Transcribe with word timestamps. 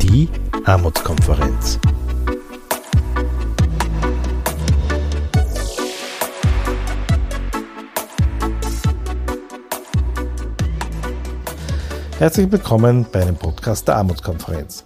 Die 0.00 0.28
Armutskonferenz. 0.64 1.78
Herzlich 12.18 12.52
willkommen 12.52 13.04
bei 13.10 13.22
einem 13.22 13.36
Podcast 13.36 13.88
der 13.88 13.96
Armutskonferenz. 13.96 14.84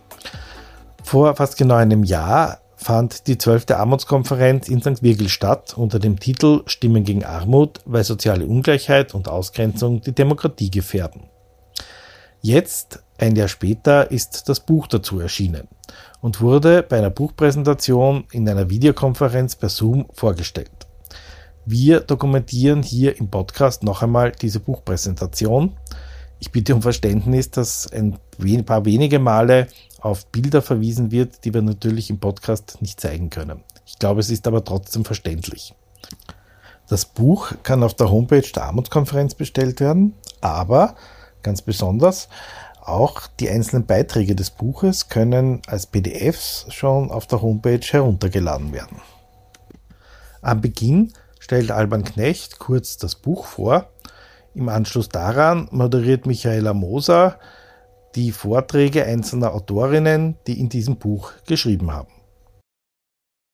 Vor 1.04 1.36
fast 1.36 1.56
genau 1.56 1.74
einem 1.74 2.02
Jahr 2.02 2.60
fand 2.76 3.26
die 3.26 3.38
12. 3.38 3.70
Armutskonferenz 3.70 4.68
in 4.68 4.80
St. 4.80 5.02
Virgil 5.02 5.28
statt 5.28 5.74
unter 5.76 5.98
dem 5.98 6.20
Titel 6.20 6.62
Stimmen 6.66 7.04
gegen 7.04 7.24
Armut, 7.24 7.80
weil 7.86 8.04
soziale 8.04 8.46
Ungleichheit 8.46 9.14
und 9.14 9.28
Ausgrenzung 9.28 10.02
die 10.02 10.14
Demokratie 10.14 10.70
gefährden. 10.70 11.22
Jetzt, 12.42 13.02
ein 13.18 13.34
Jahr 13.34 13.48
später, 13.48 14.10
ist 14.10 14.48
das 14.48 14.60
Buch 14.60 14.86
dazu 14.86 15.18
erschienen 15.18 15.68
und 16.20 16.40
wurde 16.40 16.82
bei 16.82 16.98
einer 16.98 17.10
Buchpräsentation 17.10 18.24
in 18.30 18.48
einer 18.48 18.70
Videokonferenz 18.70 19.56
per 19.56 19.70
Zoom 19.70 20.06
vorgestellt. 20.12 20.86
Wir 21.64 22.00
dokumentieren 22.00 22.82
hier 22.84 23.18
im 23.18 23.28
Podcast 23.28 23.82
noch 23.82 24.02
einmal 24.02 24.30
diese 24.30 24.60
Buchpräsentation. 24.60 25.76
Ich 26.38 26.50
bitte 26.52 26.74
um 26.74 26.82
Verständnis, 26.82 27.50
dass 27.50 27.90
ein 27.92 28.18
paar 28.64 28.84
wenige 28.84 29.18
Male 29.18 29.68
auf 30.00 30.26
Bilder 30.26 30.62
verwiesen 30.62 31.10
wird, 31.10 31.44
die 31.44 31.54
wir 31.54 31.62
natürlich 31.62 32.10
im 32.10 32.20
Podcast 32.20 32.78
nicht 32.80 33.00
zeigen 33.00 33.30
können. 33.30 33.64
Ich 33.86 33.98
glaube, 33.98 34.20
es 34.20 34.30
ist 34.30 34.46
aber 34.46 34.64
trotzdem 34.64 35.04
verständlich. 35.04 35.74
Das 36.88 37.04
Buch 37.04 37.52
kann 37.62 37.82
auf 37.82 37.94
der 37.94 38.10
Homepage 38.10 38.48
der 38.54 38.64
Armutskonferenz 38.64 39.34
bestellt 39.34 39.80
werden, 39.80 40.14
aber 40.40 40.94
ganz 41.42 41.62
besonders 41.62 42.28
auch 42.80 43.26
die 43.40 43.50
einzelnen 43.50 43.86
Beiträge 43.86 44.36
des 44.36 44.50
Buches 44.50 45.08
können 45.08 45.62
als 45.66 45.86
PDFs 45.86 46.66
schon 46.68 47.10
auf 47.10 47.26
der 47.26 47.42
Homepage 47.42 47.80
heruntergeladen 47.80 48.72
werden. 48.72 49.00
Am 50.42 50.60
Beginn 50.60 51.12
stellt 51.40 51.72
Alban 51.72 52.04
Knecht 52.04 52.60
kurz 52.60 52.96
das 52.96 53.16
Buch 53.16 53.46
vor. 53.46 53.88
Im 54.56 54.70
Anschluss 54.70 55.10
daran 55.10 55.68
moderiert 55.70 56.24
Michaela 56.24 56.72
Moser 56.72 57.38
die 58.14 58.32
Vorträge 58.32 59.04
einzelner 59.04 59.52
Autorinnen, 59.52 60.36
die 60.46 60.58
in 60.58 60.70
diesem 60.70 60.96
Buch 60.96 61.32
geschrieben 61.46 61.92
haben. 61.92 62.08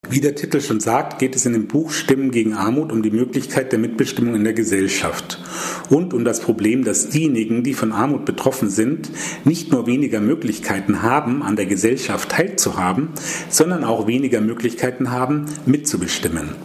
Wie 0.09 0.21
der 0.21 0.35
Titel 0.35 0.61
schon 0.61 0.79
sagt, 0.79 1.19
geht 1.19 1.35
es 1.35 1.45
in 1.45 1.51
dem 1.51 1.67
Buch 1.67 1.91
Stimmen 1.91 2.31
gegen 2.31 2.53
Armut 2.53 2.89
um 2.93 3.03
die 3.03 3.11
Möglichkeit 3.11 3.73
der 3.73 3.79
Mitbestimmung 3.79 4.35
in 4.35 4.45
der 4.45 4.53
Gesellschaft 4.53 5.43
und 5.89 6.13
um 6.13 6.23
das 6.23 6.39
Problem, 6.39 6.85
dass 6.85 7.09
diejenigen, 7.09 7.63
die 7.63 7.73
von 7.73 7.91
Armut 7.91 8.23
betroffen 8.23 8.69
sind, 8.69 9.09
nicht 9.43 9.73
nur 9.73 9.85
weniger 9.87 10.21
Möglichkeiten 10.21 11.01
haben, 11.01 11.43
an 11.43 11.57
der 11.57 11.65
Gesellschaft 11.65 12.29
teilzuhaben, 12.29 13.09
sondern 13.49 13.83
auch 13.83 14.07
weniger 14.07 14.39
Möglichkeiten 14.39 15.11
haben, 15.11 15.47
mitzubestimmen. 15.65 16.55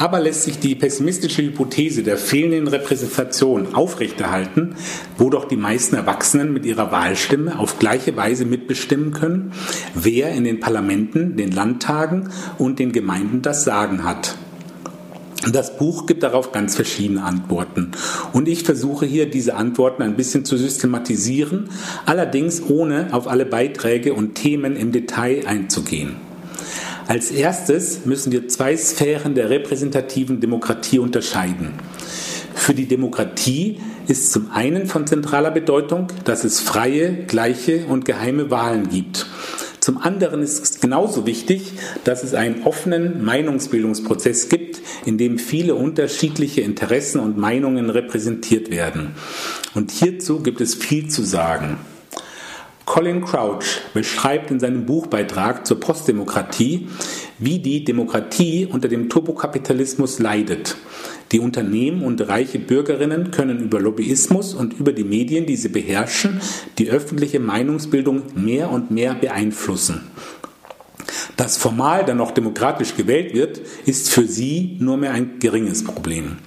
Aber 0.00 0.18
lässt 0.18 0.44
sich 0.44 0.58
die 0.58 0.74
pessimistische 0.74 1.42
Hypothese 1.42 2.02
der 2.02 2.16
fehlenden 2.16 2.68
Repräsentation 2.68 3.74
aufrechterhalten, 3.74 4.74
wo 5.18 5.28
doch 5.28 5.44
die 5.44 5.58
meisten 5.58 5.94
Erwachsenen 5.94 6.54
mit 6.54 6.64
ihrer 6.64 6.90
Wahlstimme 6.90 7.58
auf 7.58 7.78
gleiche 7.78 8.16
Weise 8.16 8.46
mitbestimmen 8.46 9.12
können, 9.12 9.52
wer 9.92 10.32
in 10.32 10.44
den 10.44 10.58
Parlamenten, 10.58 11.36
den 11.36 11.52
Landtagen 11.52 12.30
und 12.56 12.78
den 12.78 12.92
Gemeinden 12.92 13.42
das 13.42 13.64
Sagen 13.64 14.02
hat? 14.02 14.36
Das 15.52 15.76
Buch 15.76 16.06
gibt 16.06 16.22
darauf 16.22 16.50
ganz 16.50 16.76
verschiedene 16.76 17.22
Antworten. 17.22 17.90
Und 18.32 18.48
ich 18.48 18.62
versuche 18.62 19.04
hier 19.04 19.30
diese 19.30 19.54
Antworten 19.54 20.02
ein 20.02 20.16
bisschen 20.16 20.46
zu 20.46 20.56
systematisieren, 20.56 21.68
allerdings 22.06 22.62
ohne 22.66 23.08
auf 23.12 23.28
alle 23.28 23.44
Beiträge 23.44 24.14
und 24.14 24.34
Themen 24.34 24.76
im 24.76 24.92
Detail 24.92 25.46
einzugehen. 25.46 26.16
Als 27.10 27.32
erstes 27.32 28.06
müssen 28.06 28.30
wir 28.30 28.46
zwei 28.46 28.76
Sphären 28.76 29.34
der 29.34 29.50
repräsentativen 29.50 30.38
Demokratie 30.38 31.00
unterscheiden. 31.00 31.72
Für 32.54 32.72
die 32.72 32.86
Demokratie 32.86 33.80
ist 34.06 34.30
zum 34.30 34.52
einen 34.52 34.86
von 34.86 35.08
zentraler 35.08 35.50
Bedeutung, 35.50 36.06
dass 36.22 36.44
es 36.44 36.60
freie, 36.60 37.24
gleiche 37.24 37.86
und 37.86 38.04
geheime 38.04 38.52
Wahlen 38.52 38.90
gibt. 38.90 39.26
Zum 39.80 39.98
anderen 39.98 40.40
ist 40.40 40.62
es 40.62 40.78
genauso 40.78 41.26
wichtig, 41.26 41.72
dass 42.04 42.22
es 42.22 42.34
einen 42.34 42.62
offenen 42.62 43.24
Meinungsbildungsprozess 43.24 44.48
gibt, 44.48 44.80
in 45.04 45.18
dem 45.18 45.40
viele 45.40 45.74
unterschiedliche 45.74 46.60
Interessen 46.60 47.18
und 47.18 47.36
Meinungen 47.36 47.90
repräsentiert 47.90 48.70
werden. 48.70 49.16
Und 49.74 49.90
hierzu 49.90 50.44
gibt 50.44 50.60
es 50.60 50.76
viel 50.76 51.08
zu 51.08 51.24
sagen. 51.24 51.76
Colin 52.90 53.24
Crouch 53.24 53.82
beschreibt 53.94 54.50
in 54.50 54.58
seinem 54.58 54.84
Buchbeitrag 54.84 55.64
zur 55.64 55.78
Postdemokratie, 55.78 56.88
wie 57.38 57.60
die 57.60 57.84
Demokratie 57.84 58.66
unter 58.66 58.88
dem 58.88 59.08
Turbokapitalismus 59.08 60.18
leidet. 60.18 60.76
Die 61.30 61.38
Unternehmen 61.38 62.02
und 62.02 62.20
reiche 62.26 62.58
Bürgerinnen 62.58 63.30
können 63.30 63.60
über 63.60 63.78
Lobbyismus 63.78 64.54
und 64.54 64.72
über 64.72 64.92
die 64.92 65.04
Medien, 65.04 65.46
die 65.46 65.54
sie 65.54 65.68
beherrschen, 65.68 66.40
die 66.78 66.90
öffentliche 66.90 67.38
Meinungsbildung 67.38 68.22
mehr 68.34 68.72
und 68.72 68.90
mehr 68.90 69.14
beeinflussen. 69.14 70.00
Dass 71.36 71.58
formal 71.58 72.04
dann 72.04 72.16
noch 72.16 72.32
demokratisch 72.32 72.96
gewählt 72.96 73.34
wird, 73.34 73.60
ist 73.86 74.10
für 74.10 74.26
sie 74.26 74.76
nur 74.80 74.96
mehr 74.96 75.12
ein 75.12 75.38
geringes 75.38 75.84
Problem. 75.84 76.38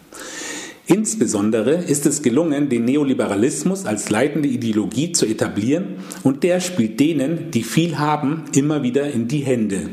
Insbesondere 0.86 1.76
ist 1.76 2.06
es 2.06 2.22
gelungen, 2.22 2.68
den 2.68 2.84
Neoliberalismus 2.84 3.86
als 3.86 4.10
leitende 4.10 4.50
Ideologie 4.50 5.14
zu 5.14 5.26
etablieren 5.26 5.96
und 6.24 6.44
der 6.44 6.60
spielt 6.60 7.00
denen, 7.00 7.52
die 7.52 7.64
viel 7.64 8.00
haben, 8.00 8.44
immer 8.54 8.84
wieder 8.84 9.10
in 9.10 9.30
die 9.30 9.40
Hände. 9.40 9.90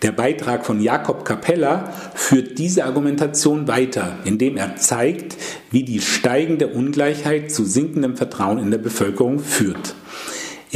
Der 0.00 0.12
Beitrag 0.12 0.64
von 0.64 0.80
Jakob 0.80 1.26
Capella 1.26 1.92
führt 2.14 2.58
diese 2.58 2.84
Argumentation 2.84 3.68
weiter, 3.68 4.18
indem 4.24 4.56
er 4.56 4.76
zeigt, 4.76 5.36
wie 5.70 5.82
die 5.82 6.00
steigende 6.00 6.68
Ungleichheit 6.68 7.50
zu 7.50 7.64
sinkendem 7.64 8.16
Vertrauen 8.16 8.58
in 8.58 8.70
der 8.70 8.78
Bevölkerung 8.78 9.40
führt. 9.40 9.94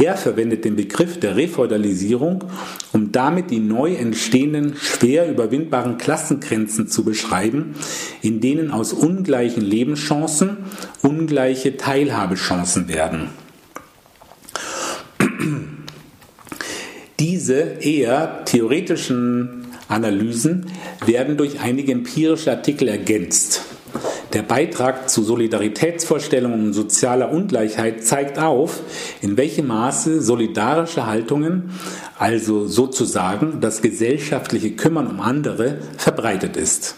Er 0.01 0.15
verwendet 0.15 0.63
den 0.63 0.77
Begriff 0.77 1.19
der 1.19 1.35
Refeudalisierung, 1.35 2.45
um 2.93 3.11
damit 3.11 3.51
die 3.51 3.59
neu 3.59 3.95
entstehenden, 3.95 4.77
schwer 4.77 5.29
überwindbaren 5.29 5.97
Klassengrenzen 5.97 6.87
zu 6.87 7.03
beschreiben, 7.03 7.75
in 8.21 8.39
denen 8.39 8.71
aus 8.71 8.93
ungleichen 8.93 9.61
Lebenschancen 9.61 10.57
ungleiche 11.01 11.75
Teilhabechancen 11.75 12.87
werden. 12.87 13.27
Diese 17.19 17.59
eher 17.81 18.45
theoretischen 18.45 19.65
Analysen 19.89 20.67
werden 21.05 21.35
durch 21.35 21.59
einige 21.59 21.91
empirische 21.91 22.51
Artikel 22.51 22.87
ergänzt. 22.87 23.65
Der 24.33 24.43
Beitrag 24.43 25.09
zu 25.09 25.23
Solidaritätsvorstellungen 25.23 26.65
und 26.65 26.73
sozialer 26.73 27.31
Ungleichheit 27.31 28.05
zeigt 28.05 28.37
auf, 28.37 28.81
in 29.21 29.37
welchem 29.37 29.67
Maße 29.67 30.21
solidarische 30.21 31.07
Haltungen, 31.07 31.71
also 32.19 32.67
sozusagen 32.67 33.59
das 33.59 33.81
gesellschaftliche 33.81 34.71
Kümmern 34.71 35.07
um 35.07 35.19
andere, 35.19 35.79
verbreitet 35.97 36.57
ist. 36.57 36.95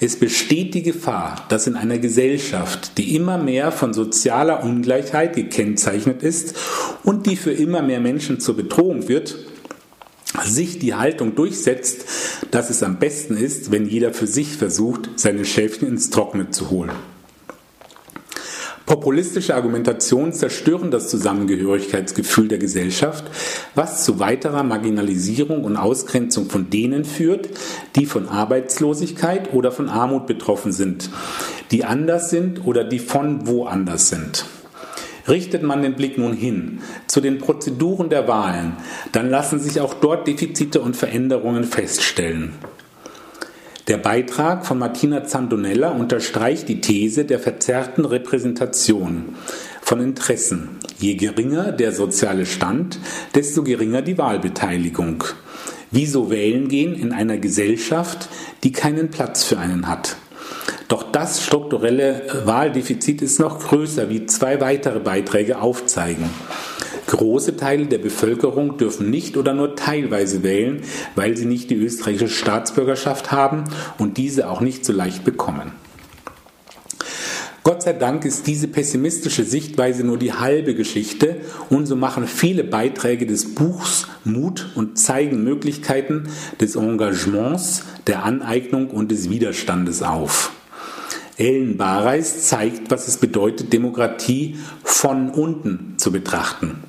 Es 0.00 0.18
besteht 0.18 0.74
die 0.74 0.82
Gefahr, 0.82 1.44
dass 1.48 1.68
in 1.68 1.76
einer 1.76 1.98
Gesellschaft, 1.98 2.98
die 2.98 3.14
immer 3.14 3.38
mehr 3.38 3.70
von 3.70 3.94
sozialer 3.94 4.64
Ungleichheit 4.64 5.36
gekennzeichnet 5.36 6.24
ist 6.24 6.56
und 7.04 7.26
die 7.26 7.36
für 7.36 7.52
immer 7.52 7.82
mehr 7.82 8.00
Menschen 8.00 8.40
zur 8.40 8.56
Bedrohung 8.56 9.06
wird, 9.06 9.36
sich 10.44 10.78
die 10.78 10.94
Haltung 10.94 11.34
durchsetzt, 11.34 12.04
dass 12.50 12.70
es 12.70 12.82
am 12.82 12.98
besten 12.98 13.36
ist, 13.36 13.70
wenn 13.70 13.86
jeder 13.86 14.12
für 14.12 14.26
sich 14.26 14.56
versucht, 14.56 15.10
seine 15.16 15.44
Schäfchen 15.44 15.88
ins 15.88 16.10
Trockene 16.10 16.50
zu 16.50 16.70
holen. 16.70 16.92
Populistische 18.86 19.54
Argumentationen 19.54 20.32
zerstören 20.32 20.90
das 20.90 21.08
Zusammengehörigkeitsgefühl 21.08 22.48
der 22.48 22.58
Gesellschaft, 22.58 23.24
was 23.74 24.04
zu 24.04 24.18
weiterer 24.18 24.64
Marginalisierung 24.64 25.64
und 25.64 25.76
Ausgrenzung 25.76 26.50
von 26.50 26.68
denen 26.68 27.04
führt, 27.04 27.48
die 27.96 28.06
von 28.06 28.28
Arbeitslosigkeit 28.28 29.54
oder 29.54 29.70
von 29.72 29.88
Armut 29.88 30.26
betroffen 30.26 30.72
sind, 30.72 31.10
die 31.70 31.84
anders 31.84 32.28
sind 32.28 32.66
oder 32.66 32.84
die 32.84 32.98
von 32.98 33.46
woanders 33.46 34.08
sind. 34.08 34.44
Richtet 35.28 35.62
man 35.62 35.82
den 35.82 35.94
Blick 35.94 36.18
nun 36.18 36.34
hin 36.34 36.80
zu 37.06 37.20
den 37.20 37.38
Prozeduren 37.38 38.08
der 38.08 38.26
Wahlen, 38.28 38.74
dann 39.12 39.30
lassen 39.30 39.60
sich 39.60 39.80
auch 39.80 39.94
dort 39.94 40.26
Defizite 40.26 40.80
und 40.80 40.96
Veränderungen 40.96 41.64
feststellen. 41.64 42.54
Der 43.88 43.98
Beitrag 43.98 44.64
von 44.64 44.78
Martina 44.78 45.24
Zandonella 45.24 45.90
unterstreicht 45.90 46.68
die 46.68 46.80
These 46.80 47.24
der 47.24 47.40
verzerrten 47.40 48.04
Repräsentation 48.04 49.36
von 49.80 50.00
Interessen. 50.00 50.78
Je 50.98 51.14
geringer 51.14 51.72
der 51.72 51.90
soziale 51.92 52.46
Stand, 52.46 53.00
desto 53.34 53.64
geringer 53.64 54.00
die 54.02 54.18
Wahlbeteiligung. 54.18 55.24
Wieso 55.90 56.30
wählen 56.30 56.68
gehen 56.68 56.94
in 56.94 57.12
einer 57.12 57.38
Gesellschaft, 57.38 58.28
die 58.62 58.70
keinen 58.70 59.10
Platz 59.10 59.42
für 59.42 59.58
einen 59.58 59.88
hat? 59.88 60.16
Doch 60.92 61.10
das 61.10 61.42
strukturelle 61.42 62.20
Wahldefizit 62.44 63.22
ist 63.22 63.40
noch 63.40 63.60
größer, 63.60 64.10
wie 64.10 64.26
zwei 64.26 64.60
weitere 64.60 65.00
Beiträge 65.00 65.58
aufzeigen. 65.58 66.28
Große 67.06 67.56
Teile 67.56 67.86
der 67.86 67.96
Bevölkerung 67.96 68.76
dürfen 68.76 69.08
nicht 69.08 69.38
oder 69.38 69.54
nur 69.54 69.74
teilweise 69.74 70.42
wählen, 70.42 70.82
weil 71.16 71.34
sie 71.34 71.46
nicht 71.46 71.70
die 71.70 71.76
österreichische 71.76 72.28
Staatsbürgerschaft 72.28 73.32
haben 73.32 73.64
und 73.96 74.18
diese 74.18 74.50
auch 74.50 74.60
nicht 74.60 74.84
so 74.84 74.92
leicht 74.92 75.24
bekommen. 75.24 75.72
Gott 77.64 77.84
sei 77.84 77.94
Dank 77.94 78.26
ist 78.26 78.46
diese 78.46 78.68
pessimistische 78.68 79.44
Sichtweise 79.44 80.04
nur 80.04 80.18
die 80.18 80.34
halbe 80.34 80.74
Geschichte 80.74 81.36
und 81.70 81.86
so 81.86 81.96
machen 81.96 82.26
viele 82.26 82.64
Beiträge 82.64 83.24
des 83.24 83.54
Buchs 83.54 84.08
Mut 84.24 84.70
und 84.74 84.98
zeigen 84.98 85.42
Möglichkeiten 85.42 86.28
des 86.60 86.76
Engagements, 86.76 87.84
der 88.06 88.24
Aneignung 88.24 88.90
und 88.90 89.10
des 89.10 89.30
Widerstandes 89.30 90.02
auf. 90.02 90.52
Ellen 91.36 91.76
Bareis 91.76 92.46
zeigt, 92.48 92.90
was 92.90 93.08
es 93.08 93.16
bedeutet, 93.16 93.72
Demokratie 93.72 94.56
von 94.84 95.30
unten 95.30 95.94
zu 95.96 96.12
betrachten. 96.12 96.84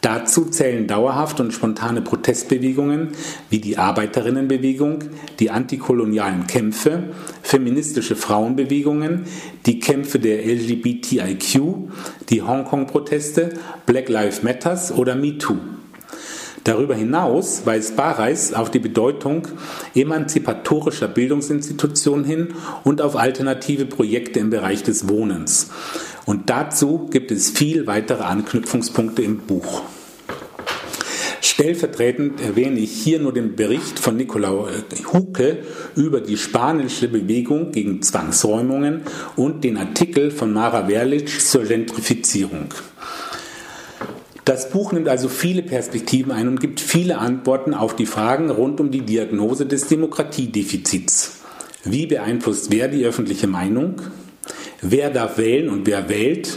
Dazu 0.00 0.44
zählen 0.44 0.86
dauerhafte 0.86 1.42
und 1.42 1.52
spontane 1.52 2.02
Protestbewegungen 2.02 3.08
wie 3.50 3.58
die 3.58 3.78
Arbeiterinnenbewegung, 3.78 5.04
die 5.40 5.50
antikolonialen 5.50 6.46
Kämpfe, 6.46 7.14
feministische 7.42 8.14
Frauenbewegungen, 8.14 9.24
die 9.66 9.80
Kämpfe 9.80 10.20
der 10.20 10.46
LGBTIQ, 10.46 11.90
die 12.28 12.42
Hongkong-Proteste, 12.42 13.54
Black 13.86 14.08
Lives 14.08 14.44
Matters 14.44 14.92
oder 14.92 15.16
MeToo. 15.16 15.56
Darüber 16.68 16.94
hinaus 16.94 17.62
weist 17.64 17.96
Bareis 17.96 18.52
auf 18.52 18.70
die 18.70 18.78
Bedeutung 18.78 19.48
emanzipatorischer 19.94 21.08
Bildungsinstitutionen 21.08 22.26
hin 22.26 22.48
und 22.84 23.00
auf 23.00 23.16
alternative 23.16 23.86
Projekte 23.86 24.38
im 24.38 24.50
Bereich 24.50 24.82
des 24.82 25.08
Wohnens. 25.08 25.70
Und 26.26 26.50
dazu 26.50 27.08
gibt 27.10 27.30
es 27.30 27.48
viel 27.48 27.86
weitere 27.86 28.22
Anknüpfungspunkte 28.22 29.22
im 29.22 29.38
Buch. 29.38 29.80
Stellvertretend 31.40 32.42
erwähne 32.42 32.80
ich 32.80 32.92
hier 32.92 33.18
nur 33.18 33.32
den 33.32 33.56
Bericht 33.56 33.98
von 33.98 34.18
Nikolaus 34.18 34.68
Huke 35.10 35.60
über 35.96 36.20
die 36.20 36.36
spanische 36.36 37.08
Bewegung 37.08 37.72
gegen 37.72 38.02
Zwangsräumungen 38.02 39.04
und 39.36 39.64
den 39.64 39.78
Artikel 39.78 40.30
von 40.30 40.52
Mara 40.52 40.86
Werlitsch 40.86 41.38
zur 41.38 41.64
Gentrifizierung. 41.64 42.74
Das 44.48 44.70
Buch 44.70 44.92
nimmt 44.92 45.10
also 45.10 45.28
viele 45.28 45.60
Perspektiven 45.60 46.32
ein 46.32 46.48
und 46.48 46.58
gibt 46.58 46.80
viele 46.80 47.18
Antworten 47.18 47.74
auf 47.74 47.94
die 47.94 48.06
Fragen 48.06 48.48
rund 48.48 48.80
um 48.80 48.90
die 48.90 49.02
Diagnose 49.02 49.66
des 49.66 49.88
Demokratiedefizits. 49.88 51.40
Wie 51.84 52.06
beeinflusst 52.06 52.72
wer 52.72 52.88
die 52.88 53.04
öffentliche 53.04 53.46
Meinung? 53.46 54.00
Wer 54.80 55.10
darf 55.10 55.36
wählen 55.36 55.68
und 55.68 55.86
wer 55.86 56.08
wählt? 56.08 56.56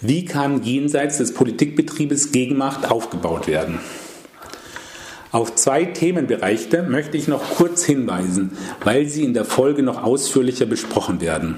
Wie 0.00 0.24
kann 0.24 0.62
jenseits 0.62 1.18
des 1.18 1.34
Politikbetriebes 1.34 2.32
Gegenmacht 2.32 2.90
aufgebaut 2.90 3.48
werden? 3.48 3.80
Auf 5.30 5.54
zwei 5.56 5.84
Themenbereiche 5.84 6.84
möchte 6.84 7.18
ich 7.18 7.28
noch 7.28 7.42
kurz 7.56 7.84
hinweisen, 7.84 8.56
weil 8.82 9.06
sie 9.06 9.24
in 9.24 9.34
der 9.34 9.44
Folge 9.44 9.82
noch 9.82 10.02
ausführlicher 10.02 10.64
besprochen 10.64 11.20
werden. 11.20 11.56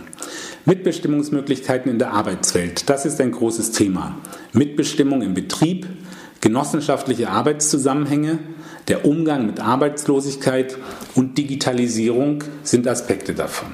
Mitbestimmungsmöglichkeiten 0.64 1.90
in 1.90 1.98
der 1.98 2.12
Arbeitswelt, 2.12 2.88
das 2.88 3.04
ist 3.04 3.20
ein 3.20 3.32
großes 3.32 3.72
Thema. 3.72 4.16
Mitbestimmung 4.52 5.22
im 5.22 5.34
Betrieb, 5.34 5.86
genossenschaftliche 6.40 7.30
Arbeitszusammenhänge, 7.30 8.38
der 8.88 9.04
Umgang 9.04 9.46
mit 9.46 9.60
Arbeitslosigkeit 9.60 10.76
und 11.14 11.38
Digitalisierung 11.38 12.44
sind 12.62 12.86
Aspekte 12.86 13.34
davon. 13.34 13.68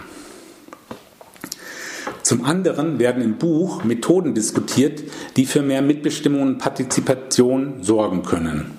Zum 2.23 2.45
anderen 2.45 2.99
werden 2.99 3.23
im 3.23 3.37
Buch 3.37 3.85
Methoden 3.85 4.35
diskutiert, 4.35 5.03
die 5.37 5.47
für 5.47 5.63
mehr 5.63 5.81
Mitbestimmung 5.81 6.43
und 6.43 6.59
Partizipation 6.59 7.83
sorgen 7.83 8.23
können. 8.23 8.78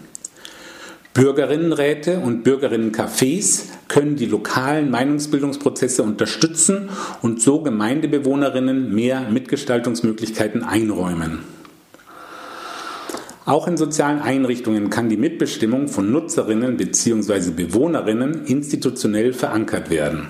Bürgerinnenräte 1.14 2.20
und 2.20 2.44
Bürgerinnencafés 2.44 3.64
können 3.88 4.16
die 4.16 4.28
lokalen 4.28 4.92
Meinungsbildungsprozesse 4.92 6.04
unterstützen 6.04 6.90
und 7.22 7.42
so 7.42 7.62
Gemeindebewohnerinnen 7.62 8.94
mehr 8.94 9.22
Mitgestaltungsmöglichkeiten 9.30 10.64
einräumen. 10.64 11.40
Auch 13.46 13.68
in 13.68 13.78
sozialen 13.78 14.22
Einrichtungen 14.22 14.92
kann 14.92 15.10
die 15.10 15.18
Mitbestimmung 15.18 15.88
von 15.88 16.12
Nutzerinnen 16.12 16.78
bzw. 16.78 17.50
Bewohnerinnen 17.50 18.46
institutionell 18.46 19.34
verankert 19.34 19.90
werden. 19.90 20.28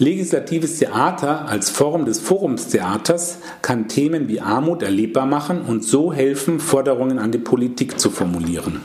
Legislatives 0.00 0.78
Theater 0.78 1.48
als 1.48 1.70
Form 1.70 2.04
des 2.04 2.20
Forumstheaters 2.20 3.38
kann 3.62 3.88
Themen 3.88 4.28
wie 4.28 4.40
Armut 4.40 4.82
erlebbar 4.82 5.26
machen 5.26 5.62
und 5.62 5.82
so 5.82 6.12
helfen, 6.12 6.60
Forderungen 6.60 7.18
an 7.18 7.32
die 7.32 7.38
Politik 7.38 7.98
zu 7.98 8.10
formulieren. 8.10 8.80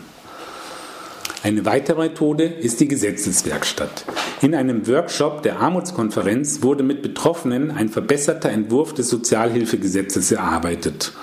Eine 1.43 1.65
weitere 1.65 2.01
Methode 2.01 2.45
ist 2.45 2.79
die 2.79 2.87
Gesetzeswerkstatt. 2.87 4.05
In 4.41 4.55
einem 4.55 4.87
Workshop 4.87 5.43
der 5.43 5.59
Armutskonferenz 5.59 6.63
wurde 6.63 6.81
mit 6.81 7.03
Betroffenen 7.03 7.69
ein 7.69 7.89
verbesserter 7.89 8.49
Entwurf 8.49 8.93
des 8.95 9.09
Sozialhilfegesetzes 9.09 10.31
erarbeitet. 10.31 11.13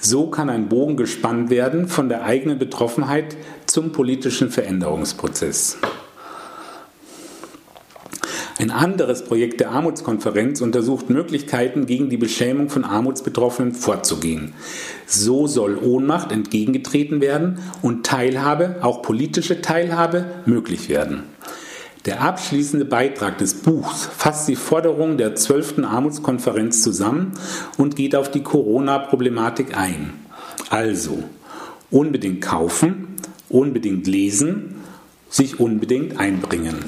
So 0.00 0.28
kann 0.28 0.48
ein 0.48 0.70
Bogen 0.70 0.96
gespannt 0.96 1.50
werden 1.50 1.88
von 1.88 2.08
der 2.08 2.22
eigenen 2.24 2.58
Betroffenheit 2.58 3.36
zum 3.66 3.92
politischen 3.92 4.50
Veränderungsprozess. 4.50 5.76
Ein 8.58 8.72
anderes 8.72 9.22
Projekt 9.22 9.60
der 9.60 9.70
Armutskonferenz 9.70 10.60
untersucht 10.62 11.10
Möglichkeiten, 11.10 11.86
gegen 11.86 12.10
die 12.10 12.16
Beschämung 12.16 12.70
von 12.70 12.84
Armutsbetroffenen 12.84 13.72
vorzugehen. 13.72 14.52
So 15.06 15.46
soll 15.46 15.78
Ohnmacht 15.78 16.32
entgegengetreten 16.32 17.20
werden 17.20 17.60
und 17.82 18.04
Teilhabe, 18.04 18.78
auch 18.82 19.00
politische 19.02 19.62
Teilhabe, 19.62 20.26
möglich 20.44 20.88
werden. 20.88 21.22
Der 22.04 22.20
abschließende 22.20 22.84
Beitrag 22.84 23.38
des 23.38 23.54
Buchs 23.54 24.06
fasst 24.06 24.48
die 24.48 24.56
Forderungen 24.56 25.18
der 25.18 25.36
12. 25.36 25.84
Armutskonferenz 25.84 26.82
zusammen 26.82 27.34
und 27.76 27.94
geht 27.94 28.16
auf 28.16 28.28
die 28.28 28.42
Corona-Problematik 28.42 29.76
ein. 29.76 30.14
Also, 30.68 31.22
unbedingt 31.92 32.40
kaufen, 32.40 33.14
unbedingt 33.48 34.08
lesen, 34.08 34.76
sich 35.30 35.60
unbedingt 35.60 36.18
einbringen. 36.18 36.78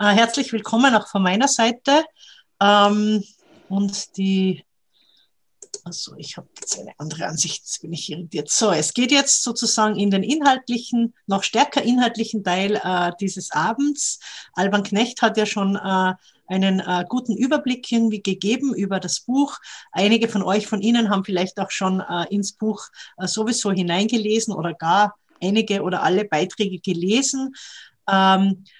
Äh, 0.00 0.14
herzlich 0.14 0.50
willkommen 0.54 0.94
auch 0.94 1.08
von 1.08 1.22
meiner 1.22 1.46
Seite. 1.46 2.04
Ähm, 2.58 3.22
und 3.68 4.16
die, 4.16 4.64
also 5.84 6.14
ich 6.16 6.38
habe 6.38 6.48
jetzt 6.58 6.80
eine 6.80 6.92
andere 6.96 7.26
Ansicht, 7.26 7.60
jetzt 7.64 7.82
bin 7.82 7.92
ich 7.92 8.10
irritiert. 8.10 8.50
So, 8.50 8.70
es 8.70 8.94
geht 8.94 9.12
jetzt 9.12 9.42
sozusagen 9.42 9.96
in 9.96 10.10
den 10.10 10.22
inhaltlichen, 10.22 11.12
noch 11.26 11.42
stärker 11.42 11.82
inhaltlichen 11.82 12.42
Teil 12.42 12.80
äh, 12.82 13.12
dieses 13.20 13.50
Abends. 13.50 14.20
Alban 14.54 14.84
Knecht 14.84 15.20
hat 15.20 15.36
ja 15.36 15.44
schon 15.44 15.76
äh, 15.76 16.14
einen 16.46 16.80
äh, 16.80 17.04
guten 17.06 17.36
Überblick 17.36 17.92
irgendwie 17.92 18.22
gegeben 18.22 18.72
über 18.72 19.00
das 19.00 19.20
Buch. 19.20 19.58
Einige 19.92 20.28
von 20.28 20.42
euch, 20.42 20.66
von 20.66 20.80
Ihnen 20.80 21.10
haben 21.10 21.26
vielleicht 21.26 21.60
auch 21.60 21.70
schon 21.70 22.00
äh, 22.00 22.24
ins 22.30 22.54
Buch 22.54 22.86
äh, 23.18 23.26
sowieso 23.26 23.70
hineingelesen 23.70 24.54
oder 24.54 24.72
gar 24.72 25.18
einige 25.42 25.82
oder 25.82 26.02
alle 26.02 26.24
Beiträge 26.24 26.78
gelesen. 26.78 27.54
Ähm, 28.10 28.64
äh, 28.64 28.79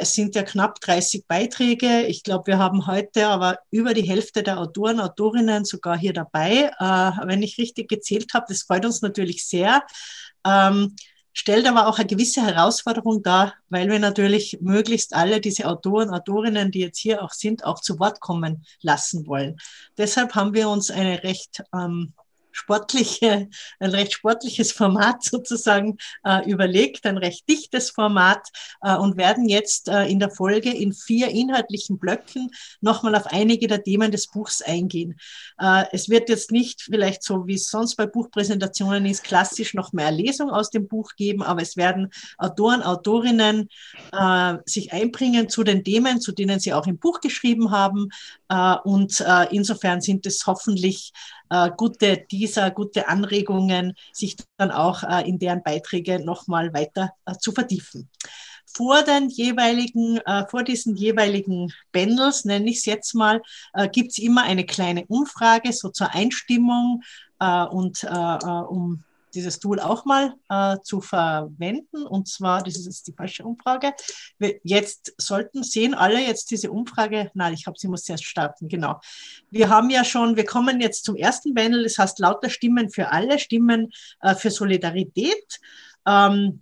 es 0.00 0.14
sind 0.14 0.34
ja 0.34 0.42
knapp 0.42 0.80
30 0.80 1.26
Beiträge. 1.26 2.06
Ich 2.06 2.22
glaube, 2.22 2.48
wir 2.48 2.58
haben 2.58 2.86
heute 2.86 3.28
aber 3.28 3.58
über 3.70 3.94
die 3.94 4.08
Hälfte 4.08 4.42
der 4.42 4.58
Autoren, 4.58 5.00
Autorinnen 5.00 5.64
sogar 5.64 5.98
hier 5.98 6.12
dabei. 6.12 6.70
Äh, 6.78 7.26
wenn 7.26 7.42
ich 7.42 7.58
richtig 7.58 7.88
gezählt 7.88 8.32
habe, 8.34 8.46
das 8.48 8.62
freut 8.62 8.84
uns 8.84 9.02
natürlich 9.02 9.46
sehr. 9.46 9.82
Ähm, 10.46 10.96
stellt 11.32 11.66
aber 11.66 11.86
auch 11.86 11.98
eine 11.98 12.06
gewisse 12.06 12.42
Herausforderung 12.42 13.22
dar, 13.22 13.54
weil 13.68 13.90
wir 13.90 13.98
natürlich 13.98 14.58
möglichst 14.60 15.14
alle 15.14 15.40
diese 15.40 15.66
Autoren, 15.66 16.10
Autorinnen, 16.10 16.70
die 16.70 16.80
jetzt 16.80 16.98
hier 16.98 17.22
auch 17.22 17.32
sind, 17.32 17.64
auch 17.64 17.80
zu 17.80 17.98
Wort 17.98 18.20
kommen 18.20 18.64
lassen 18.80 19.26
wollen. 19.26 19.58
Deshalb 19.98 20.34
haben 20.34 20.54
wir 20.54 20.70
uns 20.70 20.90
eine 20.90 21.22
recht 21.22 21.62
ähm, 21.74 22.14
sportliche, 22.56 23.48
ein 23.78 23.90
recht 23.90 24.12
sportliches 24.14 24.72
Format 24.72 25.22
sozusagen 25.22 25.98
äh, 26.24 26.48
überlegt, 26.50 27.06
ein 27.06 27.18
recht 27.18 27.48
dichtes 27.48 27.90
Format 27.90 28.48
äh, 28.82 28.96
und 28.96 29.16
werden 29.16 29.48
jetzt 29.48 29.88
äh, 29.88 30.06
in 30.06 30.18
der 30.18 30.30
Folge 30.30 30.70
in 30.70 30.92
vier 30.92 31.28
inhaltlichen 31.28 31.98
Blöcken 31.98 32.50
nochmal 32.80 33.14
auf 33.14 33.26
einige 33.26 33.66
der 33.66 33.82
Themen 33.82 34.10
des 34.10 34.28
Buchs 34.28 34.62
eingehen. 34.62 35.18
Äh, 35.58 35.84
es 35.92 36.08
wird 36.08 36.28
jetzt 36.28 36.50
nicht 36.50 36.82
vielleicht 36.82 37.22
so, 37.22 37.46
wie 37.46 37.54
es 37.54 37.68
sonst 37.68 37.96
bei 37.96 38.06
Buchpräsentationen 38.06 39.04
ist, 39.06 39.22
klassisch 39.22 39.74
noch 39.74 39.92
mehr 39.92 40.10
Lesung 40.10 40.50
aus 40.50 40.70
dem 40.70 40.88
Buch 40.88 41.10
geben, 41.16 41.42
aber 41.42 41.60
es 41.60 41.76
werden 41.76 42.10
Autoren, 42.38 42.82
Autorinnen 42.82 43.68
äh, 44.12 44.54
sich 44.64 44.92
einbringen 44.92 45.48
zu 45.50 45.62
den 45.62 45.84
Themen, 45.84 46.20
zu 46.20 46.32
denen 46.32 46.58
sie 46.58 46.72
auch 46.72 46.86
im 46.86 46.98
Buch 46.98 47.20
geschrieben 47.20 47.70
haben. 47.70 48.08
Äh, 48.48 48.76
und 48.84 49.22
insofern 49.50 50.00
sind 50.00 50.24
es 50.26 50.46
hoffentlich 50.46 51.12
äh, 51.50 51.70
gute 51.76 52.24
dieser, 52.30 52.70
gute 52.70 53.08
Anregungen, 53.08 53.94
sich 54.12 54.36
dann 54.56 54.70
auch 54.70 55.02
äh, 55.02 55.28
in 55.28 55.38
deren 55.38 55.62
Beiträge 55.62 56.24
nochmal 56.24 56.72
weiter 56.72 57.12
äh, 57.26 57.34
zu 57.38 57.52
vertiefen. 57.52 58.08
vor 58.66 59.02
den 59.02 59.30
jeweiligen, 59.30 60.18
äh, 60.18 60.46
vor 60.48 60.62
diesen 60.62 60.96
jeweiligen 60.96 61.72
Bundles, 61.92 62.44
nenne 62.44 62.68
ich 62.68 62.78
es 62.78 62.84
jetzt 62.84 63.14
mal, 63.14 63.40
äh, 63.72 63.88
gibt 63.88 64.10
es 64.10 64.18
immer 64.18 64.42
eine 64.42 64.66
kleine 64.66 65.06
Umfrage, 65.06 65.72
so 65.72 65.88
zur 65.88 66.14
Einstimmung 66.14 67.02
äh, 67.40 67.64
und 67.64 68.04
um 68.04 69.05
dieses 69.36 69.60
Tool 69.60 69.78
auch 69.78 70.04
mal 70.04 70.34
äh, 70.48 70.78
zu 70.82 71.00
verwenden. 71.00 72.04
Und 72.06 72.26
zwar, 72.26 72.62
das 72.62 72.76
ist 72.76 72.86
jetzt 72.86 73.06
die 73.06 73.12
falsche 73.12 73.44
Umfrage. 73.44 73.92
Wir 74.38 74.58
jetzt 74.64 75.14
sollten 75.18 75.62
sehen 75.62 75.94
alle 75.94 76.20
jetzt 76.20 76.50
diese 76.50 76.72
Umfrage. 76.72 77.30
Nein, 77.34 77.54
ich 77.54 77.66
habe 77.66 77.78
sie 77.78 77.88
muss 77.88 78.08
erst 78.08 78.24
starten. 78.24 78.68
Genau. 78.68 79.00
Wir 79.50 79.68
haben 79.68 79.90
ja 79.90 80.04
schon, 80.04 80.36
wir 80.36 80.44
kommen 80.44 80.80
jetzt 80.80 81.04
zum 81.04 81.14
ersten 81.14 81.54
Panel. 81.54 81.84
Das 81.84 81.98
heißt 81.98 82.18
lauter 82.18 82.50
Stimmen 82.50 82.90
für 82.90 83.12
alle, 83.12 83.38
Stimmen 83.38 83.92
äh, 84.20 84.34
für 84.34 84.50
Solidarität. 84.50 85.60
Ähm, 86.06 86.60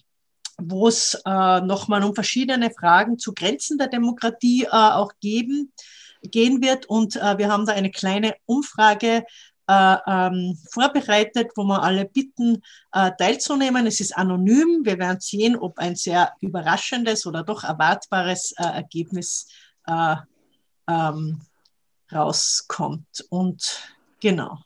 wo 0.56 0.86
es 0.86 1.20
äh, 1.26 1.60
nochmal 1.62 2.04
um 2.04 2.14
verschiedene 2.14 2.70
Fragen 2.70 3.18
zu 3.18 3.34
Grenzen 3.34 3.76
der 3.76 3.88
Demokratie 3.88 4.64
äh, 4.64 4.68
auch 4.70 5.12
geben, 5.20 5.72
gehen 6.22 6.62
wird. 6.62 6.86
Und 6.86 7.16
äh, 7.16 7.38
wir 7.38 7.50
haben 7.50 7.66
da 7.66 7.72
eine 7.72 7.90
kleine 7.90 8.34
Umfrage 8.46 9.24
äh, 9.66 9.96
ähm, 10.06 10.58
vorbereitet, 10.70 11.52
wo 11.56 11.64
wir 11.64 11.82
alle 11.82 12.04
bitten, 12.04 12.62
äh, 12.92 13.10
teilzunehmen. 13.16 13.86
Es 13.86 14.00
ist 14.00 14.16
anonym. 14.16 14.84
Wir 14.84 14.98
werden 14.98 15.20
sehen, 15.20 15.56
ob 15.56 15.78
ein 15.78 15.96
sehr 15.96 16.34
überraschendes 16.40 17.26
oder 17.26 17.42
doch 17.42 17.64
erwartbares 17.64 18.52
äh, 18.58 18.64
Ergebnis 18.64 19.48
äh, 19.86 20.16
ähm, 20.88 21.40
rauskommt. 22.12 23.26
Und 23.30 23.80
genau. 24.20 24.58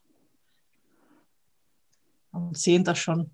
Und 2.33 2.59
sehen 2.59 2.85
da 2.85 2.95
schon 2.95 3.31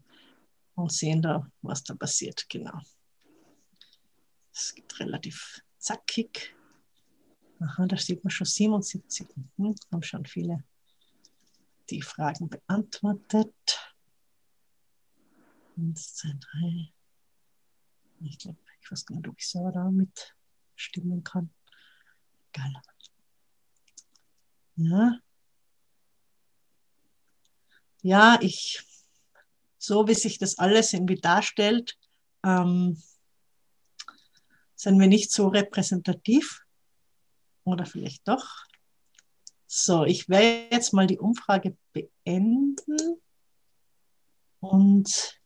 und 0.74 0.92
sehen 0.92 1.22
da, 1.22 1.46
was 1.62 1.82
da 1.84 1.94
passiert. 1.94 2.46
Genau. 2.48 2.78
Es 4.52 4.74
geht 4.74 5.00
relativ 5.00 5.62
zackig. 5.78 6.54
Aha, 7.60 7.86
da 7.86 7.96
sieht 7.96 8.22
man 8.22 8.30
schon 8.30 8.46
77. 8.46 9.26
Hm, 9.56 9.74
haben 9.90 10.02
schon 10.02 10.26
viele 10.26 10.62
die 11.90 12.02
Fragen 12.02 12.48
beantwortet. 12.48 13.54
Eins, 15.76 16.14
zwei, 16.14 16.30
drei. 16.40 16.92
Ich 18.20 18.38
glaube, 18.38 18.58
ich 18.80 18.90
weiß 18.90 19.06
gar 19.06 19.16
nicht, 19.16 19.28
ob 19.28 19.38
ich 19.38 19.48
selber 19.48 19.72
da 19.72 19.90
mitstimmen 19.90 21.24
kann. 21.24 21.52
Geil. 22.52 22.72
Ja. 24.76 25.18
Ja, 28.02 28.38
ich, 28.40 28.82
so 29.78 30.06
wie 30.06 30.14
sich 30.14 30.38
das 30.38 30.58
alles 30.58 30.92
irgendwie 30.92 31.20
darstellt, 31.20 31.98
ähm, 32.44 33.02
sind 34.74 35.00
wir 35.00 35.06
nicht 35.06 35.32
so 35.32 35.48
repräsentativ. 35.48 36.64
Oder 37.64 37.86
vielleicht 37.86 38.28
doch. 38.28 38.66
So, 39.76 40.04
ich 40.04 40.28
werde 40.28 40.68
jetzt 40.70 40.92
mal 40.92 41.08
die 41.08 41.18
Umfrage 41.18 41.76
beenden 41.92 42.96
und 44.60 45.40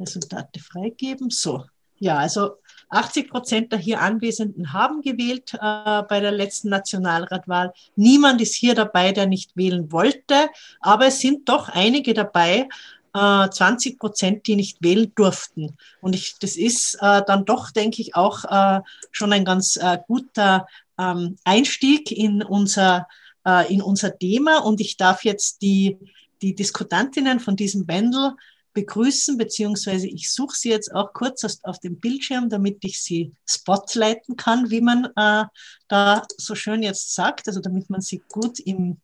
Resultate 0.00 0.58
freigeben. 0.58 1.30
So, 1.30 1.64
ja, 1.98 2.18
also 2.18 2.56
80 2.88 3.30
Prozent 3.30 3.70
der 3.70 3.78
hier 3.78 4.00
Anwesenden 4.00 4.72
haben 4.72 5.00
gewählt 5.02 5.54
äh, 5.54 6.02
bei 6.08 6.18
der 6.18 6.32
letzten 6.32 6.70
Nationalratwahl. 6.70 7.72
Niemand 7.94 8.40
ist 8.40 8.56
hier 8.56 8.74
dabei, 8.74 9.12
der 9.12 9.28
nicht 9.28 9.56
wählen 9.56 9.92
wollte, 9.92 10.48
aber 10.80 11.06
es 11.06 11.20
sind 11.20 11.48
doch 11.48 11.68
einige 11.68 12.14
dabei, 12.14 12.68
äh, 13.14 13.48
20 13.48 13.96
Prozent, 14.00 14.48
die 14.48 14.56
nicht 14.56 14.82
wählen 14.82 15.12
durften. 15.14 15.76
Und 16.00 16.16
ich, 16.16 16.36
das 16.40 16.56
ist 16.56 16.98
äh, 17.00 17.22
dann 17.24 17.44
doch, 17.44 17.70
denke 17.70 18.02
ich, 18.02 18.16
auch 18.16 18.44
äh, 18.44 18.80
schon 19.12 19.32
ein 19.32 19.44
ganz 19.44 19.76
äh, 19.76 19.98
guter 20.08 20.66
ähm, 20.98 21.36
Einstieg 21.44 22.10
in 22.10 22.42
unser, 22.42 23.08
äh, 23.46 23.72
in 23.72 23.82
unser 23.82 24.18
Thema. 24.18 24.58
Und 24.58 24.80
ich 24.80 24.96
darf 24.96 25.24
jetzt 25.24 25.62
die, 25.62 25.98
die 26.42 26.54
Diskutantinnen 26.54 27.40
von 27.40 27.56
diesem 27.56 27.86
Bändel 27.86 28.34
begrüßen, 28.74 29.36
beziehungsweise 29.38 30.06
ich 30.06 30.30
suche 30.30 30.56
sie 30.56 30.70
jetzt 30.70 30.94
auch 30.94 31.12
kurz 31.12 31.44
auf 31.62 31.80
dem 31.80 31.98
Bildschirm, 31.98 32.48
damit 32.48 32.78
ich 32.84 33.02
sie 33.02 33.32
spotlighten 33.44 34.36
kann, 34.36 34.70
wie 34.70 34.80
man 34.80 35.06
äh, 35.16 35.44
da 35.88 36.22
so 36.36 36.54
schön 36.54 36.82
jetzt 36.82 37.14
sagt, 37.14 37.48
also 37.48 37.60
damit 37.60 37.90
man 37.90 38.00
sie 38.00 38.22
gut 38.28 38.60
im 38.60 38.98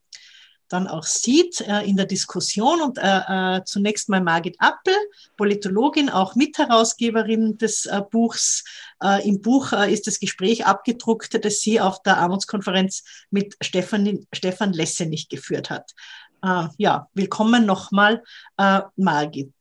dann 0.69 0.87
auch 0.89 1.05
sieht 1.05 1.61
äh, 1.61 1.83
in 1.83 1.97
der 1.97 2.07
Diskussion. 2.07 2.81
Und 2.81 2.99
äh, 2.99 3.57
äh, 3.59 3.65
zunächst 3.65 4.09
mal 4.09 4.21
Margit 4.21 4.57
Appel, 4.59 4.95
Politologin, 5.37 6.11
auch 6.11 6.35
Mitherausgeberin 6.35 7.59
des 7.59 7.87
äh, 7.87 8.03
Buchs. 8.11 8.65
Äh, 9.03 9.29
Im 9.29 9.41
Buch 9.41 9.73
äh, 9.73 9.93
ist 9.93 10.07
das 10.07 10.21
Gespräch 10.21 10.67
abgedruckt, 10.67 11.45
das 11.45 11.61
sie 11.61 11.81
auf 11.81 12.03
der 12.03 12.19
Armutskonferenz 12.19 13.05
mit 13.31 13.57
Stefan, 13.61 14.27
Stefan 14.33 14.73
Lessenich 14.73 15.29
geführt 15.29 15.71
hat. 15.71 15.93
Ja, 16.77 17.09
willkommen 17.15 17.65
nochmal, 17.65 18.23
Margit. 18.97 19.55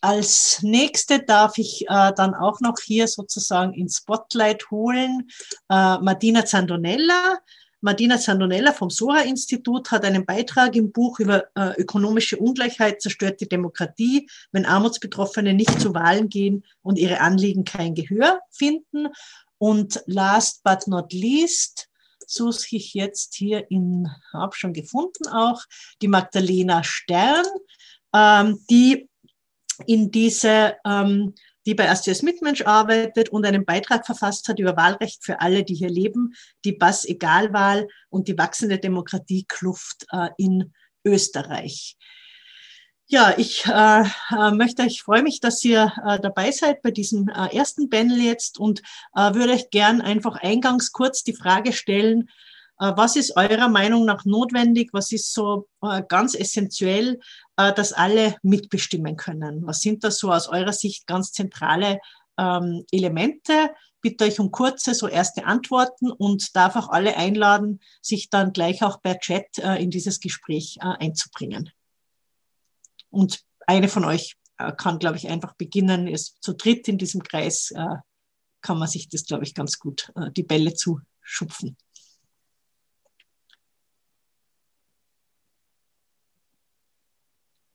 Als 0.00 0.62
nächste 0.62 1.20
darf 1.20 1.58
ich 1.58 1.84
äh, 1.88 2.12
dann 2.14 2.34
auch 2.34 2.60
noch 2.60 2.78
hier 2.84 3.08
sozusagen 3.08 3.74
ins 3.74 3.98
Spotlight 3.98 4.70
holen 4.70 5.28
äh, 5.68 5.98
Martina 5.98 6.44
Zandonella, 6.44 7.38
Martina 7.80 8.18
Sandonella 8.18 8.72
vom 8.72 8.90
SORA-Institut 8.90 9.90
hat 9.90 10.04
einen 10.04 10.24
Beitrag 10.24 10.74
im 10.76 10.92
Buch 10.92 11.20
über 11.20 11.44
äh, 11.54 11.80
ökonomische 11.80 12.38
Ungleichheit 12.38 13.02
zerstört 13.02 13.40
die 13.40 13.48
Demokratie, 13.48 14.28
wenn 14.52 14.64
Armutsbetroffene 14.64 15.52
nicht 15.52 15.80
zu 15.80 15.94
Wahlen 15.94 16.28
gehen 16.28 16.64
und 16.82 16.98
ihre 16.98 17.20
Anliegen 17.20 17.64
kein 17.64 17.94
Gehör 17.94 18.40
finden. 18.50 19.08
Und 19.58 20.02
last 20.06 20.62
but 20.64 20.86
not 20.86 21.12
least 21.12 21.88
suche 22.26 22.76
ich 22.76 22.94
jetzt 22.94 23.34
hier 23.34 23.70
in, 23.70 24.08
habe 24.32 24.54
schon 24.56 24.72
gefunden 24.72 25.28
auch, 25.28 25.62
die 26.02 26.08
Magdalena 26.08 26.82
Stern, 26.82 27.46
ähm, 28.14 28.58
die 28.70 29.08
in 29.86 30.10
diese 30.10 30.76
ähm, 30.84 31.34
die 31.66 31.74
bei 31.74 31.92
STS 31.94 32.22
Mitmensch 32.22 32.62
arbeitet 32.62 33.28
und 33.28 33.44
einen 33.44 33.64
Beitrag 33.64 34.06
verfasst 34.06 34.48
hat 34.48 34.58
über 34.58 34.76
Wahlrecht 34.76 35.24
für 35.24 35.40
alle, 35.40 35.64
die 35.64 35.74
hier 35.74 35.90
leben, 35.90 36.32
die 36.64 36.72
Bass-Egalwahl 36.72 37.88
und 38.08 38.28
die 38.28 38.38
wachsende 38.38 38.78
Demokratiekluft 38.78 40.06
äh, 40.12 40.28
in 40.38 40.72
Österreich. 41.04 41.96
Ja, 43.08 43.34
ich 43.36 43.64
äh, 43.66 44.02
äh, 44.02 44.50
möchte, 44.50 44.84
ich 44.84 45.02
freue 45.02 45.22
mich, 45.22 45.38
dass 45.38 45.64
ihr 45.64 45.92
äh, 46.04 46.18
dabei 46.18 46.50
seid 46.50 46.82
bei 46.82 46.90
diesem 46.90 47.28
äh, 47.28 47.54
ersten 47.56 47.88
Panel 47.88 48.20
jetzt 48.20 48.58
und 48.58 48.80
äh, 49.14 49.32
würde 49.34 49.52
euch 49.52 49.70
gern 49.70 50.00
einfach 50.00 50.36
eingangs 50.36 50.90
kurz 50.90 51.22
die 51.22 51.36
Frage 51.36 51.72
stellen, 51.72 52.28
was 52.78 53.16
ist 53.16 53.36
eurer 53.36 53.68
Meinung 53.68 54.04
nach 54.04 54.24
notwendig? 54.24 54.90
Was 54.92 55.10
ist 55.10 55.32
so 55.32 55.66
äh, 55.82 56.02
ganz 56.06 56.34
essentiell, 56.34 57.18
äh, 57.56 57.72
dass 57.72 57.92
alle 57.92 58.36
mitbestimmen 58.42 59.16
können? 59.16 59.66
Was 59.66 59.80
sind 59.80 60.04
da 60.04 60.10
so 60.10 60.30
aus 60.30 60.48
eurer 60.48 60.74
Sicht 60.74 61.06
ganz 61.06 61.32
zentrale 61.32 61.98
ähm, 62.38 62.84
Elemente? 62.90 63.70
Bitte 64.02 64.24
euch 64.24 64.38
um 64.38 64.50
kurze, 64.50 64.94
so 64.94 65.08
erste 65.08 65.46
Antworten 65.46 66.10
und 66.10 66.54
darf 66.54 66.76
auch 66.76 66.90
alle 66.90 67.16
einladen, 67.16 67.80
sich 68.02 68.28
dann 68.28 68.52
gleich 68.52 68.82
auch 68.82 69.00
per 69.02 69.18
Chat 69.18 69.58
in 69.58 69.90
dieses 69.90 70.20
Gespräch 70.20 70.78
einzubringen. 70.80 71.70
Und 73.10 73.40
eine 73.66 73.88
von 73.88 74.04
euch 74.04 74.36
kann, 74.76 75.00
glaube 75.00 75.16
ich, 75.16 75.26
einfach 75.26 75.54
beginnen. 75.54 76.06
Ist 76.06 76.36
zu 76.40 76.52
dritt 76.52 76.86
in 76.86 76.98
diesem 76.98 77.24
Kreis 77.24 77.72
kann 78.60 78.78
man 78.78 78.86
sich 78.86 79.08
das, 79.08 79.24
glaube 79.24 79.42
ich, 79.42 79.54
ganz 79.54 79.80
gut 79.80 80.12
die 80.36 80.44
Bälle 80.44 80.74
zuschupfen. 80.74 81.76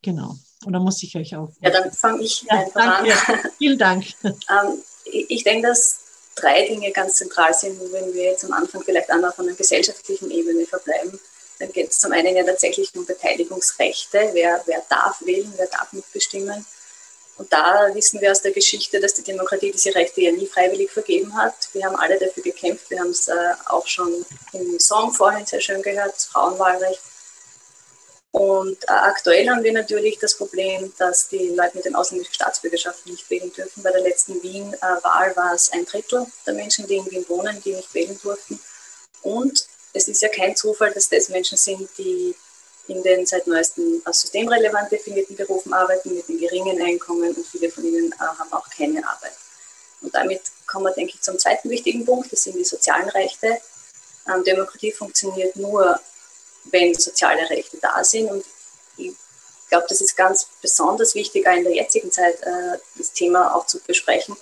Genau. 0.02 0.36
Und 0.66 0.74
dann 0.74 0.84
muss 0.84 1.02
ich 1.04 1.16
euch 1.16 1.36
auch. 1.36 1.50
Ja, 1.62 1.70
dann 1.70 1.92
fange 1.92 2.24
ich 2.24 2.44
ja, 2.44 2.60
einfach 2.60 3.04
danke. 3.04 3.14
an. 3.28 3.52
Vielen 3.58 3.78
Dank. 3.78 4.06
ähm, 4.24 4.84
ich 5.06 5.44
denke, 5.44 5.68
dass 5.68 6.00
drei 6.36 6.68
Dinge 6.68 6.92
ganz 6.92 7.16
zentral 7.16 7.54
sind, 7.54 7.80
wenn 7.92 8.14
wir 8.14 8.24
jetzt 8.24 8.46
am 8.46 8.54
Anfang 8.54 8.84
vielleicht 8.84 9.10
einmal 9.10 9.32
von 9.32 9.48
einer 9.48 9.56
gesellschaftlichen 9.56 10.32
Ebene 10.32 10.66
verbleiben. 10.66 11.20
Dann 11.60 11.72
geht 11.72 11.92
es 11.92 12.00
zum 12.00 12.12
einen 12.12 12.36
ja 12.36 12.44
tatsächlich 12.44 12.96
um 12.96 13.06
Beteiligungsrechte. 13.06 14.30
Wer, 14.34 14.62
wer 14.66 14.84
darf 14.90 15.22
wählen, 15.26 15.52
wer 15.58 15.68
darf 15.68 15.94
mitbestimmen? 15.94 16.66
Und 17.38 17.52
da 17.52 17.90
wissen 17.94 18.22
wir 18.22 18.32
aus 18.32 18.42
der 18.42 18.52
Geschichte, 18.52 19.00
dass 19.00 19.14
die 19.14 19.24
Demokratie 19.24 19.72
diese 19.72 19.96
Rechte 19.96 20.22
ja 20.22 20.32
nie 20.32 20.48
freiwillig 20.48 20.92
vergeben 20.92 21.36
hat. 21.36 21.56
Wir 21.74 21.86
haben 21.86 21.96
alle 21.96 22.20
dafür 22.20 22.44
gekämpft. 22.44 22.90
Wir 22.90 23.00
haben 23.00 23.10
es 23.10 23.28
äh, 23.28 23.34
auch 23.66 23.88
schon 23.88 24.26
im 24.54 24.80
Song 24.80 25.12
vorhin 25.12 25.46
sehr 25.46 25.62
schön 25.62 25.82
gehört, 25.82 26.14
das 26.14 26.26
Frauenwahlrecht. 26.26 27.02
Und 28.32 28.82
äh, 28.84 28.92
aktuell 28.92 29.50
haben 29.50 29.64
wir 29.64 29.74
natürlich 29.74 30.18
das 30.20 30.38
Problem, 30.38 30.94
dass 30.98 31.28
die 31.28 31.50
Leute 31.50 31.76
mit 31.76 31.86
den 31.86 31.96
ausländischen 31.96 32.34
Staatsbürgerschaften 32.34 33.12
nicht 33.12 33.30
wählen 33.30 33.52
dürfen. 33.52 33.84
Bei 33.84 33.92
der 33.92 34.02
letzten 34.02 34.42
Wien-Wahl 34.42 35.36
war 35.36 35.54
es 35.54 35.72
ein 35.74 35.86
Drittel 35.86 36.26
der 36.46 36.54
Menschen, 36.54 36.88
die 36.88 36.96
in 36.96 37.12
Wien 37.12 37.26
wohnen, 37.28 37.62
die 37.64 37.76
nicht 37.76 37.94
wählen 37.94 38.18
durften. 38.24 38.60
Und 39.22 39.68
es 39.94 40.08
ist 40.08 40.22
ja 40.22 40.30
kein 40.30 40.56
Zufall, 40.56 40.92
dass 40.92 41.10
das 41.10 41.28
Menschen 41.28 41.58
sind, 41.58 41.90
die 41.98 42.34
in 42.88 43.04
den 43.04 43.26
seit 43.26 43.48
neuestem 43.48 44.02
als 44.06 44.22
systemrelevant 44.22 44.92
definierten 44.92 45.36
Berufen 45.36 45.74
arbeiten, 45.74 46.16
mit 46.16 46.28
den 46.28 46.40
geringen 46.40 46.82
Einkommen 46.82 47.34
und 47.34 47.46
viele 47.46 47.70
von 47.70 47.84
ihnen 47.84 48.12
äh, 48.14 48.18
haben 48.18 48.52
auch 48.52 48.70
keine 48.70 49.06
Arbeit. 49.08 49.34
Und 50.02 50.16
damit 50.16 50.42
kommen 50.66 50.86
wir, 50.86 50.94
denke 50.94 51.14
ich, 51.16 51.22
zum 51.22 51.38
zweiten 51.38 51.70
wichtigen 51.70 52.06
Punkt, 52.06 52.32
das 52.32 52.44
sind 52.44 52.56
die 52.56 52.64
sozialen 52.64 53.10
Rechte. 53.10 53.60
Ähm, 54.28 54.44
Demokratie 54.44 54.92
funktioniert 54.92 55.56
nur, 55.56 56.00
wenn 56.66 56.94
soziale 56.94 57.50
Rechte 57.50 57.78
da 57.82 58.04
sind. 58.04 58.30
Und 58.30 58.46
ich 58.98 59.14
glaube, 59.70 59.86
das 59.90 60.02
ist 60.02 60.16
ganz 60.16 60.48
besonders 60.62 61.16
wichtig, 61.16 61.48
auch 61.48 61.56
in 61.56 61.64
der 61.64 61.74
jetzigen 61.74 62.12
Zeit 62.12 62.42
äh, 62.42 62.78
das 62.96 63.12
Thema 63.14 63.56
auch 63.56 63.66
zu 63.66 63.80
besprechen, 63.80 64.36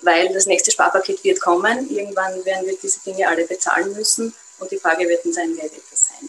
weil 0.00 0.32
das 0.32 0.46
nächste 0.46 0.70
Sparpaket 0.70 1.22
wird 1.24 1.40
kommen. 1.40 1.90
Irgendwann 1.90 2.44
werden 2.44 2.66
wir 2.66 2.76
diese 2.76 3.00
Dinge 3.00 3.28
alle 3.28 3.46
bezahlen 3.46 3.92
müssen. 3.92 4.34
Und 4.58 4.70
die 4.70 4.78
Frage 4.78 5.08
wird 5.08 5.24
dann 5.24 5.32
sein, 5.32 5.52
wer 5.56 5.64
wird 5.64 5.84
das 5.90 6.06
sein? 6.06 6.28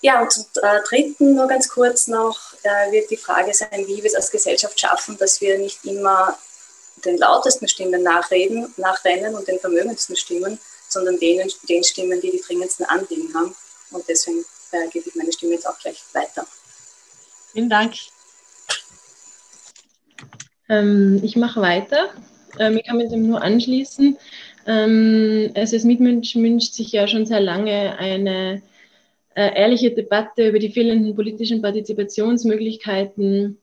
Ja, 0.00 0.20
und 0.20 0.30
zum 0.30 0.44
äh, 0.62 0.82
Dritten 0.86 1.34
nur 1.34 1.46
ganz 1.48 1.66
kurz 1.68 2.08
noch 2.08 2.38
äh, 2.62 2.92
wird 2.92 3.10
die 3.10 3.16
Frage 3.16 3.54
sein, 3.54 3.86
wie 3.86 3.96
wir 3.96 4.04
es 4.04 4.14
als 4.14 4.30
Gesellschaft 4.30 4.78
schaffen, 4.78 5.16
dass 5.16 5.40
wir 5.40 5.56
nicht 5.58 5.82
immer 5.86 6.38
den 7.04 7.16
lautesten 7.16 7.68
Stimmen 7.68 8.02
nachreden, 8.02 8.72
nachrennen 8.76 9.34
und 9.34 9.48
den 9.48 9.58
vermögendsten 9.58 10.14
Stimmen, 10.14 10.60
sondern 10.88 11.18
denen, 11.18 11.50
den 11.68 11.82
Stimmen, 11.82 12.20
die 12.20 12.30
die 12.30 12.40
dringendsten 12.40 12.84
Anliegen 12.84 13.34
haben. 13.34 13.56
Und 13.94 14.04
deswegen 14.08 14.44
äh, 14.72 14.88
gebe 14.90 15.08
ich 15.08 15.14
meine 15.14 15.32
Stimme 15.32 15.52
jetzt 15.52 15.68
auch 15.68 15.78
gleich 15.78 16.02
weiter. 16.12 16.46
Vielen 17.52 17.70
Dank. 17.70 17.94
Ähm, 20.68 21.20
ich 21.22 21.36
mache 21.36 21.60
weiter. 21.60 22.10
Ähm, 22.58 22.76
ich 22.76 22.84
kann 22.84 22.96
mich 22.96 23.10
dem 23.10 23.26
nur 23.28 23.40
anschließen. 23.40 24.18
Ähm, 24.66 25.52
also 25.54 25.76
als 25.76 25.84
Mitmensch 25.84 26.34
wünscht 26.34 26.74
sich 26.74 26.90
ja 26.90 27.06
schon 27.06 27.26
sehr 27.26 27.40
lange 27.40 27.96
eine 27.98 28.62
äh, 29.36 29.54
ehrliche 29.54 29.92
Debatte 29.92 30.48
über 30.48 30.58
die 30.58 30.72
fehlenden 30.72 31.14
politischen 31.14 31.62
Partizipationsmöglichkeiten 31.62 33.58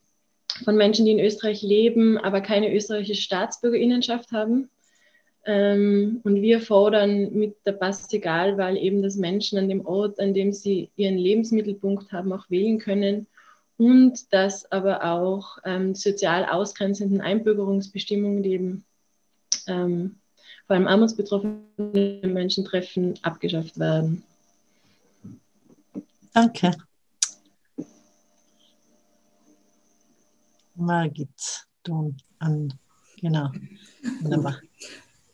von 0.64 0.76
Menschen, 0.78 1.06
die 1.06 1.12
in 1.12 1.20
Österreich 1.20 1.62
leben, 1.62 2.18
aber 2.18 2.42
keine 2.42 2.74
österreichische 2.74 3.22
Staatsbürgerinnenschaft 3.22 4.32
haben. 4.32 4.70
Ähm, 5.46 6.22
und 6.24 6.42
wir 6.42 6.62
fordern 6.62 7.34
mit 7.34 7.56
der 7.66 7.72
Pass-Egal-Wahl 7.72 8.78
eben, 8.78 9.02
dass 9.02 9.16
Menschen 9.16 9.58
an 9.58 9.70
dem 9.70 9.86
Ort, 9.86 10.20
an 10.20 10.34
dem 10.34 10.54
sie 10.54 10.92
ihren 10.96 11.18
Lebensmittelpunkt 11.18 12.12
haben, 12.12 12.32
auch 12.32 12.50
wählen 12.50 12.78
können 12.78 13.28
und 13.78 14.32
dass 14.32 14.72
aber 14.72 15.04
auch 15.04 15.58
ähm, 15.66 15.96
sozial 15.96 16.46
ausgrenzenden 16.46 17.22
Einbürgerungsbestimmungen, 17.22 18.44
die 18.44 18.52
eben 18.52 18.86
ähm, 19.66 20.20
vor 20.68 20.76
allem 20.76 20.88
armutsbetroffene 20.88 22.22
Menschen 22.24 22.64
treffen, 22.64 23.18
abgeschafft 23.24 23.80
werden. 23.80 24.24
Danke. 26.34 26.72
Margit, 30.76 31.66
du 31.84 32.14
an. 32.40 32.74
Genau. 33.20 33.52
Wunderbar. 34.22 34.62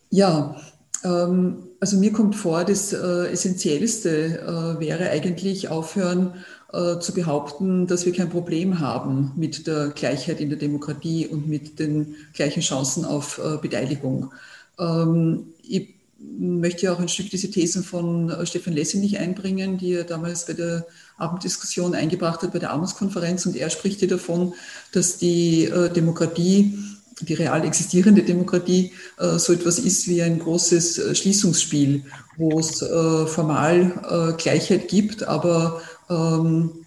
Ja, 0.10 0.56
ähm, 1.04 1.64
also 1.80 1.98
mir 1.98 2.12
kommt 2.12 2.36
vor, 2.36 2.64
das 2.64 2.94
äh, 2.94 3.28
Essentiellste 3.32 4.40
äh, 4.40 4.80
wäre 4.80 5.10
eigentlich 5.10 5.70
aufhören 5.70 6.34
äh, 6.74 7.00
zu 7.00 7.14
behaupten, 7.14 7.88
dass 7.88 8.06
wir 8.06 8.14
kein 8.14 8.30
Problem 8.30 8.80
haben 8.80 9.32
mit 9.36 9.68
der 9.68 9.90
Gleichheit 9.90 10.40
in 10.42 10.50
der 10.50 10.58
Demokratie 10.58 11.28
und 11.28 11.48
mit 11.48 11.80
den 11.80 12.16
gleichen 12.34 12.62
Chancen 12.62 13.06
auf 13.06 13.40
äh, 13.40 13.58
Beteiligung. 13.58 14.32
Ähm, 14.80 15.54
ich 15.64 15.96
möchte 16.20 16.92
auch 16.92 17.00
ein 17.00 17.10
Stück 17.10 17.30
diese 17.30 17.52
Thesen 17.52 17.84
von 17.84 18.30
äh, 18.30 18.46
Stefan 18.46 18.74
Lessenich 18.74 19.20
einbringen, 19.20 19.78
die 19.78 19.94
er 19.94 20.04
damals 20.04 20.46
bei 20.46 20.54
der 20.54 20.86
Abenddiskussion 21.18 21.96
eingebracht 21.96 22.42
hat 22.42 22.54
bei 22.54 22.60
der 22.60 22.72
Armutskonferenz. 22.72 23.46
Und 23.46 23.56
er 23.56 23.70
spricht 23.70 24.00
hier 24.00 24.08
davon, 24.08 24.54
dass 24.92 25.18
die 25.18 25.66
äh, 25.66 25.92
Demokratie, 25.92 26.78
die 27.22 27.34
real 27.34 27.66
existierende 27.66 28.24
Demokratie, 28.24 28.94
äh, 29.20 29.38
so 29.38 29.54
etwas 29.54 29.80
ist 29.80 30.08
wie 30.08 30.22
ein 30.22 30.40
großes 30.40 31.18
Schließungsspiel, 31.18 32.04
wo 32.38 32.60
es 32.60 32.80
formal 32.80 34.36
Gleichheit 34.38 34.88
gibt, 34.90 35.24
aber 35.24 35.82
ähm, 36.10 36.86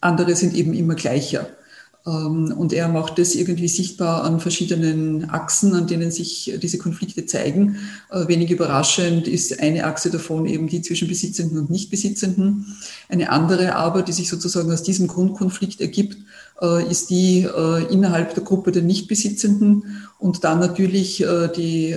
andere 0.00 0.34
sind 0.34 0.54
eben 0.54 0.72
immer 0.74 0.94
gleicher. 0.94 1.48
Ähm, 2.06 2.54
und 2.56 2.72
er 2.72 2.88
macht 2.88 3.18
das 3.18 3.34
irgendwie 3.34 3.68
sichtbar 3.68 4.24
an 4.24 4.40
verschiedenen 4.40 5.28
Achsen, 5.30 5.74
an 5.74 5.86
denen 5.86 6.10
sich 6.10 6.52
diese 6.60 6.78
Konflikte 6.78 7.26
zeigen. 7.26 7.76
Äh, 8.10 8.26
wenig 8.28 8.50
überraschend 8.50 9.28
ist 9.28 9.60
eine 9.60 9.84
Achse 9.84 10.10
davon 10.10 10.46
eben 10.46 10.68
die 10.68 10.82
zwischen 10.82 11.08
Besitzenden 11.08 11.58
und 11.58 11.70
Nichtbesitzenden. 11.70 12.78
Eine 13.08 13.30
andere 13.30 13.76
aber, 13.76 14.02
die 14.02 14.12
sich 14.12 14.28
sozusagen 14.28 14.72
aus 14.72 14.82
diesem 14.82 15.08
Grundkonflikt 15.08 15.80
ergibt, 15.80 16.14
äh, 16.14 16.20
ist 16.90 17.10
die 17.10 17.42
äh, 17.44 17.92
innerhalb 17.92 18.34
der 18.34 18.42
Gruppe 18.42 18.72
der 18.72 18.82
Nichtbesitzenden. 18.82 20.06
Und 20.18 20.44
dann 20.44 20.58
natürlich 20.58 21.24
die 21.56 21.96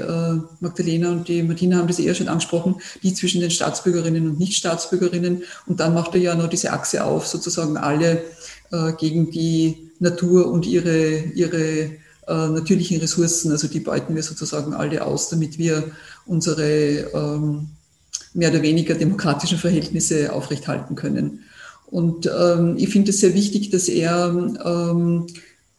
Magdalena 0.62 1.12
und 1.12 1.28
die 1.28 1.44
Martina 1.44 1.76
haben 1.76 1.90
das 1.90 2.00
eher 2.00 2.16
schon 2.16 2.30
angesprochen, 2.30 2.76
die 3.02 3.14
zwischen 3.14 3.42
den 3.42 3.52
Staatsbürgerinnen 3.52 4.30
und 4.30 4.40
Nichtstaatsbürgerinnen. 4.40 5.44
Und 5.66 5.82
dann 5.82 5.94
macht 5.94 6.16
er 6.16 6.22
ja 6.22 6.34
noch 6.34 6.48
diese 6.48 6.72
Achse 6.72 7.04
auf, 7.04 7.28
sozusagen 7.28 7.76
alle 7.76 8.22
gegen 8.98 9.30
die 9.30 9.92
Natur 10.00 10.50
und 10.50 10.66
ihre, 10.66 11.18
ihre 11.36 11.90
äh, 12.28 12.48
natürlichen 12.48 13.00
Ressourcen. 13.02 13.52
Also 13.52 13.68
die 13.68 13.82
beuten 13.82 14.16
wir 14.16 14.24
sozusagen 14.24 14.74
alle 14.74 15.06
aus, 15.06 15.30
damit 15.30 15.58
wir 15.58 15.92
unsere 16.26 17.12
ähm, 17.14 17.68
mehr 18.34 18.50
oder 18.50 18.62
weniger 18.62 18.96
demokratischen 18.96 19.58
Verhältnisse 19.58 20.32
aufrechthalten 20.32 20.96
können. 20.96 21.44
Und 21.94 22.26
ähm, 22.26 22.74
ich 22.80 22.90
finde 22.90 23.12
es 23.12 23.20
sehr 23.20 23.36
wichtig, 23.36 23.70
dass 23.70 23.88
er 23.88 24.30
ähm, 24.66 25.28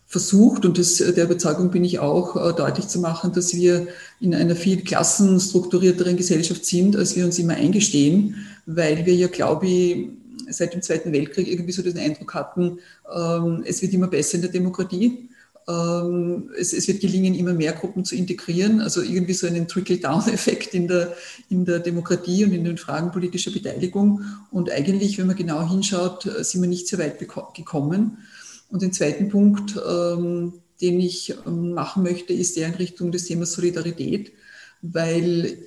versucht, 0.06 0.64
und 0.64 0.78
das, 0.78 0.98
der 0.98 1.24
Überzeugung 1.24 1.72
bin 1.72 1.82
ich 1.82 1.98
auch, 1.98 2.36
äh, 2.36 2.54
deutlich 2.54 2.86
zu 2.86 3.00
machen, 3.00 3.32
dass 3.32 3.52
wir 3.52 3.88
in 4.20 4.32
einer 4.32 4.54
viel 4.54 4.84
klassenstrukturierteren 4.84 6.16
Gesellschaft 6.16 6.64
sind, 6.66 6.94
als 6.94 7.16
wir 7.16 7.24
uns 7.24 7.40
immer 7.40 7.54
eingestehen, 7.54 8.36
weil 8.64 9.04
wir 9.06 9.14
ja, 9.16 9.26
glaube 9.26 9.66
ich, 9.66 10.06
seit 10.50 10.72
dem 10.72 10.82
Zweiten 10.82 11.10
Weltkrieg 11.10 11.48
irgendwie 11.48 11.72
so 11.72 11.82
den 11.82 11.98
Eindruck 11.98 12.32
hatten, 12.32 12.78
ähm, 13.12 13.64
es 13.66 13.82
wird 13.82 13.92
immer 13.92 14.06
besser 14.06 14.36
in 14.36 14.42
der 14.42 14.52
Demokratie. 14.52 15.28
Ähm, 15.66 16.50
es, 16.58 16.72
es, 16.72 16.88
wird 16.88 17.00
gelingen, 17.00 17.34
immer 17.34 17.54
mehr 17.54 17.72
Gruppen 17.72 18.04
zu 18.04 18.14
integrieren, 18.14 18.80
also 18.80 19.00
irgendwie 19.00 19.32
so 19.32 19.46
einen 19.46 19.66
Trickle-Down-Effekt 19.66 20.74
in 20.74 20.88
der, 20.88 21.14
in 21.48 21.64
der 21.64 21.78
Demokratie 21.78 22.44
und 22.44 22.52
in 22.52 22.64
den 22.64 22.76
Fragen 22.76 23.12
politischer 23.12 23.50
Beteiligung. 23.50 24.22
Und 24.50 24.70
eigentlich, 24.70 25.18
wenn 25.18 25.26
man 25.26 25.36
genau 25.36 25.68
hinschaut, 25.68 26.26
äh, 26.26 26.44
sind 26.44 26.60
wir 26.60 26.68
nicht 26.68 26.88
so 26.88 26.98
weit 26.98 27.18
gekommen. 27.18 28.18
Und 28.70 28.82
den 28.82 28.92
zweiten 28.92 29.28
Punkt, 29.28 29.74
ähm, 29.88 30.54
den 30.80 31.00
ich 31.00 31.34
machen 31.46 32.02
möchte, 32.02 32.32
ist 32.32 32.56
der 32.56 32.68
in 32.68 32.74
Richtung 32.74 33.12
des 33.12 33.24
Themas 33.24 33.52
Solidarität, 33.52 34.32
weil 34.82 35.58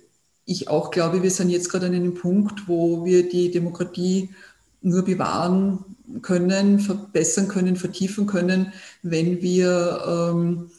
ich 0.46 0.70
auch 0.70 0.92
glaube, 0.92 1.24
wir 1.24 1.32
sind 1.32 1.50
jetzt 1.50 1.70
gerade 1.70 1.88
an 1.88 1.94
einem 1.94 2.14
Punkt, 2.14 2.68
wo 2.68 3.04
wir 3.06 3.28
die 3.28 3.52
Demokratie 3.52 4.30
nur 4.88 5.04
bewahren 5.04 5.80
können, 6.22 6.80
verbessern 6.80 7.48
können, 7.48 7.76
vertiefen 7.76 8.28
können, 8.28 8.74
wenn 9.04 9.42
wir 9.42 10.02
ähm, 10.08 10.70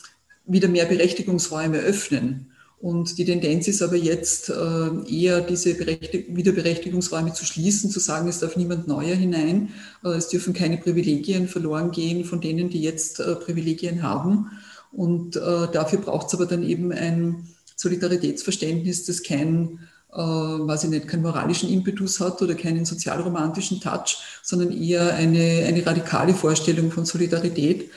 wieder 0.46 0.68
mehr 0.68 0.86
Berechtigungsräume 0.86 1.78
öffnen. 1.78 2.46
Und 2.80 3.18
die 3.18 3.24
Tendenz 3.24 3.66
ist 3.66 3.82
aber 3.82 3.96
jetzt 3.96 4.50
äh, 4.50 5.12
eher 5.12 5.40
diese 5.40 5.74
Berechtig 5.74 6.26
Wiederberechtigungsräume 6.34 7.32
zu 7.32 7.44
schließen, 7.44 7.90
zu 7.90 7.98
sagen, 7.98 8.28
es 8.28 8.38
darf 8.38 8.56
niemand 8.56 8.86
Neuer 8.86 9.16
hinein, 9.16 9.70
äh, 10.04 10.10
es 10.10 10.28
dürfen 10.28 10.54
keine 10.54 10.78
Privilegien 10.78 11.48
verloren 11.48 11.90
gehen 11.90 12.24
von 12.24 12.40
denen, 12.40 12.70
die 12.70 12.80
jetzt 12.80 13.18
äh, 13.18 13.34
Privilegien 13.34 14.02
haben. 14.04 14.52
Und 14.92 15.36
äh, 15.36 15.40
dafür 15.72 15.98
braucht 15.98 16.28
es 16.28 16.34
aber 16.34 16.46
dann 16.46 16.62
eben 16.62 16.92
ein 16.92 17.48
Solidaritätsverständnis, 17.74 19.04
das 19.04 19.22
kein 19.22 19.80
äh, 20.12 20.18
weiß 20.18 20.84
ich 20.84 20.90
nicht, 20.90 21.08
keinen 21.08 21.22
moralischen 21.22 21.68
Impetus 21.68 22.20
hat 22.20 22.40
oder 22.40 22.54
keinen 22.54 22.84
sozialromantischen 22.84 23.80
Touch, 23.80 24.18
sondern 24.42 24.72
eher 24.72 25.14
eine, 25.14 25.64
eine 25.66 25.84
radikale 25.84 26.34
Vorstellung 26.34 26.90
von 26.90 27.04
Solidarität, 27.04 27.90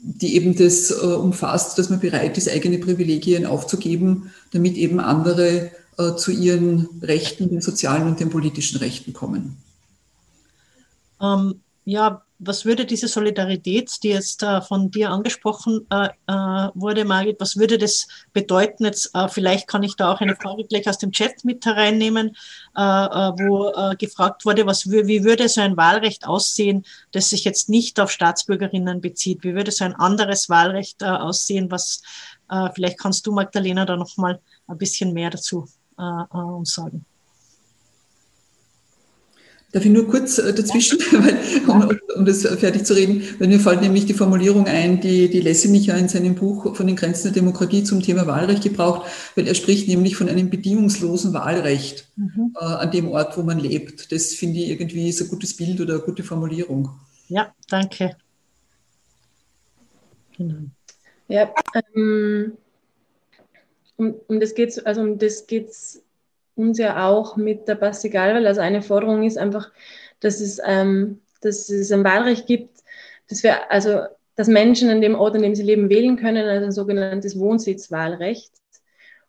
die 0.00 0.36
eben 0.36 0.54
das 0.54 0.90
äh, 0.90 1.06
umfasst, 1.06 1.78
dass 1.78 1.88
man 1.88 2.00
bereit 2.00 2.36
ist, 2.36 2.48
eigene 2.48 2.78
Privilegien 2.78 3.46
aufzugeben, 3.46 4.30
damit 4.52 4.76
eben 4.76 5.00
andere 5.00 5.70
äh, 5.96 6.14
zu 6.16 6.30
ihren 6.30 6.88
Rechten, 7.00 7.48
den 7.48 7.62
sozialen 7.62 8.08
und 8.08 8.20
den 8.20 8.28
politischen 8.28 8.78
Rechten 8.78 9.14
kommen. 9.14 9.56
Ähm, 11.22 11.60
ja, 11.84 12.23
was 12.38 12.64
würde 12.64 12.84
diese 12.84 13.08
Solidarität, 13.08 14.02
die 14.02 14.08
jetzt 14.08 14.42
äh, 14.42 14.60
von 14.60 14.90
dir 14.90 15.10
angesprochen 15.10 15.86
äh, 15.90 16.08
äh, 16.26 16.32
wurde, 16.74 17.04
Margit, 17.04 17.40
was 17.40 17.56
würde 17.56 17.78
das 17.78 18.08
bedeuten? 18.32 18.84
Jetzt, 18.84 19.14
äh, 19.14 19.28
vielleicht 19.28 19.68
kann 19.68 19.82
ich 19.82 19.96
da 19.96 20.12
auch 20.12 20.20
eine 20.20 20.36
Frage 20.36 20.64
gleich 20.64 20.88
aus 20.88 20.98
dem 20.98 21.12
Chat 21.12 21.44
mit 21.44 21.64
hereinnehmen, 21.64 22.36
äh, 22.76 22.80
äh, 22.80 23.32
wo 23.38 23.94
gefragt 23.98 24.44
wurde, 24.44 24.66
was, 24.66 24.90
wie 24.90 25.24
würde 25.24 25.48
so 25.48 25.60
ein 25.60 25.76
Wahlrecht 25.76 26.26
aussehen, 26.26 26.84
das 27.12 27.30
sich 27.30 27.44
jetzt 27.44 27.68
nicht 27.68 27.98
auf 28.00 28.10
Staatsbürgerinnen 28.10 29.00
bezieht? 29.00 29.42
Wie 29.42 29.54
würde 29.54 29.70
so 29.70 29.84
ein 29.84 29.94
anderes 29.94 30.48
Wahlrecht 30.48 31.02
aussehen? 31.02 31.70
Was, 31.70 32.02
vielleicht 32.74 32.98
kannst 32.98 33.26
du, 33.26 33.32
Magdalena, 33.32 33.84
da 33.84 33.96
noch 33.96 34.16
mal 34.16 34.40
ein 34.66 34.78
bisschen 34.78 35.12
mehr 35.12 35.30
dazu 35.30 35.66
uns 35.96 36.74
sagen. 36.74 37.04
Darf 39.74 39.84
ich 39.84 39.90
nur 39.90 40.06
kurz 40.06 40.38
äh, 40.38 40.54
dazwischen, 40.54 41.00
weil, 41.10 41.36
um, 41.66 41.98
um, 42.14 42.24
das 42.24 42.42
fertig 42.42 42.86
zu 42.86 42.94
reden, 42.94 43.24
weil 43.40 43.48
mir 43.48 43.58
fällt 43.58 43.80
nämlich 43.80 44.06
die 44.06 44.14
Formulierung 44.14 44.68
ein, 44.68 45.00
die, 45.00 45.28
die 45.28 45.40
Lessing 45.40 45.74
ja 45.74 45.96
in 45.96 46.08
seinem 46.08 46.36
Buch 46.36 46.76
von 46.76 46.86
den 46.86 46.94
Grenzen 46.94 47.24
der 47.24 47.32
Demokratie 47.32 47.82
zum 47.82 48.00
Thema 48.00 48.24
Wahlrecht 48.28 48.62
gebraucht, 48.62 49.10
weil 49.34 49.48
er 49.48 49.54
spricht 49.56 49.88
nämlich 49.88 50.14
von 50.14 50.28
einem 50.28 50.48
bedingungslosen 50.48 51.34
Wahlrecht 51.34 52.06
mhm. 52.14 52.54
äh, 52.56 52.64
an 52.64 52.92
dem 52.92 53.08
Ort, 53.08 53.36
wo 53.36 53.42
man 53.42 53.58
lebt. 53.58 54.12
Das 54.12 54.34
finde 54.34 54.60
ich 54.60 54.68
irgendwie 54.68 55.08
ist 55.08 55.20
ein 55.20 55.28
gutes 55.28 55.56
Bild 55.56 55.80
oder 55.80 55.94
eine 55.94 56.02
gute 56.04 56.22
Formulierung. 56.22 56.90
Ja, 57.26 57.52
danke. 57.68 58.16
Genau. 60.36 60.66
Ja, 61.26 61.52
ähm, 61.96 62.52
um, 63.96 64.14
um 64.28 64.38
das 64.38 64.54
geht 64.54 64.68
es 64.68 64.78
also 64.78 65.00
um 65.00 65.18
das 65.18 65.48
geht's 65.48 66.03
uns 66.54 66.78
ja 66.78 67.08
auch 67.08 67.36
mit 67.36 67.68
der 67.68 67.74
Passigalwahl. 67.74 68.46
Also 68.46 68.60
eine 68.60 68.82
Forderung 68.82 69.24
ist 69.24 69.38
einfach, 69.38 69.70
dass 70.20 70.40
es, 70.40 70.60
ähm, 70.64 71.20
dass 71.40 71.68
es 71.68 71.92
ein 71.92 72.04
Wahlrecht 72.04 72.46
gibt, 72.46 72.80
dass 73.28 73.42
wir, 73.42 73.70
also, 73.70 74.02
dass 74.36 74.48
Menschen 74.48 74.90
an 74.90 75.00
dem 75.00 75.14
Ort, 75.14 75.36
an 75.36 75.42
dem 75.42 75.54
sie 75.54 75.62
leben, 75.62 75.90
wählen 75.90 76.16
können, 76.16 76.46
also 76.46 76.66
ein 76.66 76.72
sogenanntes 76.72 77.38
Wohnsitzwahlrecht. 77.38 78.52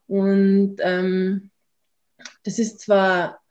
Und 0.08 0.78
ähm, 0.80 1.50
das 2.44 2.60
ist 2.60 2.80
zwar 2.80 3.42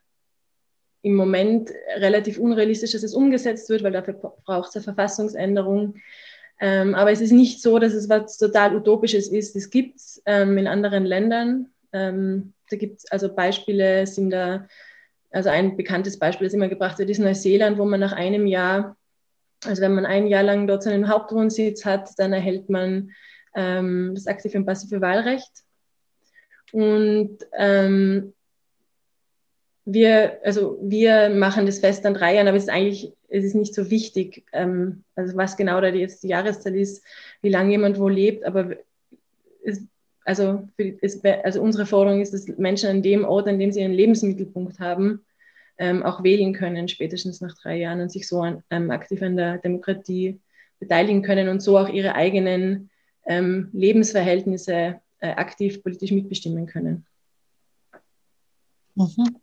im 1.03 1.17
Moment 1.17 1.71
relativ 1.97 2.39
unrealistisch, 2.39 2.93
dass 2.93 3.03
es 3.03 3.15
umgesetzt 3.15 3.69
wird, 3.69 3.83
weil 3.83 3.93
dafür 3.93 4.15
braucht 4.15 4.71
es 4.71 4.77
eine 4.77 4.85
Verfassungsänderung. 4.85 5.97
Ähm, 6.61 6.95
aber 6.95 7.13
es 7.13 7.21
ist 7.21 7.33
nicht 7.33 7.61
so, 7.61 7.79
dass 7.79 7.93
es 7.93 8.09
was 8.09 8.39
total 8.39 8.75
Utopisches 8.75 9.29
ist. 9.29 9.55
Es 9.55 9.69
gibt 9.69 9.97
es 9.97 10.23
ähm, 10.25 10.57
in 10.57 10.67
anderen 10.67 11.05
Ländern. 11.05 11.69
Ähm, 11.93 12.54
da 12.71 12.77
gibt 12.77 12.99
es 12.99 13.11
also 13.11 13.35
Beispiele, 13.35 14.07
sind 14.07 14.31
da, 14.31 14.67
also 15.31 15.51
ein 15.51 15.77
bekanntes 15.77 16.19
Beispiel, 16.19 16.47
das 16.47 16.55
immer 16.55 16.69
gebracht 16.69 16.99
wird, 16.99 17.11
ist 17.11 17.19
Neuseeland, 17.19 17.79
wo 17.79 17.85
man 17.85 18.01
nach 18.01 18.13
einem 18.13 18.47
Jahr, 18.47 18.97
also 19.65 19.83
wenn 19.83 19.95
man 19.95 20.07
ein 20.07 20.27
Jahr 20.27 20.43
lang 20.43 20.67
dort 20.67 20.83
seinen 20.83 21.09
Hauptwohnsitz 21.09 21.85
hat, 21.85 22.11
dann 22.19 22.33
erhält 22.33 22.71
man 22.71 23.11
ähm, 23.55 24.13
das 24.15 24.27
aktive 24.27 24.59
und 24.59 24.67
passive 24.67 25.01
Wahlrecht. 25.01 25.51
Und 26.73 27.39
ähm, 27.57 28.35
wir, 29.85 30.41
also 30.45 30.79
wir 30.83 31.29
machen 31.31 31.67
das 31.67 31.79
fest 31.79 32.07
an 32.07 32.15
drei 32.15 32.35
Jahren, 32.35 32.49
aber 32.49 32.57
es 32.57 32.65
ist 32.65 32.71
eigentlich, 32.71 33.13
es 33.29 33.45
ist 33.45 33.55
nicht 33.55 33.75
so 33.75 33.91
wichtig, 33.91 34.45
ähm, 34.53 35.05
also 35.15 35.37
was 35.37 35.57
genau 35.57 35.81
da 35.81 35.89
jetzt 35.89 36.23
die 36.23 36.29
Jahreszahl 36.29 36.75
ist, 36.75 37.05
wie 37.43 37.51
lange 37.51 37.73
jemand 37.73 37.99
wo 37.99 38.09
lebt, 38.09 38.45
aber 38.45 38.77
es, 39.63 39.83
also, 40.25 40.69
es, 41.03 41.23
also 41.25 41.61
unsere 41.61 41.87
Forderung 41.87 42.21
ist, 42.21 42.33
dass 42.33 42.49
Menschen 42.59 42.89
an 42.89 43.03
dem 43.03 43.25
Ort, 43.25 43.47
an 43.47 43.59
dem 43.59 43.73
sie 43.73 43.81
ihren 43.81 43.93
Lebensmittelpunkt 43.93 44.81
haben, 44.81 45.25
ähm, 45.77 46.03
auch 46.03 46.23
wählen 46.23 46.53
können, 46.53 46.89
spätestens 46.89 47.41
nach 47.41 47.55
drei 47.57 47.79
Jahren 47.79 48.01
und 48.01 48.11
sich 48.11 48.29
so 48.29 48.41
an, 48.41 48.63
ähm, 48.71 48.91
aktiv 48.91 49.23
an 49.23 49.37
der 49.37 49.59
Demokratie 49.59 50.41
beteiligen 50.79 51.23
können 51.23 51.49
und 51.49 51.61
so 51.61 51.79
auch 51.79 51.89
ihre 51.89 52.15
eigenen 52.15 52.91
ähm, 53.27 53.69
Lebensverhältnisse 53.73 55.01
äh, 55.21 55.29
aktiv 55.29 55.83
politisch 55.83 56.13
mitbestimmen 56.13 56.67
können. 56.67 57.07
Mhm. 58.95 59.37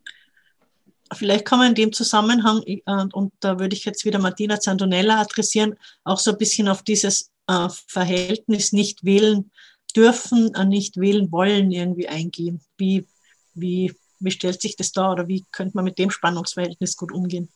Vielleicht 1.14 1.46
kann 1.46 1.60
man 1.60 1.70
in 1.70 1.76
dem 1.76 1.92
Zusammenhang, 1.92 2.64
äh, 2.66 2.80
und 3.14 3.34
da 3.42 3.60
würde 3.60 3.76
ich 3.76 3.84
jetzt 3.84 4.06
wieder 4.06 4.20
Martina 4.20 4.60
Zandonella 4.60 5.20
adressieren, 5.20 5.76
auch 6.06 6.20
so 6.20 6.32
ein 6.32 6.38
bisschen 6.38 6.70
auf 6.70 6.84
dieses 6.84 7.32
äh, 7.48 7.68
Verhältnis 7.88 8.72
nicht 8.72 9.04
wählen 9.04 9.52
dürfen, 9.94 10.54
äh, 10.56 10.66
nicht 10.66 10.98
wählen 10.98 11.32
wollen 11.32 11.72
irgendwie 11.72 12.08
eingehen. 12.08 12.62
Wie, 12.78 13.08
wie, 13.54 13.96
wie 14.20 14.32
stellt 14.32 14.62
sich 14.62 14.76
das 14.76 14.92
da 14.92 15.12
oder 15.12 15.28
wie 15.28 15.46
könnte 15.52 15.76
man 15.76 15.86
mit 15.86 15.98
dem 15.98 16.12
Spannungsverhältnis 16.12 16.96
gut 16.98 17.12
umgehen? 17.12 17.52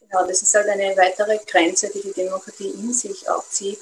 Genau, 0.00 0.26
das 0.26 0.42
ist 0.42 0.54
halt 0.54 0.68
eine 0.68 0.96
weitere 0.96 1.38
Grenze, 1.46 1.90
die 1.92 2.02
die 2.02 2.12
Demokratie 2.12 2.70
in 2.70 2.92
sich 2.92 3.28
auch 3.28 3.48
zieht, 3.48 3.78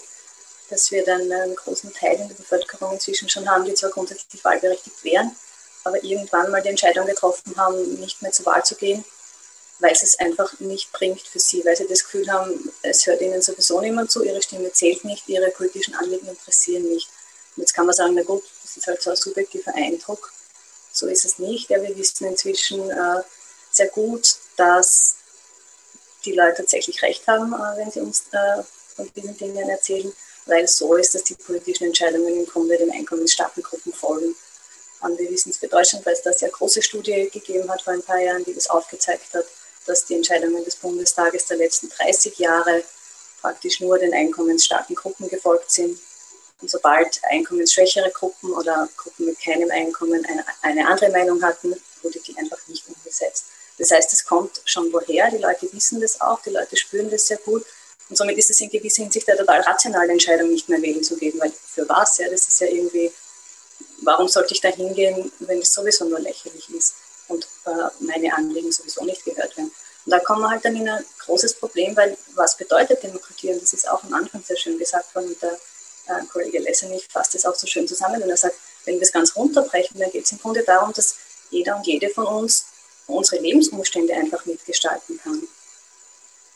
dass 0.71 0.91
wir 0.91 1.05
dann 1.05 1.31
einen 1.31 1.55
großen 1.55 1.93
Teil 1.93 2.15
in 2.15 2.29
der 2.29 2.35
Bevölkerung 2.35 2.95
inzwischen 2.95 3.29
schon 3.29 3.49
haben, 3.49 3.65
die 3.65 3.75
zwar 3.75 3.91
grundsätzlich 3.91 4.43
wahlberechtigt 4.45 5.05
wären, 5.05 5.33
aber 5.85 6.03
irgendwann 6.03 6.51
mal 6.51 6.63
die 6.63 6.71
Entscheidung 6.71 7.07
getroffen 7.07 7.55
haben, 7.57 8.01
nicht 8.01 8.23
mehr 8.23 8.33
zur 8.33 8.47
Wahl 8.47 8.65
zu 8.65 8.77
gehen, 8.77 9.05
weil 9.81 9.93
es 9.93 10.03
es 10.03 10.19
einfach 10.19 10.59
nicht 10.61 10.93
bringt 10.93 11.21
für 11.21 11.39
sie, 11.39 11.65
weil 11.65 11.77
sie 11.77 11.87
das 11.87 12.05
Gefühl 12.05 12.31
haben, 12.33 12.73
es 12.83 13.07
hört 13.07 13.21
ihnen 13.21 13.43
sowieso 13.43 13.81
niemand 13.81 14.11
zu, 14.11 14.23
ihre 14.25 14.41
Stimme 14.41 14.73
zählt 14.73 15.05
nicht, 15.05 15.29
ihre 15.29 15.51
politischen 15.51 15.95
Anliegen 15.95 16.29
interessieren 16.29 16.85
nicht. 16.85 17.09
Jetzt 17.57 17.75
kann 17.75 17.87
man 17.87 17.95
sagen, 17.95 18.15
na 18.15 18.23
gut, 18.23 18.43
das 18.63 18.77
ist 18.77 18.87
halt 18.87 19.03
so 19.03 19.11
ein 19.11 19.17
subjektiver 19.17 19.75
Eindruck. 19.75 20.33
So 20.93 21.07
ist 21.07 21.25
es 21.25 21.39
nicht. 21.39 21.71
Ja, 21.71 21.83
wir 21.83 21.97
wissen 21.97 22.27
inzwischen 22.27 22.91
äh, 22.91 23.23
sehr 23.71 23.89
gut, 23.89 24.37
dass 24.57 25.17
die 26.25 26.33
Leute 26.33 26.59
tatsächlich 26.59 27.03
recht 27.03 27.27
haben, 27.27 27.53
äh, 27.53 27.79
wenn 27.79 27.91
sie 27.91 28.01
uns 28.01 28.25
äh, 28.33 28.63
von 28.95 29.11
diesen 29.15 29.37
Dingen 29.37 29.69
erzählen, 29.69 30.13
weil 30.47 30.65
es 30.65 30.77
so 30.77 30.95
ist, 30.95 31.15
dass 31.15 31.25
die 31.25 31.35
politischen 31.35 31.87
Entscheidungen 31.87 32.37
im 32.37 32.47
Grunde 32.47 32.77
den 32.77 32.91
einkommensstarken 32.91 33.63
folgen. 33.93 34.35
Und 35.01 35.19
wir 35.19 35.31
wissen 35.31 35.51
es 35.51 35.59
für 35.59 35.69
Deutschland, 35.69 36.07
weil 36.07 36.15
es 36.15 36.23
da 36.23 36.33
sehr 36.33 36.51
große 36.51 36.83
Studie 36.83 37.29
gegeben 37.33 37.71
hat 37.71 37.83
vor 37.83 37.93
ein 37.93 38.03
paar 38.03 38.21
Jahren, 38.21 38.45
die 38.45 38.55
das 38.55 38.71
aufgezeigt 38.71 39.35
hat, 39.35 39.45
dass 39.87 40.05
die 40.05 40.15
Entscheidungen 40.15 40.65
des 40.65 40.77
Bundestages 40.77 41.47
der 41.47 41.57
letzten 41.57 41.89
30 41.89 42.39
Jahre 42.39 42.85
praktisch 43.41 43.81
nur 43.81 43.99
den 43.99 44.15
einkommensstarken 44.15 44.95
Gruppen 44.95 45.29
gefolgt 45.29 45.73
sind 45.73 45.99
und 46.63 46.71
sobald 46.71 47.21
einkommensschwächere 47.25 48.11
Gruppen 48.13 48.53
oder 48.53 48.89
Gruppen 48.97 49.27
mit 49.27 49.41
keinem 49.41 49.71
Einkommen 49.71 50.25
eine, 50.25 50.45
eine 50.63 50.87
andere 50.87 51.11
Meinung 51.11 51.43
hatten, 51.43 51.75
wurde 52.03 52.21
die 52.21 52.37
einfach 52.39 52.59
nicht 52.69 52.85
umgesetzt. 52.89 53.47
Das 53.79 53.91
heißt, 53.91 54.13
es 54.13 54.25
kommt 54.25 54.63
schon 54.65 54.93
woher, 54.93 55.29
die 55.31 55.39
Leute 55.39 55.69
wissen 55.73 56.01
das 56.01 56.21
auch, 56.21 56.41
die 56.43 56.51
Leute 56.51 56.77
spüren 56.77 57.11
das 57.11 57.27
sehr 57.27 57.39
gut. 57.39 57.67
Und 58.09 58.17
somit 58.17 58.39
ist 58.39 58.51
es 58.51 58.61
in 58.61 58.71
gewisser 58.71 59.03
Hinsicht 59.03 59.29
eine 59.29 59.39
total 59.39 59.61
rationale 59.63 60.13
Entscheidung, 60.13 60.51
nicht 60.51 60.69
mehr 60.69 60.81
wählen 60.81 61.03
zu 61.03 61.17
gehen, 61.17 61.39
weil 61.41 61.51
für 61.51 61.89
was? 61.89 62.19
Ja, 62.19 62.29
das 62.29 62.47
ist 62.47 62.61
ja 62.61 62.69
irgendwie, 62.69 63.11
warum 64.03 64.29
sollte 64.29 64.55
ich 64.55 64.61
da 64.61 64.69
hingehen, 64.69 65.33
wenn 65.41 65.59
es 65.59 65.73
sowieso 65.73 66.05
nur 66.05 66.21
lächerlich 66.21 66.71
ist 66.71 66.95
und 67.27 67.45
äh, 67.67 67.71
meine 68.01 68.35
Anliegen 68.35 68.71
sowieso 68.71 69.05
nicht 69.05 69.25
gehört 69.25 69.57
werden? 69.57 69.73
Und 70.05 70.11
da 70.13 70.21
kommen 70.21 70.43
wir 70.43 70.51
halt 70.51 70.65
dann 70.65 70.77
in 70.77 70.89
ein 70.89 71.05
großes 71.25 71.55
Problem, 71.55 71.97
weil 71.97 72.17
was 72.35 72.57
bedeutet 72.57 73.03
Demokratie? 73.03 73.53
Und 73.53 73.63
das 73.63 73.73
ist 73.73 73.89
auch 73.89 74.05
am 74.05 74.15
Anfang 74.15 74.45
sehr 74.45 74.57
schön 74.57 74.79
gesagt 74.79 75.13
worden 75.15 75.31
mit 75.31 75.43
der 75.43 75.59
äh, 76.07 76.25
Kollege 76.27 76.59
Lessenich 76.59 77.07
fasst 77.09 77.35
das 77.35 77.45
auch 77.45 77.55
so 77.55 77.67
schön 77.67 77.87
zusammen 77.87 78.23
und 78.23 78.31
er 78.31 78.37
sagt, 78.37 78.57
wenn 78.85 78.97
wir 78.97 79.03
es 79.03 79.13
ganz 79.13 79.37
runterbrechen, 79.37 79.99
dann 80.01 80.11
geht 80.11 80.25
es 80.25 80.33
im 80.33 80.39
Grunde 80.39 80.63
darum, 80.63 80.93
dass 80.93 81.17
jeder 81.51 81.77
und 81.77 81.87
jede 81.87 82.09
von 82.09 82.27
uns 82.27 82.67
unsere 83.07 83.41
Lebensumstände 83.43 84.15
einfach 84.15 84.45
mitgestalten 84.45 85.21
kann. 85.23 85.47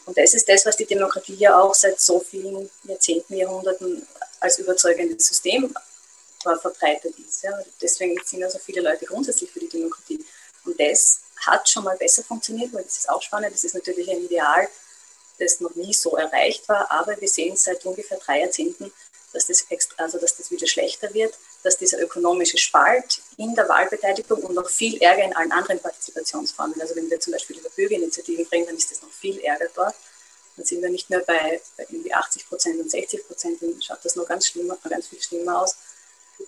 Und 0.06 0.16
das 0.16 0.34
ist 0.34 0.48
das, 0.48 0.64
was 0.64 0.76
die 0.76 0.86
Demokratie 0.86 1.34
ja 1.34 1.60
auch 1.60 1.74
seit 1.74 2.00
so 2.00 2.20
vielen 2.20 2.70
Jahrzehnten, 2.84 3.34
Jahrhunderten 3.34 4.06
als 4.40 4.58
überzeugendes 4.58 5.26
System 5.26 5.74
verbreitet 6.40 7.14
ist. 7.18 7.42
Ja. 7.42 7.58
Deswegen 7.80 8.14
sind 8.24 8.40
ja 8.40 8.48
so 8.48 8.58
viele 8.58 8.82
Leute 8.82 9.04
grundsätzlich 9.04 9.50
für 9.50 9.58
die 9.58 9.68
Demokratie. 9.68 10.24
Und 10.64 10.78
das 10.78 11.20
hat 11.44 11.68
schon 11.68 11.84
mal 11.84 11.96
besser 11.96 12.22
funktioniert, 12.22 12.72
weil 12.72 12.84
das 12.84 12.98
ist 12.98 13.08
auch 13.08 13.20
spannend. 13.20 13.52
Das 13.52 13.64
ist 13.64 13.74
natürlich 13.74 14.08
ein 14.08 14.24
Ideal, 14.24 14.68
das 15.38 15.60
noch 15.60 15.74
nie 15.74 15.92
so 15.92 16.16
erreicht 16.16 16.68
war, 16.68 16.90
aber 16.90 17.20
wir 17.20 17.28
sehen 17.28 17.56
seit 17.56 17.84
ungefähr 17.84 18.18
drei 18.18 18.40
Jahrzehnten, 18.40 18.90
dass 19.36 19.46
das, 19.46 19.66
also 19.98 20.18
dass 20.18 20.36
das 20.36 20.50
wieder 20.50 20.66
schlechter 20.66 21.12
wird, 21.12 21.34
dass 21.62 21.76
dieser 21.76 22.00
ökonomische 22.00 22.56
Spalt 22.56 23.20
in 23.36 23.54
der 23.54 23.68
Wahlbeteiligung 23.68 24.42
und 24.42 24.54
noch 24.54 24.68
viel 24.68 25.00
Ärger 25.02 25.24
in 25.24 25.36
allen 25.36 25.52
anderen 25.52 25.78
Partizipationsformen, 25.78 26.80
also 26.80 26.96
wenn 26.96 27.10
wir 27.10 27.20
zum 27.20 27.34
Beispiel 27.34 27.58
über 27.58 27.68
Bürgerinitiativen 27.68 28.46
bringen, 28.46 28.66
dann 28.66 28.76
ist 28.76 28.90
das 28.90 29.02
noch 29.02 29.12
viel 29.12 29.38
Ärger 29.40 29.66
dort. 29.74 29.94
Dann 30.56 30.64
sind 30.64 30.80
wir 30.80 30.88
nicht 30.88 31.10
mehr 31.10 31.20
bei, 31.20 31.60
bei 31.76 31.86
irgendwie 31.90 32.14
80 32.14 32.48
Prozent 32.48 32.80
und 32.80 32.90
60 32.90 33.26
Prozent, 33.26 33.60
dann 33.60 33.80
schaut 33.82 34.02
das 34.02 34.16
noch 34.16 34.26
ganz, 34.26 34.46
schlimmer, 34.46 34.78
ganz 34.88 35.08
viel 35.08 35.20
schlimmer 35.20 35.62
aus, 35.62 35.76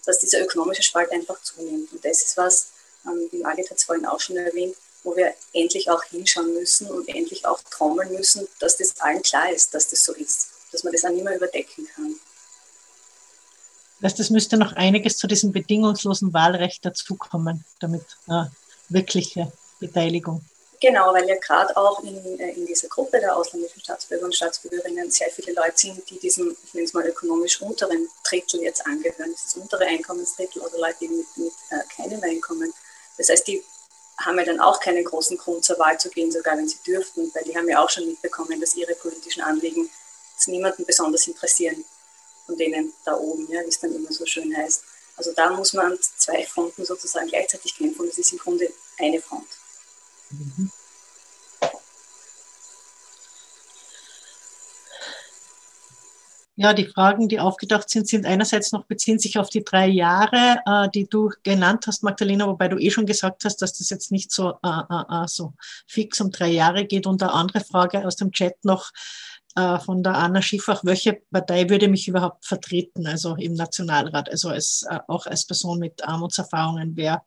dass 0.06 0.18
dieser 0.18 0.40
ökonomische 0.40 0.82
Spalt 0.82 1.12
einfach 1.12 1.42
zunimmt. 1.42 1.92
Und 1.92 2.02
das 2.02 2.22
ist 2.22 2.36
was, 2.38 2.68
ähm, 3.04 3.28
wie 3.30 3.42
Margit 3.42 3.70
hat 3.70 3.76
es 3.76 3.84
vorhin 3.84 4.06
auch 4.06 4.20
schon 4.20 4.38
erwähnt, 4.38 4.76
wo 5.02 5.14
wir 5.14 5.34
endlich 5.52 5.90
auch 5.90 6.02
hinschauen 6.04 6.54
müssen 6.54 6.90
und 6.90 7.08
endlich 7.08 7.44
auch 7.44 7.60
trommeln 7.70 8.12
müssen, 8.12 8.48
dass 8.60 8.78
das 8.78 8.98
allen 9.00 9.22
klar 9.22 9.52
ist, 9.52 9.74
dass 9.74 9.88
das 9.88 10.02
so 10.02 10.14
ist, 10.14 10.48
dass 10.72 10.84
man 10.84 10.92
das 10.94 11.04
auch 11.04 11.10
nicht 11.10 11.24
mehr 11.24 11.36
überdecken 11.36 11.86
kann. 11.94 12.18
Das, 14.00 14.14
das 14.14 14.30
müsste 14.30 14.56
noch 14.56 14.74
einiges 14.74 15.16
zu 15.16 15.26
diesem 15.26 15.52
bedingungslosen 15.52 16.32
Wahlrecht 16.32 16.84
dazukommen, 16.84 17.64
damit 17.80 18.04
äh, 18.28 18.44
wirkliche 18.88 19.52
Beteiligung. 19.80 20.44
Genau, 20.80 21.12
weil 21.12 21.28
ja 21.28 21.34
gerade 21.36 21.76
auch 21.76 22.04
in, 22.04 22.38
äh, 22.38 22.52
in 22.52 22.64
dieser 22.64 22.86
Gruppe 22.86 23.18
der 23.18 23.36
ausländischen 23.36 23.80
Staatsbürger 23.80 24.26
und 24.26 24.34
Staatsbürgerinnen 24.34 25.10
sehr 25.10 25.28
viele 25.30 25.52
Leute 25.52 25.76
sind, 25.76 26.08
die 26.08 26.18
diesem, 26.20 26.56
ich 26.64 26.74
nenne 26.74 26.86
es 26.86 26.94
mal 26.94 27.04
ökonomisch 27.04 27.60
unteren 27.60 28.08
Drittel 28.22 28.62
jetzt 28.62 28.86
angehören, 28.86 29.34
dieses 29.36 29.54
untere 29.54 29.86
Einkommensdrittel 29.86 30.62
oder 30.62 30.78
Leute 30.78 31.08
mit, 31.08 31.26
mit 31.36 31.52
äh, 31.70 31.82
keinem 31.96 32.22
Einkommen. 32.22 32.72
Das 33.16 33.28
heißt, 33.28 33.48
die 33.48 33.64
haben 34.20 34.38
ja 34.38 34.44
dann 34.44 34.60
auch 34.60 34.78
keinen 34.78 35.04
großen 35.04 35.36
Grund 35.36 35.64
zur 35.64 35.78
Wahl 35.80 35.98
zu 35.98 36.10
gehen, 36.10 36.30
sogar 36.30 36.56
wenn 36.56 36.68
sie 36.68 36.78
dürften, 36.86 37.32
weil 37.34 37.42
die 37.42 37.56
haben 37.56 37.68
ja 37.68 37.82
auch 37.82 37.90
schon 37.90 38.06
mitbekommen, 38.06 38.60
dass 38.60 38.76
ihre 38.76 38.94
politischen 38.94 39.42
Anliegen 39.42 39.90
niemanden 40.46 40.84
besonders 40.86 41.26
interessieren 41.26 41.84
von 42.48 42.56
denen 42.56 42.94
da 43.04 43.14
oben, 43.14 43.46
ja, 43.52 43.60
wie 43.62 43.68
es 43.68 43.78
dann 43.78 43.94
immer 43.94 44.10
so 44.10 44.24
schön 44.24 44.56
heißt. 44.56 44.82
Also 45.16 45.32
da 45.36 45.50
muss 45.50 45.74
man 45.74 45.92
an 45.92 45.98
zwei 46.00 46.42
Fronten 46.46 46.82
sozusagen 46.82 47.28
gleichzeitig 47.28 47.76
kämpfen. 47.76 48.06
Das 48.06 48.16
ist 48.16 48.32
im 48.32 48.38
Grunde 48.38 48.68
eine 48.98 49.20
Front. 49.20 49.48
Mhm. 50.30 50.70
Ja, 56.56 56.72
die 56.72 56.86
Fragen, 56.86 57.28
die 57.28 57.38
aufgedacht 57.38 57.88
sind, 57.88 58.08
sind 58.08 58.26
einerseits 58.26 58.72
noch 58.72 58.84
beziehen 58.86 59.18
sich 59.20 59.38
auf 59.38 59.48
die 59.48 59.62
drei 59.62 59.86
Jahre, 59.86 60.60
äh, 60.66 60.88
die 60.92 61.06
du 61.06 61.30
genannt 61.44 61.84
hast, 61.86 62.02
Magdalena, 62.02 62.48
wobei 62.48 62.66
du 62.66 62.78
eh 62.78 62.90
schon 62.90 63.06
gesagt 63.06 63.44
hast, 63.44 63.62
dass 63.62 63.74
das 63.74 63.90
jetzt 63.90 64.10
nicht 64.10 64.32
so, 64.32 64.54
äh, 64.64 64.68
äh, 64.90 65.24
äh 65.24 65.28
so 65.28 65.52
fix 65.86 66.20
um 66.20 66.32
drei 66.32 66.48
Jahre 66.48 66.86
geht. 66.86 67.06
Und 67.06 67.22
eine 67.22 67.32
andere 67.32 67.60
Frage 67.60 68.04
aus 68.04 68.16
dem 68.16 68.32
Chat 68.32 68.64
noch, 68.64 68.90
äh, 69.58 69.80
von 69.80 70.02
der 70.04 70.14
Anna 70.14 70.40
Schiffach, 70.40 70.84
welche 70.84 71.14
Partei 71.32 71.68
würde 71.68 71.88
mich 71.88 72.06
überhaupt 72.06 72.46
vertreten, 72.46 73.06
also 73.08 73.34
im 73.34 73.54
Nationalrat, 73.54 74.30
also 74.30 74.50
als, 74.50 74.84
äh, 74.88 75.00
auch 75.08 75.26
als 75.26 75.46
Person 75.46 75.80
mit 75.80 76.06
Armutserfahrungen, 76.06 76.96
wer, 76.96 77.24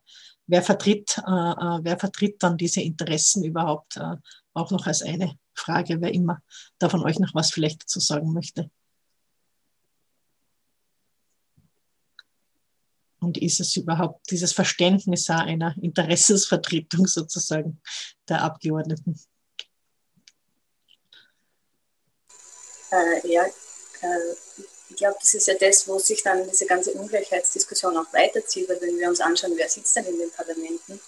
wer 0.47 0.63
vertritt, 0.63 1.17
äh, 1.17 1.31
äh 1.31 1.79
wer 1.83 1.99
vertritt 1.99 2.41
dann 2.41 2.57
diese 2.57 2.81
Interessen 2.81 3.43
überhaupt, 3.43 3.97
äh, 3.97 4.15
auch 4.53 4.71
noch 4.71 4.87
als 4.87 5.01
eine 5.01 5.35
Frage, 5.53 5.99
wer 6.01 6.13
immer 6.13 6.41
da 6.79 6.87
von 6.89 7.03
euch 7.03 7.19
noch 7.19 7.35
was 7.35 7.51
vielleicht 7.51 7.83
dazu 7.83 7.99
sagen 7.99 8.31
möchte. 8.33 8.69
Und 13.19 13.37
ist 13.37 13.59
es 13.59 13.75
überhaupt 13.75 14.31
dieses 14.31 14.53
Verständnis 14.53 15.29
einer 15.29 15.75
Interessensvertretung 15.81 17.07
sozusagen 17.07 17.81
der 18.29 18.41
Abgeordneten? 18.41 19.19
Äh, 22.91 23.27
ja, 23.27 23.45
äh, 23.45 24.35
ich 24.89 24.97
glaube, 24.97 25.17
das 25.21 25.33
ist 25.33 25.47
ja 25.47 25.53
das, 25.53 25.87
wo 25.87 25.97
sich 25.99 26.21
dann 26.21 26.49
diese 26.49 26.65
ganze 26.65 26.91
Ungleichheitsdiskussion 26.91 27.97
auch 27.97 28.11
weiterzieht, 28.11 28.67
weil 28.67 28.81
wenn 28.81 28.99
wir 28.99 29.07
uns 29.07 29.21
anschauen, 29.21 29.53
wer 29.55 29.69
sitzt 29.69 29.95
denn 29.95 30.05
in 30.05 30.19
den 30.19 30.31
Parlamenten, 30.31 30.99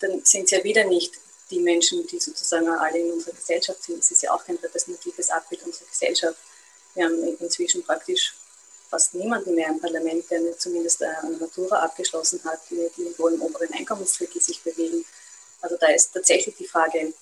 dann 0.00 0.24
sind 0.24 0.44
es 0.44 0.50
ja 0.50 0.64
wieder 0.64 0.84
nicht 0.84 1.14
die 1.50 1.60
Menschen, 1.60 2.06
die 2.08 2.18
sozusagen 2.18 2.68
alle 2.68 2.98
in 2.98 3.12
unserer 3.12 3.34
Gesellschaft 3.34 3.82
sind. 3.84 4.00
Es 4.00 4.10
ist 4.10 4.22
ja 4.22 4.32
auch 4.32 4.44
kein 4.44 4.56
repräsentatives 4.56 5.30
Abbild 5.30 5.62
unserer 5.64 5.86
Gesellschaft. 5.86 6.38
Wir 6.94 7.04
haben 7.04 7.36
inzwischen 7.38 7.84
praktisch 7.84 8.34
fast 8.90 9.14
niemanden 9.14 9.54
mehr 9.54 9.68
im 9.68 9.80
Parlament, 9.80 10.28
der 10.30 10.40
nicht 10.40 10.60
zumindest 10.60 11.02
eine 11.02 11.36
Matura 11.36 11.80
abgeschlossen 11.80 12.40
hat, 12.44 12.60
die, 12.70 12.88
die 12.96 13.02
irgendwo 13.02 13.28
im 13.28 13.42
oberen 13.42 13.72
Einkommensdrittel 13.72 14.40
sich 14.40 14.62
bewegen. 14.62 15.04
Also 15.60 15.76
da 15.76 15.88
ist 15.88 16.12
tatsächlich 16.12 16.56
die 16.56 16.66
Frage, 16.66 17.12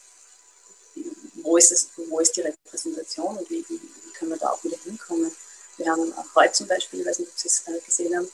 wo 1.43 1.57
ist, 1.57 1.73
es, 1.73 1.91
wo 2.09 2.21
ist 2.21 2.37
die 2.37 2.43
Repräsentation 2.43 3.37
und 3.39 3.51
wie, 3.51 3.65
wie, 3.69 3.81
können 4.15 4.31
wir 4.31 4.39
da 4.39 4.51
auch 4.51 4.63
wieder 4.65 4.77
hinkommen. 4.85 5.31
Wir 5.77 5.91
haben 5.91 6.13
auch 6.15 6.35
heute 6.35 6.53
zum 6.53 6.69
Beispiel, 6.69 7.01
ich 7.01 7.07
weiß 7.07 7.19
nicht, 7.19 7.31
ob 7.31 7.39
Sie 7.39 7.49
es 7.49 7.65
äh, 7.67 7.81
gesehen 7.81 8.17
haben, 8.17 8.29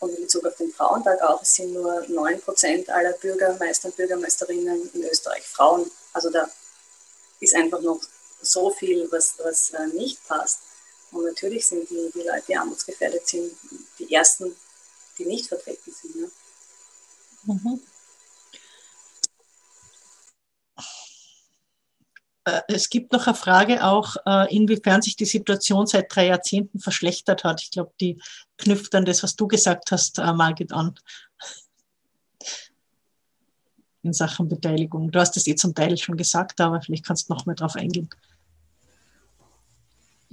und 0.00 0.10
in 0.10 0.22
Bezug 0.22 0.44
auf 0.44 0.56
den 0.56 0.72
Frauentag 0.72 1.22
auch, 1.22 1.40
es 1.40 1.54
sind 1.54 1.72
nur 1.72 2.02
9% 2.02 2.90
aller 2.90 3.12
Bürgermeister 3.12 3.88
und 3.88 3.96
Bürgermeisterinnen 3.96 4.90
in 4.92 5.04
Österreich 5.04 5.46
Frauen. 5.46 5.90
Also 6.12 6.30
da 6.30 6.48
ist 7.40 7.54
einfach 7.54 7.80
noch 7.80 8.00
so 8.42 8.70
viel, 8.70 9.10
was, 9.10 9.34
was 9.38 9.70
äh, 9.70 9.86
nicht 9.88 10.26
passt. 10.26 10.60
Und 11.10 11.24
natürlich 11.24 11.66
sind 11.66 11.88
die, 11.88 12.10
die 12.12 12.22
Leute, 12.22 12.42
die 12.48 12.56
armutsgefährdet 12.56 13.26
sind, 13.26 13.56
die 13.98 14.12
ersten, 14.12 14.54
die 15.16 15.24
nicht 15.24 15.48
vertreten 15.48 15.92
sind. 15.92 16.16
Ne? 16.16 16.30
Mhm. 17.44 17.80
Es 22.68 22.90
gibt 22.90 23.12
noch 23.12 23.26
eine 23.26 23.34
Frage 23.34 23.84
auch, 23.84 24.16
äh, 24.26 24.54
inwiefern 24.54 25.00
sich 25.00 25.16
die 25.16 25.24
Situation 25.24 25.86
seit 25.86 26.14
drei 26.14 26.26
Jahrzehnten 26.26 26.78
verschlechtert 26.78 27.44
hat. 27.44 27.62
Ich 27.62 27.70
glaube, 27.70 27.92
die 28.00 28.20
knüpft 28.58 28.94
an 28.94 29.04
das, 29.04 29.22
was 29.22 29.36
du 29.36 29.46
gesagt 29.46 29.90
hast, 29.92 30.18
äh, 30.18 30.32
Margit, 30.32 30.72
an. 30.72 30.94
In 34.02 34.12
Sachen 34.12 34.48
Beteiligung. 34.48 35.10
Du 35.10 35.18
hast 35.18 35.36
es 35.38 35.46
eh 35.46 35.54
zum 35.54 35.74
Teil 35.74 35.96
schon 35.96 36.18
gesagt, 36.18 36.60
aber 36.60 36.82
vielleicht 36.82 37.06
kannst 37.06 37.28
du 37.28 37.34
noch 37.34 37.46
mal 37.46 37.54
drauf 37.54 37.76
eingehen. 37.76 38.10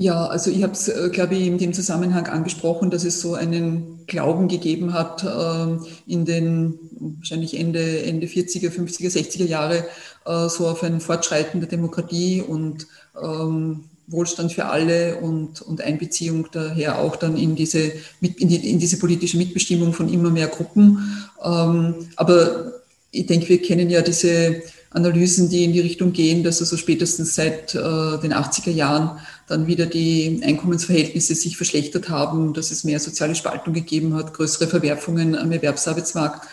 Ja, 0.01 0.25
also 0.25 0.49
ich 0.49 0.63
habe 0.63 0.73
es, 0.73 0.87
äh, 0.87 1.09
glaube 1.11 1.35
ich, 1.35 1.45
in 1.45 1.59
dem 1.59 1.73
Zusammenhang 1.73 2.25
angesprochen, 2.25 2.89
dass 2.89 3.03
es 3.03 3.21
so 3.21 3.35
einen 3.35 3.99
Glauben 4.07 4.47
gegeben 4.47 4.93
hat 4.93 5.23
äh, 5.23 6.11
in 6.11 6.25
den 6.25 6.79
wahrscheinlich 7.19 7.59
Ende, 7.59 8.01
Ende 8.01 8.25
40er, 8.25 8.71
50er, 8.71 9.11
60er 9.11 9.45
Jahre 9.45 9.85
äh, 10.25 10.49
so 10.49 10.67
auf 10.67 10.81
ein 10.81 11.01
Fortschreiten 11.01 11.59
der 11.59 11.69
Demokratie 11.69 12.41
und 12.41 12.87
ähm, 13.21 13.83
Wohlstand 14.07 14.51
für 14.51 14.65
alle 14.65 15.17
und, 15.17 15.61
und 15.61 15.81
Einbeziehung 15.81 16.47
daher 16.51 16.97
auch 16.97 17.15
dann 17.15 17.37
in 17.37 17.55
diese, 17.55 17.91
in, 18.21 18.49
die, 18.49 18.71
in 18.71 18.79
diese 18.79 18.97
politische 18.97 19.37
Mitbestimmung 19.37 19.93
von 19.93 20.11
immer 20.11 20.31
mehr 20.31 20.47
Gruppen. 20.47 21.27
Ähm, 21.43 21.93
aber 22.15 22.73
ich 23.11 23.27
denke, 23.27 23.49
wir 23.49 23.61
kennen 23.61 23.91
ja 23.91 24.01
diese 24.01 24.63
Analysen, 24.91 25.49
die 25.49 25.63
in 25.63 25.71
die 25.71 25.79
Richtung 25.79 26.11
gehen, 26.11 26.43
dass 26.43 26.59
also 26.59 26.75
spätestens 26.75 27.35
seit 27.35 27.73
äh, 27.73 27.79
den 27.79 28.33
80er 28.33 28.71
Jahren 28.71 29.19
dann 29.47 29.65
wieder 29.65 29.85
die 29.85 30.41
Einkommensverhältnisse 30.43 31.33
sich 31.33 31.55
verschlechtert 31.55 32.09
haben, 32.09 32.53
dass 32.53 32.71
es 32.71 32.83
mehr 32.83 32.99
soziale 32.99 33.35
Spaltung 33.35 33.73
gegeben 33.73 34.15
hat, 34.15 34.33
größere 34.33 34.67
Verwerfungen 34.67 35.35
am 35.35 35.51
Erwerbsarbeitsmarkt. 35.51 36.45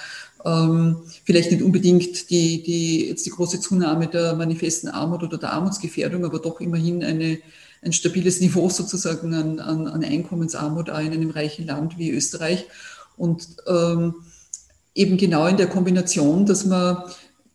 Ähm, 0.45 0.99
vielleicht 1.25 1.51
nicht 1.51 1.63
unbedingt 1.63 2.31
die, 2.31 2.63
die, 2.63 3.09
jetzt 3.09 3.27
die 3.27 3.31
große 3.31 3.61
Zunahme 3.61 4.07
der 4.07 4.35
manifesten 4.35 4.89
Armut 4.89 5.25
oder 5.25 5.37
der 5.37 5.53
Armutsgefährdung, 5.53 6.25
aber 6.25 6.39
doch 6.39 6.61
immerhin 6.61 7.03
eine, 7.03 7.39
ein 7.83 7.93
stabiles 7.93 8.41
Niveau 8.41 8.69
sozusagen 8.69 9.35
an, 9.35 9.59
an, 9.59 9.89
an 9.89 10.05
Einkommensarmut 10.05 10.91
auch 10.91 11.01
in 11.01 11.13
einem 11.13 11.31
reichen 11.31 11.67
Land 11.67 11.99
wie 11.99 12.11
Österreich. 12.11 12.67
Und 13.17 13.49
ähm, 13.67 14.15
eben 14.95 15.17
genau 15.17 15.49
in 15.49 15.57
der 15.57 15.67
Kombination, 15.67 16.47
dass 16.47 16.65
man 16.65 17.03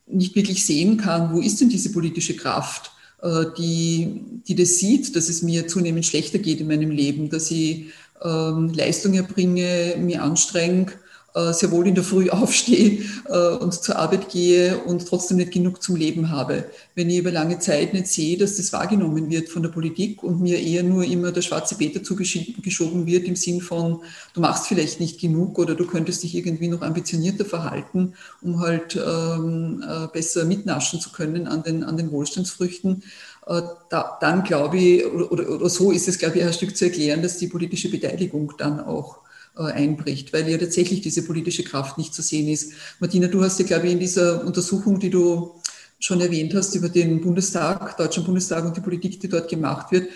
nicht 0.07 0.35
wirklich 0.35 0.65
sehen 0.65 0.97
kann, 0.97 1.33
wo 1.33 1.39
ist 1.39 1.61
denn 1.61 1.69
diese 1.69 1.91
politische 1.91 2.35
Kraft, 2.35 2.91
äh, 3.21 3.45
die, 3.57 4.21
die 4.47 4.55
das 4.55 4.77
sieht, 4.77 5.15
dass 5.15 5.29
es 5.29 5.41
mir 5.41 5.67
zunehmend 5.67 6.05
schlechter 6.05 6.39
geht 6.39 6.59
in 6.59 6.67
meinem 6.67 6.91
Leben, 6.91 7.29
dass 7.29 7.51
ich 7.51 7.85
ähm, 8.23 8.73
Leistung 8.73 9.13
erbringe, 9.13 9.95
mir 9.99 10.23
anstrenge 10.23 10.93
sehr 11.33 11.71
wohl 11.71 11.87
in 11.87 11.95
der 11.95 12.03
Früh 12.03 12.29
aufstehe 12.31 13.03
äh, 13.27 13.55
und 13.55 13.73
zur 13.73 13.97
Arbeit 13.97 14.29
gehe 14.29 14.77
und 14.83 15.07
trotzdem 15.07 15.37
nicht 15.37 15.51
genug 15.51 15.81
zum 15.81 15.95
Leben 15.95 16.29
habe. 16.29 16.65
Wenn 16.95 17.09
ich 17.09 17.17
über 17.17 17.31
lange 17.31 17.59
Zeit 17.59 17.93
nicht 17.93 18.07
sehe, 18.07 18.37
dass 18.37 18.57
das 18.57 18.71
wahrgenommen 18.73 19.29
wird 19.29 19.49
von 19.49 19.63
der 19.63 19.69
Politik 19.69 20.23
und 20.23 20.41
mir 20.41 20.59
eher 20.59 20.83
nur 20.83 21.03
immer 21.03 21.31
der 21.31 21.41
schwarze 21.41 21.75
Peter 21.75 22.03
zugeschoben 22.03 23.05
wird 23.05 23.25
im 23.25 23.35
Sinn 23.35 23.61
von, 23.61 24.01
du 24.33 24.41
machst 24.41 24.67
vielleicht 24.67 24.99
nicht 24.99 25.19
genug 25.19 25.57
oder 25.57 25.75
du 25.75 25.85
könntest 25.85 26.23
dich 26.23 26.35
irgendwie 26.35 26.67
noch 26.67 26.81
ambitionierter 26.81 27.45
verhalten, 27.45 28.13
um 28.41 28.59
halt 28.59 28.95
ähm, 28.95 29.83
äh, 29.87 30.07
besser 30.13 30.45
mitnaschen 30.45 30.99
zu 30.99 31.11
können 31.11 31.47
an 31.47 31.63
den, 31.63 31.83
an 31.83 31.97
den 31.97 32.11
Wohlstandsfrüchten, 32.11 33.03
äh, 33.47 33.61
da, 33.89 34.17
dann 34.21 34.43
glaube 34.43 34.77
ich, 34.77 35.05
oder, 35.05 35.31
oder, 35.31 35.49
oder 35.49 35.69
so 35.69 35.91
ist 35.91 36.07
es, 36.07 36.17
glaube 36.17 36.37
ich, 36.37 36.43
ein 36.43 36.53
Stück 36.53 36.77
zu 36.77 36.85
erklären, 36.85 37.21
dass 37.21 37.37
die 37.37 37.47
politische 37.47 37.89
Beteiligung 37.89 38.53
dann 38.57 38.79
auch 38.79 39.17
äh, 39.17 39.22
einbricht, 39.55 40.33
weil 40.33 40.49
ja 40.49 40.57
tatsächlich 40.57 41.01
diese 41.01 41.23
politische 41.23 41.63
Kraft 41.63 41.97
nicht 41.97 42.13
zu 42.13 42.21
sehen 42.21 42.47
ist. 42.47 42.73
Martina, 42.99 43.27
du 43.27 43.43
hast 43.43 43.59
ja, 43.59 43.65
glaube 43.65 43.87
ich, 43.87 43.93
in 43.93 43.99
dieser 43.99 44.43
Untersuchung, 44.45 44.99
die 44.99 45.09
du 45.09 45.51
schon 45.99 46.19
erwähnt 46.21 46.53
hast, 46.53 46.75
über 46.75 46.89
den 46.89 47.21
Bundestag, 47.21 47.95
Deutschen 47.97 48.23
Bundestag 48.23 48.65
und 48.65 48.75
die 48.75 48.81
Politik, 48.81 49.19
die 49.19 49.29
dort 49.29 49.49
gemacht 49.49 49.91
wird, 49.91 50.09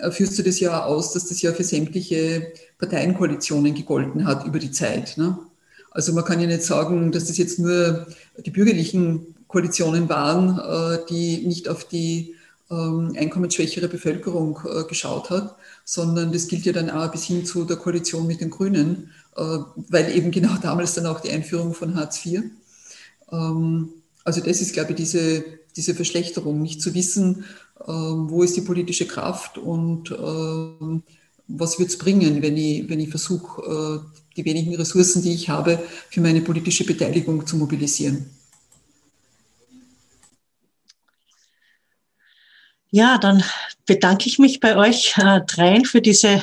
äh, 0.00 0.10
führst 0.10 0.38
du 0.38 0.42
das 0.42 0.60
ja 0.60 0.84
aus, 0.84 1.12
dass 1.12 1.26
das 1.26 1.42
ja 1.42 1.52
für 1.52 1.64
sämtliche 1.64 2.52
Parteienkoalitionen 2.78 3.74
gegolten 3.74 4.26
hat 4.26 4.46
über 4.46 4.58
die 4.58 4.70
Zeit. 4.70 5.18
Ne? 5.18 5.38
Also 5.90 6.12
man 6.12 6.24
kann 6.24 6.40
ja 6.40 6.46
nicht 6.46 6.62
sagen, 6.62 7.12
dass 7.12 7.26
das 7.26 7.36
jetzt 7.36 7.58
nur 7.58 8.06
die 8.44 8.50
bürgerlichen 8.50 9.34
Koalitionen 9.48 10.08
waren, 10.08 10.58
äh, 10.58 10.98
die 11.10 11.46
nicht 11.46 11.68
auf 11.68 11.84
die 11.84 12.36
ähm, 12.70 13.14
einkommensschwächere 13.16 13.88
Bevölkerung 13.88 14.58
geschaut 14.88 15.30
hat, 15.30 15.56
sondern 15.84 16.32
das 16.32 16.48
gilt 16.48 16.66
ja 16.66 16.72
dann 16.72 16.90
auch 16.90 17.10
bis 17.10 17.24
hin 17.24 17.46
zu 17.46 17.64
der 17.64 17.76
Koalition 17.76 18.26
mit 18.26 18.40
den 18.40 18.50
Grünen, 18.50 19.10
äh, 19.38 19.58
weil 19.88 20.14
eben 20.14 20.30
genau 20.30 20.54
damals 20.62 20.94
dann 20.94 21.06
auch 21.06 21.20
die 21.20 21.30
Einführung 21.30 21.72
von 21.72 21.94
Hartz 21.94 22.24
IV. 22.26 22.42
Ähm, 23.30 23.88
also 24.24 24.40
das 24.40 24.60
ist, 24.60 24.74
glaube 24.74 24.90
ich, 24.90 24.96
diese, 24.96 25.44
diese 25.76 25.94
Verschlechterung, 25.94 26.60
nicht 26.60 26.82
zu 26.82 26.92
wissen, 26.94 27.44
ähm, 27.86 28.28
wo 28.28 28.42
ist 28.42 28.56
die 28.56 28.62
politische 28.62 29.06
Kraft 29.06 29.56
und 29.56 30.10
ähm, 30.10 31.02
was 31.46 31.78
wird 31.78 31.88
es 31.88 31.96
bringen, 31.96 32.42
wenn 32.42 32.56
ich, 32.56 32.88
wenn 32.90 33.00
ich 33.00 33.08
versuche, 33.08 33.62
äh, 33.62 34.18
die 34.36 34.44
wenigen 34.44 34.74
Ressourcen, 34.74 35.22
die 35.22 35.32
ich 35.32 35.48
habe, 35.48 35.78
für 36.10 36.20
meine 36.20 36.42
politische 36.42 36.84
Beteiligung 36.84 37.46
zu 37.46 37.56
mobilisieren. 37.56 38.26
Ja, 42.90 43.18
dann 43.18 43.44
bedanke 43.86 44.28
ich 44.28 44.38
mich 44.38 44.60
bei 44.60 44.76
euch 44.76 45.16
äh, 45.18 45.40
dreien 45.46 45.84
für 45.84 46.00
diese 46.00 46.42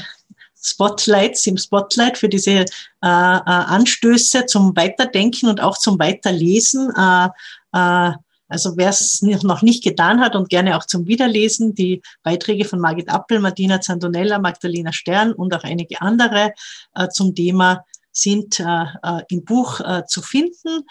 Spotlights 0.62 1.45
im 1.47 1.58
Spotlight, 1.58 2.17
für 2.17 2.29
diese 2.29 2.51
äh, 2.51 2.63
äh, 2.63 2.65
Anstöße 3.01 4.45
zum 4.45 4.75
Weiterdenken 4.75 5.47
und 5.49 5.62
auch 5.62 5.77
zum 5.77 5.97
Weiterlesen. 5.99 6.91
Äh, 6.95 7.29
äh, 7.73 8.12
also 8.47 8.77
wer 8.77 8.89
es 8.89 9.21
noch 9.21 9.63
nicht 9.63 9.84
getan 9.84 10.21
hat 10.21 10.36
und 10.36 10.49
gerne 10.49 10.77
auch 10.77 10.86
zum 10.86 11.08
Wiederlesen, 11.08 11.73
die 11.73 12.01
Beiträge 12.21 12.65
von 12.65 12.79
Margit 12.79 13.10
Appel, 13.10 13.39
Martina 13.39 13.81
Zandonella, 13.81 14.38
Magdalena 14.38 14.93
Stern 14.93 15.34
und 15.34 15.53
auch 15.53 15.63
einige 15.63 15.99
andere 16.01 16.53
äh, 16.93 17.08
zum 17.10 17.34
Thema 17.34 17.86
sind 18.12 18.60
äh, 18.60 18.63
äh 18.63 19.23
im 19.29 19.43
Buch 19.43 19.79
äh, 19.81 20.05
zu 20.05 20.21
finden. 20.21 20.86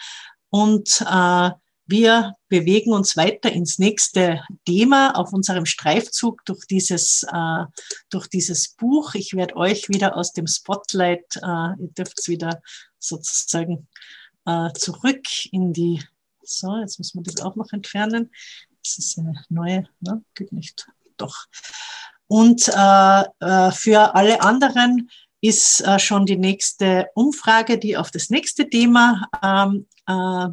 Und 0.49 1.01
äh, 1.09 1.49
wir 1.87 2.35
bewegen 2.49 2.93
uns 2.93 3.15
weiter 3.15 3.51
ins 3.51 3.77
nächste 3.77 4.43
Thema 4.65 5.11
auf 5.15 5.33
unserem 5.33 5.65
Streifzug 5.65 6.43
durch 6.45 6.65
dieses, 6.65 7.23
äh, 7.31 7.65
durch 8.09 8.27
dieses 8.27 8.69
Buch. 8.69 9.13
Ich 9.13 9.33
werde 9.33 9.55
euch 9.55 9.87
wieder 9.89 10.17
aus 10.17 10.33
dem 10.33 10.47
Spotlight, 10.47 11.35
äh, 11.37 11.79
ihr 11.79 11.89
dürft 11.95 12.27
wieder 12.27 12.61
sozusagen 12.97 13.87
äh, 14.45 14.73
zurück 14.73 15.27
in 15.51 15.73
die, 15.73 16.03
so, 16.43 16.75
jetzt 16.77 16.97
müssen 16.97 17.23
wir 17.23 17.31
das 17.31 17.43
auch 17.43 17.55
noch 17.55 17.71
entfernen. 17.71 18.31
Das 18.83 18.97
ist 18.97 19.19
eine 19.19 19.43
neue, 19.49 19.87
ne? 19.99 20.23
geht 20.33 20.51
nicht, 20.51 20.87
doch. 21.17 21.45
Und 22.27 22.63
für 22.63 24.15
alle 24.15 24.41
anderen 24.41 25.11
ist 25.41 25.83
schon 25.99 26.25
die 26.25 26.37
nächste 26.37 27.07
Umfrage, 27.13 27.77
die 27.77 27.97
auf 27.97 28.09
das 28.09 28.31
nächste 28.31 28.67
Thema 28.67 29.27
ähm, 29.43 29.87
äh, 30.07 30.47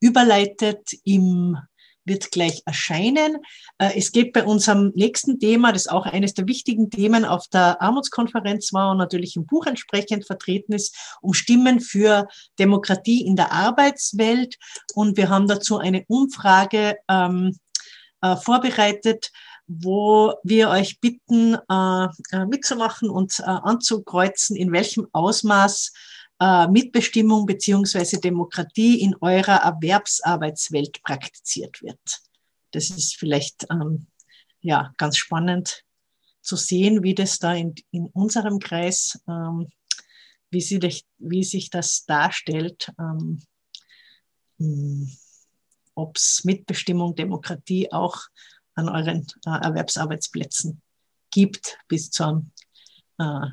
überleitet 0.00 0.92
im 1.04 1.56
wird 2.04 2.30
gleich 2.30 2.62
erscheinen. 2.66 3.38
Äh, 3.78 3.92
es 3.96 4.12
geht 4.12 4.32
bei 4.32 4.44
unserem 4.44 4.92
nächsten 4.94 5.38
Thema, 5.38 5.72
das 5.72 5.86
auch 5.86 6.06
eines 6.06 6.34
der 6.34 6.46
wichtigen 6.46 6.90
Themen 6.90 7.24
auf 7.24 7.46
der 7.48 7.80
Armutskonferenz 7.80 8.72
war 8.72 8.90
und 8.90 8.98
natürlich 8.98 9.36
im 9.36 9.46
Buch 9.46 9.66
entsprechend 9.66 10.26
vertreten 10.26 10.72
ist, 10.72 10.96
um 11.20 11.34
Stimmen 11.34 11.80
für 11.80 12.28
Demokratie 12.58 13.24
in 13.24 13.36
der 13.36 13.52
Arbeitswelt. 13.52 14.56
Und 14.94 15.16
wir 15.16 15.28
haben 15.28 15.46
dazu 15.46 15.78
eine 15.78 16.04
Umfrage 16.08 16.96
ähm, 17.08 17.56
äh, 18.22 18.36
vorbereitet, 18.36 19.30
wo 19.66 20.34
wir 20.42 20.68
euch 20.70 21.00
bitten, 21.00 21.54
äh, 21.54 22.06
äh, 22.32 22.46
mitzumachen 22.46 23.08
und 23.08 23.40
anzukreuzen, 23.40 24.56
in 24.56 24.72
welchem 24.72 25.06
Ausmaß 25.12 25.92
äh, 26.40 26.66
Mitbestimmung 26.68 27.46
beziehungsweise 27.46 28.18
Demokratie 28.18 29.00
in 29.00 29.14
eurer 29.20 29.56
Erwerbsarbeitswelt 29.56 31.02
praktiziert 31.02 31.82
wird. 31.82 32.00
Das 32.72 32.90
ist 32.90 33.16
vielleicht 33.16 33.66
ähm, 33.70 34.06
ja 34.60 34.92
ganz 34.96 35.16
spannend 35.16 35.84
zu 36.40 36.56
sehen, 36.56 37.02
wie 37.02 37.14
das 37.14 37.38
da 37.38 37.54
in, 37.54 37.74
in 37.90 38.06
unserem 38.06 38.58
Kreis, 38.58 39.20
ähm, 39.28 39.68
wie, 40.50 40.60
sie, 40.60 40.80
wie 41.18 41.44
sich 41.44 41.70
das 41.70 42.06
darstellt. 42.06 42.90
Ähm, 42.98 43.42
hm, 44.58 45.10
ob 45.94 46.16
es 46.16 46.42
Mitbestimmung, 46.44 47.14
Demokratie 47.14 47.92
auch 47.92 48.22
an 48.74 48.88
euren 48.88 49.26
äh, 49.44 49.50
Erwerbsarbeitsplätzen 49.50 50.80
gibt, 51.30 51.78
bis 51.88 52.10
zu 52.10 52.24
einem 52.24 52.50
äh, 53.18 53.48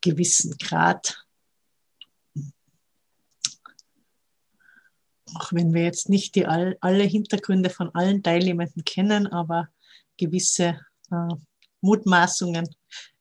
gewissen 0.00 0.56
Grad. 0.58 1.26
Auch 5.34 5.52
wenn 5.52 5.72
wir 5.74 5.84
jetzt 5.84 6.08
nicht 6.08 6.34
die 6.34 6.46
all, 6.46 6.76
alle 6.80 7.04
Hintergründe 7.04 7.70
von 7.70 7.94
allen 7.94 8.22
Teilnehmenden 8.22 8.84
kennen, 8.84 9.26
aber 9.26 9.68
gewisse 10.16 10.80
äh, 11.10 11.34
Mutmaßungen 11.80 12.68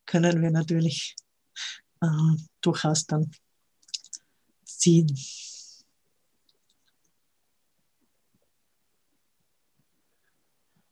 können 0.06 0.42
wir 0.42 0.52
natürlich 0.52 1.16
äh, 2.02 2.08
durchaus 2.62 3.06
dann 3.06 3.32
ziehen. 4.66 5.16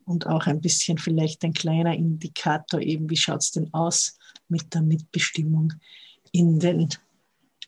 und 0.08 0.26
auch 0.26 0.48
ein 0.48 0.62
bisschen 0.62 0.98
vielleicht 0.98 1.44
ein 1.44 1.54
kleiner 1.54 1.94
Indikator 1.94 2.80
eben, 2.80 3.10
wie 3.10 3.18
schaut 3.18 3.42
es 3.42 3.52
denn 3.52 3.74
aus 3.74 4.18
mit 4.48 4.74
der 4.74 4.82
Mitbestimmung 4.82 5.74
in 6.32 6.60
den 6.60 6.88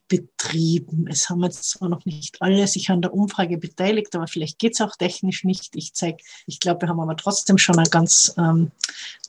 Betrieben. 0.09 1.07
Es 1.07 1.29
haben 1.29 1.43
jetzt 1.43 1.69
zwar 1.69 1.87
noch 1.87 2.03
nicht 2.05 2.41
alle 2.41 2.67
sich 2.67 2.89
an 2.89 3.01
der 3.01 3.13
Umfrage 3.13 3.57
beteiligt, 3.57 4.15
aber 4.15 4.27
vielleicht 4.27 4.59
geht 4.59 4.73
es 4.73 4.81
auch 4.81 4.95
technisch 4.95 5.43
nicht. 5.43 5.75
Ich 5.75 5.93
zeige, 5.93 6.17
ich 6.47 6.59
glaube, 6.59 6.81
wir 6.81 6.89
haben 6.89 6.99
aber 6.99 7.15
trotzdem 7.15 7.59
schon 7.59 7.77
ein 7.77 7.89
ganz 7.89 8.33
ähm, 8.37 8.71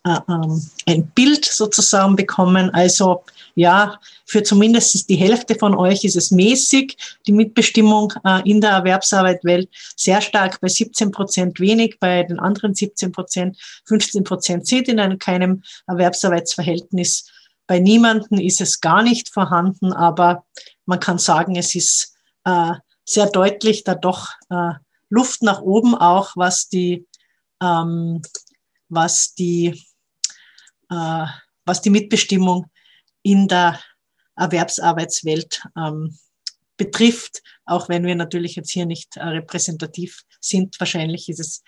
äh, 0.05 0.19
ähm, 0.29 0.67
ein 0.87 1.07
Bild 1.09 1.45
sozusagen 1.45 2.17
bekommen. 2.17 2.71
Also 2.71 3.23
ja, 3.55 4.01
für 4.25 4.43
zumindest 4.43 5.11
die 5.11 5.17
Hälfte 5.17 5.55
von 5.55 5.75
euch 5.75 6.05
ist 6.05 6.17
es 6.17 6.31
mäßig, 6.31 6.97
die 7.27 7.33
Mitbestimmung 7.33 8.15
äh, 8.25 8.41
in 8.51 8.63
der 8.63 8.71
Erwerbsarbeitwelt 8.71 9.69
sehr 9.97 10.23
stark 10.23 10.59
bei 10.63 10.69
17 10.69 11.11
Prozent 11.11 11.61
wenig, 11.61 11.99
bei 12.01 12.23
den 12.23 12.39
anderen 12.39 12.75
17 12.75 13.13
Prozent, 13.13 13.59
15 13.85 14.25
Prozent 14.25 14.67
sind 14.67 14.89
in 14.89 14.99
einem, 14.99 15.19
keinem 15.19 15.63
Erwerbsarbeitsverhältnis 15.87 17.31
bei 17.71 17.79
niemanden 17.79 18.41
ist 18.41 18.61
es 18.61 18.81
gar 18.81 19.01
nicht 19.01 19.29
vorhanden, 19.29 19.93
aber 19.93 20.45
man 20.87 20.99
kann 20.99 21.19
sagen, 21.19 21.55
es 21.55 21.77
ist 21.77 22.17
äh, 22.43 22.73
sehr 23.05 23.27
deutlich 23.27 23.85
da 23.85 23.95
doch 23.95 24.31
äh, 24.49 24.73
Luft 25.09 25.45
nach 25.45 25.61
oben 25.61 25.95
auch, 25.95 26.33
was 26.35 26.69
die, 26.69 27.07
ähm, 27.63 28.23
was 28.89 29.35
die, 29.37 29.87
äh, 30.91 31.27
was 31.65 31.81
die 31.81 31.91
Mitbestimmung 31.91 32.69
in 33.23 33.47
der 33.47 33.79
Erwerbsarbeitswelt 34.35 35.63
ähm, 35.77 36.19
betrifft, 36.77 37.41
auch 37.67 37.89
wenn 37.89 38.05
wir 38.05 38.17
natürlich 38.17 38.57
jetzt 38.57 38.73
hier 38.73 38.87
nicht 38.87 39.17
äh, 39.17 39.23
repräsentativ 39.23 40.25
sind. 40.41 40.75
Wahrscheinlich 40.81 41.29
ist 41.29 41.39
es 41.39 41.63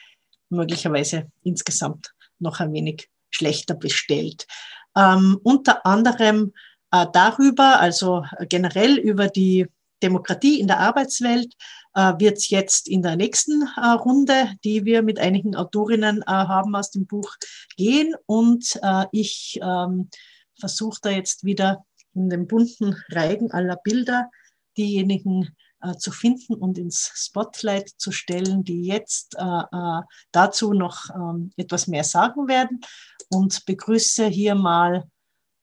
möglicherweise 0.48 1.30
insgesamt 1.44 2.12
noch 2.40 2.58
ein 2.58 2.72
wenig 2.72 3.08
schlechter 3.30 3.76
bestellt. 3.76 4.48
Ähm, 4.96 5.38
unter 5.42 5.86
anderem 5.86 6.52
äh, 6.90 7.06
darüber, 7.12 7.80
also 7.80 8.24
generell 8.48 8.96
über 8.98 9.28
die 9.28 9.66
Demokratie 10.02 10.60
in 10.60 10.66
der 10.66 10.80
Arbeitswelt, 10.80 11.54
äh, 11.94 12.12
wird 12.18 12.38
es 12.38 12.50
jetzt 12.50 12.88
in 12.88 13.02
der 13.02 13.16
nächsten 13.16 13.62
äh, 13.76 13.86
Runde, 13.88 14.52
die 14.64 14.84
wir 14.84 15.02
mit 15.02 15.18
einigen 15.18 15.54
Autorinnen 15.56 16.22
äh, 16.22 16.24
haben 16.26 16.74
aus 16.74 16.90
dem 16.90 17.06
Buch, 17.06 17.36
gehen. 17.76 18.14
Und 18.26 18.78
äh, 18.82 19.06
ich 19.12 19.58
ähm, 19.62 20.10
versuche 20.58 20.98
da 21.02 21.10
jetzt 21.10 21.44
wieder 21.44 21.84
in 22.14 22.28
den 22.28 22.46
bunten 22.46 22.96
Reigen 23.10 23.50
aller 23.52 23.76
Bilder 23.76 24.30
diejenigen 24.76 25.54
äh, 25.82 25.96
zu 25.96 26.10
finden 26.10 26.54
und 26.54 26.78
ins 26.78 27.10
Spotlight 27.14 27.90
zu 27.96 28.12
stellen, 28.12 28.64
die 28.64 28.82
jetzt 28.82 29.36
äh, 29.36 29.42
äh, 29.42 30.02
dazu 30.30 30.72
noch 30.72 31.10
ähm, 31.14 31.52
etwas 31.56 31.86
mehr 31.86 32.04
sagen 32.04 32.48
werden. 32.48 32.80
Und 33.28 33.64
begrüße 33.66 34.26
hier 34.26 34.54
mal 34.54 35.04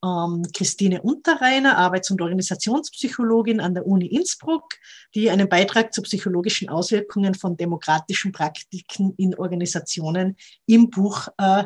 ähm, 0.03 0.45
Christine 0.53 1.01
Unterreiner, 1.01 1.77
Arbeits- 1.77 2.11
und 2.11 2.21
Organisationspsychologin 2.21 3.59
an 3.59 3.73
der 3.73 3.85
Uni 3.85 4.07
Innsbruck, 4.07 4.73
die 5.13 5.29
einen 5.29 5.49
Beitrag 5.49 5.93
zu 5.93 6.01
psychologischen 6.01 6.69
Auswirkungen 6.69 7.33
von 7.35 7.57
demokratischen 7.57 8.31
Praktiken 8.31 9.13
in 9.17 9.35
Organisationen 9.35 10.37
im 10.65 10.89
Buch 10.89 11.27
äh, 11.37 11.65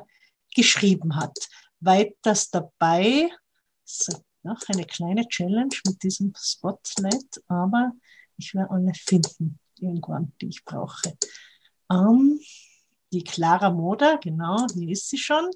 geschrieben 0.55 1.15
hat. 1.15 1.37
Weiters 1.79 2.49
dabei, 2.49 3.29
so, 3.83 4.13
noch 4.43 4.61
eine 4.67 4.85
kleine 4.85 5.27
Challenge 5.27 5.75
mit 5.85 6.03
diesem 6.03 6.33
Spotlight, 6.37 7.41
aber 7.47 7.91
ich 8.37 8.53
werde 8.53 8.71
alle 8.71 8.93
finden, 8.93 9.59
irgendwann, 9.79 10.33
die 10.41 10.47
ich 10.47 10.63
brauche. 10.65 11.17
Ähm, 11.91 12.39
die 13.11 13.23
Clara 13.23 13.69
Moder, 13.69 14.17
genau, 14.17 14.65
hier 14.73 14.89
ist 14.89 15.09
sie 15.09 15.17
schon. 15.17 15.49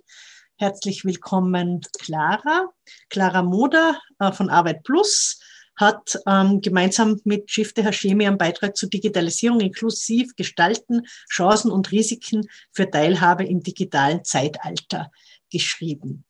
Herzlich 0.58 1.06
willkommen, 1.06 1.82
Clara. 2.00 2.70
Clara 3.10 3.44
Moder 3.44 4.00
äh, 4.20 4.32
von 4.32 4.50
Arbeit 4.50 4.84
Plus 4.84 5.40
hat 5.76 6.18
ähm, 6.26 6.62
gemeinsam 6.62 7.22
mit 7.24 7.52
Schifte 7.52 7.84
Hashemi 7.84 8.26
einen 8.26 8.38
Beitrag 8.38 8.76
zur 8.76 8.90
Digitalisierung 8.90 9.60
inklusiv 9.60 10.36
gestalten, 10.36 11.04
Chancen 11.30 11.72
und 11.72 11.92
Risiken 11.92 12.48
für 12.72 12.90
Teilhabe 12.90 13.46
im 13.46 13.62
digitalen 13.62 14.24
Zeitalter 14.24 15.12
geschrieben. 15.52 16.26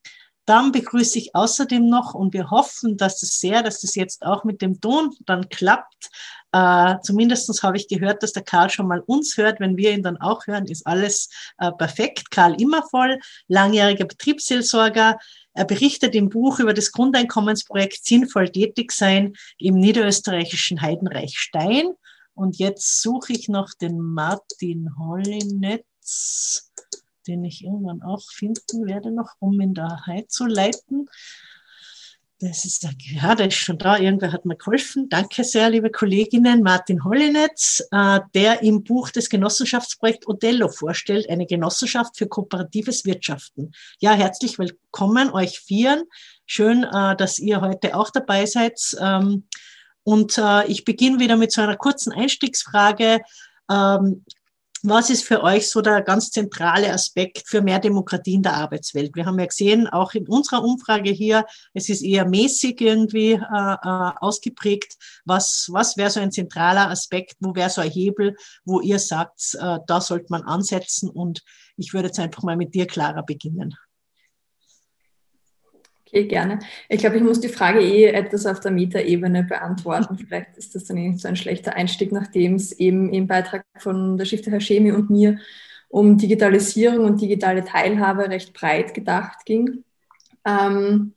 Dann 0.47 0.71
begrüße 0.71 1.19
ich 1.19 1.36
außerdem 1.36 1.89
noch 1.89 2.13
und 2.13 2.33
wir 2.33 2.49
hoffen, 2.49 2.95
dass 2.95 3.21
es 3.21 3.41
sehr, 3.41 3.63
dass 3.63 3.81
das 3.81 3.95
jetzt 3.95 4.25
auch 4.25 4.45
mit 4.45 4.62
dem 4.62 4.79
Ton 4.79 5.13
dann 5.25 5.49
klappt. 5.49 6.10
Äh, 6.53 6.95
Zumindest 7.03 7.62
habe 7.63 7.75
ich 7.75 7.89
gehört, 7.89 8.23
dass 8.23 8.31
der 8.31 8.43
Karl 8.43 8.69
schon 8.69 8.88
mal 8.88 9.01
uns 9.01 9.36
hört. 9.36 9.60
Wenn 9.60 9.75
wir 9.75 9.91
ihn 9.91 10.03
dann 10.03 10.15
auch 10.15 10.47
hören, 10.47 10.65
ist 10.67 10.88
alles 10.88 11.29
äh, 11.57 11.69
perfekt. 11.73 12.31
Karl 12.31 12.60
Immervoll, 12.62 13.19
langjähriger 13.49 14.05
Betriebsseelsorger. 14.05 15.19
Er 15.54 15.65
berichtet 15.65 16.15
im 16.15 16.29
Buch 16.29 16.60
über 16.60 16.73
das 16.73 16.93
Grundeinkommensprojekt 16.93 18.06
Sinnvoll 18.06 18.48
tätig 18.48 18.93
sein 18.93 19.33
im 19.58 19.75
niederösterreichischen 19.75 20.81
Heidenreich 20.81 21.37
Stein. 21.37 21.89
Und 22.35 22.58
jetzt 22.58 23.02
suche 23.02 23.33
ich 23.33 23.50
noch 23.50 23.73
den 23.73 24.00
Martin 24.00 24.91
Hollinetz 24.98 26.67
den 27.28 27.44
ich 27.44 27.63
irgendwann 27.63 28.02
auch 28.02 28.23
finden 28.32 28.88
werde, 28.88 29.12
noch, 29.12 29.36
um 29.40 29.60
ihn 29.60 29.73
da 29.73 30.00
leiten. 30.48 31.10
Das 32.40 32.65
ist, 32.65 32.88
ja, 33.00 33.34
der 33.34 33.48
ist 33.48 33.56
schon 33.56 33.80
da. 33.80 33.98
Irgendwer 33.98 34.32
hat 34.32 34.46
mir 34.46 34.56
geholfen. 34.56 35.10
Danke 35.10 35.44
sehr, 35.44 35.71
liebe 35.71 35.90
Kolleginnen. 35.90 36.62
Martin 36.62 37.04
Hollinetz, 37.04 37.84
äh, 37.92 38.19
der 38.36 38.62
im 38.62 38.84
Buch 38.84 39.10
das 39.10 39.30
Genossenschaftsprojekt 39.30 40.28
Odello 40.28 40.67
vorstellt, 40.69 41.28
eine 41.30 41.48
Genossenschaft 41.48 42.15
für 42.15 42.28
kooperatives 42.28 43.06
Wirtschaften. 43.06 43.71
Ja, 44.00 44.13
herzlich 44.13 44.60
willkommen 44.60 45.32
euch 45.32 45.60
Vieren. 45.60 46.04
Schön, 46.46 46.84
äh, 46.84 47.15
dass 47.15 47.40
ihr 47.40 47.62
heute 47.62 47.96
auch 47.96 48.12
dabei 48.12 48.46
seid. 48.46 48.80
Ähm, 49.02 49.48
und 50.04 50.38
äh, 50.38 50.67
ich 50.67 50.86
beginne 50.86 51.19
wieder 51.19 51.38
mit 51.38 51.52
so 51.52 51.62
einer 51.62 51.75
kurzen 51.75 52.13
Einstiegsfrage. 52.13 53.19
Was 54.84 55.10
ist 55.10 55.23
für 55.23 55.42
euch 55.44 55.69
so 55.69 55.82
der 55.82 56.04
ganz 56.04 56.30
zentrale 56.30 56.94
Aspekt 56.94 57.44
für 57.48 57.62
mehr 57.62 57.80
Demokratie 57.80 58.36
in 58.36 58.44
der 58.44 58.54
Arbeitswelt? 58.54 59.15
Wir 59.15 59.25
haben 59.25 59.40
ja 59.40 59.48
gesehen, 59.48 59.88
auch 59.88 60.13
in 60.13 60.28
unserer 60.28 60.63
Umfrage 60.63 61.10
hier, 61.10 61.46
es 61.73 61.90
ist 61.90 62.04
eher 62.04 62.25
mäßig 62.25 62.80
irgendwie 62.80 63.32
äh, 63.32 63.38
äh, 63.42 64.12
ausgeprägt. 64.19 64.96
Was, 65.25 65.67
was 65.71 65.98
wäre 65.98 66.12
so 66.12 66.19
ein 66.19 66.32
zentraler 66.32 66.90
Aspekt? 66.90 67.38
Wo 67.40 67.56
wäre 67.56 67.71
so 67.71 67.82
ein 67.82 67.90
Hebel, 67.90 68.36
wo 68.65 68.80
ihr 68.80 69.00
sagt, 69.00 69.56
äh, 69.60 69.80
da 69.88 70.00
sollte 70.00 70.28
man 70.30 70.44
ansetzen? 70.44 71.10
Und 71.10 71.44
ich 71.75 71.94
würde 71.94 72.10
jetzt 72.10 72.19
einfach 72.19 72.44
mal 72.44 72.56
mit 72.56 72.75
dir, 72.75 72.86
Clara, 72.86 73.21
beginnen. 73.21 73.75
Okay, 76.08 76.25
gerne. 76.25 76.60
Ich 76.87 76.99
glaube, 76.99 77.17
ich 77.17 77.23
muss 77.23 77.41
die 77.41 77.49
Frage 77.49 77.81
eh 77.81 78.05
etwas 78.05 78.45
auf 78.45 78.60
der 78.62 78.71
Metaebene 78.71 79.43
beantworten. 79.43 80.17
Vielleicht 80.27 80.58
ist 80.58 80.73
das 80.73 80.85
dann 80.85 81.17
so 81.17 81.27
ein 81.27 81.35
schlechter 81.35 81.75
Einstieg, 81.75 82.12
nachdem 82.12 82.55
es 82.55 82.71
eben 82.71 83.12
im 83.12 83.27
Beitrag 83.27 83.65
von 83.77 84.17
der 84.17 84.25
Stifter 84.25 84.51
Hashemi 84.51 84.91
und 84.91 85.10
mir 85.10 85.39
um 85.89 86.17
Digitalisierung 86.17 87.05
und 87.05 87.21
digitale 87.21 87.63
Teilhabe 87.63 88.29
recht 88.29 88.53
breit 88.53 88.93
gedacht 88.93 89.45
ging. 89.45 89.83
Ähm, 90.45 91.13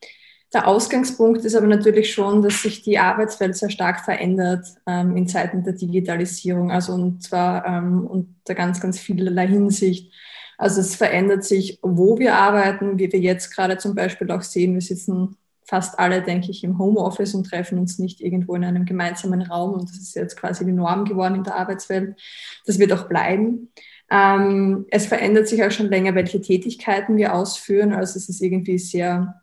der 0.53 0.67
Ausgangspunkt 0.67 1.45
ist 1.45 1.55
aber 1.55 1.69
natürlich 1.69 2.13
schon, 2.13 2.43
dass 2.43 2.63
sich 2.63 2.83
die 2.83 2.99
Arbeitswelt 2.99 3.57
sehr 3.57 3.71
stark 3.71 4.01
verändert 4.05 4.67
ähm, 4.87 5.17
in 5.17 5.29
Zeiten 5.29 5.63
der 5.63 5.75
Digitalisierung, 5.75 6.73
also 6.73 6.93
und 6.93 7.23
zwar 7.23 7.65
ähm, 7.65 8.05
unter 8.07 8.57
ganz, 8.57 8.81
ganz 8.81 8.99
vielerlei 8.99 9.47
Hinsicht. 9.47 10.13
Also 10.61 10.83
es 10.83 10.95
verändert 10.95 11.43
sich, 11.43 11.79
wo 11.81 12.19
wir 12.19 12.35
arbeiten, 12.35 12.99
wie 12.99 13.11
wir 13.11 13.19
jetzt 13.19 13.51
gerade 13.51 13.79
zum 13.79 13.95
Beispiel 13.95 14.31
auch 14.31 14.43
sehen. 14.43 14.75
Wir 14.75 14.83
sitzen 14.83 15.39
fast 15.65 15.99
alle, 15.99 16.21
denke 16.21 16.51
ich, 16.51 16.63
im 16.65 16.79
Homeoffice 16.79 17.35
und 17.35 17.45
treffen 17.45 17.79
uns 17.79 17.99
nicht 17.99 18.21
irgendwo 18.21 18.55
in 18.57 18.65
einem 18.65 18.85
gemeinsamen 18.85 19.41
Raum. 19.41 19.73
Und 19.73 19.89
das 19.89 19.97
ist 19.97 20.15
jetzt 20.15 20.37
quasi 20.37 20.67
die 20.67 20.73
Norm 20.73 21.07
geworden 21.07 21.37
in 21.37 21.45
der 21.45 21.57
Arbeitswelt. 21.57 22.21
Das 22.67 22.79
wird 22.79 22.93
auch 22.93 23.09
bleiben. 23.09 23.73
Ähm, 24.11 24.85
es 24.91 25.07
verändert 25.07 25.49
sich 25.49 25.65
auch 25.65 25.71
schon 25.71 25.89
länger, 25.89 26.15
welche 26.15 26.43
Tätigkeiten 26.43 27.17
wir 27.17 27.35
ausführen. 27.35 27.95
Also 27.95 28.19
es 28.19 28.29
ist 28.29 28.43
irgendwie 28.43 28.79
sehr 28.79 29.41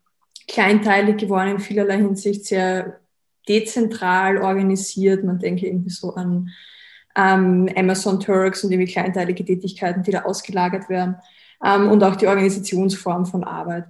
kleinteilig 0.47 1.17
geworden 1.17 1.49
in 1.49 1.59
vielerlei 1.59 1.97
Hinsicht, 1.97 2.45
sehr 2.45 2.99
dezentral 3.49 4.37
organisiert. 4.37 5.23
Man 5.23 5.39
denke 5.39 5.65
irgendwie 5.65 5.89
so 5.89 6.13
an 6.13 6.51
ähm, 7.17 7.67
Amazon 7.75 8.19
Turks 8.19 8.63
und 8.63 8.71
irgendwie 8.71 8.91
kleinteilige 8.91 9.43
Tätigkeiten, 9.43 10.03
die 10.03 10.11
da 10.11 10.21
ausgelagert 10.21 10.87
werden 10.87 11.17
ähm, 11.63 11.89
und 11.89 12.03
auch 12.03 12.15
die 12.15 12.27
Organisationsform 12.27 13.25
von 13.25 13.43
Arbeit. 13.43 13.85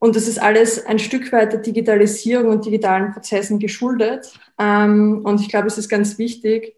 Und 0.00 0.16
das 0.16 0.26
ist 0.26 0.40
alles 0.40 0.84
ein 0.86 0.98
Stück 0.98 1.30
weit 1.30 1.52
der 1.52 1.60
Digitalisierung 1.60 2.50
und 2.50 2.64
digitalen 2.64 3.12
Prozessen 3.12 3.58
geschuldet. 3.58 4.32
Ähm, 4.58 5.20
und 5.24 5.40
ich 5.40 5.48
glaube, 5.48 5.68
es 5.68 5.78
ist 5.78 5.88
ganz 5.88 6.18
wichtig, 6.18 6.74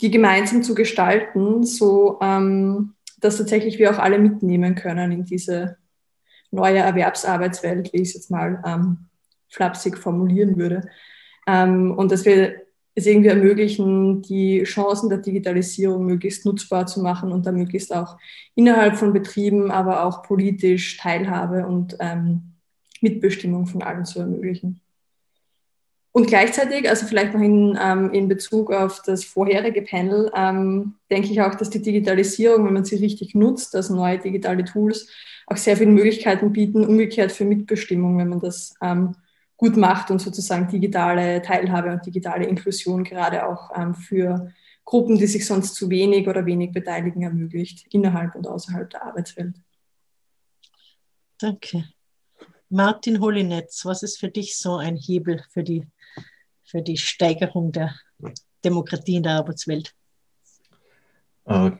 die 0.00 0.10
gemeinsam 0.10 0.62
zu 0.62 0.74
gestalten, 0.74 1.64
so 1.64 2.18
ähm, 2.20 2.94
dass 3.20 3.36
tatsächlich 3.36 3.78
wir 3.78 3.90
auch 3.90 3.98
alle 3.98 4.18
mitnehmen 4.18 4.74
können 4.74 5.12
in 5.12 5.24
diese 5.24 5.76
neue 6.50 6.78
Erwerbsarbeitswelt, 6.78 7.92
wie 7.92 7.98
ich 7.98 8.08
es 8.08 8.14
jetzt 8.14 8.30
mal 8.30 8.62
ähm, 8.64 9.08
flapsig 9.48 9.98
formulieren 9.98 10.56
würde. 10.56 10.88
Ähm, 11.46 11.96
und 11.96 12.12
dass 12.12 12.24
wir 12.24 12.67
es 12.98 13.06
irgendwie 13.06 13.28
ermöglichen, 13.28 14.22
die 14.22 14.62
Chancen 14.64 15.08
der 15.08 15.18
Digitalisierung 15.18 16.04
möglichst 16.04 16.44
nutzbar 16.44 16.86
zu 16.86 17.00
machen 17.00 17.32
und 17.32 17.46
da 17.46 17.52
möglichst 17.52 17.94
auch 17.94 18.18
innerhalb 18.54 18.96
von 18.96 19.12
Betrieben, 19.12 19.70
aber 19.70 20.04
auch 20.04 20.22
politisch 20.22 20.96
Teilhabe 20.96 21.66
und 21.66 21.96
ähm, 22.00 22.54
Mitbestimmung 23.00 23.66
von 23.66 23.82
allen 23.82 24.04
zu 24.04 24.20
ermöglichen. 24.20 24.80
Und 26.10 26.26
gleichzeitig, 26.26 26.88
also 26.88 27.06
vielleicht 27.06 27.34
noch 27.34 27.40
in, 27.40 27.78
ähm, 27.80 28.12
in 28.12 28.26
Bezug 28.28 28.72
auf 28.72 29.02
das 29.02 29.22
vorherige 29.24 29.82
Panel, 29.82 30.32
ähm, 30.34 30.94
denke 31.10 31.28
ich 31.28 31.40
auch, 31.40 31.54
dass 31.54 31.70
die 31.70 31.82
Digitalisierung, 31.82 32.66
wenn 32.66 32.72
man 32.72 32.84
sie 32.84 32.96
richtig 32.96 33.34
nutzt, 33.34 33.76
also 33.76 33.94
neue 33.94 34.18
digitale 34.18 34.64
Tools, 34.64 35.08
auch 35.46 35.56
sehr 35.56 35.76
viele 35.76 35.92
Möglichkeiten 35.92 36.52
bieten, 36.52 36.84
umgekehrt 36.84 37.30
für 37.30 37.44
Mitbestimmung, 37.44 38.18
wenn 38.18 38.28
man 38.28 38.40
das 38.40 38.74
ähm, 38.82 39.14
gut 39.58 39.76
macht 39.76 40.10
und 40.10 40.20
sozusagen 40.20 40.68
digitale 40.68 41.42
Teilhabe 41.42 41.90
und 41.90 42.06
digitale 42.06 42.46
Inklusion 42.46 43.04
gerade 43.04 43.46
auch 43.46 43.70
ähm, 43.76 43.94
für 43.94 44.54
Gruppen, 44.84 45.18
die 45.18 45.26
sich 45.26 45.44
sonst 45.44 45.74
zu 45.74 45.90
wenig 45.90 46.26
oder 46.28 46.46
wenig 46.46 46.72
beteiligen, 46.72 47.22
ermöglicht, 47.22 47.86
innerhalb 47.92 48.34
und 48.36 48.46
außerhalb 48.46 48.88
der 48.88 49.04
Arbeitswelt. 49.04 49.56
Danke. 51.38 51.84
Martin 52.70 53.20
Holinetz, 53.20 53.84
was 53.84 54.02
ist 54.02 54.18
für 54.18 54.28
dich 54.28 54.56
so 54.56 54.76
ein 54.76 54.96
Hebel 54.96 55.42
für 55.50 55.64
die, 55.64 55.86
für 56.64 56.80
die 56.80 56.96
Steigerung 56.96 57.72
der 57.72 57.94
Demokratie 58.64 59.16
in 59.16 59.24
der 59.24 59.32
Arbeitswelt? 59.32 59.92
Äh, 61.46 61.72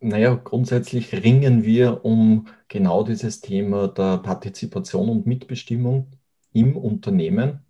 naja, 0.00 0.34
grundsätzlich 0.34 1.12
ringen 1.12 1.64
wir 1.64 2.04
um 2.04 2.48
genau 2.68 3.02
dieses 3.02 3.40
Thema 3.40 3.88
der 3.88 4.18
Partizipation 4.18 5.08
und 5.08 5.26
Mitbestimmung 5.26 6.10
im 6.52 6.76
Unternehmen 6.76 7.60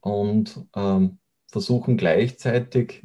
und 0.00 0.66
ähm, 0.74 1.18
versuchen 1.48 1.96
gleichzeitig 1.96 3.02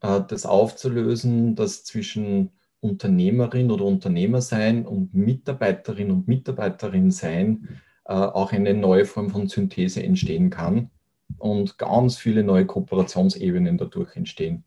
äh, 0.00 0.20
das 0.28 0.46
aufzulösen, 0.46 1.56
dass 1.56 1.84
zwischen 1.84 2.50
Unternehmerin 2.80 3.70
oder 3.70 3.84
Unternehmer 3.84 4.42
sein 4.42 4.86
und 4.86 5.14
Mitarbeiterin 5.14 6.10
und 6.10 6.28
Mitarbeiterin 6.28 7.10
sein 7.10 7.80
äh, 8.04 8.12
auch 8.12 8.52
eine 8.52 8.74
neue 8.74 9.06
Form 9.06 9.30
von 9.30 9.48
Synthese 9.48 10.02
entstehen 10.02 10.50
kann 10.50 10.90
und 11.38 11.78
ganz 11.78 12.16
viele 12.18 12.44
neue 12.44 12.66
Kooperationsebenen 12.66 13.78
dadurch 13.78 14.14
entstehen. 14.16 14.64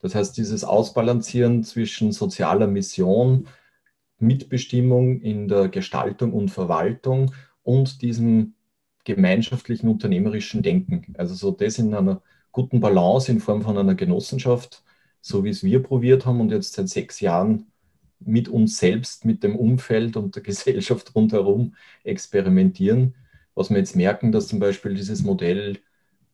Das 0.00 0.14
heißt, 0.14 0.36
dieses 0.36 0.64
Ausbalancieren 0.64 1.64
zwischen 1.64 2.12
sozialer 2.12 2.66
Mission, 2.66 3.48
Mitbestimmung 4.18 5.20
in 5.22 5.48
der 5.48 5.68
Gestaltung 5.68 6.34
und 6.34 6.50
Verwaltung 6.50 7.32
und 7.62 8.02
diesem 8.02 8.54
gemeinschaftlichen 9.04 9.88
unternehmerischen 9.88 10.62
Denken. 10.62 11.14
Also 11.18 11.34
so 11.34 11.50
das 11.50 11.78
in 11.78 11.94
einer 11.94 12.22
guten 12.52 12.80
Balance 12.80 13.30
in 13.30 13.40
Form 13.40 13.62
von 13.62 13.78
einer 13.78 13.94
Genossenschaft, 13.94 14.82
so 15.20 15.44
wie 15.44 15.50
es 15.50 15.62
wir 15.64 15.82
probiert 15.82 16.26
haben 16.26 16.40
und 16.40 16.50
jetzt 16.50 16.74
seit 16.74 16.88
sechs 16.88 17.20
Jahren 17.20 17.66
mit 18.20 18.48
uns 18.48 18.78
selbst, 18.78 19.24
mit 19.24 19.42
dem 19.42 19.56
Umfeld 19.56 20.16
und 20.16 20.34
der 20.36 20.42
Gesellschaft 20.42 21.14
rundherum 21.14 21.74
experimentieren. 22.04 23.14
Was 23.54 23.70
wir 23.70 23.78
jetzt 23.78 23.96
merken, 23.96 24.32
dass 24.32 24.48
zum 24.48 24.58
Beispiel 24.58 24.94
dieses 24.94 25.22
Modell, 25.22 25.78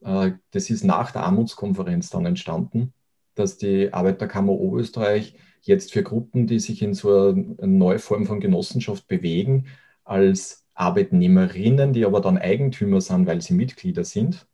äh, 0.01 0.31
das 0.51 0.69
ist 0.69 0.83
nach 0.83 1.11
der 1.11 1.23
Armutskonferenz 1.23 2.09
dann 2.09 2.25
entstanden, 2.25 2.93
dass 3.35 3.57
die 3.57 3.93
Arbeiterkammer 3.93 4.53
Oberösterreich 4.53 5.35
jetzt 5.61 5.93
für 5.93 6.03
Gruppen, 6.03 6.47
die 6.47 6.59
sich 6.59 6.81
in 6.81 6.93
so 6.93 7.29
eine 7.29 7.67
neue 7.67 7.99
Form 7.99 8.25
von 8.25 8.39
Genossenschaft 8.39 9.07
bewegen, 9.07 9.67
als 10.03 10.60
Arbeitnehmerinnen, 10.73 11.93
die 11.93 12.05
aber 12.05 12.21
dann 12.21 12.37
Eigentümer 12.37 13.01
sind, 13.01 13.27
weil 13.27 13.41
sie 13.41 13.53
Mitglieder 13.53 14.03
sind. 14.03 14.47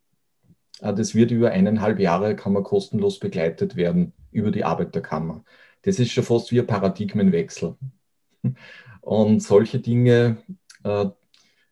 Äh, 0.80 0.94
das 0.94 1.14
wird 1.14 1.30
über 1.30 1.50
eineinhalb 1.50 1.98
Jahre, 2.00 2.36
kann 2.36 2.52
man 2.52 2.64
kostenlos 2.64 3.18
begleitet 3.18 3.76
werden 3.76 4.12
über 4.30 4.50
die 4.50 4.64
Arbeiterkammer. 4.64 5.44
Das 5.82 5.98
ist 5.98 6.10
schon 6.12 6.24
fast 6.24 6.52
wie 6.52 6.60
ein 6.60 6.66
Paradigmenwechsel. 6.66 7.76
Und 9.00 9.42
solche 9.42 9.80
Dinge 9.80 10.38
äh, 10.84 11.06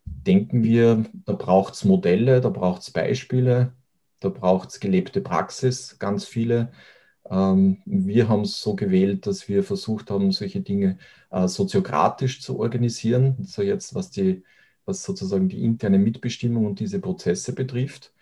denken 0.05 0.63
wir, 0.63 1.05
da 1.27 1.33
braucht 1.35 1.75
es 1.75 1.85
Modelle, 1.85 2.41
da 2.41 2.49
braucht 2.49 2.83
es 2.83 2.91
Beispiele, 2.91 3.75
da 4.21 4.29
braucht 4.29 4.71
es 4.71 4.81
gelebte 4.81 5.21
Praxis, 5.21 5.99
ganz 5.99 6.25
viele. 6.25 6.73
Ähm, 7.31 7.83
wir 7.87 8.29
haben 8.29 8.43
es 8.43 8.61
so 8.61 8.75
gewählt, 8.77 9.27
dass 9.27 9.49
wir 9.49 9.65
versucht 9.65 10.11
haben, 10.11 10.33
solche 10.33 10.61
Dinge 10.61 10.99
äh, 11.31 11.49
soziokratisch 11.49 12.41
zu 12.43 12.59
organisieren. 12.59 13.37
So 13.45 13.63
jetzt, 13.63 13.95
was 13.95 14.11
die, 14.11 14.45
was 14.85 15.05
sozusagen 15.05 15.49
die 15.49 15.65
interne 15.65 15.99
Mitbestimmung 15.99 16.67
und 16.67 16.81
diese 16.81 17.01
Prozesse 17.01 17.55
betrifft. 17.55 18.13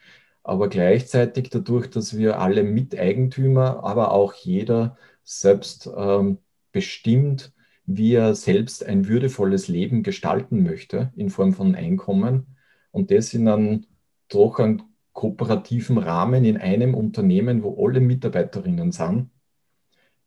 Aber 0.42 0.68
gleichzeitig 0.68 1.50
dadurch, 1.50 1.88
dass 1.90 2.16
wir 2.16 2.38
alle 2.40 2.64
Miteigentümer, 2.64 3.82
aber 3.84 4.12
auch 4.12 4.34
jeder 4.34 4.96
selbst 5.24 5.88
ähm, 5.96 6.38
bestimmt, 6.72 7.52
wie 7.86 8.14
er 8.14 8.34
selbst 8.34 8.84
ein 8.84 9.08
würdevolles 9.08 9.68
Leben 9.68 10.02
gestalten 10.02 10.62
möchte 10.62 11.12
in 11.16 11.30
Form 11.30 11.52
von 11.54 11.74
Einkommen 11.74 12.56
und 12.90 13.10
das 13.10 13.34
in 13.34 13.48
einem 13.48 13.86
doch 14.28 14.58
einen 14.58 14.82
kooperativen 15.14 15.96
Rahmen 15.96 16.44
in 16.44 16.58
einem 16.58 16.94
Unternehmen, 16.94 17.62
wo 17.62 17.86
alle 17.86 18.00
Mitarbeiterinnen 18.00 18.92
sind, 18.92 19.30